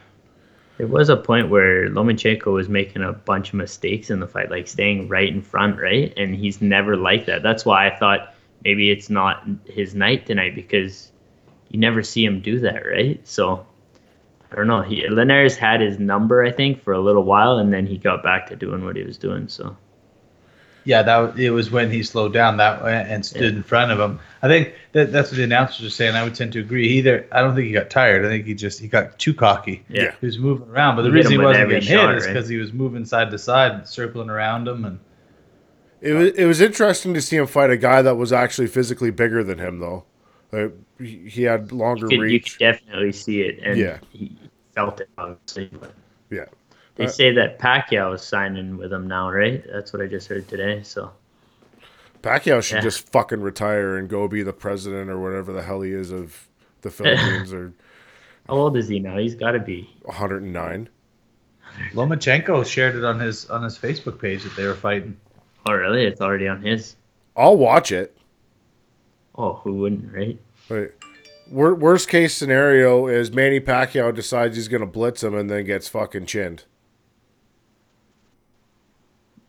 There 0.77 0.87
was 0.87 1.09
a 1.09 1.17
point 1.17 1.49
where 1.49 1.89
Lomachenko 1.89 2.53
was 2.53 2.69
making 2.69 3.01
a 3.01 3.11
bunch 3.11 3.49
of 3.49 3.55
mistakes 3.55 4.11
in 4.11 4.19
the 4.19 4.27
fight, 4.27 4.51
like 4.51 4.67
staying 4.67 5.07
right 5.07 5.27
in 5.27 5.41
front, 5.41 5.79
right? 5.79 6.13
And 6.17 6.35
he's 6.35 6.61
never 6.61 6.95
like 6.95 7.25
that. 7.25 7.41
That's 7.41 7.65
why 7.65 7.87
I 7.87 7.97
thought 7.97 8.35
maybe 8.63 8.91
it's 8.91 9.09
not 9.09 9.43
his 9.65 9.95
night 9.95 10.27
tonight 10.27 10.53
because 10.53 11.11
you 11.69 11.79
never 11.79 12.03
see 12.03 12.23
him 12.25 12.41
do 12.41 12.59
that, 12.61 12.85
right? 12.85 13.19
So 13.27 13.65
I 14.51 14.55
don't 14.55 14.67
know. 14.67 14.81
He 14.81 15.07
Linares 15.09 15.57
had 15.57 15.81
his 15.81 15.99
number, 15.99 16.43
I 16.43 16.51
think, 16.51 16.81
for 16.81 16.93
a 16.93 16.99
little 16.99 17.23
while, 17.23 17.57
and 17.57 17.73
then 17.73 17.85
he 17.85 17.97
got 17.97 18.23
back 18.23 18.47
to 18.47 18.55
doing 18.55 18.85
what 18.85 18.95
he 18.95 19.03
was 19.03 19.17
doing. 19.17 19.47
So 19.49 19.75
Yeah, 20.85 21.03
that 21.03 21.17
was- 21.17 21.37
it 21.39 21.49
was 21.49 21.69
when 21.69 21.91
he 21.91 22.01
slowed 22.01 22.31
down 22.31 22.55
that 22.57 22.81
way 22.81 23.05
and 23.09 23.25
stood 23.25 23.41
Yeah. 23.41 23.57
in 23.57 23.63
front 23.63 23.91
of 23.91 23.99
him. 23.99 24.19
I 24.41 24.47
think 24.47 24.73
that 24.93 25.11
that's 25.11 25.29
what 25.31 25.35
the 25.37 25.43
announcers 25.43 25.83
were 25.83 25.89
saying. 25.89 26.15
I 26.15 26.23
would 26.23 26.33
tend 26.33 26.53
to 26.53 26.59
agree. 26.61 26.87
He 26.87 26.99
either 26.99 27.25
I 27.33 27.41
don't 27.41 27.55
think 27.55 27.67
he 27.67 27.73
got 27.73 27.89
tired. 27.89 28.23
I 28.25 28.29
think 28.29 28.45
he 28.45 28.53
just 28.53 28.79
he 28.79 28.87
got 28.87 29.19
too 29.19 29.33
cocky. 29.33 29.83
yeah, 29.89 30.03
Yeah. 30.03 30.11
He 30.21 30.25
was 30.27 30.39
moving 30.39 30.69
around, 30.69 30.95
but 30.95 31.01
the 31.01 31.09
He 31.09 31.15
reason 31.15 31.31
he 31.33 31.37
wasn't 31.39 31.67
getting 31.69 31.83
shot, 31.83 32.09
hit 32.11 32.17
is 32.19 32.25
right? 32.25 32.33
because 32.33 32.47
he 32.47 32.55
was 32.55 32.71
moving 32.71 33.03
side 33.03 33.31
to 33.31 33.37
side, 33.37 33.85
circling 33.85 34.29
around 34.29 34.65
him, 34.69 34.85
and 34.85 34.99
It 35.99 36.13
was 36.13 36.29
it 36.37 36.45
was 36.45 36.61
interesting 36.61 37.13
to 37.15 37.21
see 37.21 37.35
him 37.35 37.47
fight 37.47 37.69
a 37.69 37.75
guy 37.75 38.01
that 38.01 38.15
was 38.15 38.31
actually 38.31 38.67
physically 38.67 39.11
bigger 39.11 39.43
than 39.43 39.57
him, 39.59 39.79
though. 39.79 40.05
Uh, 40.53 40.69
he, 40.99 41.29
he 41.29 41.43
had 41.43 41.71
longer 41.71 42.07
you 42.11 42.19
could, 42.19 42.31
you 42.31 42.39
could 42.39 42.57
definitely 42.59 43.11
see 43.11 43.41
it, 43.41 43.59
and 43.63 43.77
Yeah. 43.77 43.99
he 44.11 44.37
felt 44.73 45.01
it 45.01 45.09
obviously. 45.17 45.69
But 45.79 45.93
Yeah. 46.29 46.45
They 46.95 47.05
Uh, 47.05 47.09
say 47.09 47.31
that 47.33 47.59
Pacquiao 47.59 48.15
is 48.15 48.21
signing 48.23 48.77
with 48.77 48.91
him 48.91 49.07
now, 49.07 49.29
right? 49.31 49.63
That's 49.71 49.93
what 49.93 50.01
I 50.01 50.07
just 50.07 50.27
heard 50.27 50.47
today. 50.47 50.81
So 50.83 51.11
Pacquiao 52.23 52.63
should 52.63 52.75
Yeah. 52.77 52.81
just 52.81 53.09
fucking 53.11 53.41
retire 53.41 53.97
and 53.97 54.09
go 54.09 54.27
be 54.27 54.41
the 54.41 54.53
president 54.53 55.09
or 55.09 55.19
whatever 55.19 55.53
the 55.53 55.61
hell 55.63 55.81
he 55.81 55.91
is 55.91 56.11
of 56.11 56.47
the 56.81 56.89
Philippines 56.89 57.53
or 57.53 57.73
how 58.47 58.55
old 58.55 58.77
is 58.77 58.87
he 58.87 58.99
now? 58.99 59.17
He's 59.17 59.35
got 59.35 59.51
to 59.51 59.59
be. 59.59 59.89
109. 60.03 60.89
Lomachenko 61.93 62.65
shared 62.65 62.95
it 62.95 63.03
on 63.03 63.19
his 63.19 63.49
on 63.49 63.61
his 63.61 63.77
Facebook 63.77 64.19
page 64.19 64.43
that 64.43 64.55
they 64.55 64.65
were 64.65 64.73
fighting. 64.73 65.17
Oh, 65.67 65.73
really? 65.73 66.05
It's 66.05 66.21
already 66.21 66.47
on 66.47 66.61
his. 66.61 66.95
I'll 67.35 67.57
watch 67.57 67.91
it. 67.91 68.16
Oh, 69.37 69.53
who 69.63 69.73
wouldn't, 69.75 70.11
right? 70.13 70.39
Wor- 71.49 71.75
worst 71.75 72.09
case 72.09 72.33
scenario 72.35 73.07
is 73.07 73.31
Manny 73.31 73.59
Pacquiao 73.59 74.13
decides 74.13 74.55
he's 74.55 74.67
gonna 74.67 74.85
blitz 74.87 75.23
him 75.23 75.33
and 75.35 75.49
then 75.49 75.63
gets 75.65 75.87
fucking 75.87 76.25
chinned. 76.25 76.63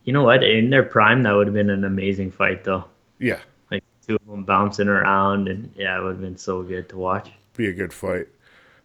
You 0.03 0.13
know 0.13 0.23
what? 0.23 0.43
In 0.43 0.69
their 0.69 0.83
prime, 0.83 1.23
that 1.23 1.33
would 1.33 1.47
have 1.47 1.53
been 1.53 1.69
an 1.69 1.83
amazing 1.83 2.31
fight, 2.31 2.63
though. 2.63 2.85
Yeah, 3.19 3.39
Like 3.69 3.83
two 4.07 4.15
of 4.15 4.25
them 4.25 4.43
bouncing 4.43 4.87
around, 4.87 5.47
and 5.49 5.71
yeah, 5.75 5.99
it 5.99 6.03
would 6.03 6.11
have 6.13 6.21
been 6.21 6.37
so 6.37 6.63
good 6.63 6.87
to 6.89 6.97
watch. 6.97 7.31
be 7.55 7.67
a 7.67 7.73
good 7.73 7.91
fight. 7.93 8.27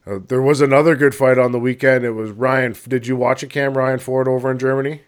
Uh, 0.06 0.18
there 0.26 0.42
was 0.42 0.60
another 0.60 0.96
good 0.96 1.14
fight 1.14 1.38
on 1.38 1.52
the 1.52 1.58
weekend. 1.58 2.04
It 2.04 2.10
was 2.10 2.30
Ryan. 2.32 2.74
Did 2.88 3.06
you 3.06 3.16
watch 3.16 3.42
it, 3.42 3.48
Cam? 3.48 3.78
Ryan 3.78 4.00
Ford 4.00 4.28
over 4.28 4.50
in 4.50 4.58
Germany. 4.58 5.02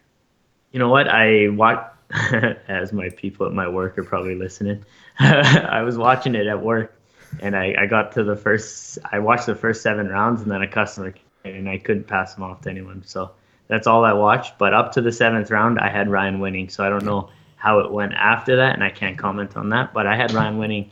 You 0.71 0.79
know 0.79 0.89
what? 0.89 1.09
I 1.09 1.49
watch 1.49 1.85
as 2.69 2.93
my 2.93 3.11
people 3.11 3.47
at 3.47 3.53
my 3.53 3.69
work 3.69 3.99
are 3.99 4.05
probably 4.05 4.37
listening. 4.37 4.85
I 5.21 5.83
was 5.83 5.97
watching 5.97 6.35
it 6.35 6.47
at 6.47 6.63
work, 6.63 7.01
and 7.41 7.57
I, 7.57 7.75
I 7.79 7.87
got 7.87 8.13
to 8.13 8.25
the 8.25 8.37
first. 8.37 8.99
I 9.11 9.19
watched 9.19 9.47
the 9.47 9.55
first 9.55 9.83
seven 9.83 10.09
rounds, 10.09 10.43
and 10.43 10.51
then 10.51 10.63
a 10.63 10.69
customer 10.69 11.13
came 11.13 11.57
and 11.57 11.69
I 11.69 11.79
couldn't 11.79 12.07
pass 12.07 12.35
them 12.35 12.43
off 12.45 12.63
to 12.63 12.71
anyone. 12.71 13.03
So 13.05 13.31
that's 13.69 13.87
all 13.87 14.05
I 14.05 14.13
watched. 14.13 14.59
But 14.59 14.75
up 14.75 14.93
to 14.93 15.01
the 15.01 15.13
seventh 15.13 15.51
round, 15.51 15.79
I 15.79 15.89
had 15.89 16.11
Ryan 16.11 16.41
winning. 16.41 16.69
So 16.69 16.85
I 16.85 16.89
don't 16.89 17.05
know 17.05 17.31
how 17.57 17.79
it 17.81 17.91
went 17.91 18.15
after 18.15 18.57
that, 18.57 18.75
and 18.75 18.83
I 18.85 18.91
can't 18.91 19.17
comment 19.17 19.57
on 19.57 19.71
that. 19.71 19.95
But 19.95 20.07
I 20.07 20.17
had 20.17 20.33
Ryan 20.33 20.59
winning 20.59 20.91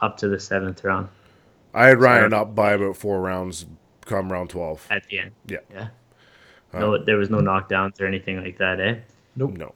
up 0.00 0.16
to 0.18 0.28
the 0.28 0.38
seventh 0.38 0.84
round 0.84 1.08
I 1.74 1.88
had 1.88 2.00
Ryan 2.00 2.32
up 2.32 2.54
by 2.54 2.72
about 2.72 2.96
four 2.96 3.20
rounds. 3.20 3.66
Come 4.04 4.32
round 4.32 4.50
twelve. 4.50 4.86
at 4.90 5.06
the 5.08 5.20
end. 5.20 5.32
Yeah. 5.46 5.58
Yeah. 5.70 5.88
No, 6.72 7.02
there 7.02 7.16
was 7.16 7.30
no 7.30 7.38
knockdowns 7.38 8.00
or 8.00 8.06
anything 8.06 8.42
like 8.42 8.58
that, 8.58 8.80
eh? 8.80 8.96
Nope. 9.36 9.56
No. 9.56 9.74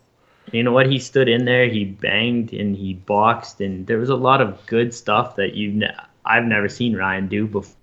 You 0.51 0.63
know 0.63 0.73
what? 0.73 0.91
He 0.91 0.99
stood 0.99 1.29
in 1.29 1.45
there, 1.45 1.69
he 1.69 1.85
banged 1.85 2.53
and 2.53 2.77
he 2.77 2.95
boxed, 2.95 3.61
and 3.61 3.87
there 3.87 3.99
was 3.99 4.11
a 4.11 4.17
lot 4.17 4.41
of 4.41 4.65
good 4.67 4.93
stuff 4.93 5.37
that 5.37 5.55
you 5.55 5.71
ne- 5.73 5.97
I've 6.25 6.45
never 6.45 6.69
seen 6.69 6.97
Ryan 6.97 7.29
do 7.29 7.47
before. 7.47 7.77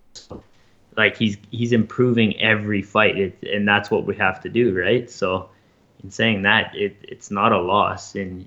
Like 0.97 1.15
he's 1.15 1.37
he's 1.51 1.71
improving 1.71 2.39
every 2.41 2.81
fight, 2.81 3.17
it, 3.17 3.37
and 3.43 3.67
that's 3.67 3.89
what 3.89 4.05
we 4.05 4.15
have 4.17 4.41
to 4.41 4.49
do, 4.49 4.77
right? 4.77 5.09
So, 5.09 5.49
in 6.03 6.11
saying 6.11 6.41
that, 6.43 6.75
it 6.75 6.97
it's 7.03 7.31
not 7.31 7.53
a 7.53 7.61
loss, 7.61 8.15
and 8.15 8.45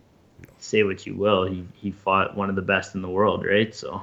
say 0.59 0.83
what 0.83 1.07
you 1.07 1.17
will, 1.17 1.45
he 1.45 1.67
he 1.75 1.91
fought 1.91 2.37
one 2.37 2.51
of 2.51 2.57
the 2.57 2.63
best 2.63 2.95
in 2.95 3.01
the 3.01 3.09
world, 3.09 3.45
right? 3.47 3.75
So, 3.75 4.03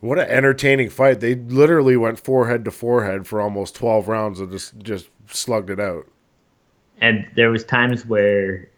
What 0.00 0.18
an 0.18 0.28
entertaining 0.28 0.90
fight! 0.90 1.20
They 1.20 1.34
literally 1.34 1.96
went 1.96 2.20
forehead 2.20 2.64
to 2.66 2.70
forehead 2.70 3.26
for 3.26 3.40
almost 3.40 3.74
twelve 3.74 4.08
rounds 4.08 4.40
and 4.40 4.50
just 4.52 4.78
just 4.78 5.08
slugged 5.26 5.70
it 5.70 5.80
out. 5.80 6.06
and 7.00 7.26
there 7.34 7.50
was 7.50 7.64
times 7.64 8.04
where 8.04 8.68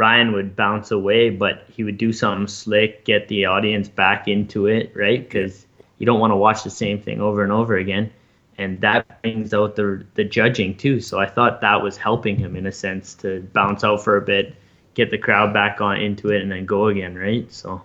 Ryan 0.00 0.32
would 0.32 0.56
bounce 0.56 0.90
away, 0.90 1.28
but 1.28 1.66
he 1.70 1.84
would 1.84 1.98
do 1.98 2.10
something 2.10 2.48
slick, 2.48 3.04
get 3.04 3.28
the 3.28 3.44
audience 3.44 3.86
back 3.86 4.28
into 4.28 4.66
it, 4.66 4.92
right? 4.94 5.22
Because 5.22 5.66
you 5.98 6.06
don't 6.06 6.18
want 6.18 6.30
to 6.30 6.36
watch 6.36 6.64
the 6.64 6.70
same 6.70 6.98
thing 7.02 7.20
over 7.20 7.42
and 7.42 7.52
over 7.52 7.76
again, 7.76 8.10
and 8.56 8.80
that 8.80 9.20
brings 9.20 9.52
out 9.52 9.76
the 9.76 10.06
the 10.14 10.24
judging 10.24 10.74
too. 10.74 11.00
So 11.00 11.18
I 11.18 11.26
thought 11.26 11.60
that 11.60 11.82
was 11.82 11.98
helping 11.98 12.38
him 12.38 12.56
in 12.56 12.66
a 12.66 12.72
sense 12.72 13.12
to 13.16 13.42
bounce 13.52 13.84
out 13.84 14.02
for 14.02 14.16
a 14.16 14.22
bit, 14.22 14.54
get 14.94 15.10
the 15.10 15.18
crowd 15.18 15.52
back 15.52 15.82
on 15.82 16.00
into 16.00 16.30
it, 16.30 16.40
and 16.40 16.50
then 16.50 16.64
go 16.64 16.86
again, 16.88 17.14
right? 17.14 17.52
So 17.52 17.82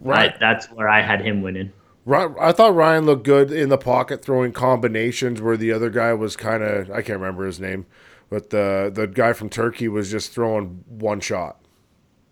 Right. 0.00 0.34
I, 0.34 0.38
that's 0.38 0.70
where 0.70 0.88
I 0.88 1.00
had 1.00 1.22
him 1.22 1.40
winning. 1.40 1.72
I 2.08 2.52
thought 2.52 2.74
Ryan 2.74 3.04
looked 3.06 3.24
good 3.24 3.50
in 3.50 3.68
the 3.68 3.78
pocket 3.78 4.22
throwing 4.22 4.52
combinations 4.52 5.42
where 5.42 5.56
the 5.56 5.72
other 5.72 5.90
guy 5.90 6.12
was 6.12 6.36
kind 6.36 6.62
of 6.62 6.90
I 6.90 7.02
can't 7.02 7.18
remember 7.18 7.46
his 7.46 7.58
name, 7.58 7.86
but 8.28 8.50
the 8.50 8.90
the 8.92 9.06
guy 9.06 9.32
from 9.32 9.48
Turkey 9.48 9.88
was 9.88 10.10
just 10.10 10.32
throwing 10.32 10.84
one 10.88 11.20
shot. 11.20 11.60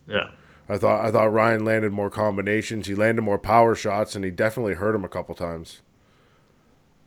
Yeah. 0.06 0.30
I 0.68 0.78
thought 0.78 1.04
I 1.04 1.10
thought 1.10 1.32
Ryan 1.32 1.64
landed 1.64 1.92
more 1.92 2.10
combinations. 2.10 2.86
He 2.86 2.94
landed 2.94 3.22
more 3.22 3.38
power 3.38 3.74
shots, 3.74 4.14
and 4.16 4.24
he 4.24 4.30
definitely 4.30 4.74
hurt 4.74 4.94
him 4.94 5.04
a 5.04 5.08
couple 5.08 5.34
times. 5.34 5.82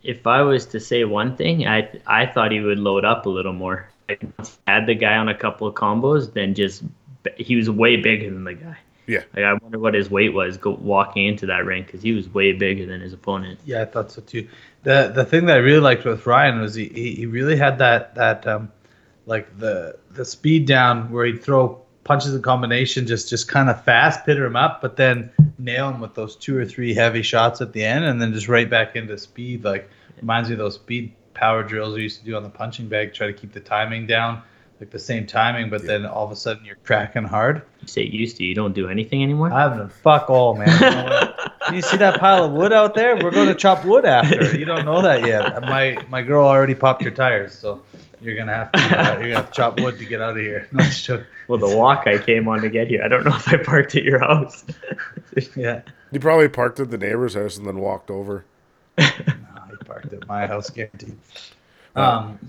If 0.03 0.27
I 0.27 0.41
was 0.43 0.65
to 0.67 0.79
say 0.79 1.03
one 1.05 1.35
thing, 1.35 1.67
I 1.67 1.89
I 2.05 2.25
thought 2.27 2.51
he 2.51 2.59
would 2.59 2.79
load 2.79 3.03
up 3.03 3.25
a 3.25 3.29
little 3.29 3.53
more. 3.53 3.89
Like, 4.07 4.23
once 4.37 4.51
he 4.51 4.71
had 4.71 4.85
the 4.85 4.95
guy 4.95 5.17
on 5.17 5.27
a 5.27 5.35
couple 5.35 5.67
of 5.67 5.75
combos, 5.75 6.33
then 6.33 6.53
just 6.53 6.83
he 7.35 7.55
was 7.55 7.69
way 7.69 7.97
bigger 7.97 8.29
than 8.29 8.43
the 8.43 8.53
guy. 8.53 8.77
Yeah. 9.07 9.23
Like 9.33 9.45
I 9.45 9.53
wonder 9.53 9.79
what 9.79 9.93
his 9.93 10.09
weight 10.09 10.33
was 10.33 10.57
go, 10.57 10.71
walking 10.71 11.25
into 11.25 11.45
that 11.47 11.65
ring 11.65 11.83
because 11.83 12.01
he 12.01 12.11
was 12.11 12.29
way 12.29 12.51
bigger 12.51 12.85
than 12.85 13.01
his 13.01 13.13
opponent. 13.13 13.59
Yeah, 13.65 13.81
I 13.81 13.85
thought 13.85 14.11
so 14.11 14.21
too. 14.21 14.47
the 14.83 15.11
The 15.13 15.25
thing 15.25 15.45
that 15.45 15.57
I 15.57 15.59
really 15.59 15.79
liked 15.79 16.05
with 16.05 16.25
Ryan 16.25 16.59
was 16.59 16.75
he, 16.75 16.89
he, 16.89 17.15
he 17.15 17.25
really 17.25 17.55
had 17.57 17.79
that 17.79 18.15
that 18.15 18.45
um, 18.45 18.71
like 19.27 19.59
the 19.59 19.99
the 20.11 20.25
speed 20.25 20.65
down 20.65 21.11
where 21.11 21.25
he'd 21.25 21.43
throw 21.43 21.79
punches 22.03 22.33
and 22.33 22.43
combination 22.43 23.05
just 23.05 23.29
just 23.29 23.47
kind 23.47 23.69
of 23.69 23.83
fast, 23.83 24.25
pitter 24.25 24.45
him 24.45 24.55
up, 24.55 24.81
but 24.81 24.95
then 24.95 25.29
nail 25.59 25.89
him 25.89 25.99
with 25.99 26.15
those 26.15 26.35
two 26.35 26.57
or 26.57 26.65
three 26.65 26.95
heavy 26.95 27.21
shots 27.21 27.61
at 27.61 27.73
the 27.73 27.83
end, 27.83 28.05
and 28.05 28.19
then 28.19 28.33
just 28.33 28.47
right 28.47 28.69
back 28.69 28.95
into 28.95 29.15
speed. 29.17 29.63
Like 29.63 29.89
reminds 30.19 30.49
me 30.49 30.53
of 30.53 30.59
those 30.59 30.75
speed 30.75 31.13
power 31.35 31.61
drills 31.61 31.93
we 31.93 32.01
used 32.01 32.19
to 32.19 32.25
do 32.25 32.35
on 32.35 32.41
the 32.41 32.49
punching 32.49 32.87
bag, 32.87 33.13
try 33.13 33.27
to 33.27 33.33
keep 33.33 33.51
the 33.51 33.59
timing 33.59 34.07
down, 34.07 34.41
like 34.79 34.89
the 34.89 34.97
same 34.97 35.27
timing, 35.27 35.69
but 35.69 35.85
then 35.85 36.05
all 36.05 36.25
of 36.25 36.31
a 36.31 36.35
sudden 36.35 36.65
you're 36.65 36.77
cracking 36.77 37.25
hard. 37.25 37.61
You 37.81 37.87
say 37.87 38.03
used 38.03 38.37
to, 38.37 38.45
you 38.45 38.55
don't 38.55 38.73
do 38.73 38.87
anything 38.87 39.21
anymore. 39.21 39.51
I 39.51 39.61
haven't 39.61 39.91
fuck 39.91 40.29
all, 40.29 40.55
man. 40.55 40.69
You, 41.69 41.75
you 41.75 41.81
see 41.81 41.97
that 41.97 42.19
pile 42.19 42.45
of 42.45 42.53
wood 42.53 42.73
out 42.73 42.95
there? 42.95 43.15
We're 43.15 43.31
going 43.31 43.49
to 43.49 43.55
chop 43.55 43.85
wood 43.85 44.05
after. 44.05 44.57
You 44.57 44.65
don't 44.65 44.85
know 44.85 45.01
that 45.01 45.27
yet. 45.27 45.61
My 45.61 45.97
my 46.09 46.21
girl 46.21 46.45
already 46.45 46.73
popped 46.73 47.01
your 47.01 47.11
tires, 47.11 47.53
so 47.53 47.81
you're 48.27 48.35
gonna 48.35 48.53
have 48.53 48.71
to 48.73 48.79
uh, 48.79 49.13
you're 49.13 49.29
gonna 49.29 49.35
have 49.35 49.47
to 49.51 49.55
chop 49.55 49.79
wood 49.79 49.97
to 49.97 50.05
get 50.05 50.21
out 50.21 50.31
of 50.37 50.43
here. 50.43 50.67
No, 50.71 50.83
it's 50.83 51.01
joke. 51.01 51.25
well, 51.47 51.57
the 51.57 51.75
walk 51.75 52.05
I 52.05 52.17
came 52.19 52.47
on 52.47 52.61
to 52.61 52.69
get 52.69 52.87
here, 52.89 53.01
I 53.03 53.07
don't 53.07 53.23
know 53.25 53.35
if 53.35 53.47
I 53.47 53.57
parked 53.57 53.95
at 53.95 54.03
your 54.03 54.19
house. 54.19 54.63
Yeah, 55.55 55.81
He 56.11 56.19
probably 56.19 56.47
parked 56.49 56.79
at 56.79 56.89
the 56.91 56.97
neighbor's 56.97 57.35
house 57.35 57.57
and 57.57 57.65
then 57.67 57.77
walked 57.79 58.09
over. 58.11 58.43
no, 58.97 59.05
he 59.05 59.75
parked 59.85 60.11
at 60.13 60.27
my 60.27 60.47
house, 60.47 60.69
guaranteed. 60.71 61.15
Um, 61.95 62.39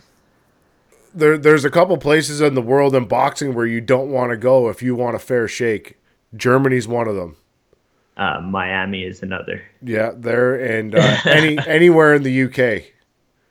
There, 1.14 1.36
there's 1.38 1.64
a 1.64 1.70
couple 1.70 1.96
places 1.98 2.40
in 2.40 2.54
the 2.54 2.62
world 2.62 2.94
in 2.94 3.06
boxing 3.06 3.54
where 3.54 3.66
you 3.66 3.80
don't 3.80 4.10
want 4.10 4.30
to 4.30 4.36
go 4.36 4.68
if 4.68 4.82
you 4.82 4.94
want 4.94 5.16
a 5.16 5.18
fair 5.18 5.48
shake. 5.48 5.96
Germany's 6.34 6.86
one 6.88 7.08
of 7.08 7.14
them. 7.16 7.36
uh, 8.16 8.40
Miami 8.40 9.04
is 9.04 9.22
another. 9.22 9.62
Yeah, 9.82 10.12
there 10.16 10.54
and 10.54 10.94
uh, 10.94 11.16
any 11.26 11.58
anywhere 11.66 12.14
in 12.14 12.22
the 12.22 12.42
UK. 12.44 12.84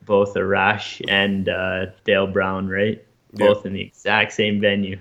Both 0.08 0.34
Arash 0.34 1.02
and 1.08 1.48
uh, 1.48 1.88
Dale 2.06 2.26
Brown, 2.28 2.68
right? 2.68 3.04
Yeah. 3.34 3.48
Both 3.48 3.66
in 3.68 3.74
the 3.74 3.82
exact 3.82 4.34
same 4.34 4.60
venue. 4.60 4.98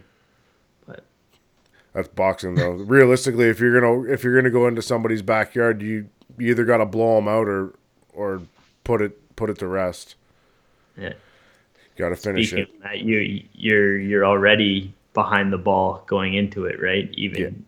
That's 1.95 2.09
boxing 2.09 2.57
though. 2.57 2.73
Realistically, 2.73 3.49
if 3.49 3.59
you're 3.59 3.81
gonna 3.81 4.13
if 4.13 4.23
you're 4.23 4.37
gonna 4.37 4.51
go 4.51 4.67
into 4.67 4.83
somebody's 4.83 5.23
backyard, 5.23 5.81
you, 5.81 6.11
you 6.37 6.51
either 6.51 6.67
got 6.67 6.77
to 6.77 6.85
blow 6.85 7.15
them 7.15 7.27
out 7.27 7.49
or 7.49 7.73
or 8.13 8.43
put 8.85 9.01
it 9.01 9.35
put 9.35 9.49
it 9.49 9.59
to 9.61 9.67
rest. 9.67 10.17
Yeah. 10.99 11.15
Got 11.97 12.11
to 12.11 12.17
finish 12.17 12.49
Speaking 12.49 12.75
it. 12.75 12.83
that, 12.83 13.01
you 13.01 13.43
you're 13.55 13.99
you're 13.99 14.27
already 14.27 14.93
behind 15.15 15.55
the 15.55 15.59
ball 15.59 16.05
going 16.07 16.35
into 16.35 16.67
it, 16.67 16.83
right? 16.83 17.09
Even 17.15 17.65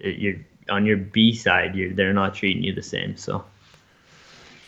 you're 0.00 0.36
on 0.68 0.84
your 0.84 0.98
B 0.98 1.32
side, 1.32 1.74
you're 1.74 1.94
they're 1.94 2.12
not 2.12 2.34
treating 2.34 2.62
you 2.62 2.74
the 2.74 2.82
same. 2.82 3.16
So 3.16 3.42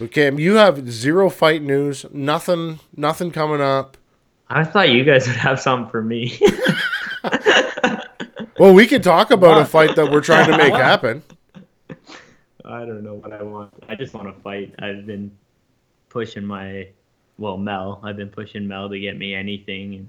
So 0.03 0.09
Cam, 0.09 0.37
you 0.41 0.55
have 0.55 0.91
zero 0.91 1.31
fight 1.31 1.63
news. 1.63 2.05
Nothing. 2.11 2.81
Nothing 2.97 3.31
coming 3.31 3.61
up. 3.61 3.97
I 4.49 4.65
thought 4.65 4.89
you 4.89 5.05
guys 5.05 5.29
would 5.29 5.37
have 5.37 5.61
something 5.61 5.89
for 5.93 6.03
me. 6.03 6.41
Well, 8.59 8.75
we 8.75 8.87
can 8.87 9.01
talk 9.01 9.31
about 9.31 9.61
a 9.61 9.65
fight 9.65 9.97
that 9.97 10.13
we're 10.13 10.21
trying 10.21 10.49
to 10.49 10.57
make 10.57 10.75
happen. 10.75 11.23
I 12.65 12.85
don't 12.85 13.03
know 13.03 13.15
what 13.15 13.33
I 13.33 13.43
want. 13.43 13.73
I 13.89 13.97
just 13.97 14.15
want 14.15 14.29
to 14.29 14.41
fight. 14.43 14.75
I've 14.79 15.05
been 15.07 15.33
pushing 16.11 16.45
my, 16.45 16.89
well, 17.39 17.57
Mel. 17.57 18.01
I've 18.05 18.17
been 18.17 18.29
pushing 18.29 18.69
Mel 18.69 18.89
to 18.91 19.01
get 19.01 19.17
me 19.17 19.35
anything, 19.35 19.95
and 19.95 20.09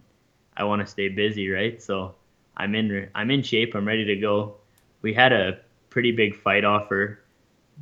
I 0.55 0.65
want 0.65 0.81
to 0.81 0.85
stay 0.85 1.07
busy, 1.07 1.49
right? 1.49 1.81
So 1.81 2.13
I'm 2.55 2.75
in. 2.75 3.09
I'm 3.15 3.31
in 3.31 3.41
shape. 3.41 3.73
I'm 3.75 3.87
ready 3.87 4.05
to 4.05 4.17
go. 4.17 4.55
We 5.01 5.13
had 5.13 5.31
a 5.31 5.59
pretty 5.89 6.11
big 6.11 6.35
fight 6.35 6.65
offer. 6.65 7.22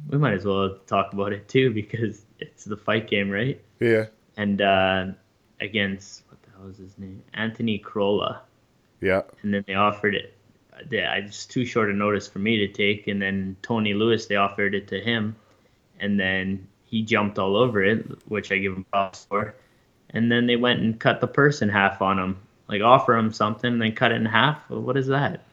We 0.10 0.18
might 0.18 0.34
as 0.34 0.46
well 0.46 0.78
talk 0.88 1.14
about 1.14 1.34
it 1.34 1.48
too 1.48 1.72
because 1.74 2.26
it's 2.40 2.66
the 2.66 2.78
fight 2.78 3.08
game, 3.10 3.30
right? 3.30 3.62
Yeah. 3.80 4.06
And 4.38 4.62
uh, 4.62 5.06
against 5.60 6.24
what 6.30 6.42
the 6.44 6.50
hell 6.58 6.70
is 6.70 6.78
his 6.78 6.98
name? 6.98 7.22
Anthony 7.34 7.78
Crolla 7.78 8.42
Yeah. 9.02 9.22
and 9.44 9.54
then 9.54 9.64
they 9.68 9.76
offered 9.76 10.16
it. 10.16 10.36
They, 10.90 11.04
I 11.06 11.22
just 11.22 11.52
too 11.52 11.66
short 11.66 11.92
a 11.92 11.94
notice 11.94 12.28
for 12.28 12.40
me 12.40 12.58
to 12.58 12.68
take, 12.68 13.08
and 13.08 13.22
then 13.22 13.56
Tony 13.62 13.94
Luis 13.94 14.26
they 14.26 14.36
offered 14.36 14.74
it 14.74 14.88
to 14.88 15.00
him, 15.00 15.36
and 16.00 16.20
then 16.20 16.68
he 16.86 17.04
jumped 17.04 17.38
all 17.38 17.56
over 17.56 17.84
it, 17.84 18.04
which 18.28 18.52
I 18.52 18.58
give 18.58 18.74
him 18.74 18.86
props 18.86 19.26
for. 19.26 19.54
And 20.10 20.32
then 20.32 20.48
they 20.48 20.56
went 20.56 20.80
and 20.82 21.00
cut 21.00 21.22
the 21.22 21.28
purse 21.28 21.62
in 21.62 21.70
half 21.70 22.02
on 22.02 22.18
him, 22.18 22.38
like 22.68 22.82
offer 22.82 23.16
him 23.16 23.32
something, 23.32 23.74
and 23.74 23.82
then 23.82 23.94
cut 23.94 24.12
it 24.12 24.16
in 24.16 24.26
half. 24.26 24.68
Well, 24.70 24.82
what 24.82 24.98
is 24.98 25.08
that? 25.08 25.44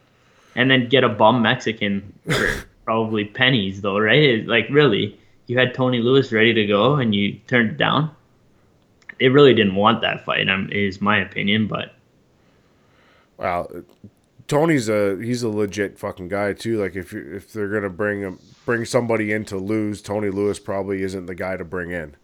And 0.55 0.71
then 0.71 0.89
get 0.89 1.05
a 1.05 1.09
bum 1.11 1.43
Mexican 1.43 2.19
for 2.29 2.65
probably 2.89 3.27
pennies, 3.27 3.83
though, 3.83 3.99
right? 3.99 4.47
Like 4.47 4.67
really, 4.71 5.21
you 5.47 5.59
had 5.59 5.75
Tony 5.75 5.99
Luis 6.01 6.33
ready 6.33 6.55
to 6.55 6.65
go, 6.67 6.95
and 6.95 7.15
you 7.15 7.35
turned 7.47 7.73
it 7.73 7.77
down. 7.77 8.11
They 9.21 9.29
really 9.29 9.53
didn't 9.53 9.75
want 9.75 10.01
that 10.01 10.25
fight, 10.25 10.49
um, 10.49 10.71
is 10.73 10.99
my 11.03 11.19
opinion, 11.19 11.67
but 11.67 11.95
Wow. 13.37 13.69
Tony's 14.47 14.89
a 14.89 15.19
he's 15.23 15.43
a 15.43 15.51
legit 15.51 15.99
fucking 15.99 16.29
guy 16.29 16.55
too. 16.55 16.81
Like 16.81 16.97
if 16.97 17.13
you 17.13 17.31
if 17.37 17.53
they're 17.53 17.69
gonna 17.69 17.91
bring 17.91 18.23
him 18.23 18.39
bring 18.65 18.87
somebody 18.87 19.33
in 19.33 19.45
to 19.45 19.59
lose, 19.59 20.01
Tony 20.01 20.31
Luis 20.31 20.59
probably 20.59 21.03
isn't 21.03 21.27
the 21.27 21.35
guy 21.35 21.59
to 21.59 21.65
bring 21.67 21.91
in. 21.91 22.17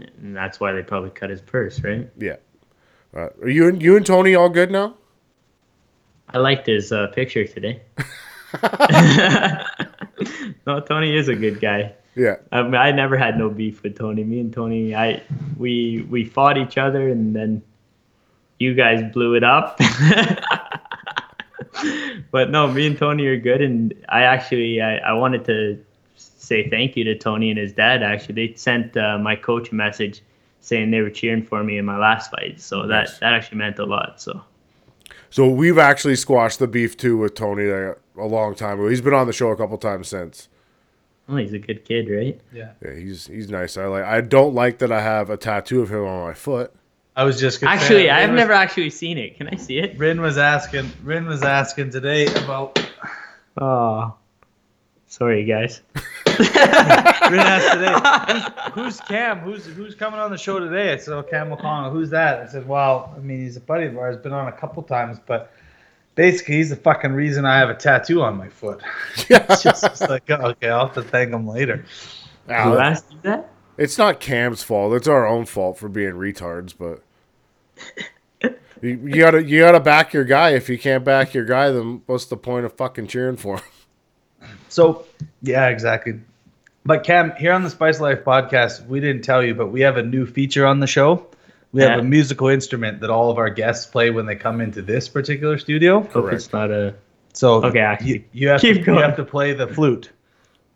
and 0.00 0.34
that's 0.36 0.58
why 0.58 0.72
they 0.72 0.82
probably 0.82 1.10
cut 1.10 1.30
his 1.30 1.40
purse, 1.40 1.80
right? 1.84 2.10
Yeah. 2.18 2.36
Uh, 3.14 3.28
are 3.40 3.48
you 3.48 3.68
and 3.68 3.80
you 3.80 3.96
and 3.96 4.04
Tony 4.04 4.34
all 4.34 4.48
good 4.48 4.72
now? 4.72 4.96
I 6.28 6.38
liked 6.38 6.66
his 6.66 6.90
uh, 6.90 7.06
picture 7.14 7.46
today. 7.46 7.82
no, 10.66 10.80
Tony 10.80 11.16
is 11.16 11.28
a 11.28 11.34
good 11.34 11.60
guy. 11.60 11.92
Yeah. 12.14 12.36
I 12.50 12.62
mean, 12.62 12.74
I 12.74 12.90
never 12.90 13.16
had 13.16 13.38
no 13.38 13.48
beef 13.48 13.82
with 13.82 13.96
Tony. 13.96 14.24
Me 14.24 14.40
and 14.40 14.52
Tony, 14.52 14.94
I 14.94 15.22
we 15.56 16.06
we 16.10 16.24
fought 16.24 16.58
each 16.58 16.76
other, 16.76 17.08
and 17.08 17.34
then 17.34 17.62
you 18.58 18.74
guys 18.74 19.02
blew 19.12 19.34
it 19.34 19.44
up. 19.44 19.78
but 22.30 22.50
no, 22.50 22.70
me 22.72 22.86
and 22.88 22.98
Tony 22.98 23.26
are 23.26 23.38
good, 23.38 23.62
and 23.62 23.94
I 24.08 24.22
actually 24.22 24.82
I, 24.82 24.96
I 24.98 25.12
wanted 25.12 25.44
to 25.46 25.82
say 26.16 26.68
thank 26.68 26.96
you 26.96 27.04
to 27.04 27.16
Tony 27.16 27.50
and 27.50 27.58
his 27.58 27.72
dad. 27.72 28.02
Actually, 28.02 28.34
they 28.34 28.54
sent 28.54 28.96
uh, 28.96 29.18
my 29.18 29.36
coach 29.36 29.70
a 29.70 29.74
message 29.74 30.22
saying 30.60 30.90
they 30.90 31.00
were 31.00 31.10
cheering 31.10 31.44
for 31.44 31.64
me 31.64 31.78
in 31.78 31.84
my 31.84 31.96
last 31.96 32.30
fight, 32.30 32.60
so 32.60 32.86
that 32.86 33.06
Nice. 33.06 33.18
that 33.20 33.32
actually 33.32 33.58
meant 33.58 33.78
a 33.78 33.86
lot. 33.86 34.20
So. 34.20 34.42
So 35.32 35.48
we've 35.48 35.78
actually 35.78 36.16
squashed 36.16 36.58
the 36.58 36.66
beef 36.66 36.96
too 36.96 37.16
with 37.16 37.36
Tony 37.36 37.64
there 37.64 37.98
a 38.20 38.26
long 38.26 38.54
time 38.54 38.78
ago. 38.78 38.88
He's 38.88 39.00
been 39.00 39.14
on 39.14 39.26
the 39.26 39.32
show 39.32 39.50
a 39.50 39.56
couple 39.56 39.76
times 39.78 40.08
since. 40.08 40.48
Oh, 41.28 41.36
he's 41.36 41.52
a 41.52 41.58
good 41.58 41.84
kid, 41.84 42.08
right? 42.10 42.40
yeah, 42.52 42.72
Yeah, 42.84 42.94
he's 42.94 43.26
he's 43.26 43.48
nice. 43.48 43.76
I 43.76 43.86
like. 43.86 44.04
I 44.04 44.20
don't 44.20 44.54
like 44.54 44.78
that 44.78 44.90
I 44.92 45.00
have 45.00 45.30
a 45.30 45.36
tattoo 45.36 45.80
of 45.82 45.90
him 45.90 46.04
on 46.04 46.26
my 46.26 46.34
foot. 46.34 46.72
I 47.16 47.24
was 47.24 47.38
just 47.40 47.60
gonna 47.60 47.76
say, 47.78 47.82
Actually, 47.84 48.02
Rin 48.04 48.10
I've 48.14 48.30
was- 48.30 48.36
never 48.38 48.52
actually 48.52 48.90
seen 48.90 49.18
it. 49.18 49.36
Can 49.36 49.48
I 49.48 49.56
see 49.56 49.78
it? 49.78 49.96
Rin 49.98 50.20
was 50.20 50.38
asking. 50.38 50.90
Rin 51.04 51.26
was 51.26 51.42
asking 51.42 51.90
today 51.90 52.26
about. 52.26 52.78
Oh, 53.60 54.14
sorry, 55.06 55.44
guys. 55.44 55.82
Rin 56.26 57.38
asked 57.40 57.72
today, 57.74 57.92
who's, 58.32 58.72
who's 58.96 59.00
Cam? 59.02 59.38
Who's 59.40 59.66
who's 59.66 59.94
coming 59.94 60.18
on 60.20 60.30
the 60.30 60.38
show 60.38 60.58
today? 60.58 60.92
I 60.92 60.96
said, 60.96 61.14
oh, 61.14 61.22
Cam 61.22 61.52
O'Connell. 61.52 61.90
Who's 61.90 62.10
that? 62.10 62.40
I 62.40 62.46
said, 62.46 62.66
well, 62.66 63.12
I 63.16 63.20
mean, 63.20 63.40
he's 63.42 63.56
a 63.56 63.60
buddy 63.60 63.86
of 63.86 63.96
ours. 63.98 64.16
Been 64.16 64.32
on 64.32 64.48
a 64.48 64.52
couple 64.52 64.82
times, 64.82 65.18
but 65.26 65.52
basically, 66.20 66.56
he's 66.56 66.68
the 66.68 66.76
fucking 66.76 67.12
reason 67.12 67.46
I 67.46 67.56
have 67.56 67.70
a 67.70 67.74
tattoo 67.74 68.20
on 68.20 68.36
my 68.36 68.50
foot. 68.50 68.82
it's 69.16 69.62
just 69.62 69.84
it's 69.84 70.02
like, 70.02 70.28
oh, 70.28 70.50
okay, 70.50 70.68
I'll 70.68 70.84
have 70.84 70.94
to 70.96 71.02
thank 71.02 71.32
him 71.32 71.48
later. 71.48 71.78
Who 72.46 72.52
Now, 72.52 72.78
asked 72.78 73.10
you 73.10 73.18
that? 73.22 73.50
it's 73.78 73.96
not 73.96 74.20
Cam's 74.20 74.62
fault. 74.62 74.92
It's 74.92 75.08
our 75.08 75.26
own 75.26 75.46
fault 75.46 75.78
for 75.78 75.88
being 75.88 76.12
retards. 76.12 76.74
But 76.78 77.02
You, 78.82 78.98
you 79.04 79.14
gotta 79.16 79.42
you 79.42 79.60
gotta 79.60 79.80
back 79.80 80.12
your 80.12 80.24
guy. 80.24 80.50
If 80.50 80.68
you 80.68 80.78
can't 80.78 81.04
back 81.04 81.32
your 81.32 81.46
guy, 81.46 81.70
then 81.70 82.02
what's 82.04 82.26
the 82.26 82.36
point 82.36 82.66
of 82.66 82.74
fucking 82.74 83.06
cheering 83.06 83.36
for 83.36 83.56
him? 83.56 83.64
So, 84.68 85.06
yeah, 85.42 85.68
exactly. 85.68 86.20
But 86.84 87.04
Cam, 87.04 87.32
here 87.36 87.52
on 87.52 87.62
the 87.62 87.70
Spice 87.70 88.00
Life 88.00 88.24
podcast, 88.24 88.86
we 88.86 89.00
didn't 89.00 89.22
tell 89.22 89.42
you, 89.42 89.54
but 89.54 89.68
we 89.68 89.82
have 89.82 89.96
a 89.96 90.02
new 90.02 90.26
feature 90.26 90.66
on 90.66 90.80
the 90.80 90.86
show. 90.86 91.26
We 91.72 91.82
have 91.82 92.00
a 92.00 92.02
musical 92.02 92.48
instrument 92.48 93.00
that 93.00 93.10
all 93.10 93.30
of 93.30 93.38
our 93.38 93.48
guests 93.50 93.86
play 93.86 94.10
when 94.10 94.26
they 94.26 94.34
come 94.34 94.60
into 94.60 94.82
this 94.82 95.08
particular 95.08 95.56
studio. 95.56 96.02
Hope 96.02 96.32
it's 96.32 96.52
not 96.52 96.70
a. 96.70 96.94
So 97.32 97.64
Okay, 97.64 97.82
I 97.82 97.96
you, 98.02 98.24
you 98.32 98.48
have 98.48 98.60
keep 98.60 98.84
to, 98.84 98.92
you 98.92 98.98
have 98.98 99.14
to 99.16 99.24
play 99.24 99.52
the 99.52 99.68
flute. 99.68 100.10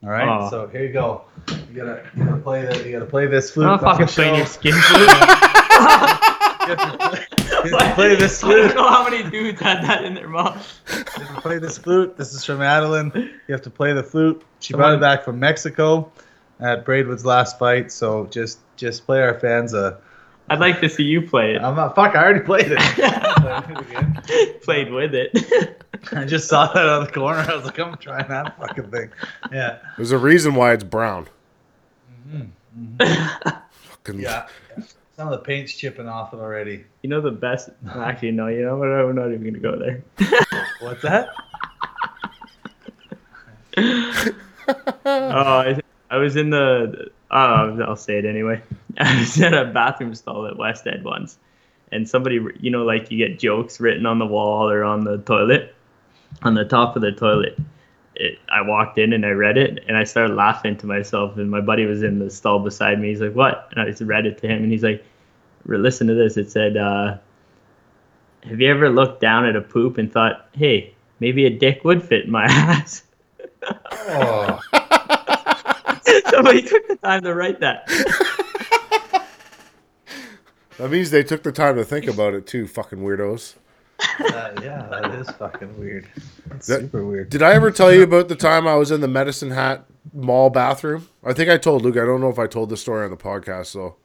All 0.04 0.10
right. 0.10 0.28
Oh. 0.28 0.48
So 0.50 0.66
here 0.68 0.84
you 0.84 0.92
go. 0.92 1.22
You 1.48 1.54
gotta, 1.74 2.04
you 2.16 2.24
gotta 2.24 2.36
play 2.40 2.64
the, 2.64 2.86
you 2.86 2.92
gotta 2.92 3.06
play 3.06 3.26
this 3.26 3.50
flute. 3.50 3.66
I'm 3.66 3.80
not 3.80 3.84
on 3.84 4.00
the 4.00 4.06
fucking 4.06 4.14
playing 4.14 4.36
your 4.36 4.46
skin 4.46 4.72
flute. 4.88 5.00
You 6.64 6.76
have 6.76 6.92
to 6.92 6.98
play, 6.98 7.26
you 7.64 7.76
have 7.76 7.88
to 7.88 7.94
play 7.94 8.14
this 8.14 8.44
I 8.44 8.48
don't 8.48 8.60
flute. 8.62 8.74
know 8.76 8.88
how 8.88 9.04
many 9.08 9.28
dudes 9.30 9.60
had 9.60 9.82
that 9.84 10.04
in 10.04 10.14
their 10.14 10.28
mouth. 10.28 10.80
You 10.90 10.96
have 11.24 11.34
to 11.34 11.40
play 11.40 11.58
this 11.58 11.76
flute. 11.76 12.16
This 12.16 12.32
is 12.34 12.44
from 12.44 12.62
Adeline. 12.62 13.10
You 13.14 13.52
have 13.52 13.62
to 13.62 13.70
play 13.70 13.92
the 13.92 14.02
flute. 14.02 14.42
She 14.60 14.74
brought 14.74 14.94
it 14.94 15.00
back 15.00 15.24
from 15.24 15.40
Mexico 15.40 16.10
at 16.60 16.84
Braidwood's 16.84 17.24
last 17.24 17.58
fight. 17.58 17.90
So 17.90 18.26
just 18.26 18.60
just 18.76 19.04
play 19.06 19.20
our 19.22 19.38
fans 19.40 19.74
a. 19.74 19.98
I'd 20.50 20.60
like 20.60 20.80
to 20.80 20.88
see 20.88 21.04
you 21.04 21.22
play 21.22 21.54
it. 21.54 21.62
I'm 21.62 21.74
not 21.74 21.94
fuck. 21.94 22.14
I 22.14 22.22
already 22.22 22.40
played 22.40 22.66
it. 22.68 22.78
Played 24.62 24.92
with 24.92 25.14
it. 25.14 25.82
I 26.12 26.24
just 26.24 26.48
saw 26.48 26.72
that 26.72 26.86
on 26.86 27.04
the 27.04 27.10
corner. 27.10 27.40
I 27.40 27.54
was 27.54 27.64
like, 27.64 27.78
I'm 27.78 27.96
trying 27.96 28.28
that 28.28 28.58
fucking 28.58 28.90
thing. 28.90 29.10
Yeah. 29.52 29.78
There's 29.96 30.10
a 30.12 30.18
reason 30.18 30.54
why 30.54 30.72
it's 30.72 30.84
brown. 30.84 31.28
Mm-hmm. 32.30 33.48
Fucking 33.72 34.20
Yeah. 34.20 34.48
Some 35.16 35.28
of 35.28 35.32
the 35.32 35.44
paint's 35.44 35.72
chipping 35.72 36.08
off 36.08 36.34
it 36.34 36.38
already. 36.38 36.84
You 37.02 37.08
know 37.10 37.20
the 37.20 37.30
best. 37.30 37.70
Actually, 37.94 38.32
no. 38.32 38.48
You 38.48 38.64
know 38.64 38.76
what? 38.76 38.88
I'm 38.88 39.14
not 39.14 39.32
even 39.32 39.44
gonna 39.44 39.58
go 39.60 39.78
there. 39.78 40.02
What's 40.80 41.02
that? 41.02 41.28
Oh, 45.06 45.58
I, 45.58 45.80
I 46.10 46.16
was 46.16 46.36
in 46.36 46.50
the. 46.50 47.10
Oh, 47.30 47.80
I'll 47.82 47.96
say 47.96 48.18
it 48.18 48.24
anyway. 48.24 48.62
I 48.98 49.18
was 49.18 49.40
in 49.40 49.54
a 49.54 49.64
bathroom 49.64 50.14
stall 50.14 50.46
at 50.46 50.56
West 50.56 50.86
End 50.86 51.04
once, 51.04 51.38
and 51.90 52.08
somebody, 52.08 52.40
you 52.60 52.70
know, 52.70 52.84
like 52.84 53.10
you 53.10 53.18
get 53.18 53.38
jokes 53.38 53.80
written 53.80 54.06
on 54.06 54.18
the 54.18 54.26
wall 54.26 54.70
or 54.70 54.84
on 54.84 55.04
the 55.04 55.18
toilet, 55.18 55.74
on 56.42 56.54
the 56.54 56.64
top 56.64 56.96
of 56.96 57.02
the 57.02 57.12
toilet. 57.12 57.58
It, 58.16 58.38
I 58.48 58.62
walked 58.62 58.98
in 58.98 59.12
and 59.12 59.26
I 59.26 59.30
read 59.30 59.58
it, 59.58 59.84
and 59.88 59.96
I 59.96 60.04
started 60.04 60.34
laughing 60.34 60.76
to 60.78 60.86
myself. 60.86 61.36
And 61.36 61.50
my 61.50 61.60
buddy 61.60 61.86
was 61.86 62.02
in 62.02 62.20
the 62.20 62.30
stall 62.30 62.60
beside 62.60 63.00
me. 63.00 63.08
He's 63.08 63.20
like, 63.20 63.34
"What?" 63.34 63.68
And 63.72 63.80
I 63.80 63.86
just 63.86 64.02
read 64.02 64.26
it 64.26 64.38
to 64.38 64.46
him, 64.46 64.62
and 64.62 64.70
he's 64.70 64.84
like, 64.84 65.04
"Listen 65.66 66.06
to 66.06 66.14
this." 66.14 66.36
It 66.36 66.50
said, 66.50 66.76
uh, 66.76 67.16
"Have 68.44 68.60
you 68.60 68.70
ever 68.70 68.88
looked 68.88 69.20
down 69.20 69.46
at 69.46 69.56
a 69.56 69.60
poop 69.60 69.98
and 69.98 70.12
thought, 70.12 70.46
hey, 70.52 70.94
maybe 71.18 71.46
a 71.46 71.50
dick 71.50 71.82
would 71.82 72.04
fit 72.04 72.26
in 72.26 72.30
my 72.30 72.44
ass?" 72.48 73.02
Oh. 73.90 74.60
Somebody 76.30 76.62
took 76.62 76.86
the 76.88 76.96
time 76.96 77.22
to 77.22 77.34
write 77.34 77.60
that. 77.60 77.86
that 80.78 80.90
means 80.90 81.10
they 81.10 81.22
took 81.22 81.42
the 81.42 81.52
time 81.52 81.76
to 81.76 81.84
think 81.84 82.06
about 82.06 82.34
it 82.34 82.46
too. 82.46 82.66
Fucking 82.66 82.98
weirdos. 82.98 83.54
Uh, 84.00 84.52
yeah, 84.62 84.86
that 84.90 85.14
is 85.14 85.30
fucking 85.30 85.78
weird. 85.78 86.08
That's 86.48 86.66
That- 86.66 86.80
super 86.82 87.04
weird. 87.04 87.30
Did 87.30 87.42
I 87.42 87.52
ever 87.54 87.70
tell 87.70 87.92
you 87.92 88.02
about 88.02 88.28
the 88.28 88.36
time 88.36 88.66
I 88.66 88.74
was 88.76 88.90
in 88.90 89.00
the 89.00 89.08
Medicine 89.08 89.50
Hat 89.50 89.84
Mall 90.12 90.50
bathroom? 90.50 91.08
I 91.24 91.32
think 91.32 91.48
I 91.48 91.56
told 91.56 91.82
Luke. 91.82 91.96
I 91.96 92.04
don't 92.04 92.20
know 92.20 92.28
if 92.28 92.38
I 92.38 92.46
told 92.46 92.70
the 92.70 92.76
story 92.76 93.04
on 93.04 93.10
the 93.10 93.16
podcast 93.16 93.72
though. 93.74 93.96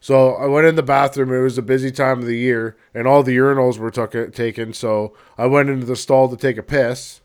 So 0.00 0.34
I 0.34 0.46
went 0.46 0.66
in 0.66 0.76
the 0.76 0.82
bathroom. 0.82 1.32
It 1.32 1.40
was 1.42 1.58
a 1.58 1.62
busy 1.62 1.90
time 1.90 2.20
of 2.20 2.26
the 2.26 2.36
year, 2.36 2.74
and 2.94 3.06
all 3.06 3.22
the 3.22 3.36
urinals 3.36 3.76
were 3.78 3.90
took, 3.90 4.12
taken. 4.34 4.72
So 4.72 5.14
I 5.36 5.46
went 5.46 5.68
into 5.68 5.84
the 5.86 5.96
stall 5.96 6.28
to 6.30 6.36
take 6.38 6.56
a 6.56 6.62
piss, 6.62 7.19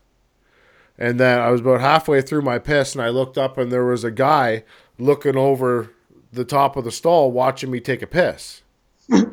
and 0.98 1.20
then 1.20 1.40
I 1.40 1.50
was 1.50 1.60
about 1.60 1.80
halfway 1.80 2.22
through 2.22 2.42
my 2.42 2.58
piss, 2.58 2.94
and 2.94 3.02
I 3.02 3.08
looked 3.08 3.38
up, 3.38 3.58
and 3.58 3.70
there 3.70 3.84
was 3.84 4.04
a 4.04 4.10
guy 4.10 4.64
looking 4.98 5.36
over 5.36 5.90
the 6.32 6.44
top 6.44 6.76
of 6.76 6.84
the 6.84 6.90
stall, 6.90 7.30
watching 7.32 7.70
me 7.70 7.80
take 7.80 8.02
a 8.02 8.06
piss. 8.06 8.62
I 9.10 9.26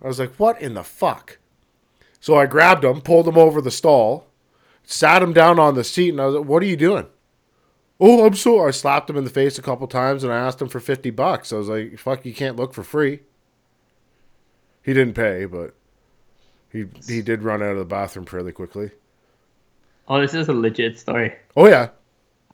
was 0.00 0.18
like, 0.18 0.32
"What 0.34 0.60
in 0.60 0.74
the 0.74 0.82
fuck?" 0.82 1.38
So 2.20 2.36
I 2.36 2.46
grabbed 2.46 2.84
him, 2.84 3.00
pulled 3.00 3.28
him 3.28 3.38
over 3.38 3.60
the 3.60 3.70
stall, 3.70 4.26
sat 4.84 5.22
him 5.22 5.32
down 5.32 5.58
on 5.58 5.74
the 5.74 5.84
seat, 5.84 6.10
and 6.10 6.20
I 6.20 6.26
was 6.26 6.34
like, 6.36 6.46
"What 6.46 6.62
are 6.62 6.66
you 6.66 6.76
doing?" 6.76 7.06
Oh, 8.00 8.26
I'm 8.26 8.34
sorry. 8.34 8.68
I 8.68 8.70
slapped 8.72 9.08
him 9.08 9.16
in 9.16 9.24
the 9.24 9.30
face 9.30 9.58
a 9.58 9.62
couple 9.62 9.86
times, 9.86 10.24
and 10.24 10.32
I 10.32 10.36
asked 10.36 10.60
him 10.60 10.68
for 10.68 10.80
fifty 10.80 11.10
bucks. 11.10 11.52
I 11.52 11.56
was 11.56 11.68
like, 11.68 11.98
"Fuck, 11.98 12.26
you 12.26 12.34
can't 12.34 12.56
look 12.56 12.74
for 12.74 12.82
free." 12.82 13.20
He 14.82 14.92
didn't 14.92 15.14
pay, 15.14 15.44
but 15.44 15.74
he 16.70 16.86
he 17.06 17.22
did 17.22 17.44
run 17.44 17.62
out 17.62 17.72
of 17.72 17.78
the 17.78 17.84
bathroom 17.84 18.26
fairly 18.26 18.50
quickly. 18.50 18.90
Oh, 20.08 20.20
this 20.20 20.34
is 20.34 20.48
a 20.48 20.52
legit 20.52 20.98
story. 20.98 21.34
Oh 21.56 21.66
yeah, 21.68 21.88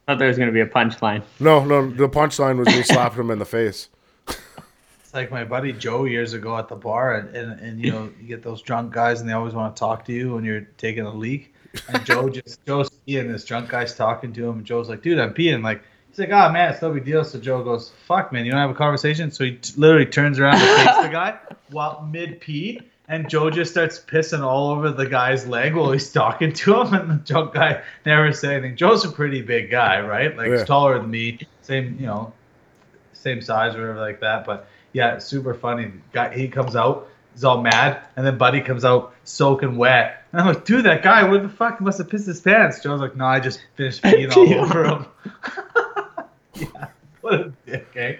I 0.06 0.12
thought 0.12 0.18
there 0.18 0.28
was 0.28 0.38
gonna 0.38 0.52
be 0.52 0.60
a 0.60 0.66
punchline. 0.66 1.22
no, 1.40 1.64
no. 1.64 1.88
The 1.90 2.08
punchline 2.08 2.58
was 2.58 2.68
me 2.68 2.82
slapped 2.82 3.16
him 3.16 3.30
in 3.30 3.38
the 3.38 3.44
face. 3.46 3.88
It's 4.28 5.14
like 5.14 5.30
my 5.30 5.44
buddy 5.44 5.72
Joe 5.72 6.04
years 6.04 6.34
ago 6.34 6.56
at 6.58 6.68
the 6.68 6.76
bar, 6.76 7.14
and, 7.14 7.34
and, 7.34 7.60
and 7.60 7.80
you 7.82 7.90
know, 7.92 8.10
you 8.20 8.28
get 8.28 8.42
those 8.42 8.60
drunk 8.60 8.92
guys, 8.92 9.20
and 9.20 9.28
they 9.28 9.32
always 9.32 9.54
want 9.54 9.74
to 9.74 9.80
talk 9.80 10.04
to 10.04 10.12
you 10.12 10.34
when 10.34 10.44
you're 10.44 10.68
taking 10.76 11.06
a 11.06 11.14
leak. 11.14 11.54
And 11.88 12.04
Joe 12.04 12.28
just 12.30 12.64
Joe's 12.66 12.90
peeing, 13.06 13.32
this 13.32 13.44
drunk 13.46 13.70
guy's 13.70 13.94
talking 13.94 14.34
to 14.34 14.48
him, 14.48 14.58
and 14.58 14.66
Joe's 14.66 14.88
like, 14.90 15.00
"Dude, 15.02 15.18
I'm 15.18 15.32
peeing." 15.32 15.62
Like 15.64 15.82
he's 16.10 16.18
like, 16.18 16.30
"Ah, 16.30 16.50
man, 16.52 16.72
it's 16.72 16.82
no 16.82 16.92
big 16.92 17.06
deal." 17.06 17.24
So 17.24 17.40
Joe 17.40 17.64
goes, 17.64 17.90
"Fuck, 18.06 18.32
man, 18.34 18.44
you 18.44 18.50
don't 18.52 18.60
have 18.60 18.68
a 18.70 18.74
conversation." 18.74 19.30
So 19.30 19.44
he 19.44 19.52
t- 19.52 19.72
literally 19.80 20.04
turns 20.06 20.38
around 20.38 20.56
and 20.56 20.76
takes 20.86 21.02
the 21.02 21.08
guy 21.08 21.38
while 21.70 22.06
mid 22.12 22.38
pee, 22.40 22.82
and 23.08 23.28
Joe 23.28 23.50
just 23.50 23.70
starts 23.70 23.98
pissing 23.98 24.40
all 24.42 24.70
over 24.70 24.90
the 24.90 25.06
guy's 25.06 25.46
leg 25.46 25.74
while 25.74 25.92
he's 25.92 26.12
talking 26.12 26.52
to 26.52 26.80
him, 26.82 26.94
and 26.94 27.10
the 27.10 27.14
drunk 27.32 27.54
guy 27.54 27.82
never 28.06 28.32
said 28.32 28.52
anything. 28.52 28.76
Joe's 28.76 29.04
a 29.04 29.10
pretty 29.10 29.42
big 29.42 29.70
guy, 29.70 30.00
right? 30.00 30.36
Like 30.36 30.48
Yeah. 30.48 30.58
he's 30.58 30.66
taller 30.66 30.98
than 30.98 31.10
me, 31.10 31.38
same, 31.62 31.96
you 31.98 32.06
know, 32.06 32.32
same 33.14 33.40
size 33.40 33.74
or 33.74 33.80
whatever 33.80 34.00
like 34.00 34.20
that. 34.20 34.44
But 34.44 34.68
yeah, 34.92 35.18
super 35.18 35.54
funny. 35.54 35.92
Guy, 36.12 36.34
he 36.36 36.48
comes 36.48 36.76
out, 36.76 37.08
he's 37.34 37.44
all 37.44 37.62
mad, 37.62 38.00
and 38.16 38.26
then 38.26 38.36
Buddy 38.38 38.60
comes 38.60 38.84
out 38.84 39.14
soaking 39.24 39.76
wet. 39.76 40.24
And 40.32 40.40
I'm 40.42 40.46
like, 40.48 40.64
dude, 40.66 40.84
that 40.84 41.02
guy, 41.02 41.24
what 41.24 41.42
the 41.42 41.48
fuck? 41.48 41.78
He 41.78 41.84
must 41.84 41.96
have 41.98 42.08
pissed 42.10 42.26
his 42.26 42.40
pants. 42.40 42.80
Joe's 42.82 43.00
like, 43.00 43.16
no, 43.16 43.24
I 43.24 43.40
just 43.40 43.60
finished 43.76 44.02
peeing 44.02 44.36
all 44.36 44.54
over 44.64 44.84
him. 44.84 45.06
yeah, 46.54 46.88
what 47.22 47.34
a 47.34 47.52
dick, 47.64 47.86
eh? 47.96 48.16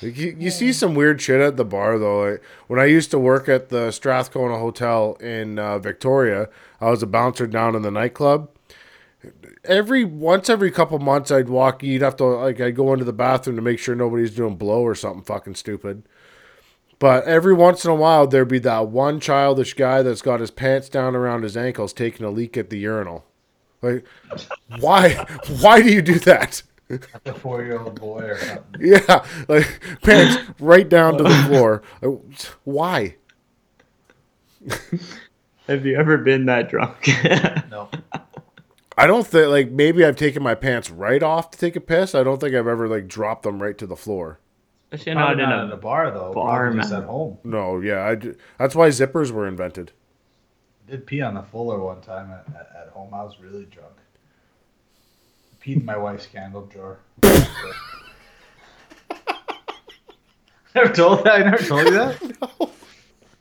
You, 0.00 0.36
you 0.38 0.50
see 0.50 0.72
some 0.72 0.94
weird 0.94 1.20
shit 1.20 1.40
at 1.40 1.56
the 1.56 1.64
bar 1.64 1.98
though. 1.98 2.30
Like, 2.30 2.42
when 2.66 2.78
I 2.78 2.86
used 2.86 3.10
to 3.12 3.18
work 3.18 3.48
at 3.48 3.68
the 3.68 3.90
Strathcona 3.90 4.58
Hotel 4.58 5.14
in 5.20 5.58
uh, 5.58 5.78
Victoria, 5.78 6.48
I 6.80 6.90
was 6.90 7.02
a 7.02 7.06
bouncer 7.06 7.46
down 7.46 7.74
in 7.74 7.82
the 7.82 7.90
nightclub. 7.90 8.50
Every 9.64 10.04
once 10.04 10.48
every 10.48 10.70
couple 10.70 10.98
months, 10.98 11.30
I'd 11.30 11.48
walk. 11.48 11.82
You'd 11.82 12.02
have 12.02 12.16
to 12.16 12.24
like 12.24 12.60
I'd 12.60 12.76
go 12.76 12.92
into 12.92 13.04
the 13.04 13.12
bathroom 13.12 13.56
to 13.56 13.62
make 13.62 13.78
sure 13.78 13.94
nobody's 13.94 14.34
doing 14.34 14.56
blow 14.56 14.82
or 14.82 14.94
something 14.94 15.24
fucking 15.24 15.56
stupid. 15.56 16.04
But 16.98 17.24
every 17.24 17.54
once 17.54 17.84
in 17.84 17.90
a 17.90 17.94
while, 17.94 18.26
there'd 18.26 18.48
be 18.48 18.58
that 18.60 18.88
one 18.88 19.20
childish 19.20 19.74
guy 19.74 20.02
that's 20.02 20.22
got 20.22 20.40
his 20.40 20.50
pants 20.50 20.88
down 20.88 21.14
around 21.14 21.42
his 21.42 21.56
ankles, 21.56 21.92
taking 21.92 22.26
a 22.26 22.30
leak 22.30 22.56
at 22.56 22.70
the 22.70 22.78
urinal. 22.78 23.24
Like, 23.82 24.04
why? 24.80 25.14
Why 25.60 25.82
do 25.82 25.90
you 25.90 26.02
do 26.02 26.18
that? 26.20 26.62
Like 26.90 27.08
a 27.26 27.34
four 27.34 27.62
year 27.62 27.78
old 27.78 28.00
boy 28.00 28.20
or 28.22 28.38
something. 28.38 28.64
Yeah, 28.80 29.24
like 29.48 29.80
pants 30.02 30.42
right 30.58 30.88
down 30.88 31.18
to 31.18 31.22
the 31.24 31.30
floor. 31.48 31.82
Why? 32.64 33.16
Have 35.66 35.84
you 35.84 35.96
ever 35.96 36.18
been 36.18 36.46
that 36.46 36.68
drunk? 36.70 37.08
No. 37.70 37.90
I 38.96 39.06
don't 39.06 39.26
think 39.26 39.48
like 39.50 39.70
maybe 39.70 40.04
I've 40.04 40.16
taken 40.16 40.42
my 40.42 40.54
pants 40.56 40.90
right 40.90 41.22
off 41.22 41.50
to 41.52 41.58
take 41.58 41.76
a 41.76 41.80
piss. 41.80 42.14
I 42.16 42.24
don't 42.24 42.40
think 42.40 42.54
I've 42.56 42.66
ever 42.66 42.88
like 42.88 43.06
dropped 43.06 43.44
them 43.44 43.62
right 43.62 43.78
to 43.78 43.86
the 43.86 43.94
floor. 43.94 44.40
Especially 44.90 45.12
Probably 45.12 45.36
not 45.36 45.44
in 45.44 45.50
not 45.50 45.64
at 45.66 45.70
a 45.70 45.74
a. 45.74 45.76
bar, 45.76 46.10
though. 46.10 46.32
bar, 46.32 46.62
Probably 46.62 46.80
just 46.80 46.92
man. 46.92 47.02
at 47.02 47.06
home. 47.08 47.38
No, 47.44 47.78
yeah, 47.80 48.04
I 48.04 48.14
ju- 48.16 48.36
that's 48.58 48.74
why 48.74 48.88
zippers 48.88 49.30
were 49.30 49.46
invented. 49.46 49.92
did 50.88 51.06
pee 51.06 51.20
on 51.20 51.34
the 51.34 51.42
Fuller 51.42 51.78
one 51.78 52.00
time 52.00 52.30
at, 52.32 52.46
at, 52.56 52.72
at 52.86 52.88
home. 52.88 53.12
I 53.14 53.22
was 53.22 53.38
really 53.38 53.66
drunk. 53.66 53.92
Peed 55.68 55.80
in 55.80 55.84
my 55.84 55.98
wife's 55.98 56.26
candle 56.26 56.62
drawer. 56.62 56.98
never 60.74 60.90
told 60.94 61.24
that. 61.24 61.34
I 61.34 61.38
never 61.40 61.62
told 61.62 61.84
you 61.84 61.92
that. 61.92 62.18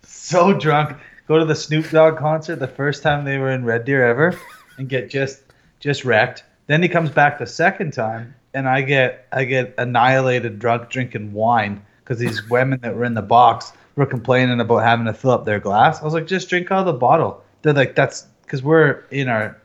So 0.03 0.51
drunk. 0.51 0.97
Go 1.29 1.39
to 1.39 1.45
the 1.45 1.55
Snoop 1.55 1.89
Dogg 1.89 2.17
concert 2.17 2.57
the 2.57 2.67
first 2.67 3.01
time 3.01 3.23
they 3.23 3.37
were 3.37 3.51
in 3.51 3.63
Red 3.63 3.85
Deer 3.85 4.05
ever, 4.05 4.37
and 4.77 4.89
get 4.89 5.09
just 5.09 5.41
just 5.79 6.03
wrecked. 6.03 6.43
Then 6.65 6.81
he 6.83 6.89
comes 6.89 7.09
back 7.09 7.39
the 7.39 7.45
second 7.45 7.93
time, 7.93 8.35
and 8.53 8.67
I 8.67 8.81
get 8.81 9.25
I 9.31 9.45
get 9.45 9.73
annihilated 9.77 10.59
drunk 10.59 10.89
drinking 10.89 11.31
wine 11.31 11.81
because 12.03 12.19
these 12.19 12.49
women 12.49 12.81
that 12.81 12.93
were 12.93 13.05
in 13.05 13.13
the 13.13 13.21
box 13.21 13.71
were 13.95 14.05
complaining 14.05 14.59
about 14.59 14.79
having 14.79 15.05
to 15.05 15.13
fill 15.13 15.31
up 15.31 15.45
their 15.45 15.61
glass. 15.61 16.01
I 16.01 16.03
was 16.03 16.13
like, 16.13 16.27
just 16.27 16.49
drink 16.49 16.69
out 16.71 16.79
of 16.79 16.87
the 16.87 16.93
bottle. 16.93 17.41
They're 17.61 17.71
like, 17.71 17.95
that's 17.95 18.23
because 18.43 18.61
we're 18.61 19.05
in 19.11 19.29
our 19.29 19.55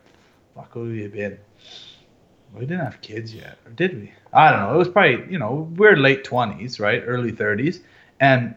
fuck. 0.55 0.73
Who 0.75 0.85
have 0.85 0.97
you 0.97 1.09
been? 1.09 1.39
We 2.55 2.61
didn't 2.61 2.85
have 2.85 3.01
kids 3.01 3.35
yet, 3.35 3.59
or 3.65 3.73
did 3.73 3.95
we? 3.95 4.13
I 4.33 4.51
don't 4.51 4.61
know. 4.61 4.75
It 4.75 4.79
was 4.79 4.89
probably 4.89 5.31
you 5.31 5.39
know 5.39 5.73
we're 5.77 5.97
late 5.97 6.25
twenties, 6.25 6.79
right, 6.79 7.03
early 7.05 7.33
thirties, 7.33 7.81
and 8.21 8.55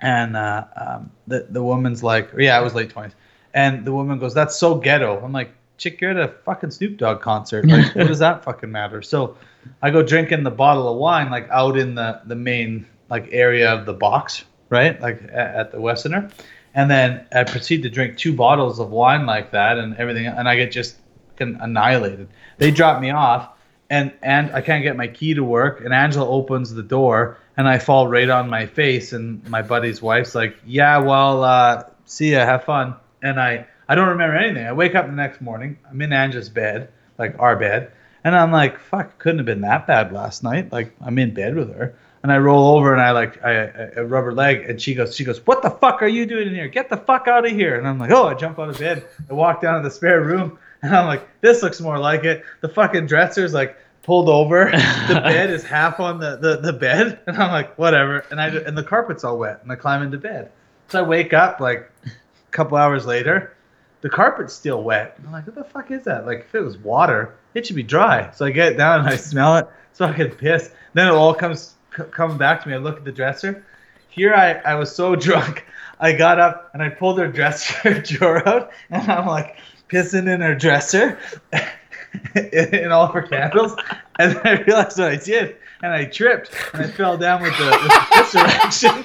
and 0.00 0.36
uh, 0.36 0.64
um, 0.76 1.10
the 1.26 1.46
the 1.50 1.62
woman's 1.62 2.02
like, 2.02 2.30
yeah, 2.36 2.56
I 2.56 2.60
was 2.60 2.74
late 2.74 2.90
twenties, 2.90 3.14
and 3.52 3.84
the 3.84 3.92
woman 3.92 4.18
goes, 4.18 4.32
"That's 4.32 4.58
so 4.58 4.74
ghetto." 4.74 5.22
I'm 5.22 5.32
like, 5.32 5.52
"Chick, 5.76 6.00
you're 6.00 6.12
at 6.12 6.16
a 6.16 6.28
fucking 6.44 6.70
Snoop 6.70 6.96
Dogg 6.96 7.20
concert. 7.20 7.66
Like, 7.66 7.94
what 7.94 8.06
does 8.06 8.20
that 8.20 8.42
fucking 8.42 8.70
matter?" 8.70 9.02
So, 9.02 9.36
I 9.82 9.90
go 9.90 10.02
drinking 10.02 10.42
the 10.42 10.50
bottle 10.50 10.88
of 10.88 10.96
wine 10.96 11.30
like 11.30 11.48
out 11.50 11.76
in 11.76 11.94
the 11.94 12.22
the 12.24 12.36
main 12.36 12.86
like 13.10 13.28
area 13.32 13.70
of 13.70 13.84
the 13.84 13.94
box, 13.94 14.44
right, 14.70 15.00
like 15.00 15.22
at, 15.24 15.54
at 15.54 15.72
the 15.72 15.80
Westerner, 15.80 16.30
and 16.74 16.90
then 16.90 17.26
I 17.32 17.44
proceed 17.44 17.82
to 17.82 17.90
drink 17.90 18.16
two 18.16 18.34
bottles 18.34 18.78
of 18.80 18.90
wine 18.90 19.26
like 19.26 19.50
that 19.50 19.76
and 19.76 19.94
everything, 19.96 20.26
and 20.26 20.48
I 20.48 20.56
get 20.56 20.72
just 20.72 20.96
fucking 21.40 21.58
annihilated. 21.60 22.28
They 22.58 22.70
drop 22.70 23.00
me 23.00 23.10
off. 23.10 23.50
And, 23.88 24.12
and 24.22 24.52
I 24.52 24.60
can't 24.60 24.84
get 24.84 24.96
my 24.96 25.08
key 25.08 25.34
to 25.34 25.42
work. 25.42 25.80
And 25.84 25.92
Angela 25.92 26.28
opens 26.28 26.72
the 26.72 26.82
door, 26.82 27.38
and 27.56 27.66
I 27.66 27.78
fall 27.78 28.06
right 28.06 28.28
on 28.28 28.48
my 28.48 28.66
face. 28.66 29.12
And 29.12 29.46
my 29.48 29.62
buddy's 29.62 30.00
wife's 30.00 30.36
like, 30.36 30.56
"Yeah, 30.64 30.98
well, 30.98 31.42
uh, 31.42 31.84
see 32.04 32.32
ya, 32.32 32.46
have 32.46 32.62
fun." 32.62 32.94
And 33.20 33.40
I 33.40 33.66
I 33.88 33.96
don't 33.96 34.10
remember 34.10 34.36
anything. 34.36 34.64
I 34.64 34.72
wake 34.72 34.94
up 34.94 35.06
the 35.06 35.12
next 35.12 35.40
morning. 35.40 35.76
I'm 35.90 36.00
in 36.00 36.12
Angela's 36.12 36.48
bed, 36.48 36.90
like 37.18 37.34
our 37.40 37.56
bed, 37.56 37.90
and 38.22 38.36
I'm 38.36 38.52
like, 38.52 38.78
"Fuck, 38.78 39.18
couldn't 39.18 39.38
have 39.38 39.46
been 39.46 39.62
that 39.62 39.88
bad 39.88 40.12
last 40.12 40.44
night." 40.44 40.70
Like 40.70 40.94
I'm 41.00 41.18
in 41.18 41.34
bed 41.34 41.56
with 41.56 41.74
her, 41.74 41.96
and 42.22 42.30
I 42.30 42.38
roll 42.38 42.76
over 42.76 42.92
and 42.92 43.02
I 43.02 43.10
like 43.10 43.42
I, 43.44 43.88
I 43.96 44.00
rub 44.02 44.22
her 44.22 44.32
leg, 44.32 44.70
and 44.70 44.80
she 44.80 44.94
goes, 44.94 45.16
she 45.16 45.24
goes, 45.24 45.44
"What 45.48 45.62
the 45.62 45.70
fuck 45.70 46.00
are 46.02 46.08
you 46.08 46.26
doing 46.26 46.46
in 46.46 46.54
here? 46.54 46.68
Get 46.68 46.90
the 46.90 46.96
fuck 46.96 47.26
out 47.26 47.44
of 47.44 47.50
here!" 47.50 47.76
And 47.76 47.88
I'm 47.88 47.98
like, 47.98 48.12
"Oh!" 48.12 48.28
I 48.28 48.34
jump 48.34 48.60
out 48.60 48.68
of 48.68 48.78
bed, 48.78 49.04
I 49.28 49.32
walk 49.34 49.60
down 49.60 49.82
to 49.82 49.88
the 49.88 49.92
spare 49.92 50.22
room, 50.22 50.60
and 50.82 50.94
I'm 50.94 51.06
like, 51.06 51.28
"This 51.40 51.62
looks 51.62 51.80
more 51.80 51.98
like 51.98 52.24
it." 52.24 52.44
The 52.60 52.68
fucking 52.68 53.06
dresser's 53.06 53.52
like 53.52 53.76
pulled 54.02 54.28
over. 54.28 54.72
The 55.10 55.14
bed 55.14 55.50
is 55.50 55.64
half 55.64 55.98
on 55.98 56.20
the, 56.20 56.36
the, 56.36 56.58
the 56.58 56.72
bed, 56.72 57.18
and 57.26 57.36
I'm 57.36 57.50
like, 57.50 57.76
whatever. 57.76 58.24
And 58.30 58.40
I 58.40 58.48
and 58.48 58.78
the 58.78 58.84
carpet's 58.84 59.24
all 59.24 59.38
wet, 59.38 59.60
and 59.62 59.72
I 59.72 59.74
climb 59.74 60.02
into 60.02 60.18
bed. 60.18 60.52
So 60.88 61.00
I 61.00 61.06
wake 61.06 61.32
up 61.32 61.58
like 61.60 61.90
a 62.06 62.10
couple 62.52 62.76
hours 62.76 63.06
later, 63.06 63.56
the 64.00 64.08
carpet's 64.08 64.54
still 64.54 64.82
wet. 64.82 65.14
And 65.16 65.26
I'm 65.26 65.32
like, 65.32 65.46
what 65.46 65.56
the 65.56 65.64
fuck 65.64 65.90
is 65.90 66.04
that? 66.04 66.26
Like 66.26 66.40
if 66.40 66.54
it 66.54 66.60
was 66.60 66.78
water, 66.78 67.34
it 67.54 67.66
should 67.66 67.76
be 67.76 67.82
dry. 67.82 68.30
So 68.32 68.46
I 68.46 68.50
get 68.50 68.76
down 68.76 69.00
and 69.00 69.08
I 69.08 69.16
smell 69.16 69.56
it. 69.56 69.66
So 69.92 70.06
I 70.06 70.12
get 70.12 70.38
pissed. 70.38 70.72
Then 70.94 71.08
it 71.08 71.12
all 71.12 71.34
comes 71.34 71.74
c- 71.96 72.04
coming 72.10 72.38
back 72.38 72.62
to 72.62 72.68
me. 72.68 72.74
I 72.74 72.78
look 72.78 72.96
at 72.98 73.04
the 73.04 73.12
dresser. 73.12 73.64
Here 74.08 74.34
I, 74.34 74.54
I 74.54 74.74
was 74.74 74.94
so 74.94 75.14
drunk. 75.16 75.64
I 75.98 76.12
got 76.12 76.40
up 76.40 76.70
and 76.72 76.82
I 76.82 76.88
pulled 76.88 77.18
her 77.18 77.28
dresser 77.28 78.00
drawer 78.02 78.46
out, 78.48 78.70
and 78.90 79.10
I'm 79.10 79.26
like 79.26 79.56
pissing 79.90 80.32
in 80.32 80.40
her 80.40 80.54
dresser. 80.54 81.18
in 82.34 82.90
all 82.90 83.04
of 83.04 83.12
her 83.14 83.22
candles, 83.22 83.76
and 84.18 84.34
then 84.34 84.46
I 84.46 84.62
realized 84.62 84.98
what 84.98 85.12
I 85.12 85.16
did, 85.16 85.56
and 85.82 85.92
I 85.92 86.04
tripped, 86.06 86.50
and 86.74 86.82
I 86.82 86.88
fell 86.88 87.16
down 87.16 87.40
with 87.40 87.56
the, 87.56 87.66
with 87.66 87.82
the 87.82 88.06
piss 88.12 88.34
erection. 88.34 89.04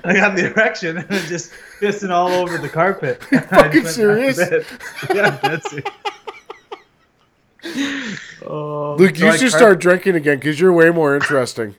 I 0.04 0.14
got 0.14 0.34
the 0.36 0.50
erection, 0.50 0.98
and 0.98 1.06
it 1.08 1.26
just 1.26 1.52
pissing 1.80 2.10
all 2.10 2.28
over 2.28 2.58
the 2.58 2.68
carpet. 2.68 3.22
And 3.30 3.44
I 3.44 3.62
Fucking 3.62 3.82
just 3.82 3.98
went 3.98 4.34
serious? 4.36 4.66
Yeah, 5.14 5.30
that's 5.40 5.72
it. 5.72 5.88
Oh, 8.44 8.96
Luke, 8.98 9.16
So 9.16 9.24
you 9.24 9.30
I 9.30 9.36
should 9.36 9.50
car- 9.50 9.60
start 9.60 9.80
drinking 9.80 10.16
again 10.16 10.38
because 10.38 10.58
you're 10.58 10.72
way 10.72 10.90
more 10.90 11.14
interesting. 11.14 11.76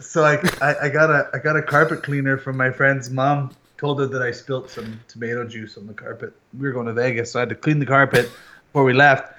So 0.00 0.24
I, 0.24 0.34
I, 0.60 0.74
I 0.82 0.88
got 0.88 1.08
a 1.08 1.30
I 1.32 1.38
got 1.38 1.56
a 1.56 1.62
carpet 1.62 2.02
cleaner 2.02 2.36
from 2.36 2.56
my 2.56 2.70
friend's 2.70 3.10
mom. 3.10 3.52
Told 3.76 3.98
her 4.00 4.06
that 4.06 4.22
I 4.22 4.30
spilt 4.30 4.70
some 4.70 5.00
tomato 5.08 5.44
juice 5.46 5.76
on 5.76 5.86
the 5.86 5.94
carpet. 5.94 6.32
We 6.56 6.68
were 6.68 6.72
going 6.72 6.86
to 6.86 6.92
Vegas, 6.92 7.32
so 7.32 7.38
I 7.38 7.42
had 7.42 7.48
to 7.48 7.54
clean 7.54 7.80
the 7.80 7.86
carpet 7.86 8.30
before 8.66 8.84
we 8.84 8.92
left. 8.92 9.34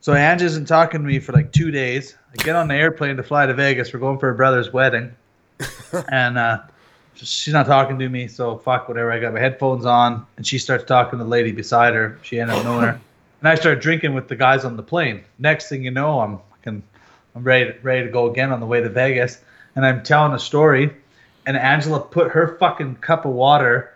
So 0.00 0.14
Ange 0.14 0.42
isn't 0.42 0.66
talking 0.66 1.00
to 1.00 1.06
me 1.06 1.18
for 1.18 1.32
like 1.32 1.52
two 1.52 1.70
days. 1.70 2.16
I 2.32 2.42
get 2.42 2.54
on 2.54 2.68
the 2.68 2.74
airplane 2.74 3.16
to 3.16 3.22
fly 3.22 3.46
to 3.46 3.54
Vegas. 3.54 3.92
We're 3.92 4.00
going 4.00 4.18
for 4.18 4.26
her 4.28 4.34
brother's 4.34 4.72
wedding, 4.72 5.14
and 6.10 6.38
uh, 6.38 6.60
she's 7.14 7.52
not 7.52 7.66
talking 7.66 7.98
to 7.98 8.08
me. 8.08 8.28
So 8.28 8.58
fuck 8.58 8.88
whatever. 8.88 9.10
I 9.10 9.18
got 9.18 9.32
my 9.32 9.40
headphones 9.40 9.84
on, 9.84 10.24
and 10.36 10.46
she 10.46 10.58
starts 10.58 10.84
talking 10.84 11.18
to 11.18 11.24
the 11.24 11.30
lady 11.30 11.52
beside 11.52 11.94
her. 11.94 12.18
She 12.22 12.38
ended 12.38 12.56
up 12.56 12.64
knowing 12.64 12.84
her, 12.84 13.00
and 13.40 13.48
I 13.48 13.54
start 13.56 13.80
drinking 13.80 14.14
with 14.14 14.28
the 14.28 14.36
guys 14.36 14.64
on 14.64 14.76
the 14.76 14.82
plane. 14.82 15.24
Next 15.38 15.68
thing 15.68 15.82
you 15.82 15.90
know, 15.90 16.20
I'm 16.20 16.38
fucking, 16.50 16.82
I'm 17.34 17.44
ready 17.44 17.74
ready 17.82 18.04
to 18.06 18.12
go 18.12 18.30
again 18.30 18.52
on 18.52 18.60
the 18.60 18.66
way 18.66 18.80
to 18.80 18.88
Vegas, 18.88 19.40
and 19.74 19.84
I'm 19.84 20.02
telling 20.02 20.32
a 20.32 20.38
story, 20.38 20.94
and 21.48 21.56
Angela 21.56 21.98
put 21.98 22.30
her 22.32 22.58
fucking 22.58 22.96
cup 22.96 23.24
of 23.24 23.32
water 23.32 23.94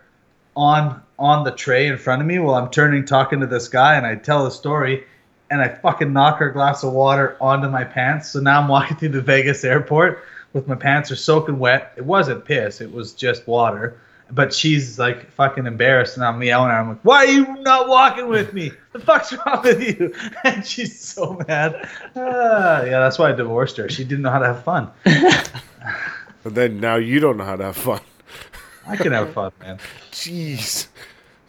on 0.56 1.02
on 1.18 1.44
the 1.44 1.52
tray 1.52 1.86
in 1.86 1.98
front 1.98 2.22
of 2.22 2.26
me 2.26 2.38
while 2.38 2.54
I'm 2.54 2.70
turning 2.70 3.04
talking 3.04 3.40
to 3.40 3.46
this 3.46 3.68
guy, 3.68 3.94
and 3.94 4.06
I 4.06 4.16
tell 4.16 4.42
the 4.44 4.50
story 4.50 5.04
and 5.50 5.60
I 5.60 5.68
fucking 5.68 6.14
knock 6.14 6.38
her 6.38 6.50
glass 6.50 6.82
of 6.82 6.94
water 6.94 7.36
onto 7.38 7.68
my 7.68 7.84
pants. 7.84 8.30
So 8.30 8.40
now 8.40 8.62
I'm 8.62 8.68
walking 8.76 8.96
through 8.96 9.10
the 9.10 9.20
Vegas 9.20 9.64
airport 9.64 10.24
with 10.54 10.66
my 10.66 10.74
pants 10.74 11.10
are 11.10 11.16
soaking 11.16 11.58
wet. 11.58 11.92
It 11.96 12.06
wasn't 12.06 12.46
piss, 12.46 12.80
it 12.80 12.90
was 12.90 13.12
just 13.12 13.46
water. 13.46 14.00
But 14.30 14.54
she's 14.54 14.98
like 14.98 15.30
fucking 15.32 15.66
embarrassed, 15.66 16.16
and 16.16 16.24
I'm 16.24 16.42
yelling 16.42 16.70
at 16.70 16.76
her. 16.76 16.80
I'm 16.80 16.88
like, 16.88 17.02
"Why 17.02 17.16
are 17.18 17.26
you 17.26 17.54
not 17.60 17.86
walking 17.86 18.28
with 18.28 18.54
me? 18.54 18.72
The 18.92 18.98
fuck's 18.98 19.30
wrong 19.46 19.60
with 19.62 19.82
you?" 19.82 20.14
And 20.44 20.66
she's 20.66 20.98
so 20.98 21.38
mad. 21.46 21.86
Ah, 22.16 22.82
yeah, 22.82 22.98
that's 23.00 23.18
why 23.18 23.28
I 23.28 23.32
divorced 23.32 23.76
her. 23.76 23.90
She 23.90 24.04
didn't 24.04 24.22
know 24.22 24.30
how 24.30 24.38
to 24.38 24.46
have 24.46 24.64
fun. 24.64 24.90
But 26.42 26.54
then 26.54 26.80
now 26.80 26.96
you 26.96 27.20
don't 27.20 27.36
know 27.36 27.44
how 27.44 27.56
to 27.56 27.64
have 27.64 27.76
fun. 27.76 28.00
I 28.86 28.96
can 28.96 29.12
have 29.12 29.32
fun, 29.34 29.52
man. 29.60 29.78
Jeez. 30.10 30.88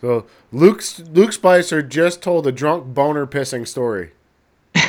So 0.02 0.26
Luke's 0.52 1.00
Luke 1.00 1.34
Spicer 1.34 1.82
just 1.82 2.22
told 2.22 2.46
a 2.46 2.52
drunk 2.52 2.94
boner 2.94 3.26
pissing 3.26 3.68
story. 3.68 4.12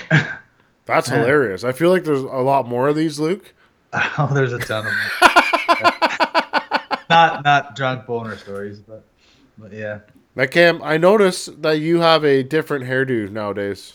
That's 0.86 1.08
hilarious. 1.08 1.64
I 1.64 1.72
feel 1.72 1.90
like 1.90 2.04
there's 2.04 2.20
a 2.20 2.26
lot 2.26 2.68
more 2.68 2.88
of 2.88 2.96
these, 2.96 3.18
Luke. 3.18 3.52
Oh, 4.18 4.28
there's 4.34 4.52
a 4.52 4.58
ton 4.58 4.84
of 4.86 4.92
them. 4.92 5.92
not 7.08 7.44
not 7.44 7.76
drunk 7.76 8.06
boner 8.06 8.36
stories, 8.36 8.80
but 8.80 9.04
but 9.56 9.72
yeah. 9.72 10.00
Now, 10.34 10.46
Cam, 10.46 10.82
I 10.82 10.96
noticed 10.96 11.62
that 11.62 11.78
you 11.78 12.00
have 12.00 12.24
a 12.24 12.42
different 12.42 12.86
hairdo 12.86 13.30
nowadays. 13.30 13.92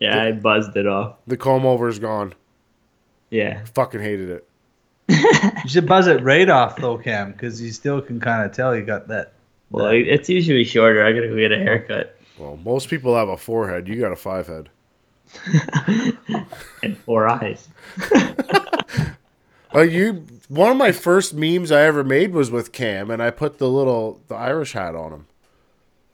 yeah, 0.00 0.20
I 0.24 0.32
buzzed 0.32 0.76
it 0.76 0.88
off. 0.88 1.18
The 1.28 1.36
comb 1.36 1.64
over's 1.64 2.00
gone. 2.00 2.34
Yeah. 3.34 3.64
Fucking 3.74 4.00
hated 4.00 4.30
it. 4.30 4.48
You 5.08 5.68
should 5.68 5.86
buzz 5.86 6.06
it 6.06 6.22
right 6.22 6.48
off 6.48 6.76
though, 6.76 6.96
Cam, 6.96 7.32
because 7.32 7.60
you 7.60 7.72
still 7.72 8.00
can 8.00 8.20
kind 8.20 8.48
of 8.48 8.56
tell 8.56 8.76
you 8.76 8.84
got 8.84 9.08
that. 9.08 9.32
Well, 9.70 9.86
it's 9.88 10.28
usually 10.28 10.62
shorter. 10.62 11.04
I 11.04 11.12
gotta 11.12 11.26
go 11.28 11.36
get 11.36 11.50
a 11.50 11.58
haircut 11.58 12.16
Well, 12.38 12.56
most 12.64 12.88
people 12.88 13.16
have 13.16 13.28
a 13.28 13.36
forehead. 13.36 13.88
You 13.88 14.00
got 14.00 14.12
a 14.12 14.16
five 14.16 14.46
head. 14.46 14.68
and 16.82 16.96
four 16.98 17.26
eyes. 17.28 17.68
Uh, 19.76 19.80
you 19.80 20.24
one 20.46 20.70
of 20.70 20.76
my 20.76 20.92
first 20.92 21.34
memes 21.34 21.72
I 21.72 21.80
ever 21.82 22.04
made 22.04 22.32
was 22.32 22.48
with 22.48 22.70
Cam, 22.70 23.10
and 23.10 23.20
I 23.20 23.32
put 23.32 23.58
the 23.58 23.68
little 23.68 24.20
the 24.28 24.36
Irish 24.36 24.72
hat 24.74 24.94
on 24.94 25.12
him. 25.12 25.26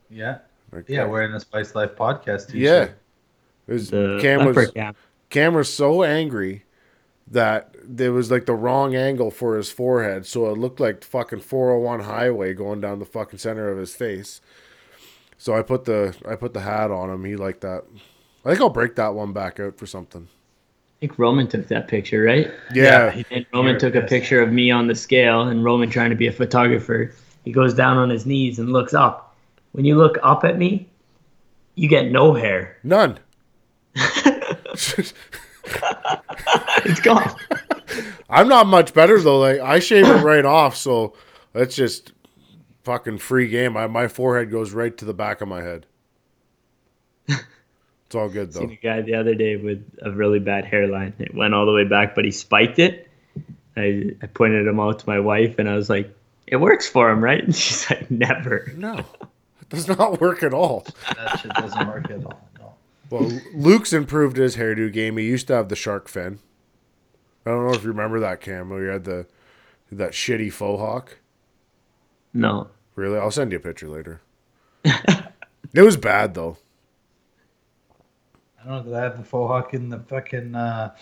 Yeah, 0.09 0.39
Like, 0.73 0.89
yeah, 0.89 1.05
wearing 1.05 1.33
the 1.33 1.41
Spice 1.41 1.75
Life 1.75 1.91
podcast. 1.95 2.47
T-shirt. 2.47 2.55
yeah. 2.55 2.89
It 3.67 3.73
was, 3.75 3.91
The 3.91 4.19
Cam 4.23 4.47
was 4.47 4.57
leopard. 4.57 4.97
Cam 5.29 5.53
was 5.53 5.71
so 5.71 6.03
angry 6.03 6.65
that 7.31 7.75
there 7.85 8.13
was 8.13 8.31
like 8.31 8.47
the 8.47 8.55
wrong 8.55 8.95
angle 8.97 9.31
for 9.31 9.57
his 9.57 9.71
forehead, 9.71 10.27
so 10.27 10.47
it 10.51 10.59
looked 10.59 10.81
like 10.81 11.05
fucking 11.05 11.41
401 11.41 12.01
highway 12.01 12.55
going 12.55 12.81
down 12.81 12.99
the 12.99 13.05
fucking 13.07 13.39
center 13.39 13.69
of 13.71 13.79
his 13.79 13.95
face. 13.95 14.41
So 15.39 15.57
I 15.57 15.63
put 15.63 15.85
the 15.85 16.15
I 16.29 16.35
put 16.37 16.53
the 16.55 16.61
hat 16.61 16.91
on 16.91 17.09
him. 17.09 17.25
He 17.25 17.37
liked 17.37 17.61
that. 17.63 17.85
I 18.45 18.51
think 18.51 18.61
I'll 18.61 18.69
break 18.69 18.97
that 18.97 19.15
one 19.15 19.33
back 19.33 19.61
out 19.61 19.79
for 19.79 19.87
something. 19.87 20.29
I 20.29 21.01
think 21.01 21.19
Roman 21.19 21.47
took 21.47 21.69
that 21.69 21.89
picture, 21.89 22.23
right? 22.23 22.51
Yeah, 22.75 23.11
he- 23.11 23.25
And 23.31 23.47
Roman 23.55 23.79
took 23.79 23.95
a 23.95 24.03
picture 24.03 24.43
of 24.43 24.53
me 24.53 24.71
on 24.71 24.87
the 24.87 24.95
scale, 24.95 25.43
and 25.49 25.65
Roman 25.65 25.89
trying 25.89 26.11
to 26.11 26.17
be 26.17 26.27
a 26.27 26.33
photographer. 26.33 27.15
He 27.45 27.53
goes 27.53 27.73
down 27.73 27.97
on 27.97 28.11
his 28.11 28.27
knees 28.27 28.59
and 28.59 28.71
looks 28.71 28.93
up. 28.93 29.35
When 29.73 29.87
you 29.87 29.97
look 29.97 30.19
up 30.23 30.45
at 30.45 30.59
me, 30.59 30.89
you 31.75 31.89
get 31.89 32.11
no 32.11 32.35
hair. 32.35 32.77
none. 32.83 33.19
It's 36.85 37.01
gone. 37.01 37.35
I'm 38.31 38.49
not 38.49 38.67
much 38.67 38.95
better 38.95 39.21
though. 39.21 39.41
Like 39.41 39.61
I 39.61 39.79
shave 39.81 40.07
it 40.07 40.23
right 40.23 40.45
off, 40.45 40.77
so 40.77 41.15
that's 41.53 41.75
just 41.75 42.13
fucking 42.85 43.19
free 43.19 43.49
game. 43.49 43.77
I, 43.77 43.87
my 43.89 44.09
forehead 44.09 44.51
goes 44.51 44.73
right 44.73 44.97
to 44.99 45.05
the 45.05 45.15
back 45.15 45.41
of 45.41 45.49
my 45.49 45.63
head. 45.63 45.87
It's 47.29 48.15
all 48.15 48.29
good 48.29 48.53
though. 48.53 48.61
Seen 48.61 48.73
a 48.73 48.77
guy 48.77 49.03
the 49.03 49.15
other 49.15 49.35
day 49.35 49.57
with 49.57 49.85
a 50.03 50.11
really 50.11 50.39
bad 50.39 50.65
hairline. 50.65 51.15
It 51.19 51.35
went 51.35 51.55
all 51.55 51.67
the 51.67 51.73
way 51.73 51.85
back, 51.85 52.15
but 52.15 52.25
he 52.25 52.31
spiked 52.31 52.79
it. 52.79 53.09
I, 53.77 54.11
I 54.23 54.27
pointed 54.27 54.67
him 54.67 54.81
out 54.81 54.99
to 55.01 55.09
my 55.09 55.21
wife, 55.21 55.59
and 55.59 55.69
I 55.69 55.75
was 55.77 55.89
like, 55.89 56.15
"It 56.47 56.57
works 56.57 56.89
for 56.89 57.11
him, 57.11 57.23
right?" 57.23 57.43
And 57.43 57.55
she's 57.55 57.89
like, 57.91 58.11
"Never." 58.11 58.73
No, 58.77 58.99
it 59.61 59.69
does 59.69 59.87
not 59.89 60.21
work 60.21 60.43
at 60.43 60.53
all. 60.53 60.87
that 61.17 61.41
shit 61.41 61.53
doesn't 61.53 61.87
work 61.89 62.11
at 62.11 62.25
all. 62.25 62.41
No. 62.59 62.75
Well, 63.11 63.41
Luke's 63.55 63.93
improved 63.93 64.37
his 64.37 64.57
hairdo 64.57 64.93
game. 64.93 65.17
He 65.17 65.25
used 65.27 65.47
to 65.49 65.55
have 65.55 65.69
the 65.69 65.77
shark 65.77 66.09
fin. 66.09 66.41
I 67.47 67.51
don't 67.51 67.67
know 67.67 67.75
if 67.75 67.83
you 67.83 67.89
remember 67.89 68.21
that 68.21 68.41
cam 68.41 68.69
where 68.71 68.83
you 68.85 68.91
had 68.91 69.05
the 69.05 69.27
that 69.93 70.13
shitty 70.13 70.53
faux 70.53 70.81
hawk. 70.81 71.19
No. 72.33 72.69
Really, 72.95 73.19
I'll 73.19 73.31
send 73.31 73.51
you 73.53 73.59
a 73.59 73.61
picture 73.61 73.89
later. 73.89 74.21
it 74.85 75.83
was 75.83 75.97
bad 75.97 76.35
though. 76.35 76.59
I 78.63 78.69
don't 78.69 78.73
know. 78.73 78.83
Did 78.83 78.95
I 78.95 79.03
have 79.05 79.17
the 79.19 79.25
faux 79.25 79.49
hawk 79.51 79.75
in 79.75 79.89
the 79.89 79.99
fucking 80.01 80.55
uh, 80.55 80.95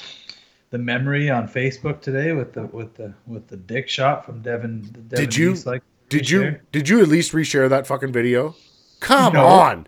the 0.71 0.79
memory 0.79 1.29
on 1.31 1.49
Facebook 1.49 2.01
today 2.01 2.33
with 2.33 2.53
the 2.53 2.63
with 2.67 2.95
the 2.95 3.13
with 3.27 3.49
the 3.49 3.57
dick 3.57 3.89
shot 3.89 4.25
from 4.25 4.43
Devin. 4.43 4.83
Devin 4.83 5.09
Did 5.09 5.37
you- 5.37 5.53
East, 5.53 5.67
like 5.67 5.83
Did 6.09 6.31
you 6.31 6.59
did 6.73 6.89
you 6.89 7.01
at 7.03 7.09
least 7.09 7.33
reshare 7.33 7.69
that 7.69 7.87
fucking 7.87 8.13
video? 8.13 8.55
Come 9.01 9.35
No. 9.35 9.45
on. 9.45 9.87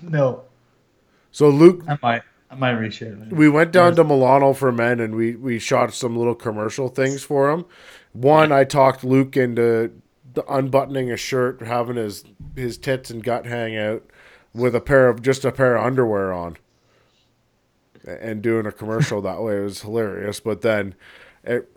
No, 0.00 0.44
So 1.32 1.48
Luke, 1.48 1.82
I 1.88 1.98
might 2.00 2.22
I 2.50 2.54
might 2.54 2.74
reshare. 2.76 3.26
it. 3.30 3.32
we 3.36 3.48
went 3.48 3.72
down 3.72 3.94
to 3.96 4.04
Milano 4.04 4.52
for 4.54 4.72
men 4.72 5.00
and 5.00 5.14
we 5.14 5.36
we 5.36 5.58
shot 5.58 5.92
some 5.92 6.16
little 6.16 6.34
commercial 6.34 6.88
things 6.88 7.22
for 7.22 7.50
him. 7.50 7.64
One, 8.12 8.52
I 8.52 8.64
talked 8.64 9.04
Luke 9.04 9.36
into 9.36 9.92
the 10.34 10.44
unbuttoning 10.52 11.10
a 11.10 11.16
shirt, 11.16 11.60
having 11.62 11.96
his 11.96 12.24
his 12.56 12.78
tits 12.78 13.10
and 13.10 13.22
gut 13.22 13.44
hang 13.46 13.76
out 13.76 14.02
with 14.54 14.74
a 14.74 14.80
pair 14.80 15.08
of 15.08 15.20
just 15.22 15.44
a 15.44 15.52
pair 15.52 15.76
of 15.76 15.84
underwear 15.84 16.32
on, 16.32 16.56
and 18.06 18.40
doing 18.42 18.66
a 18.66 18.72
commercial 18.72 19.20
that 19.22 19.42
way. 19.42 19.58
It 19.58 19.62
was 19.64 19.82
hilarious. 19.82 20.40
But 20.40 20.62
then 20.62 20.94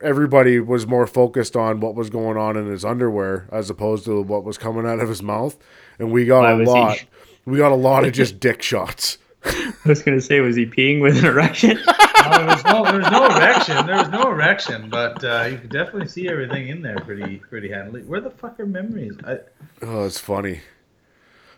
everybody 0.01 0.59
was 0.59 0.87
more 0.87 1.07
focused 1.07 1.55
on 1.55 1.79
what 1.79 1.95
was 1.95 2.09
going 2.09 2.37
on 2.37 2.57
in 2.57 2.67
his 2.67 2.83
underwear 2.85 3.47
as 3.51 3.69
opposed 3.69 4.05
to 4.05 4.21
what 4.21 4.43
was 4.43 4.57
coming 4.57 4.85
out 4.85 4.99
of 4.99 5.09
his 5.09 5.21
mouth, 5.21 5.57
and 5.99 6.11
we 6.11 6.25
got 6.25 6.41
Why 6.43 6.51
a 6.51 6.57
was 6.57 6.67
he- 6.67 6.73
lot. 6.73 7.05
We 7.45 7.57
got 7.57 7.71
a 7.71 7.75
lot 7.75 8.05
of 8.05 8.13
just 8.13 8.39
dick 8.39 8.61
shots. 8.61 9.17
I 9.43 9.73
was 9.85 10.03
gonna 10.03 10.21
say, 10.21 10.39
was 10.39 10.55
he 10.55 10.65
peeing 10.65 11.01
with 11.01 11.17
an 11.17 11.25
erection? 11.25 11.77
No, 11.77 12.31
there 12.37 12.45
was 12.45 12.63
no 12.63 12.83
there 12.85 12.99
was 12.99 13.11
no 13.11 13.25
erection. 13.25 13.85
There 13.87 13.95
was 13.97 14.09
no 14.09 14.29
erection, 14.31 14.89
but 14.89 15.23
uh, 15.23 15.47
you 15.51 15.57
could 15.57 15.71
definitely 15.71 16.07
see 16.07 16.27
everything 16.29 16.67
in 16.69 16.81
there 16.81 16.97
pretty 16.99 17.37
pretty 17.37 17.69
handily. 17.71 18.03
Where 18.03 18.21
the 18.21 18.29
fuck 18.29 18.59
are 18.59 18.65
memories? 18.65 19.15
I, 19.25 19.39
Oh, 19.81 20.05
it's 20.05 20.19
funny. 20.19 20.61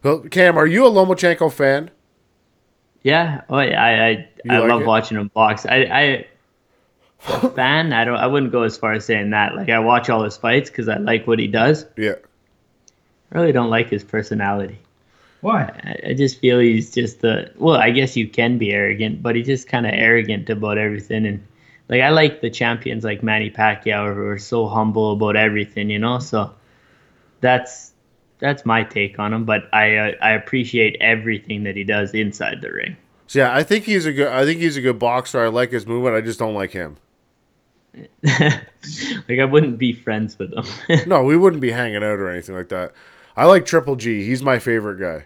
Well, 0.01 0.19
Cam, 0.19 0.57
are 0.57 0.65
you 0.67 0.85
a 0.85 0.89
Lomachenko 0.89 1.51
fan? 1.51 1.91
yeah. 3.03 3.41
Oh, 3.49 3.59
yeah. 3.59 3.83
I 3.83 3.89
I, 4.09 4.29
I 4.49 4.59
like 4.59 4.69
love 4.69 4.81
it? 4.81 4.87
watching 4.87 5.17
him 5.17 5.27
box. 5.33 5.65
I 5.65 5.75
I 5.83 6.25
a 7.27 7.49
fan. 7.49 7.91
I 7.93 8.05
don't. 8.05 8.15
I 8.17 8.27
wouldn't 8.27 8.51
go 8.53 8.63
as 8.63 8.77
far 8.77 8.93
as 8.93 9.05
saying 9.05 9.31
that. 9.31 9.55
Like 9.55 9.69
I 9.69 9.79
watch 9.79 10.09
all 10.09 10.23
his 10.23 10.37
fights 10.37 10.69
because 10.69 10.87
I 10.87 10.97
like 10.97 11.27
what 11.27 11.39
he 11.39 11.47
does. 11.47 11.85
Yeah. 11.97 12.15
I 13.31 13.37
really 13.39 13.51
don't 13.51 13.69
like 13.69 13.89
his 13.89 14.03
personality. 14.03 14.79
Why? 15.43 15.63
I, 15.83 16.11
I 16.11 16.13
just 16.13 16.39
feel 16.39 16.59
he's 16.59 16.91
just 16.91 17.19
the. 17.19 17.51
Well, 17.57 17.75
I 17.75 17.91
guess 17.91 18.15
you 18.15 18.27
can 18.27 18.57
be 18.57 18.71
arrogant, 18.71 19.21
but 19.21 19.35
he's 19.35 19.45
just 19.45 19.67
kind 19.67 19.85
of 19.85 19.91
arrogant 19.93 20.49
about 20.49 20.77
everything. 20.77 21.25
And 21.25 21.45
like 21.89 22.01
I 22.01 22.09
like 22.09 22.39
the 22.39 22.49
champions 22.49 23.03
like 23.03 23.21
Manny 23.21 23.51
Pacquiao 23.51 24.15
who 24.15 24.25
are 24.25 24.39
so 24.39 24.67
humble 24.67 25.11
about 25.11 25.35
everything, 25.35 25.89
you 25.89 25.99
know. 25.99 26.19
So 26.19 26.53
that's 27.41 27.91
that's 28.39 28.65
my 28.65 28.85
take 28.85 29.19
on 29.19 29.33
him. 29.33 29.43
But 29.43 29.63
I 29.73 29.97
uh, 29.97 30.11
I 30.21 30.31
appreciate 30.31 30.95
everything 31.01 31.63
that 31.63 31.75
he 31.75 31.83
does 31.83 32.13
inside 32.13 32.61
the 32.61 32.71
ring. 32.71 32.95
So 33.27 33.39
yeah, 33.39 33.53
I 33.53 33.63
think 33.63 33.83
he's 33.83 34.05
a 34.05 34.13
good. 34.13 34.29
I 34.29 34.45
think 34.45 34.61
he's 34.61 34.77
a 34.77 34.81
good 34.81 34.97
boxer. 34.97 35.43
I 35.43 35.49
like 35.49 35.71
his 35.71 35.85
movement. 35.85 36.15
I 36.15 36.21
just 36.21 36.39
don't 36.39 36.55
like 36.55 36.71
him. 36.71 36.95
like 38.23 39.39
I 39.39 39.45
wouldn't 39.45 39.77
be 39.77 39.91
friends 39.91 40.39
with 40.39 40.53
him. 40.53 40.65
No, 41.07 41.21
we 41.21 41.35
wouldn't 41.35 41.61
be 41.61 41.71
hanging 41.71 41.97
out 41.97 42.17
or 42.17 42.29
anything 42.29 42.55
like 42.55 42.69
that. 42.69 42.93
I 43.35 43.45
like 43.45 43.65
Triple 43.65 43.97
G. 43.97 44.25
He's 44.25 44.41
my 44.41 44.57
favorite 44.57 44.99
guy. 44.99 45.25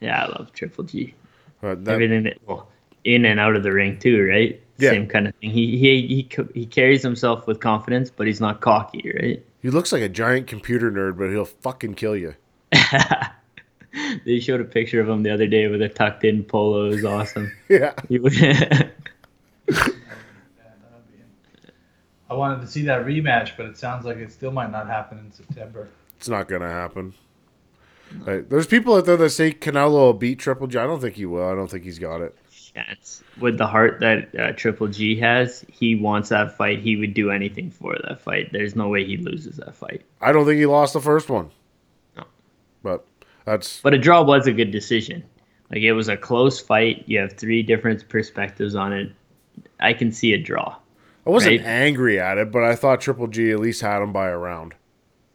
Yeah, 0.00 0.24
I 0.24 0.26
love 0.28 0.52
Triple 0.52 0.84
G. 0.84 1.14
But 1.60 1.84
that- 1.84 1.92
Everything 1.92 2.22
that 2.24 2.38
well, 2.46 2.68
in 3.04 3.24
and 3.24 3.40
out 3.40 3.56
of 3.56 3.62
the 3.62 3.72
ring 3.72 3.98
too, 3.98 4.26
right? 4.26 4.60
Yeah. 4.78 4.90
Same 4.90 5.06
kind 5.06 5.28
of 5.28 5.34
thing. 5.36 5.50
He 5.50 5.76
he 5.78 6.06
he 6.06 6.28
he 6.54 6.66
carries 6.66 7.02
himself 7.02 7.46
with 7.46 7.60
confidence, 7.60 8.10
but 8.10 8.26
he's 8.26 8.40
not 8.40 8.60
cocky, 8.60 9.12
right? 9.20 9.44
he 9.62 9.68
looks 9.70 9.92
like 9.92 10.00
a 10.02 10.08
giant 10.08 10.46
computer 10.46 10.90
nerd, 10.90 11.18
but 11.18 11.28
he'll 11.28 11.44
fucking 11.44 11.94
kill 11.94 12.16
you. 12.16 12.34
they 14.24 14.40
showed 14.40 14.60
a 14.60 14.64
picture 14.64 15.00
of 15.00 15.08
him 15.08 15.22
the 15.22 15.30
other 15.30 15.46
day 15.46 15.66
with 15.66 15.82
a 15.82 15.88
tucked 15.88 16.24
in 16.24 16.44
polo. 16.44 16.86
It 16.86 16.94
was 16.96 17.04
awesome. 17.04 17.52
Yeah. 17.68 17.92
I 22.30 22.34
wanted 22.34 22.60
to 22.60 22.68
see 22.68 22.82
that 22.84 23.04
rematch, 23.04 23.56
but 23.56 23.66
it 23.66 23.76
sounds 23.76 24.04
like 24.04 24.16
it 24.18 24.30
still 24.32 24.52
might 24.52 24.70
not 24.70 24.86
happen 24.86 25.18
in 25.18 25.32
September. 25.32 25.88
It's 26.16 26.28
not 26.28 26.48
gonna 26.48 26.70
happen. 26.70 27.12
Right. 28.26 28.48
There's 28.48 28.66
people 28.66 28.94
out 28.94 29.04
there 29.06 29.16
that 29.16 29.30
say 29.30 29.52
Canelo 29.52 29.92
will 29.92 30.12
beat 30.14 30.38
Triple 30.38 30.66
G. 30.66 30.78
I 30.78 30.86
don't 30.86 31.00
think 31.00 31.14
he 31.14 31.26
will. 31.26 31.46
I 31.48 31.54
don't 31.54 31.70
think 31.70 31.84
he's 31.84 31.98
got 31.98 32.20
it. 32.20 32.36
chance. 32.74 33.22
With 33.40 33.56
the 33.58 33.66
heart 33.66 34.00
that 34.00 34.34
uh, 34.38 34.52
Triple 34.52 34.88
G 34.88 35.16
has, 35.20 35.64
he 35.70 35.94
wants 35.96 36.28
that 36.30 36.56
fight. 36.56 36.80
He 36.80 36.96
would 36.96 37.14
do 37.14 37.30
anything 37.30 37.70
for 37.70 37.96
that 38.08 38.20
fight. 38.20 38.50
There's 38.52 38.74
no 38.76 38.88
way 38.88 39.04
he 39.04 39.16
loses 39.16 39.56
that 39.56 39.74
fight. 39.74 40.02
I 40.20 40.32
don't 40.32 40.44
think 40.44 40.58
he 40.58 40.66
lost 40.66 40.92
the 40.92 41.00
first 41.00 41.28
one. 41.30 41.50
No. 42.16 42.24
But 42.82 43.04
that's 43.44 43.80
But 43.80 43.94
a 43.94 43.98
draw 43.98 44.22
was 44.22 44.46
a 44.46 44.52
good 44.52 44.70
decision. 44.70 45.24
Like 45.70 45.82
it 45.82 45.92
was 45.92 46.08
a 46.08 46.16
close 46.16 46.60
fight. 46.60 47.04
You 47.06 47.20
have 47.20 47.32
three 47.34 47.62
different 47.62 48.08
perspectives 48.08 48.74
on 48.74 48.92
it. 48.92 49.12
I 49.78 49.92
can 49.92 50.10
see 50.12 50.32
a 50.32 50.38
draw. 50.38 50.76
I 51.26 51.30
wasn't 51.30 51.58
Right. 51.60 51.66
angry 51.66 52.18
at 52.18 52.38
it, 52.38 52.50
but 52.50 52.64
I 52.64 52.74
thought 52.74 53.00
Triple 53.00 53.28
G 53.28 53.50
at 53.50 53.60
least 53.60 53.80
had 53.82 54.02
him 54.02 54.12
by 54.12 54.28
a 54.28 54.36
round. 54.36 54.74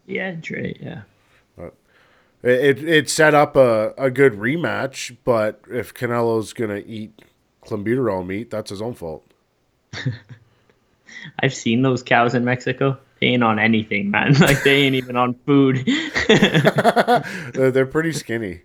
Yeah, 0.08 0.36
Dre. 0.40 0.76
Yeah. 0.80 1.02
It, 2.46 2.80
it 2.80 2.88
it 2.88 3.10
set 3.10 3.34
up 3.34 3.56
a, 3.56 3.94
a 3.98 4.12
good 4.12 4.34
rematch, 4.34 5.18
but 5.24 5.62
if 5.68 5.96
Canelo's 5.96 6.54
gonna 6.54 6.84
eat 6.86 7.24
clenbuterol 7.66 8.26
meat, 8.26 8.52
that's 8.52 8.70
his 8.70 8.84
own 8.84 8.94
fault. 8.94 9.26
I've 11.42 11.56
seen 11.56 11.82
those 11.82 12.04
cows 12.04 12.36
in 12.36 12.46
Mexico. 12.46 13.00
They 13.20 13.28
ain't 13.28 13.44
on 13.44 13.58
anything, 13.58 14.12
man. 14.12 14.36
Like 14.40 14.62
they 14.64 14.84
ain't 14.84 14.96
even 14.96 15.16
on 15.16 15.34
food. 15.48 15.84
they're, 16.28 17.72
they're 17.72 17.86
pretty 17.88 18.12
skinny. 18.12 18.62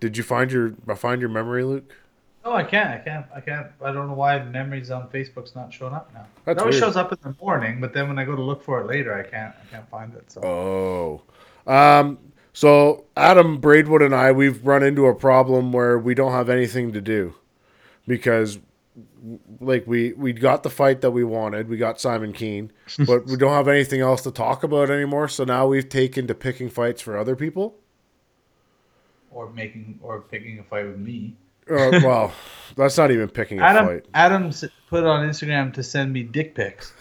Did 0.00 0.16
you 0.16 0.22
find 0.22 0.50
your 0.50 0.70
find 0.96 1.20
your 1.20 1.30
memory, 1.30 1.62
Luke? 1.62 1.94
Oh, 2.42 2.52
I 2.54 2.62
can't. 2.62 2.88
I 2.88 2.98
can't. 2.98 3.26
I 3.34 3.40
can't. 3.40 3.66
I 3.82 3.92
don't 3.92 4.06
know 4.06 4.14
why 4.14 4.42
memories 4.42 4.90
on 4.90 5.08
Facebook's 5.08 5.54
not 5.54 5.74
showing 5.74 5.92
up 5.92 6.10
now. 6.14 6.26
That's 6.44 6.56
it 6.56 6.60
always 6.60 6.74
weird. 6.76 6.84
shows 6.84 6.96
up 6.96 7.12
in 7.12 7.18
the 7.22 7.34
morning, 7.42 7.80
but 7.80 7.92
then 7.92 8.08
when 8.08 8.18
I 8.18 8.24
go 8.24 8.34
to 8.36 8.42
look 8.42 8.62
for 8.62 8.80
it 8.80 8.86
later, 8.86 9.12
I 9.14 9.28
can't. 9.28 9.54
I 9.60 9.74
can't 9.74 9.88
find 9.90 10.14
it. 10.14 10.30
So 10.30 10.40
Oh, 11.66 11.70
um, 11.70 12.18
so 12.56 13.04
Adam 13.18 13.58
Braidwood 13.58 14.00
and 14.00 14.14
I 14.14 14.32
we've 14.32 14.66
run 14.66 14.82
into 14.82 15.04
a 15.04 15.14
problem 15.14 15.72
where 15.72 15.98
we 15.98 16.14
don't 16.14 16.32
have 16.32 16.48
anything 16.48 16.94
to 16.94 17.02
do 17.02 17.34
because 18.06 18.58
like 19.60 19.86
we 19.86 20.14
we 20.14 20.32
got 20.32 20.62
the 20.62 20.70
fight 20.70 21.02
that 21.02 21.10
we 21.10 21.22
wanted, 21.22 21.68
we 21.68 21.76
got 21.76 22.00
Simon 22.00 22.32
Kean 22.32 22.72
but 23.06 23.26
we 23.26 23.36
don't 23.36 23.52
have 23.52 23.68
anything 23.68 24.00
else 24.00 24.22
to 24.22 24.30
talk 24.30 24.62
about 24.62 24.88
anymore. 24.88 25.28
So 25.28 25.44
now 25.44 25.66
we've 25.66 25.86
taken 25.86 26.26
to 26.28 26.34
picking 26.34 26.70
fights 26.70 27.02
for 27.02 27.18
other 27.18 27.36
people. 27.36 27.76
or 29.30 29.50
making 29.50 29.98
or 30.00 30.22
picking 30.22 30.58
a 30.58 30.62
fight 30.62 30.86
with 30.86 30.98
me. 30.98 31.36
Uh, 31.70 32.00
well, 32.02 32.32
that's 32.76 32.96
not 32.96 33.10
even 33.10 33.28
picking 33.28 33.60
a 33.60 33.64
Adam 33.64 33.86
fight. 33.86 34.06
Adam 34.14 34.50
put 34.88 35.04
on 35.04 35.28
Instagram 35.28 35.74
to 35.74 35.82
send 35.82 36.10
me 36.10 36.22
dick 36.22 36.54
pics. 36.54 36.94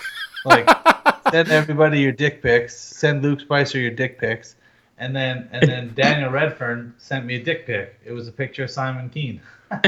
Like 0.44 0.70
send 1.32 1.48
everybody 1.48 2.02
your 2.02 2.12
dick 2.12 2.42
pics. 2.42 2.78
Send 2.78 3.24
Luke 3.24 3.40
Spicer 3.40 3.80
your 3.80 3.92
dick 3.92 4.20
pics. 4.20 4.58
And 4.98 5.16
then 5.16 5.50
and 5.52 5.68
then 5.68 5.94
Daniel 5.96 6.30
Redfern 6.32 6.94
sent 6.98 7.26
me 7.26 7.36
a 7.36 7.44
dick 7.44 7.66
pic. 7.66 8.00
It 8.06 8.12
was 8.14 8.28
a 8.28 8.32
picture 8.32 8.64
of 8.64 8.72
Simon 8.72 9.10
Kean. 9.10 9.42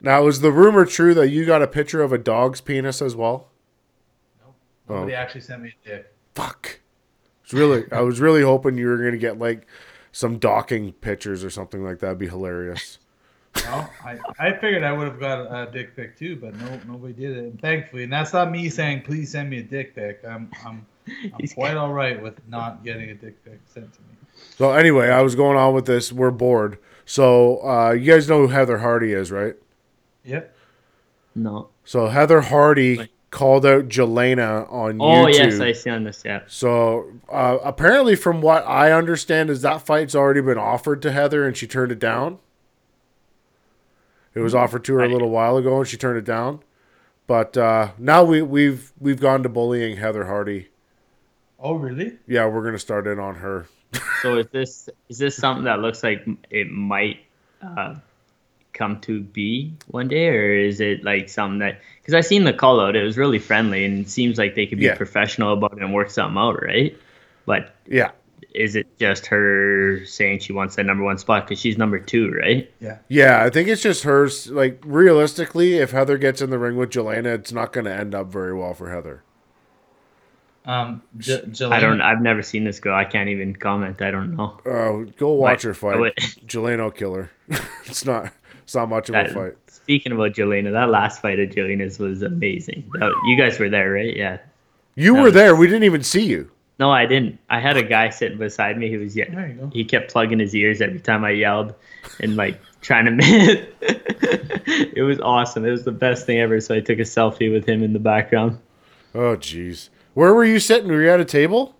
Now, 0.00 0.28
is 0.28 0.40
the 0.42 0.52
rumor 0.52 0.84
true 0.84 1.12
that 1.14 1.28
you 1.30 1.44
got 1.44 1.60
a 1.60 1.66
picture 1.66 2.02
of 2.02 2.12
a 2.12 2.18
dog's 2.18 2.60
penis 2.60 3.02
as 3.02 3.16
well? 3.16 3.48
Nope. 4.40 4.54
Nobody 4.88 5.12
Oh. 5.14 5.16
actually 5.16 5.40
sent 5.40 5.60
me 5.62 5.74
a 5.84 5.88
dick. 5.88 6.12
Fuck. 6.36 6.78
It's 7.42 7.52
really, 7.52 7.84
I 7.90 8.02
was 8.02 8.20
really 8.20 8.42
hoping 8.42 8.78
you 8.78 8.86
were 8.86 8.98
gonna 8.98 9.16
get 9.16 9.40
like 9.40 9.66
some 10.12 10.38
docking 10.38 10.92
pictures 10.92 11.42
or 11.42 11.50
something 11.50 11.82
like 11.82 11.98
that. 11.98 12.06
It'd 12.08 12.18
be 12.18 12.28
hilarious. 12.28 12.98
No, 13.64 13.88
I, 14.04 14.18
I 14.38 14.52
figured 14.52 14.84
I 14.84 14.92
would 14.92 15.08
have 15.08 15.18
got 15.18 15.40
a 15.50 15.68
dick 15.72 15.96
pic 15.96 16.16
too, 16.16 16.36
but 16.36 16.54
no 16.54 16.80
nobody 16.86 17.12
did 17.12 17.36
it. 17.36 17.44
And 17.44 17.60
thankfully, 17.60 18.04
and 18.04 18.12
that's 18.12 18.32
not 18.32 18.52
me 18.52 18.68
saying 18.68 19.02
please 19.02 19.32
send 19.32 19.50
me 19.50 19.58
a 19.58 19.62
dick 19.64 19.96
pic. 19.96 20.22
I'm 20.24 20.48
I'm, 20.64 20.86
I'm 21.24 21.32
He's- 21.40 21.54
quite 21.54 21.76
all 21.76 21.92
right 21.92 22.20
with 22.22 22.40
not 22.48 22.84
getting 22.84 23.10
a 23.10 23.14
dick 23.14 23.44
pic 23.44 23.60
sent 23.66 23.92
to 23.92 24.00
me. 24.00 24.06
So 24.56 24.72
anyway, 24.72 25.08
I 25.08 25.22
was 25.22 25.34
going 25.34 25.56
on 25.56 25.74
with 25.74 25.86
this. 25.86 26.12
We're 26.12 26.30
bored. 26.30 26.78
So 27.04 27.58
uh, 27.66 27.92
you 27.92 28.10
guys 28.12 28.28
know 28.28 28.40
who 28.40 28.48
Heather 28.48 28.78
Hardy 28.78 29.12
is, 29.12 29.30
right? 29.32 29.54
Yep. 30.24 30.54
no. 31.34 31.68
So 31.84 32.08
Heather 32.08 32.42
Hardy 32.42 33.08
called 33.30 33.64
out 33.64 33.88
Jelena 33.88 34.70
on 34.70 34.98
YouTube. 34.98 35.02
Oh 35.02 35.26
YouTube. 35.26 35.34
yes, 35.52 35.60
I 35.60 35.72
see 35.72 35.90
on 35.90 36.04
this. 36.04 36.22
Yeah. 36.24 36.42
So 36.46 37.10
uh, 37.30 37.58
apparently, 37.64 38.14
from 38.14 38.40
what 38.42 38.66
I 38.66 38.92
understand, 38.92 39.48
is 39.50 39.62
that 39.62 39.82
fight's 39.86 40.14
already 40.14 40.40
been 40.42 40.58
offered 40.58 41.00
to 41.02 41.12
Heather 41.12 41.46
and 41.46 41.56
she 41.56 41.66
turned 41.66 41.92
it 41.92 41.98
down. 41.98 42.38
It 44.34 44.40
was 44.40 44.54
offered 44.54 44.84
to 44.84 44.94
her 44.94 45.02
a 45.02 45.08
little 45.08 45.30
while 45.30 45.56
ago 45.56 45.78
and 45.78 45.88
she 45.88 45.96
turned 45.96 46.18
it 46.18 46.24
down. 46.24 46.60
But 47.26 47.56
uh, 47.56 47.90
now 47.98 48.24
we, 48.24 48.40
we've 48.42 48.92
we've 49.00 49.20
gone 49.20 49.42
to 49.42 49.48
bullying 49.48 49.96
Heather 49.96 50.26
Hardy. 50.26 50.68
Oh 51.58 51.74
really? 51.74 52.16
Yeah, 52.26 52.46
we're 52.46 52.64
gonna 52.64 52.78
start 52.78 53.06
in 53.06 53.18
on 53.18 53.36
her. 53.36 53.66
So 54.22 54.36
is 54.38 54.46
this 54.48 54.88
is 55.08 55.18
this 55.18 55.36
something 55.36 55.64
that 55.64 55.78
looks 55.78 56.02
like 56.02 56.26
it 56.50 56.70
might 56.72 57.18
uh, 57.62 57.94
come 58.72 59.00
to 59.02 59.20
be 59.20 59.74
one 59.86 60.08
day, 60.08 60.28
or 60.28 60.52
is 60.56 60.80
it 60.80 61.04
like 61.04 61.28
something 61.28 61.60
that? 61.60 61.80
Because 62.00 62.14
I 62.14 62.20
seen 62.20 62.42
the 62.42 62.52
call 62.52 62.80
out, 62.80 62.96
it 62.96 63.02
was 63.04 63.16
really 63.16 63.38
friendly, 63.38 63.84
and 63.84 64.00
it 64.00 64.10
seems 64.10 64.36
like 64.36 64.56
they 64.56 64.66
could 64.66 64.78
be 64.78 64.86
Yeah. 64.86 64.96
professional 64.96 65.52
about 65.52 65.72
it 65.74 65.78
and 65.82 65.94
work 65.94 66.10
something 66.10 66.36
out, 66.36 66.60
right? 66.62 66.96
But 67.46 67.74
Yeah, 67.86 68.10
is 68.54 68.74
it 68.74 68.88
just 68.98 69.26
her 69.26 70.04
saying 70.04 70.40
she 70.40 70.52
wants 70.52 70.74
that 70.76 70.84
number 70.84 71.04
one 71.04 71.16
spot 71.18 71.46
because 71.46 71.60
she's 71.60 71.78
number 71.78 72.00
two, 72.00 72.32
right? 72.32 72.68
Yeah, 72.80 72.98
Yeah, 73.08 73.44
I 73.44 73.50
think 73.50 73.68
it's 73.68 73.82
just 73.82 74.02
hers. 74.02 74.50
Like 74.50 74.82
realistically, 74.84 75.74
if 75.78 75.92
Heather 75.92 76.18
gets 76.18 76.42
in 76.42 76.50
the 76.50 76.58
ring 76.58 76.76
with 76.76 76.90
Jelena, 76.90 77.34
it's 77.36 77.52
not 77.52 77.72
going 77.72 77.84
to 77.84 77.94
end 77.94 78.16
up 78.16 78.26
very 78.32 78.52
well 78.52 78.74
for 78.74 78.90
Heather. 78.92 79.22
Um, 80.68 81.02
J- 81.16 81.42
I 81.64 81.80
don't. 81.80 82.00
I've 82.02 82.20
never 82.20 82.42
seen 82.42 82.62
this 82.64 82.78
girl. 82.78 82.94
I 82.94 83.04
can't 83.06 83.30
even 83.30 83.56
comment. 83.56 84.00
I 84.02 84.10
don't 84.10 84.36
know. 84.36 84.60
Uh, 84.66 85.10
go 85.16 85.32
watch 85.32 85.50
Might- 85.50 85.62
her 85.62 85.74
fight. 85.74 85.96
I 86.18 86.20
Jelena 86.46 86.84
will 86.84 86.90
kill 86.90 87.14
her. 87.14 87.30
it's 87.86 88.04
not. 88.04 88.32
It's 88.62 88.74
not 88.74 88.88
much 88.90 89.08
of 89.08 89.14
a 89.14 89.28
fight. 89.32 89.54
Speaking 89.68 90.12
about 90.12 90.32
Jelena, 90.34 90.70
that 90.72 90.90
last 90.90 91.22
fight 91.22 91.40
of 91.40 91.48
Jelena's 91.48 91.98
was 91.98 92.20
amazing. 92.22 92.84
That- 93.00 93.14
you 93.24 93.36
guys 93.38 93.58
were 93.58 93.70
there, 93.70 93.92
right? 93.92 94.14
Yeah. 94.14 94.38
You 94.94 95.14
that 95.14 95.18
were 95.20 95.24
was- 95.26 95.34
there. 95.34 95.56
We 95.56 95.66
didn't 95.66 95.84
even 95.84 96.02
see 96.02 96.26
you. 96.26 96.50
No, 96.78 96.90
I 96.92 97.06
didn't. 97.06 97.38
I 97.50 97.58
had 97.60 97.76
a 97.76 97.82
guy 97.82 98.10
sitting 98.10 98.38
beside 98.38 98.76
me 98.78 98.88
who 98.92 99.00
was 99.00 99.16
yeah. 99.16 99.28
There 99.34 99.48
you 99.48 99.54
go. 99.54 99.70
He 99.72 99.84
kept 99.84 100.12
plugging 100.12 100.38
his 100.38 100.54
ears 100.54 100.80
every 100.82 101.00
time 101.00 101.24
I 101.24 101.30
yelled, 101.30 101.74
and 102.20 102.36
like 102.36 102.60
trying 102.82 103.06
to. 103.06 103.66
it 103.80 105.02
was 105.02 105.18
awesome. 105.20 105.64
It 105.64 105.70
was 105.70 105.84
the 105.84 105.92
best 105.92 106.26
thing 106.26 106.38
ever. 106.38 106.60
So 106.60 106.74
I 106.74 106.80
took 106.80 106.98
a 106.98 107.02
selfie 107.02 107.50
with 107.50 107.66
him 107.66 107.82
in 107.82 107.94
the 107.94 107.98
background. 107.98 108.58
Oh, 109.14 109.34
jeez. 109.36 109.88
Where 110.18 110.34
were 110.34 110.44
you 110.44 110.58
sitting? 110.58 110.90
Were 110.90 111.00
you 111.00 111.12
at 111.12 111.20
a 111.20 111.24
table? 111.24 111.76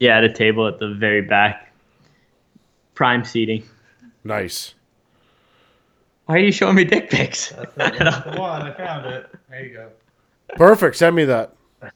Yeah, 0.00 0.18
at 0.18 0.24
a 0.24 0.30
table 0.30 0.68
at 0.68 0.78
the 0.78 0.92
very 0.92 1.22
back, 1.22 1.72
prime 2.92 3.24
seating. 3.24 3.62
Nice. 4.22 4.74
Why 6.26 6.34
are 6.34 6.38
you 6.40 6.52
showing 6.52 6.76
me 6.76 6.84
dick 6.84 7.08
pics? 7.08 7.54
That's 7.76 8.24
the, 8.26 8.34
one. 8.38 8.60
I 8.60 8.74
found 8.74 9.06
it. 9.06 9.30
There 9.48 9.64
you 9.64 9.72
go. 9.72 9.88
Perfect. 10.56 10.96
Send 10.96 11.16
me 11.16 11.24
that. 11.24 11.56
I'm 11.80 11.90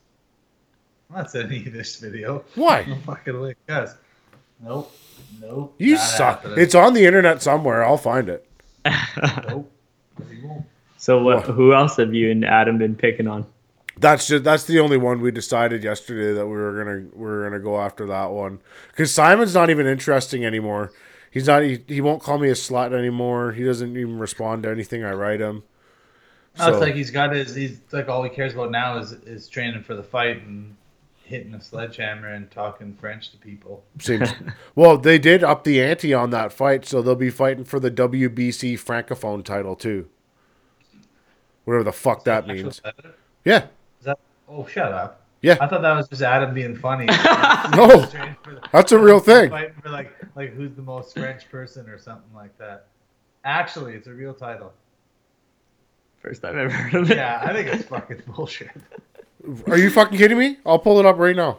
not 1.14 1.30
sending 1.30 1.62
you 1.62 1.70
this 1.70 1.96
video. 1.96 2.44
Why? 2.54 2.86
No 2.88 2.96
fucking 3.04 3.38
way, 3.38 3.54
guys. 3.66 3.94
Nope. 4.62 4.90
Nope. 5.38 5.74
You 5.76 5.98
suck. 5.98 6.44
happening. 6.44 6.60
It's 6.60 6.74
on 6.74 6.94
the 6.94 7.04
internet 7.04 7.42
somewhere. 7.42 7.84
I'll 7.84 7.98
find 7.98 8.30
it. 8.30 8.48
Nope. 9.46 9.70
So 10.96 11.22
what? 11.22 11.46
What? 11.46 11.54
Who 11.54 11.74
else 11.74 11.98
have 11.98 12.14
you 12.14 12.30
and 12.30 12.46
Adam 12.46 12.78
been 12.78 12.96
picking 12.96 13.26
on? 13.26 13.44
That's 13.98 14.26
just 14.26 14.44
that's 14.44 14.64
the 14.64 14.80
only 14.80 14.96
one 14.96 15.20
we 15.20 15.30
decided 15.30 15.84
yesterday 15.84 16.32
that 16.34 16.46
we 16.46 16.52
were 16.52 16.84
gonna 16.84 17.06
we 17.14 17.24
were 17.24 17.44
gonna 17.44 17.62
go 17.62 17.80
after 17.80 18.06
that 18.06 18.30
one 18.32 18.60
because 18.88 19.12
Simon's 19.12 19.54
not 19.54 19.70
even 19.70 19.86
interesting 19.86 20.44
anymore. 20.44 20.92
He's 21.30 21.46
not. 21.46 21.62
He, 21.62 21.82
he 21.88 22.00
won't 22.00 22.22
call 22.22 22.38
me 22.38 22.48
a 22.48 22.54
slut 22.54 22.92
anymore. 22.92 23.52
He 23.52 23.64
doesn't 23.64 23.96
even 23.96 24.18
respond 24.18 24.62
to 24.64 24.70
anything 24.70 25.04
I 25.04 25.12
write 25.12 25.40
him. 25.40 25.64
No, 26.58 26.68
it's 26.68 26.78
like 26.78 26.94
he's 26.94 27.10
got 27.10 27.32
his. 27.32 27.54
He's 27.54 27.80
like 27.90 28.08
all 28.08 28.22
he 28.22 28.30
cares 28.30 28.54
about 28.54 28.70
now 28.70 28.98
is 28.98 29.12
is 29.12 29.48
training 29.48 29.82
for 29.82 29.94
the 29.94 30.02
fight 30.02 30.42
and 30.42 30.76
hitting 31.24 31.54
a 31.54 31.60
sledgehammer 31.60 32.28
and 32.28 32.50
talking 32.50 32.94
French 32.94 33.30
to 33.32 33.36
people. 33.36 33.82
Seems 33.98 34.32
well. 34.76 34.96
They 34.96 35.18
did 35.18 35.42
up 35.42 35.64
the 35.64 35.82
ante 35.82 36.14
on 36.14 36.30
that 36.30 36.52
fight, 36.52 36.84
so 36.84 37.02
they'll 37.02 37.16
be 37.16 37.30
fighting 37.30 37.64
for 37.64 37.80
the 37.80 37.90
WBC 37.90 38.74
francophone 38.74 39.44
title 39.44 39.74
too. 39.74 40.08
Whatever 41.64 41.84
the 41.84 41.92
fuck 41.92 42.24
that 42.24 42.46
means. 42.46 42.80
Yeah? 43.44 43.66
Oh, 44.48 44.66
shut 44.66 44.92
up. 44.92 45.20
Yeah. 45.42 45.56
I 45.60 45.66
thought 45.66 45.82
that 45.82 45.92
was 45.94 46.08
just 46.08 46.22
Adam 46.22 46.54
being 46.54 46.74
funny. 46.76 47.06
No, 47.76 48.06
Training 48.06 48.36
for 48.42 48.54
the- 48.54 48.62
that's 48.72 48.92
a 48.92 48.98
real 48.98 49.18
thing. 49.20 49.50
Fighting 49.50 49.74
for 49.82 49.88
like 49.90 50.12
like 50.36 50.52
who's 50.54 50.74
the 50.74 50.82
most 50.82 51.14
French 51.14 51.50
person 51.50 51.88
or 51.88 51.98
something 51.98 52.32
like 52.34 52.56
that. 52.58 52.86
Actually, 53.44 53.94
it's 53.94 54.06
a 54.06 54.12
real 54.12 54.32
title. 54.34 54.72
First 56.20 56.44
I've 56.44 56.56
ever 56.56 56.70
heard 56.70 57.02
of 57.02 57.10
it. 57.10 57.16
Yeah, 57.16 57.42
I 57.44 57.52
think 57.52 57.68
it's 57.68 57.84
fucking 57.84 58.22
bullshit. 58.26 58.70
Are 59.66 59.76
you 59.78 59.90
fucking 59.90 60.16
kidding 60.16 60.38
me? 60.38 60.58
I'll 60.64 60.78
pull 60.78 60.98
it 60.98 61.04
up 61.06 61.18
right 61.18 61.36
now. 61.36 61.58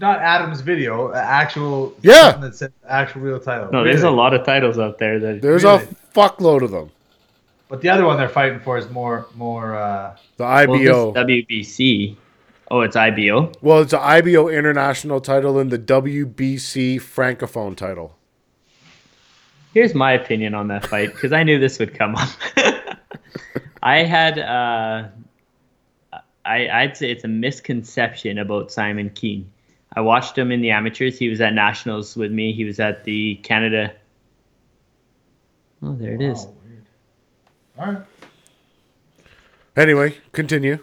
Not 0.00 0.20
Adam's 0.20 0.60
video, 0.60 1.08
uh, 1.08 1.16
actual. 1.16 1.92
Yeah. 2.02 2.30
something 2.32 2.42
That 2.50 2.56
said 2.56 2.72
actual 2.88 3.22
real 3.22 3.40
title. 3.40 3.70
No, 3.72 3.82
there's 3.82 4.04
a 4.04 4.10
lot 4.10 4.32
of 4.34 4.46
titles 4.46 4.78
out 4.78 4.98
there 4.98 5.18
that. 5.18 5.42
There's 5.42 5.64
Really? 5.64 5.82
a 5.84 5.86
fuckload 6.14 6.62
of 6.62 6.70
them. 6.70 6.90
But 7.68 7.82
the 7.82 7.88
other 7.90 8.04
one 8.06 8.16
they're 8.16 8.28
fighting 8.28 8.60
for 8.60 8.78
is 8.78 8.88
more 8.90 9.26
more. 9.34 9.76
uh 9.76 10.16
The 10.36 10.44
Well, 10.44 10.74
IBO. 10.74 11.12
WBC. 11.14 12.16
Oh, 12.70 12.80
it's 12.80 12.96
IBO. 12.96 13.52
Well, 13.62 13.80
it's 13.80 13.92
an 13.92 14.00
IBO 14.00 14.48
international 14.48 15.20
title 15.20 15.58
and 15.58 15.70
the 15.70 15.78
WBC 15.78 16.96
francophone 16.96 17.76
title. 17.76 18.14
Here's 19.74 19.94
my 19.94 20.12
opinion 20.12 20.54
on 20.54 20.68
that 20.68 20.86
fight 20.86 21.12
because 21.14 21.32
I 21.32 21.42
knew 21.44 21.58
this 21.58 21.78
would 21.78 21.94
come 21.94 22.14
up. 22.16 22.28
I 23.82 24.02
had, 24.02 24.38
uh, 24.38 25.08
I, 26.44 26.68
I'd 26.68 26.96
say 26.96 27.10
it's 27.10 27.24
a 27.24 27.28
misconception 27.28 28.38
about 28.38 28.72
Simon 28.72 29.10
Kean. 29.10 29.50
I 29.94 30.00
watched 30.00 30.36
him 30.36 30.50
in 30.52 30.60
the 30.60 30.70
amateurs. 30.70 31.18
He 31.18 31.28
was 31.28 31.40
at 31.40 31.54
nationals 31.54 32.16
with 32.16 32.32
me. 32.32 32.52
He 32.52 32.64
was 32.64 32.80
at 32.80 33.04
the 33.04 33.36
Canada. 33.36 33.94
Oh, 35.82 35.94
there 35.94 36.14
it 36.14 36.20
is. 36.22 36.44
wow, 36.44 36.52
weird. 36.52 36.57
All 37.78 37.86
right. 37.86 38.02
Anyway, 39.76 40.16
continue. 40.32 40.78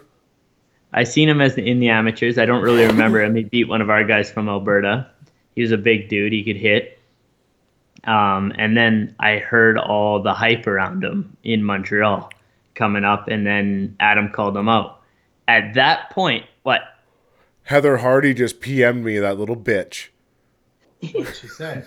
I 0.92 1.04
seen 1.04 1.28
him 1.28 1.42
as 1.42 1.58
in 1.58 1.80
the 1.80 1.90
amateurs. 1.90 2.38
I 2.38 2.46
don't 2.46 2.62
really 2.62 2.86
remember 2.86 3.22
him. 3.22 3.34
He 3.34 3.44
beat 3.44 3.68
one 3.68 3.82
of 3.82 3.90
our 3.90 4.04
guys 4.04 4.30
from 4.30 4.48
Alberta. 4.48 5.06
He 5.54 5.60
was 5.60 5.72
a 5.72 5.76
big 5.76 6.08
dude. 6.08 6.32
He 6.32 6.42
could 6.42 6.56
hit. 6.56 6.98
Um, 8.04 8.52
and 8.56 8.76
then 8.76 9.14
I 9.18 9.38
heard 9.38 9.78
all 9.78 10.22
the 10.22 10.32
hype 10.32 10.66
around 10.66 11.04
him 11.04 11.36
in 11.42 11.62
Montreal 11.64 12.30
coming 12.74 13.04
up, 13.04 13.28
and 13.28 13.46
then 13.46 13.96
Adam 14.00 14.30
called 14.30 14.56
him 14.56 14.68
out. 14.68 15.02
At 15.48 15.74
that 15.74 16.10
point, 16.10 16.46
what? 16.62 16.80
Heather 17.64 17.98
Hardy 17.98 18.32
just 18.32 18.60
PM'd 18.60 19.04
me, 19.04 19.18
that 19.18 19.38
little 19.38 19.56
bitch. 19.56 20.08
What 21.00 21.26
did 21.26 21.36
she 21.36 21.48
say? 21.48 21.82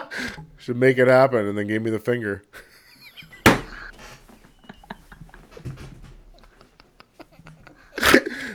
Should 0.56 0.76
make 0.76 0.98
it 0.98 1.06
happen, 1.06 1.46
and 1.46 1.56
then 1.56 1.68
gave 1.68 1.82
me 1.82 1.90
the 1.90 2.00
finger. 2.00 2.42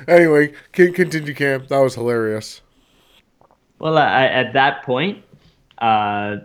anyway, 0.08 0.54
can 0.72 0.94
continue, 0.94 1.34
Cam. 1.34 1.66
That 1.68 1.80
was 1.80 1.96
hilarious. 1.96 2.62
Well, 3.80 3.98
I, 3.98 4.26
at 4.26 4.54
that 4.54 4.84
point, 4.84 5.24
uh, 5.80 6.38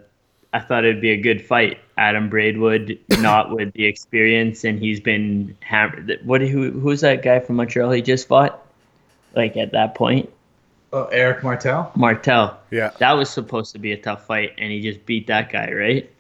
I 0.53 0.61
thought 0.61 0.85
it'd 0.85 1.01
be 1.01 1.11
a 1.11 1.21
good 1.21 1.45
fight. 1.45 1.79
Adam 1.97 2.29
Braidwood, 2.29 2.99
not 3.21 3.51
with 3.51 3.73
the 3.75 3.85
experience, 3.85 4.65
and 4.65 4.79
he's 4.79 5.01
been 5.01 5.57
hammered. 5.61 6.21
What? 6.25 6.41
Who? 6.41 6.71
Who's 6.71 7.01
that 7.03 7.23
guy 7.23 7.41
from 7.41 7.57
Montreal? 7.57 7.91
He 7.93 8.03
just 8.03 8.29
fought. 8.29 8.65
Like 9.37 9.57
at 9.57 9.73
that 9.73 9.95
point, 9.95 10.31
oh, 10.93 11.05
Eric 11.07 11.45
Martel. 11.45 11.93
Martel. 11.95 12.59
Yeah, 12.71 12.91
That 12.99 13.13
was 13.13 13.29
supposed 13.31 13.73
to 13.73 13.79
be 13.79 13.93
a 13.93 13.97
tough 13.97 14.27
fight, 14.27 14.55
and 14.59 14.73
he 14.73 14.81
just 14.81 15.05
beat 15.07 15.27
that 15.27 15.53
guy, 15.53 15.71
right? 15.73 16.11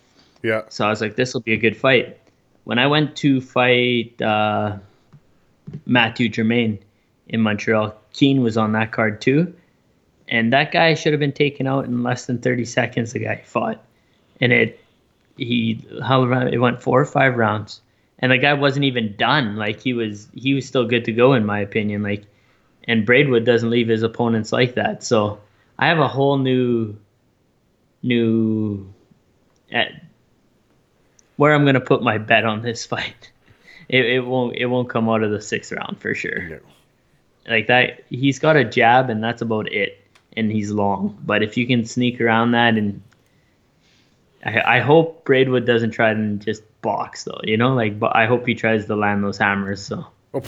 yeah. 0.43 0.62
So 0.68 0.86
I 0.86 0.91
was 0.91 1.01
like, 1.01 1.16
this 1.16 1.32
will 1.34 1.41
be 1.41 1.55
a 1.55 1.57
good 1.57 1.76
fight. 1.76 2.18
When 2.64 2.78
I 2.78 2.86
went 2.86 3.16
to 3.16 3.41
fight 3.41 4.20
uh, 4.20 4.76
Matthew 5.86 6.28
Germain 6.28 6.78
in 7.28 7.40
Montreal, 7.40 7.94
Kean 8.12 8.42
was 8.42 8.56
on 8.56 8.72
that 8.72 8.92
card 8.92 9.20
too. 9.20 9.55
And 10.28 10.52
that 10.52 10.72
guy 10.72 10.94
should 10.94 11.12
have 11.12 11.20
been 11.20 11.32
taken 11.32 11.66
out 11.66 11.86
in 11.86 12.02
less 12.02 12.26
than 12.26 12.38
30 12.38 12.64
seconds, 12.64 13.12
the 13.12 13.20
guy 13.20 13.42
fought. 13.44 13.82
And 14.40 14.52
it, 14.52 14.80
he, 15.36 15.86
how 16.02 16.24
it 16.24 16.59
went 16.59 16.82
four 16.82 17.00
or 17.00 17.06
five 17.06 17.36
rounds. 17.36 17.80
And 18.18 18.32
the 18.32 18.38
guy 18.38 18.52
wasn't 18.55 18.84
even 18.84 19.16
done. 19.16 19.56
Like 19.56 19.80
he 19.80 19.92
was, 19.92 20.28
he 20.34 20.55
was 20.55 20.66
still 20.66 20.84
good 20.84 21.05
to 21.06 21.12
go, 21.12 21.32
in 21.32 21.46
my 21.46 21.60
opinion. 21.60 22.02
Like, 22.02 22.24
and 22.84 23.06
Braidwood 23.06 23.44
doesn't 23.44 23.70
leave 23.70 23.88
his 23.88 24.02
opponents 24.02 24.52
like 24.52 24.74
that. 24.74 25.02
So 25.02 25.40
I 25.78 25.88
have 25.88 25.98
a 25.98 26.09
whole 26.09 26.38
new, 26.38 26.96
new, 28.02 28.92
at, 29.70 29.92
where 31.36 31.55
I'm 31.55 31.64
gonna 31.64 31.80
put 31.80 32.02
my 32.02 32.18
bet 32.18 32.44
on 32.44 32.62
this 32.62 32.84
fight. 32.92 33.30
It, 33.88 34.05
it 34.05 34.20
won't 34.20 34.56
it 34.56 34.66
won't 34.66 34.90
come 34.90 35.09
out 35.09 35.22
of 35.22 35.30
the 35.30 35.40
sixth 35.40 35.72
round 35.72 35.98
for 35.98 36.14
sure. 36.14 36.60
Like 37.48 37.66
that, 37.68 38.04
he's 38.10 38.38
got 38.38 38.56
a 38.56 38.64
jab 38.64 39.10
and 39.10 39.22
that's 39.24 39.42
about 39.42 39.72
it. 39.72 40.00
And 40.36 40.52
he's 40.52 40.70
long, 40.70 41.18
but 41.26 41.42
if 41.42 41.56
you 41.56 41.66
can 41.66 41.84
sneak 41.84 42.20
around 42.20 42.52
that, 42.52 42.76
and 42.76 43.02
I, 44.44 44.76
I 44.76 44.80
hope 44.80 45.24
Braidwood 45.24 45.66
doesn't 45.66 45.90
try 45.90 46.10
and 46.10 46.40
just 46.40 46.62
box 46.82 47.24
though. 47.24 47.40
You 47.42 47.56
know, 47.56 47.74
like 47.74 47.98
but 47.98 48.14
I 48.14 48.26
hope 48.26 48.46
he 48.46 48.54
tries 48.54 48.86
to 48.86 48.94
land 48.94 49.24
those 49.24 49.38
hammers. 49.38 49.82
So 49.84 50.06
Oh, 50.34 50.40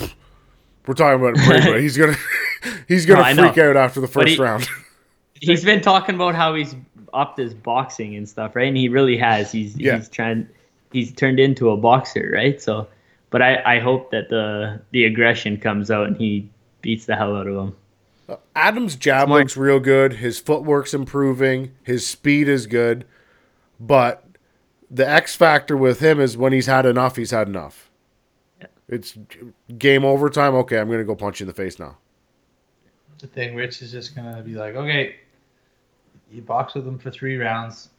we're 0.86 0.94
talking 0.94 1.20
about 1.20 1.34
Braidwood. 1.46 1.80
He's 1.80 1.96
gonna 1.96 2.14
he's 2.88 3.06
gonna 3.06 3.34
No, 3.34 3.42
freak 3.48 3.58
out 3.58 3.76
after 3.76 4.00
the 4.00 4.06
first 4.06 4.28
he- 4.28 4.36
round. 4.38 4.68
he's 5.40 5.64
been 5.64 5.80
talking 5.80 6.14
about 6.14 6.34
how 6.34 6.54
he's 6.54 6.76
upped 7.12 7.38
his 7.38 7.54
boxing 7.54 8.14
and 8.14 8.28
stuff, 8.28 8.54
right? 8.54 8.68
And 8.68 8.76
he 8.76 8.88
really 8.88 9.16
has. 9.16 9.50
He's 9.50 9.76
Yeah. 9.76 9.96
he's 9.96 10.08
trying 10.08 10.48
he's 10.92 11.12
turned 11.12 11.40
into 11.40 11.70
a 11.70 11.76
boxer, 11.76 12.30
right? 12.32 12.60
So 12.62 12.86
but 13.30 13.42
I, 13.42 13.60
I 13.76 13.78
hope 13.80 14.12
that 14.12 14.28
the 14.28 14.80
the 14.92 15.04
aggression 15.04 15.56
comes 15.56 15.90
out 15.90 16.06
and 16.06 16.16
he 16.16 16.48
beats 16.80 17.06
the 17.06 17.16
hell 17.16 17.36
out 17.36 17.46
of 17.46 17.56
him. 17.56 17.76
Adam's 18.54 18.94
jab 18.96 19.26
Smart. 19.28 19.40
looks 19.40 19.56
real 19.56 19.80
good. 19.80 20.14
His 20.14 20.38
footwork's 20.38 20.94
improving. 20.94 21.72
His 21.82 22.06
speed 22.06 22.48
is 22.48 22.66
good. 22.66 23.04
But 23.80 24.24
the 24.90 25.08
X 25.08 25.34
factor 25.34 25.76
with 25.76 26.00
him 26.00 26.20
is 26.20 26.36
when 26.36 26.52
he's 26.52 26.66
had 26.66 26.86
enough, 26.86 27.16
he's 27.16 27.30
had 27.32 27.48
enough. 27.48 27.90
It's 28.88 29.16
game 29.78 30.04
over 30.04 30.28
time. 30.30 30.54
Okay, 30.56 30.78
I'm 30.78 30.90
gonna 30.90 31.04
go 31.04 31.14
punch 31.14 31.40
you 31.40 31.44
in 31.44 31.48
the 31.48 31.54
face 31.54 31.78
now. 31.78 31.96
The 33.18 33.26
thing, 33.26 33.54
Rich 33.54 33.82
is 33.82 33.92
just 33.92 34.14
gonna 34.16 34.42
be 34.42 34.54
like, 34.54 34.74
okay, 34.74 35.16
You 36.30 36.42
box 36.42 36.74
with 36.74 36.86
him 36.86 36.98
for 36.98 37.10
three 37.10 37.36
rounds. 37.36 37.90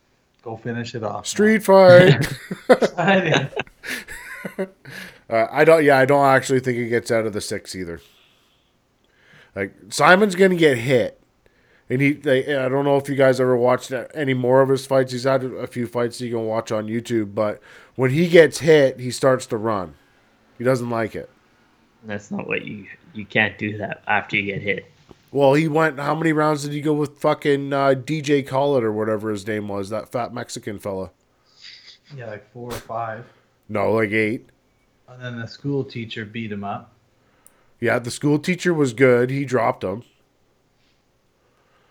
Go 0.44 0.58
finish 0.58 0.96
it 0.96 1.04
off. 1.04 1.28
Street 1.28 1.64
fight. 1.64 2.28
Uh, 5.30 5.48
I 5.50 5.64
don't. 5.64 5.82
Yeah, 5.86 5.98
I 5.98 6.04
don't 6.06 6.26
actually 6.26 6.60
think 6.60 6.78
he 6.78 6.88
gets 6.90 7.10
out 7.10 7.26
of 7.26 7.32
the 7.32 7.40
six 7.40 7.74
either. 7.74 8.02
Like 9.56 9.74
Simon's 9.90 10.36
gonna 10.36 10.56
get 10.56 10.78
hit, 10.78 11.22
and 11.90 12.02
he. 12.02 12.14
They, 12.14 12.56
I 12.56 12.70
don't 12.70 12.86
know 12.86 12.98
if 12.98 13.10
you 13.10 13.16
guys 13.16 13.40
ever 13.40 13.56
watched 13.56 13.92
any 14.14 14.34
more 14.34 14.62
of 14.62 14.70
his 14.70 14.86
fights. 14.86 15.12
He's 15.12 15.24
had 15.24 15.44
a 15.44 15.68
few 15.68 15.88
fights 15.88 16.22
you 16.22 16.32
can 16.32 16.46
watch 16.46 16.72
on 16.72 16.88
YouTube, 16.88 17.36
but 17.36 17.62
when 17.96 18.12
he 18.12 18.30
gets 18.30 18.60
hit, 18.60 19.00
he 19.00 19.12
starts 19.12 19.46
to 19.48 19.58
run. 19.58 19.96
He 20.58 20.64
doesn't 20.64 20.90
like 20.90 21.16
it. 21.16 21.30
That's 22.04 22.32
not 22.32 22.48
what 22.48 22.64
you 22.66 22.88
you 23.14 23.26
can't 23.26 23.58
do 23.58 23.78
that 23.80 24.04
after 24.08 24.38
you 24.38 24.44
get 24.54 24.62
hit. 24.62 24.86
Well, 25.32 25.54
he 25.54 25.68
went. 25.68 26.00
How 26.00 26.16
many 26.16 26.34
rounds 26.34 26.64
did 26.64 26.74
he 26.74 26.82
go 26.82 26.94
with 26.94 27.18
fucking 27.20 27.74
uh, 27.74 27.94
DJ 27.96 28.46
Khaled 28.46 28.84
or 28.84 28.92
whatever 28.92 29.30
his 29.32 29.46
name 29.48 29.68
was? 29.68 29.90
That 29.90 30.12
fat 30.12 30.34
Mexican 30.34 30.80
fella. 30.80 31.12
yeah, 32.16 32.28
like 32.28 32.52
four 32.52 32.70
or 32.70 32.80
five. 32.80 33.26
No, 33.70 33.94
like 33.94 34.12
eight. 34.12 34.50
And 35.08 35.22
then 35.24 35.40
the 35.40 35.48
school 35.48 35.84
teacher 35.84 36.26
beat 36.26 36.52
him 36.52 36.64
up. 36.64 36.94
Yeah, 37.82 37.98
the 38.00 38.12
school 38.12 38.40
teacher 38.40 38.74
was 38.74 38.94
good. 38.94 39.32
He 39.32 39.44
dropped 39.44 39.84
him. 39.84 40.04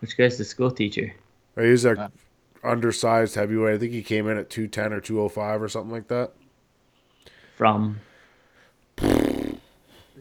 Which 0.00 0.16
guy's 0.16 0.38
the 0.38 0.44
school 0.44 0.70
teacher? 0.70 1.12
He 1.58 1.66
He's 1.66 1.84
a 1.84 2.10
undersized 2.62 3.34
heavyweight. 3.34 3.74
I 3.74 3.78
think 3.78 3.92
he 3.92 4.02
came 4.02 4.28
in 4.28 4.38
at 4.38 4.48
210 4.48 4.92
or 4.92 5.00
205 5.00 5.62
or 5.62 5.68
something 5.68 5.90
like 5.90 6.08
that. 6.08 6.32
From 7.56 8.00
the 8.96 9.58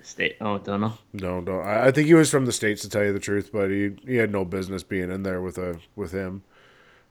state. 0.01 0.37
Oh, 0.41 0.57
don't 0.57 0.81
know. 0.81 0.97
No, 1.13 1.39
no. 1.39 1.59
I, 1.59 1.87
I 1.87 1.91
think 1.91 2.07
he 2.07 2.13
was 2.15 2.31
from 2.31 2.45
the 2.45 2.51
states 2.51 2.81
to 2.81 2.89
tell 2.89 3.03
you 3.03 3.13
the 3.13 3.19
truth, 3.19 3.51
but 3.53 3.69
he 3.69 3.91
he 4.05 4.15
had 4.15 4.31
no 4.31 4.43
business 4.43 4.83
being 4.83 5.11
in 5.11 5.23
there 5.23 5.41
with 5.41 5.57
a 5.57 5.79
with 5.95 6.11
him. 6.11 6.43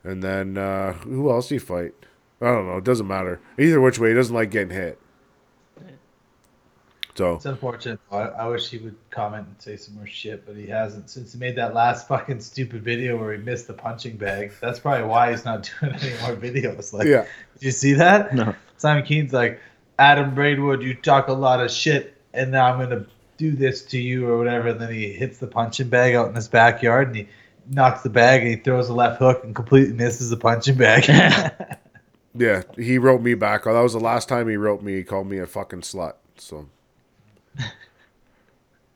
And 0.02 0.22
then 0.22 0.58
uh, 0.58 0.94
who 0.94 1.30
else 1.30 1.48
did 1.48 1.54
he 1.54 1.58
fight? 1.60 1.94
I 2.40 2.46
don't 2.46 2.66
know. 2.66 2.78
It 2.78 2.84
doesn't 2.84 3.06
matter. 3.06 3.40
Either 3.58 3.80
which 3.80 3.98
way, 3.98 4.10
he 4.10 4.14
doesn't 4.14 4.34
like 4.34 4.50
getting 4.50 4.76
hit. 4.76 5.00
So 7.18 7.34
It's 7.34 7.46
unfortunate. 7.46 7.98
I, 8.12 8.16
I 8.16 8.46
wish 8.46 8.70
he 8.70 8.78
would 8.78 8.94
comment 9.10 9.48
and 9.48 9.60
say 9.60 9.76
some 9.76 9.96
more 9.96 10.06
shit, 10.06 10.46
but 10.46 10.54
he 10.54 10.68
hasn't 10.68 11.10
since 11.10 11.32
he 11.32 11.38
made 11.40 11.56
that 11.56 11.74
last 11.74 12.06
fucking 12.08 12.40
stupid 12.40 12.84
video 12.84 13.18
where 13.18 13.32
he 13.32 13.42
missed 13.42 13.66
the 13.66 13.74
punching 13.74 14.16
bag. 14.16 14.52
That's 14.60 14.78
probably 14.78 15.04
why 15.04 15.32
he's 15.32 15.44
not 15.44 15.68
doing 15.80 15.94
any 15.94 16.10
more 16.20 16.36
videos. 16.36 16.92
Like, 16.92 17.08
yeah, 17.08 17.26
did 17.54 17.62
you 17.64 17.72
see 17.72 17.94
that? 17.94 18.32
No. 18.36 18.54
Simon 18.76 19.02
Kean's 19.02 19.32
like, 19.32 19.60
Adam 19.98 20.32
Braidwood, 20.32 20.80
you 20.80 20.94
talk 20.94 21.26
a 21.26 21.32
lot 21.32 21.58
of 21.58 21.72
shit, 21.72 22.16
and 22.34 22.52
now 22.52 22.72
I'm 22.72 22.78
gonna 22.78 23.04
do 23.36 23.50
this 23.50 23.82
to 23.86 23.98
you 23.98 24.28
or 24.28 24.38
whatever. 24.38 24.68
And 24.68 24.80
then 24.80 24.92
he 24.92 25.12
hits 25.12 25.38
the 25.38 25.48
punching 25.48 25.88
bag 25.88 26.14
out 26.14 26.28
in 26.28 26.36
his 26.36 26.46
backyard, 26.46 27.08
and 27.08 27.16
he 27.16 27.28
knocks 27.68 28.02
the 28.02 28.10
bag, 28.10 28.42
and 28.42 28.50
he 28.50 28.56
throws 28.58 28.88
a 28.90 28.94
left 28.94 29.18
hook 29.18 29.42
and 29.42 29.56
completely 29.56 29.92
misses 29.92 30.30
the 30.30 30.36
punching 30.36 30.76
bag. 30.76 31.08
yeah. 32.36 32.62
He 32.76 32.98
wrote 32.98 33.22
me 33.22 33.34
back. 33.34 33.66
Oh, 33.66 33.74
that 33.74 33.80
was 33.80 33.94
the 33.94 33.98
last 33.98 34.28
time 34.28 34.48
he 34.48 34.56
wrote 34.56 34.84
me. 34.84 34.94
He 34.94 35.02
called 35.02 35.26
me 35.26 35.38
a 35.38 35.48
fucking 35.48 35.80
slut. 35.80 36.12
So 36.36 36.68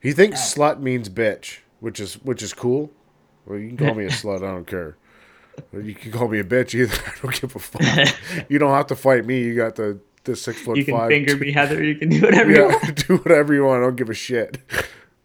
he 0.01 0.13
thinks 0.13 0.41
slut 0.55 0.81
means 0.81 1.09
bitch, 1.09 1.59
which 1.81 2.01
is 2.01 2.15
which 2.23 2.43
is 2.43 2.53
cool. 2.55 2.91
Well, 3.47 3.59
you 3.59 3.69
can 3.69 3.77
call 3.77 3.95
me 3.95 4.05
a 4.05 4.09
slut. 4.11 4.39
I 4.39 4.53
don't 4.53 4.67
care. 4.67 4.97
You 5.73 5.95
can 5.95 6.13
call 6.13 6.29
me 6.29 6.39
a 6.39 6.45
bitch 6.45 6.75
either. 6.75 6.95
I 7.07 7.13
don't 7.23 7.41
give 7.41 7.55
a 7.57 7.59
fuck. 7.59 8.47
you 8.49 8.59
don't 8.59 8.73
have 8.75 8.87
to 8.89 8.97
fight 8.97 9.27
me. 9.27 9.43
You 9.43 9.55
got 9.55 9.77
the 9.77 9.99
the 10.25 10.37
six 10.37 10.61
foot 10.61 10.77
You 10.77 10.85
can 10.85 10.95
five. 10.97 11.09
finger 11.09 11.37
me, 11.37 11.53
Heather. 11.53 11.83
You 11.83 11.97
can 11.97 12.09
do 12.09 12.21
whatever 12.23 12.51
you 12.51 12.65
want. 12.65 13.07
do 13.09 13.17
whatever 13.19 13.55
you 13.55 13.65
want. 13.65 13.83
I 13.83 13.87
don't 13.87 13.97
give 13.97 14.11
a 14.11 14.15
shit. 14.15 14.59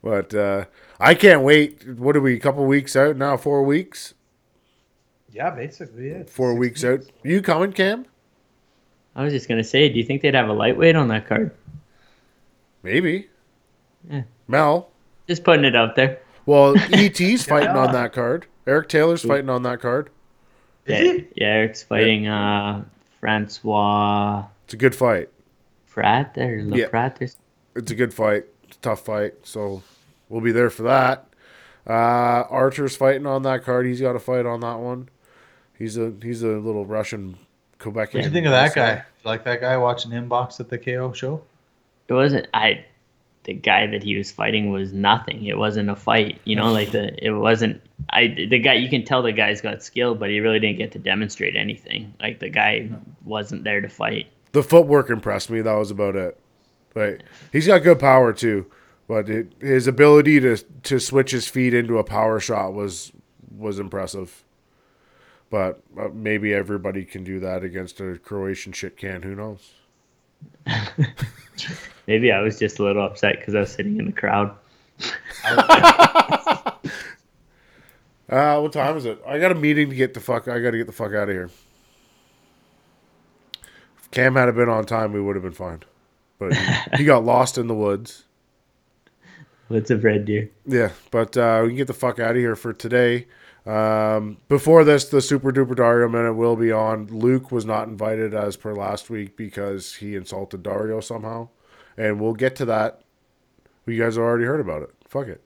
But 0.04 0.34
uh, 0.34 0.66
I 1.00 1.16
can't 1.16 1.42
wait. 1.42 1.88
What 1.98 2.16
are 2.18 2.22
we? 2.22 2.36
A 2.36 2.40
couple 2.40 2.66
weeks 2.66 2.96
out 2.96 3.16
now? 3.18 3.38
Four 3.38 3.64
weeks? 3.64 4.14
yeah, 5.32 5.50
basically, 5.52 6.10
yeah. 6.10 6.24
Four 6.24 6.52
Six 6.54 6.60
weeks 6.60 6.84
out. 6.84 7.02
You 7.24 7.42
coming, 7.42 7.72
Cam? 7.74 8.06
I 9.16 9.24
was 9.24 9.34
just 9.34 9.48
gonna 9.48 9.64
say, 9.64 9.88
do 9.90 9.98
you 10.00 10.04
think 10.06 10.22
they'd 10.22 10.34
have 10.36 10.50
a 10.50 10.54
lightweight 10.54 10.96
on 10.96 11.08
that 11.10 11.28
card? 11.28 11.52
Maybe. 12.84 13.28
Yeah. 14.10 14.24
Mel. 14.48 14.90
Just 15.28 15.44
putting 15.44 15.66
it 15.66 15.76
out 15.76 15.96
there. 15.96 16.20
Well, 16.46 16.76
ET's 16.94 17.44
fighting 17.44 17.70
on 17.76 17.92
that 17.94 18.14
card. 18.14 18.46
Eric 18.66 18.90
Taylor's 18.90 19.24
fighting 19.24 19.50
on 19.50 19.64
that 19.64 19.82
card. 19.82 20.10
Is 20.86 21.00
yeah, 21.00 21.14
he? 21.14 21.28
yeah, 21.36 21.48
Eric's 21.48 21.84
fighting 21.84 22.28
uh, 22.28 22.86
Francois 23.20 24.46
It's 24.66 24.74
a 24.74 24.78
good 24.78 24.96
fight. 24.96 25.30
Pratt 25.88 26.38
or 26.38 26.64
Le 26.64 26.78
Yeah. 26.78 26.88
Pratt 26.88 27.22
or 27.22 27.28
It's 27.76 27.92
a 27.92 27.96
good 27.96 28.14
fight. 28.14 28.46
It's 28.64 28.78
a 28.78 28.80
tough 28.80 29.04
fight. 29.06 29.34
So 29.44 29.84
we'll 30.30 30.42
be 30.42 30.52
there 30.52 30.70
for 30.70 30.84
that. 30.84 31.28
Uh, 31.86 32.44
Archer's 32.50 32.96
fighting 32.96 33.26
on 33.26 33.44
that 33.44 33.64
card. 33.64 33.86
He's 33.86 34.02
got 34.02 34.16
a 34.16 34.20
fight 34.20 34.46
on 34.46 34.60
that 34.62 34.80
one. 34.80 35.10
He's 35.78 35.98
a 35.98 36.14
he's 36.22 36.44
a 36.44 36.48
little 36.48 36.86
Russian 36.86 37.38
Quebec. 37.80 38.14
What 38.14 38.22
do 38.22 38.28
you 38.28 38.34
think 38.34 38.46
of 38.46 38.52
that 38.52 38.74
guy? 38.74 38.96
You 38.96 39.02
like 39.24 39.44
that 39.46 39.62
guy 39.62 39.78
watching 39.78 40.12
him 40.12 40.28
box 40.28 40.60
at 40.60 40.70
the 40.70 40.78
KO 40.78 41.14
show? 41.14 41.42
It 42.08 42.14
wasn't. 42.14 42.48
I. 42.54 42.86
The 43.44 43.54
guy 43.54 43.88
that 43.88 44.04
he 44.04 44.18
was 44.18 44.30
fighting 44.30 44.72
was 44.72 44.92
nothing. 44.92 45.46
It 45.46 45.58
wasn't 45.58 45.90
a 45.90 45.96
fight. 45.96 46.42
You 46.44 46.56
know, 46.56 46.72
like 46.72 46.92
the. 46.92 47.14
It 47.24 47.32
wasn't. 47.32 47.82
I. 48.10 48.28
The 48.28 48.60
guy. 48.60 48.74
You 48.74 48.90
can 48.90 49.06
tell 49.06 49.22
the 49.22 49.32
guy's 49.32 49.62
got 49.62 49.84
skill, 49.84 50.16
but 50.16 50.30
he 50.30 50.40
really 50.40 50.60
didn't 50.60 50.78
get 50.78 50.92
to 50.94 51.00
demonstrate 51.00 51.56
anything. 51.56 52.14
Like 52.20 52.40
the 52.40 52.50
guy 52.50 52.90
wasn't 53.24 53.64
there 53.64 53.82
to 53.82 53.90
fight. 53.90 54.28
The 54.52 54.64
footwork 54.64 55.10
impressed 55.10 55.50
me. 55.50 55.62
That 55.62 55.74
was 55.76 55.92
about 55.92 56.16
it. 56.16 56.40
But 56.94 57.24
he's 57.52 57.68
got 57.68 57.84
good 57.84 58.00
power 58.00 58.34
too. 58.34 58.66
But 59.08 59.30
it, 59.30 59.54
his 59.62 59.88
ability 59.88 60.40
to 60.42 60.58
to 60.58 61.00
switch 61.00 61.32
his 61.32 61.48
feet 61.48 61.74
into 61.74 61.98
a 61.98 62.04
power 62.04 62.40
shot 62.40 62.74
was 62.74 63.12
was 63.56 63.80
impressive. 63.80 64.44
But 65.50 65.82
uh, 65.98 66.10
maybe 66.14 66.54
everybody 66.54 67.06
can 67.06 67.24
do 67.24 67.40
that 67.40 67.64
against 67.64 68.02
a 68.02 68.18
Croatian 68.18 68.74
shit 68.74 68.98
can. 68.98 69.22
Who 69.22 69.36
knows? 69.36 69.74
Maybe 72.08 72.32
I 72.32 72.42
was 72.42 72.58
just 72.58 72.80
a 72.80 72.84
little 72.84 73.06
upset 73.06 73.40
because 73.40 73.54
I 73.56 73.60
was 73.60 73.72
sitting 73.72 73.98
in 74.00 74.06
the 74.06 74.12
crowd. 74.12 74.56
Uh, 78.30 78.60
what 78.60 78.74
time 78.74 78.98
is 78.98 79.06
it? 79.06 79.22
I 79.26 79.40
got 79.40 79.52
a 79.54 79.56
meeting 79.56 79.90
to 79.90 79.96
get 79.96 80.14
the 80.14 80.20
fuck. 80.20 80.48
I 80.48 80.60
got 80.60 80.72
to 80.72 80.78
get 80.78 80.88
the 80.88 80.94
fuck 80.94 81.14
out 81.14 81.30
of 81.30 81.36
here. 81.36 81.50
If 84.00 84.12
Cam 84.12 84.36
had 84.36 84.54
been 84.54 84.70
on 84.70 84.86
time, 84.86 85.14
we 85.14 85.22
would 85.22 85.36
have 85.36 85.44
been 85.44 85.54
fine. 85.54 85.84
But 86.38 86.54
he, 86.54 86.98
he 86.98 87.04
got 87.06 87.24
lost 87.26 87.58
in 87.58 87.68
the 87.68 87.74
woods. 87.74 88.26
What's 89.70 89.92
a 89.92 89.98
red 89.98 90.26
deer? 90.26 90.50
Yeah, 90.66 90.92
but 91.12 91.36
uh, 91.38 91.62
we 91.64 91.70
can 91.70 91.78
get 91.78 91.88
the 91.88 91.94
fuck 91.94 92.20
out 92.20 92.32
of 92.32 92.38
here 92.38 92.56
for 92.56 92.74
today. 92.74 93.28
Um, 93.66 94.38
before 94.48 94.86
this, 94.86 95.06
the 95.06 95.22
Super 95.22 95.52
Duper 95.52 95.76
Dario 95.76 96.08
minute 96.08 96.34
will 96.34 96.56
be 96.56 96.72
on. 96.72 97.08
Luke 97.08 97.52
was 97.52 97.66
not 97.66 97.88
invited 97.90 98.34
as 98.34 98.56
per 98.56 98.74
last 98.74 99.10
week 99.10 99.36
because 99.36 99.96
he 99.96 100.16
insulted 100.16 100.64
Dario 100.64 101.02
somehow, 101.02 101.50
and 101.98 102.20
we'll 102.20 102.34
get 102.34 102.56
to 102.58 102.66
that. 102.66 103.02
You 103.86 103.98
guys 104.02 104.16
have 104.16 104.24
already 104.24 104.46
heard 104.46 104.60
about 104.60 104.82
it. 104.84 104.90
Fuck 105.08 105.28
it. 105.28 105.42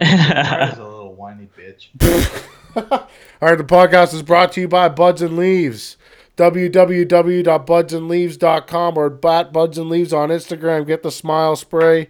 Dario's 0.00 0.78
a 0.78 0.84
little 0.84 1.14
whiny 1.14 1.48
bitch. 1.56 1.88
All 2.76 3.08
right, 3.40 3.56
the 3.58 3.64
podcast 3.64 4.14
is 4.14 4.22
brought 4.22 4.52
to 4.52 4.60
you 4.60 4.68
by 4.68 4.88
Buds 4.88 5.20
and 5.22 5.36
Leaves. 5.36 5.96
www.budsandleaves.com 6.36 8.98
or 8.98 9.10
bat 9.10 9.52
Buds 9.52 9.78
and 9.78 9.88
Leaves 9.88 10.12
on 10.12 10.28
Instagram. 10.28 10.86
Get 10.86 11.02
the 11.02 11.10
smile 11.10 11.56
spray. 11.56 12.08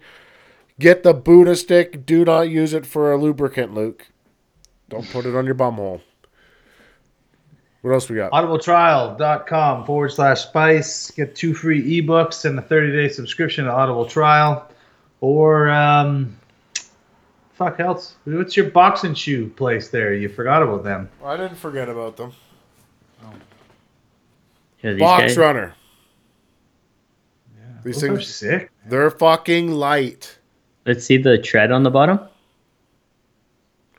Get 0.78 1.04
the 1.04 1.14
Buddha 1.14 1.56
stick. 1.56 2.04
Do 2.04 2.22
not 2.24 2.50
use 2.50 2.74
it 2.74 2.84
for 2.84 3.12
a 3.12 3.16
lubricant, 3.16 3.72
Luke. 3.72 4.08
Don't 4.88 5.08
put 5.10 5.26
it 5.26 5.34
on 5.34 5.46
your 5.46 5.54
bumhole. 5.54 6.00
What 7.82 7.92
else 7.92 8.08
we 8.08 8.16
got? 8.16 8.32
audibletrial.com 8.32 9.84
forward 9.86 10.10
slash 10.10 10.42
spice 10.42 11.10
get 11.12 11.36
two 11.36 11.54
free 11.54 12.02
ebooks 12.02 12.44
and 12.44 12.58
a 12.58 12.62
30-day 12.62 13.08
subscription 13.12 13.64
to 13.66 13.70
audible 13.72 14.06
trial 14.06 14.68
or 15.20 15.68
um 15.70 16.36
fuck 17.54 17.78
else 17.80 18.16
what's 18.24 18.56
your 18.56 18.70
boxing 18.70 19.14
shoe 19.14 19.48
place 19.50 19.88
there 19.88 20.12
you 20.14 20.28
forgot 20.28 20.62
about 20.62 20.82
them 20.84 21.08
I 21.24 21.36
didn't 21.36 21.56
forget 21.56 21.88
about 21.88 22.16
them. 22.16 22.32
Yeah, 24.82 24.94
Box 24.94 25.22
guys- 25.22 25.38
runner. 25.38 25.74
These 27.84 28.00
those 28.00 28.18
are 28.18 28.22
sick 28.22 28.70
they're 28.88 29.10
fucking 29.10 29.70
light. 29.70 30.38
Let's 30.84 31.04
see 31.04 31.16
the 31.18 31.38
tread 31.38 31.70
on 31.72 31.82
the 31.82 31.90
bottom. 31.90 32.20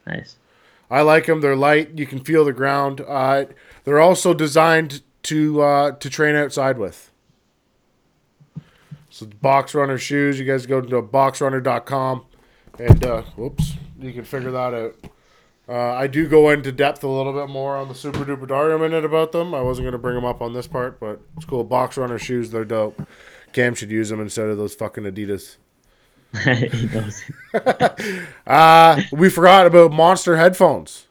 Nice. 0.06 0.38
I 0.90 1.02
like 1.02 1.26
them. 1.26 1.42
They're 1.42 1.56
light. 1.58 1.98
You 1.98 2.06
can 2.06 2.20
feel 2.22 2.46
the 2.46 2.54
ground. 2.54 3.02
Uh, 3.06 3.46
they're 3.88 4.02
also 4.02 4.34
designed 4.34 5.02
to 5.24 5.62
uh, 5.62 5.92
to 5.92 6.10
train 6.10 6.36
outside 6.36 6.78
with. 6.78 7.10
So 9.10 9.28
box 9.42 9.74
runner 9.74 9.98
shoes. 9.98 10.38
You 10.38 10.44
guys 10.44 10.66
go 10.66 10.82
to 10.82 11.02
boxrunner.com 11.02 12.26
and 12.80 13.06
uh, 13.06 13.22
whoops, 13.38 13.76
you 13.98 14.12
can 14.12 14.26
figure 14.26 14.52
that 14.52 14.74
out. 14.74 14.96
Uh, 15.70 15.94
I 15.94 16.08
do 16.08 16.28
go 16.28 16.50
into 16.50 16.74
depth 16.74 17.02
a 17.06 17.08
little 17.08 17.32
bit 17.32 17.48
more 17.48 17.78
on 17.78 17.88
the 17.88 17.96
Super 17.96 18.26
Duper 18.26 18.46
Dario 18.46 18.78
minute 18.78 19.06
about 19.06 19.32
them. 19.32 19.54
I 19.54 19.62
wasn't 19.62 19.86
going 19.86 19.94
to 19.94 19.98
bring 19.98 20.16
them 20.16 20.26
up 20.26 20.42
on 20.42 20.54
this 20.54 20.68
part, 20.68 21.00
but 21.00 21.22
it's 21.38 21.46
cool. 21.46 21.64
Box 21.64 21.96
runner 21.96 22.20
shoes. 22.20 22.52
They're 22.52 22.66
dope. 22.66 23.02
Cam 23.54 23.74
should 23.74 23.90
use 23.90 24.10
them 24.10 24.20
instead 24.20 24.50
of 24.50 24.58
those 24.58 24.76
fucking 24.76 25.06
Adidas. 25.06 25.56
he. 28.04 28.20
Uh, 28.46 29.02
we 29.14 29.30
forgot 29.30 29.66
about 29.66 29.94
Monster 29.94 30.36
headphones. 30.36 31.07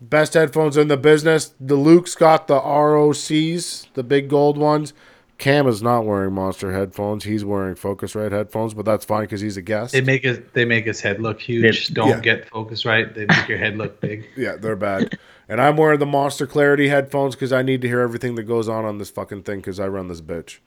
Best 0.00 0.34
headphones 0.34 0.76
in 0.76 0.88
the 0.88 0.96
business. 0.96 1.54
The 1.58 1.74
Luke's 1.74 2.14
got 2.14 2.46
the 2.46 2.60
ROCs, 2.60 3.86
the 3.94 4.04
big 4.04 4.28
gold 4.28 4.56
ones. 4.56 4.92
Cam 5.38 5.68
is 5.68 5.82
not 5.82 6.04
wearing 6.04 6.32
monster 6.34 6.72
headphones. 6.72 7.22
He's 7.24 7.44
wearing 7.44 7.76
Focusrite 7.76 8.32
headphones, 8.32 8.74
but 8.74 8.84
that's 8.84 9.04
fine 9.04 9.22
because 9.22 9.40
he's 9.40 9.56
a 9.56 9.62
guest. 9.62 9.92
They 9.92 10.00
make 10.00 10.24
his 10.24 10.40
they 10.52 10.64
make 10.64 10.84
his 10.84 11.00
head 11.00 11.20
look 11.20 11.40
huge. 11.40 11.88
They- 11.88 11.94
Don't 11.94 12.08
yeah. 12.08 12.20
get 12.20 12.50
Focusrite. 12.50 13.14
They 13.14 13.26
make 13.26 13.48
your 13.48 13.58
head 13.58 13.76
look 13.76 14.00
big. 14.00 14.26
Yeah, 14.36 14.56
they're 14.56 14.74
bad. 14.76 15.16
and 15.48 15.60
I'm 15.60 15.76
wearing 15.76 16.00
the 16.00 16.06
Monster 16.06 16.46
Clarity 16.46 16.88
headphones 16.88 17.34
because 17.36 17.52
I 17.52 17.62
need 17.62 17.82
to 17.82 17.88
hear 17.88 18.00
everything 18.00 18.34
that 18.36 18.44
goes 18.44 18.68
on 18.68 18.84
on 18.84 18.98
this 18.98 19.10
fucking 19.10 19.44
thing 19.44 19.58
because 19.60 19.78
I 19.78 19.86
run 19.88 20.08
this 20.08 20.20
bitch. 20.20 20.58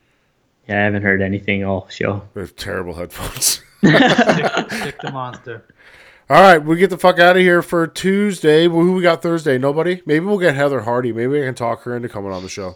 Yeah, 0.69 0.79
I 0.79 0.83
haven't 0.85 1.03
heard 1.03 1.21
anything 1.21 1.65
all 1.65 1.87
show. 1.89 2.23
They're 2.33 2.47
terrible 2.47 2.93
headphones. 2.93 3.61
stick, 3.79 4.71
stick 4.71 5.01
the 5.01 5.11
monster. 5.13 5.65
All 6.31 6.41
right, 6.41 6.63
we 6.63 6.77
get 6.77 6.89
the 6.89 6.97
fuck 6.97 7.19
out 7.19 7.35
of 7.35 7.41
here 7.41 7.61
for 7.61 7.85
Tuesday. 7.85 8.65
Well, 8.65 8.85
Who 8.85 8.93
we 8.93 9.01
got 9.01 9.21
Thursday? 9.21 9.57
Nobody. 9.57 10.01
Maybe 10.05 10.25
we'll 10.25 10.37
get 10.37 10.55
Heather 10.55 10.79
Hardy. 10.79 11.11
Maybe 11.11 11.41
I 11.41 11.45
can 11.45 11.55
talk 11.55 11.83
her 11.83 11.93
into 11.93 12.07
coming 12.07 12.31
on 12.31 12.41
the 12.41 12.47
show. 12.47 12.75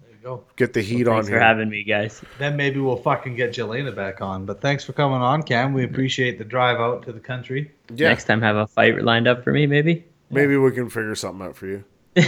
There 0.00 0.10
you 0.12 0.18
go. 0.22 0.44
Get 0.54 0.72
the 0.72 0.80
heat 0.80 1.08
on 1.08 1.16
Thanks 1.16 1.30
for 1.30 1.40
having 1.40 1.68
me, 1.68 1.82
guys. 1.82 2.22
Then 2.38 2.56
maybe 2.56 2.78
we'll 2.78 2.98
fucking 2.98 3.34
get 3.34 3.50
Jelena 3.50 3.92
back 3.92 4.20
on. 4.20 4.46
But 4.46 4.60
thanks 4.60 4.84
for 4.84 4.92
coming 4.92 5.20
on, 5.20 5.42
Cam. 5.42 5.72
We 5.72 5.82
appreciate 5.82 6.38
the 6.38 6.44
drive 6.44 6.78
out 6.78 7.02
to 7.06 7.12
the 7.12 7.18
country. 7.18 7.72
Yeah, 7.92 8.10
Next 8.10 8.26
time, 8.26 8.40
have 8.40 8.54
a 8.54 8.68
fight 8.68 9.02
lined 9.02 9.26
up 9.26 9.42
for 9.42 9.52
me, 9.52 9.66
maybe. 9.66 10.04
maybe 10.30 10.56
we 10.56 10.70
can 10.70 10.88
figure 10.90 11.16
something 11.16 11.44
out 11.44 11.56
for 11.56 11.66
you. 11.66 11.84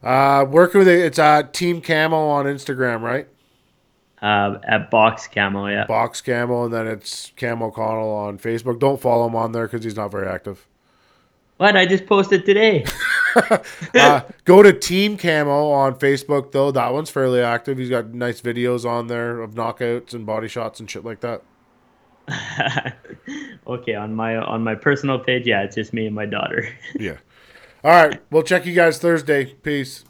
Uh, 0.00 0.46
working 0.48 0.78
with 0.78 0.86
it, 0.86 1.00
it's 1.00 1.18
uh, 1.18 1.42
Team 1.42 1.80
Camo 1.82 2.28
on 2.28 2.44
Instagram, 2.44 3.00
right? 3.00 3.26
Uh, 4.22 4.58
at 4.64 4.90
Box 4.90 5.28
Camo, 5.28 5.66
yeah. 5.66 5.86
Box 5.86 6.20
Camo, 6.20 6.64
and 6.64 6.74
then 6.74 6.86
it's 6.86 7.32
Cam 7.36 7.62
O'Connell 7.62 8.10
on 8.10 8.38
Facebook. 8.38 8.78
Don't 8.78 9.00
follow 9.00 9.26
him 9.26 9.36
on 9.36 9.52
there 9.52 9.66
because 9.66 9.84
he's 9.84 9.96
not 9.96 10.10
very 10.10 10.26
active. 10.26 10.66
What? 11.58 11.76
I 11.76 11.86
just 11.86 12.06
posted 12.06 12.46
today. 12.46 12.84
Uh, 13.94 14.20
go 14.44 14.62
to 14.62 14.72
Team 14.72 15.16
Camo 15.16 15.70
on 15.70 15.94
Facebook 15.94 16.52
though. 16.52 16.70
That 16.70 16.92
one's 16.92 17.10
fairly 17.10 17.40
active. 17.40 17.78
He's 17.78 17.90
got 17.90 18.12
nice 18.14 18.40
videos 18.40 18.84
on 18.88 19.06
there 19.06 19.40
of 19.40 19.54
knockouts 19.54 20.14
and 20.14 20.24
body 20.24 20.48
shots 20.48 20.78
and 20.78 20.90
shit 20.90 21.04
like 21.04 21.20
that. 21.20 21.42
okay, 23.66 23.94
on 23.94 24.14
my 24.14 24.36
on 24.36 24.62
my 24.62 24.74
personal 24.74 25.18
page, 25.18 25.46
yeah, 25.46 25.62
it's 25.62 25.74
just 25.74 25.92
me 25.92 26.06
and 26.06 26.14
my 26.14 26.26
daughter. 26.26 26.68
Yeah. 26.94 27.16
All 27.82 27.90
right. 27.92 28.20
We'll 28.30 28.42
check 28.42 28.66
you 28.66 28.74
guys 28.74 28.98
Thursday. 28.98 29.46
Peace. 29.46 30.04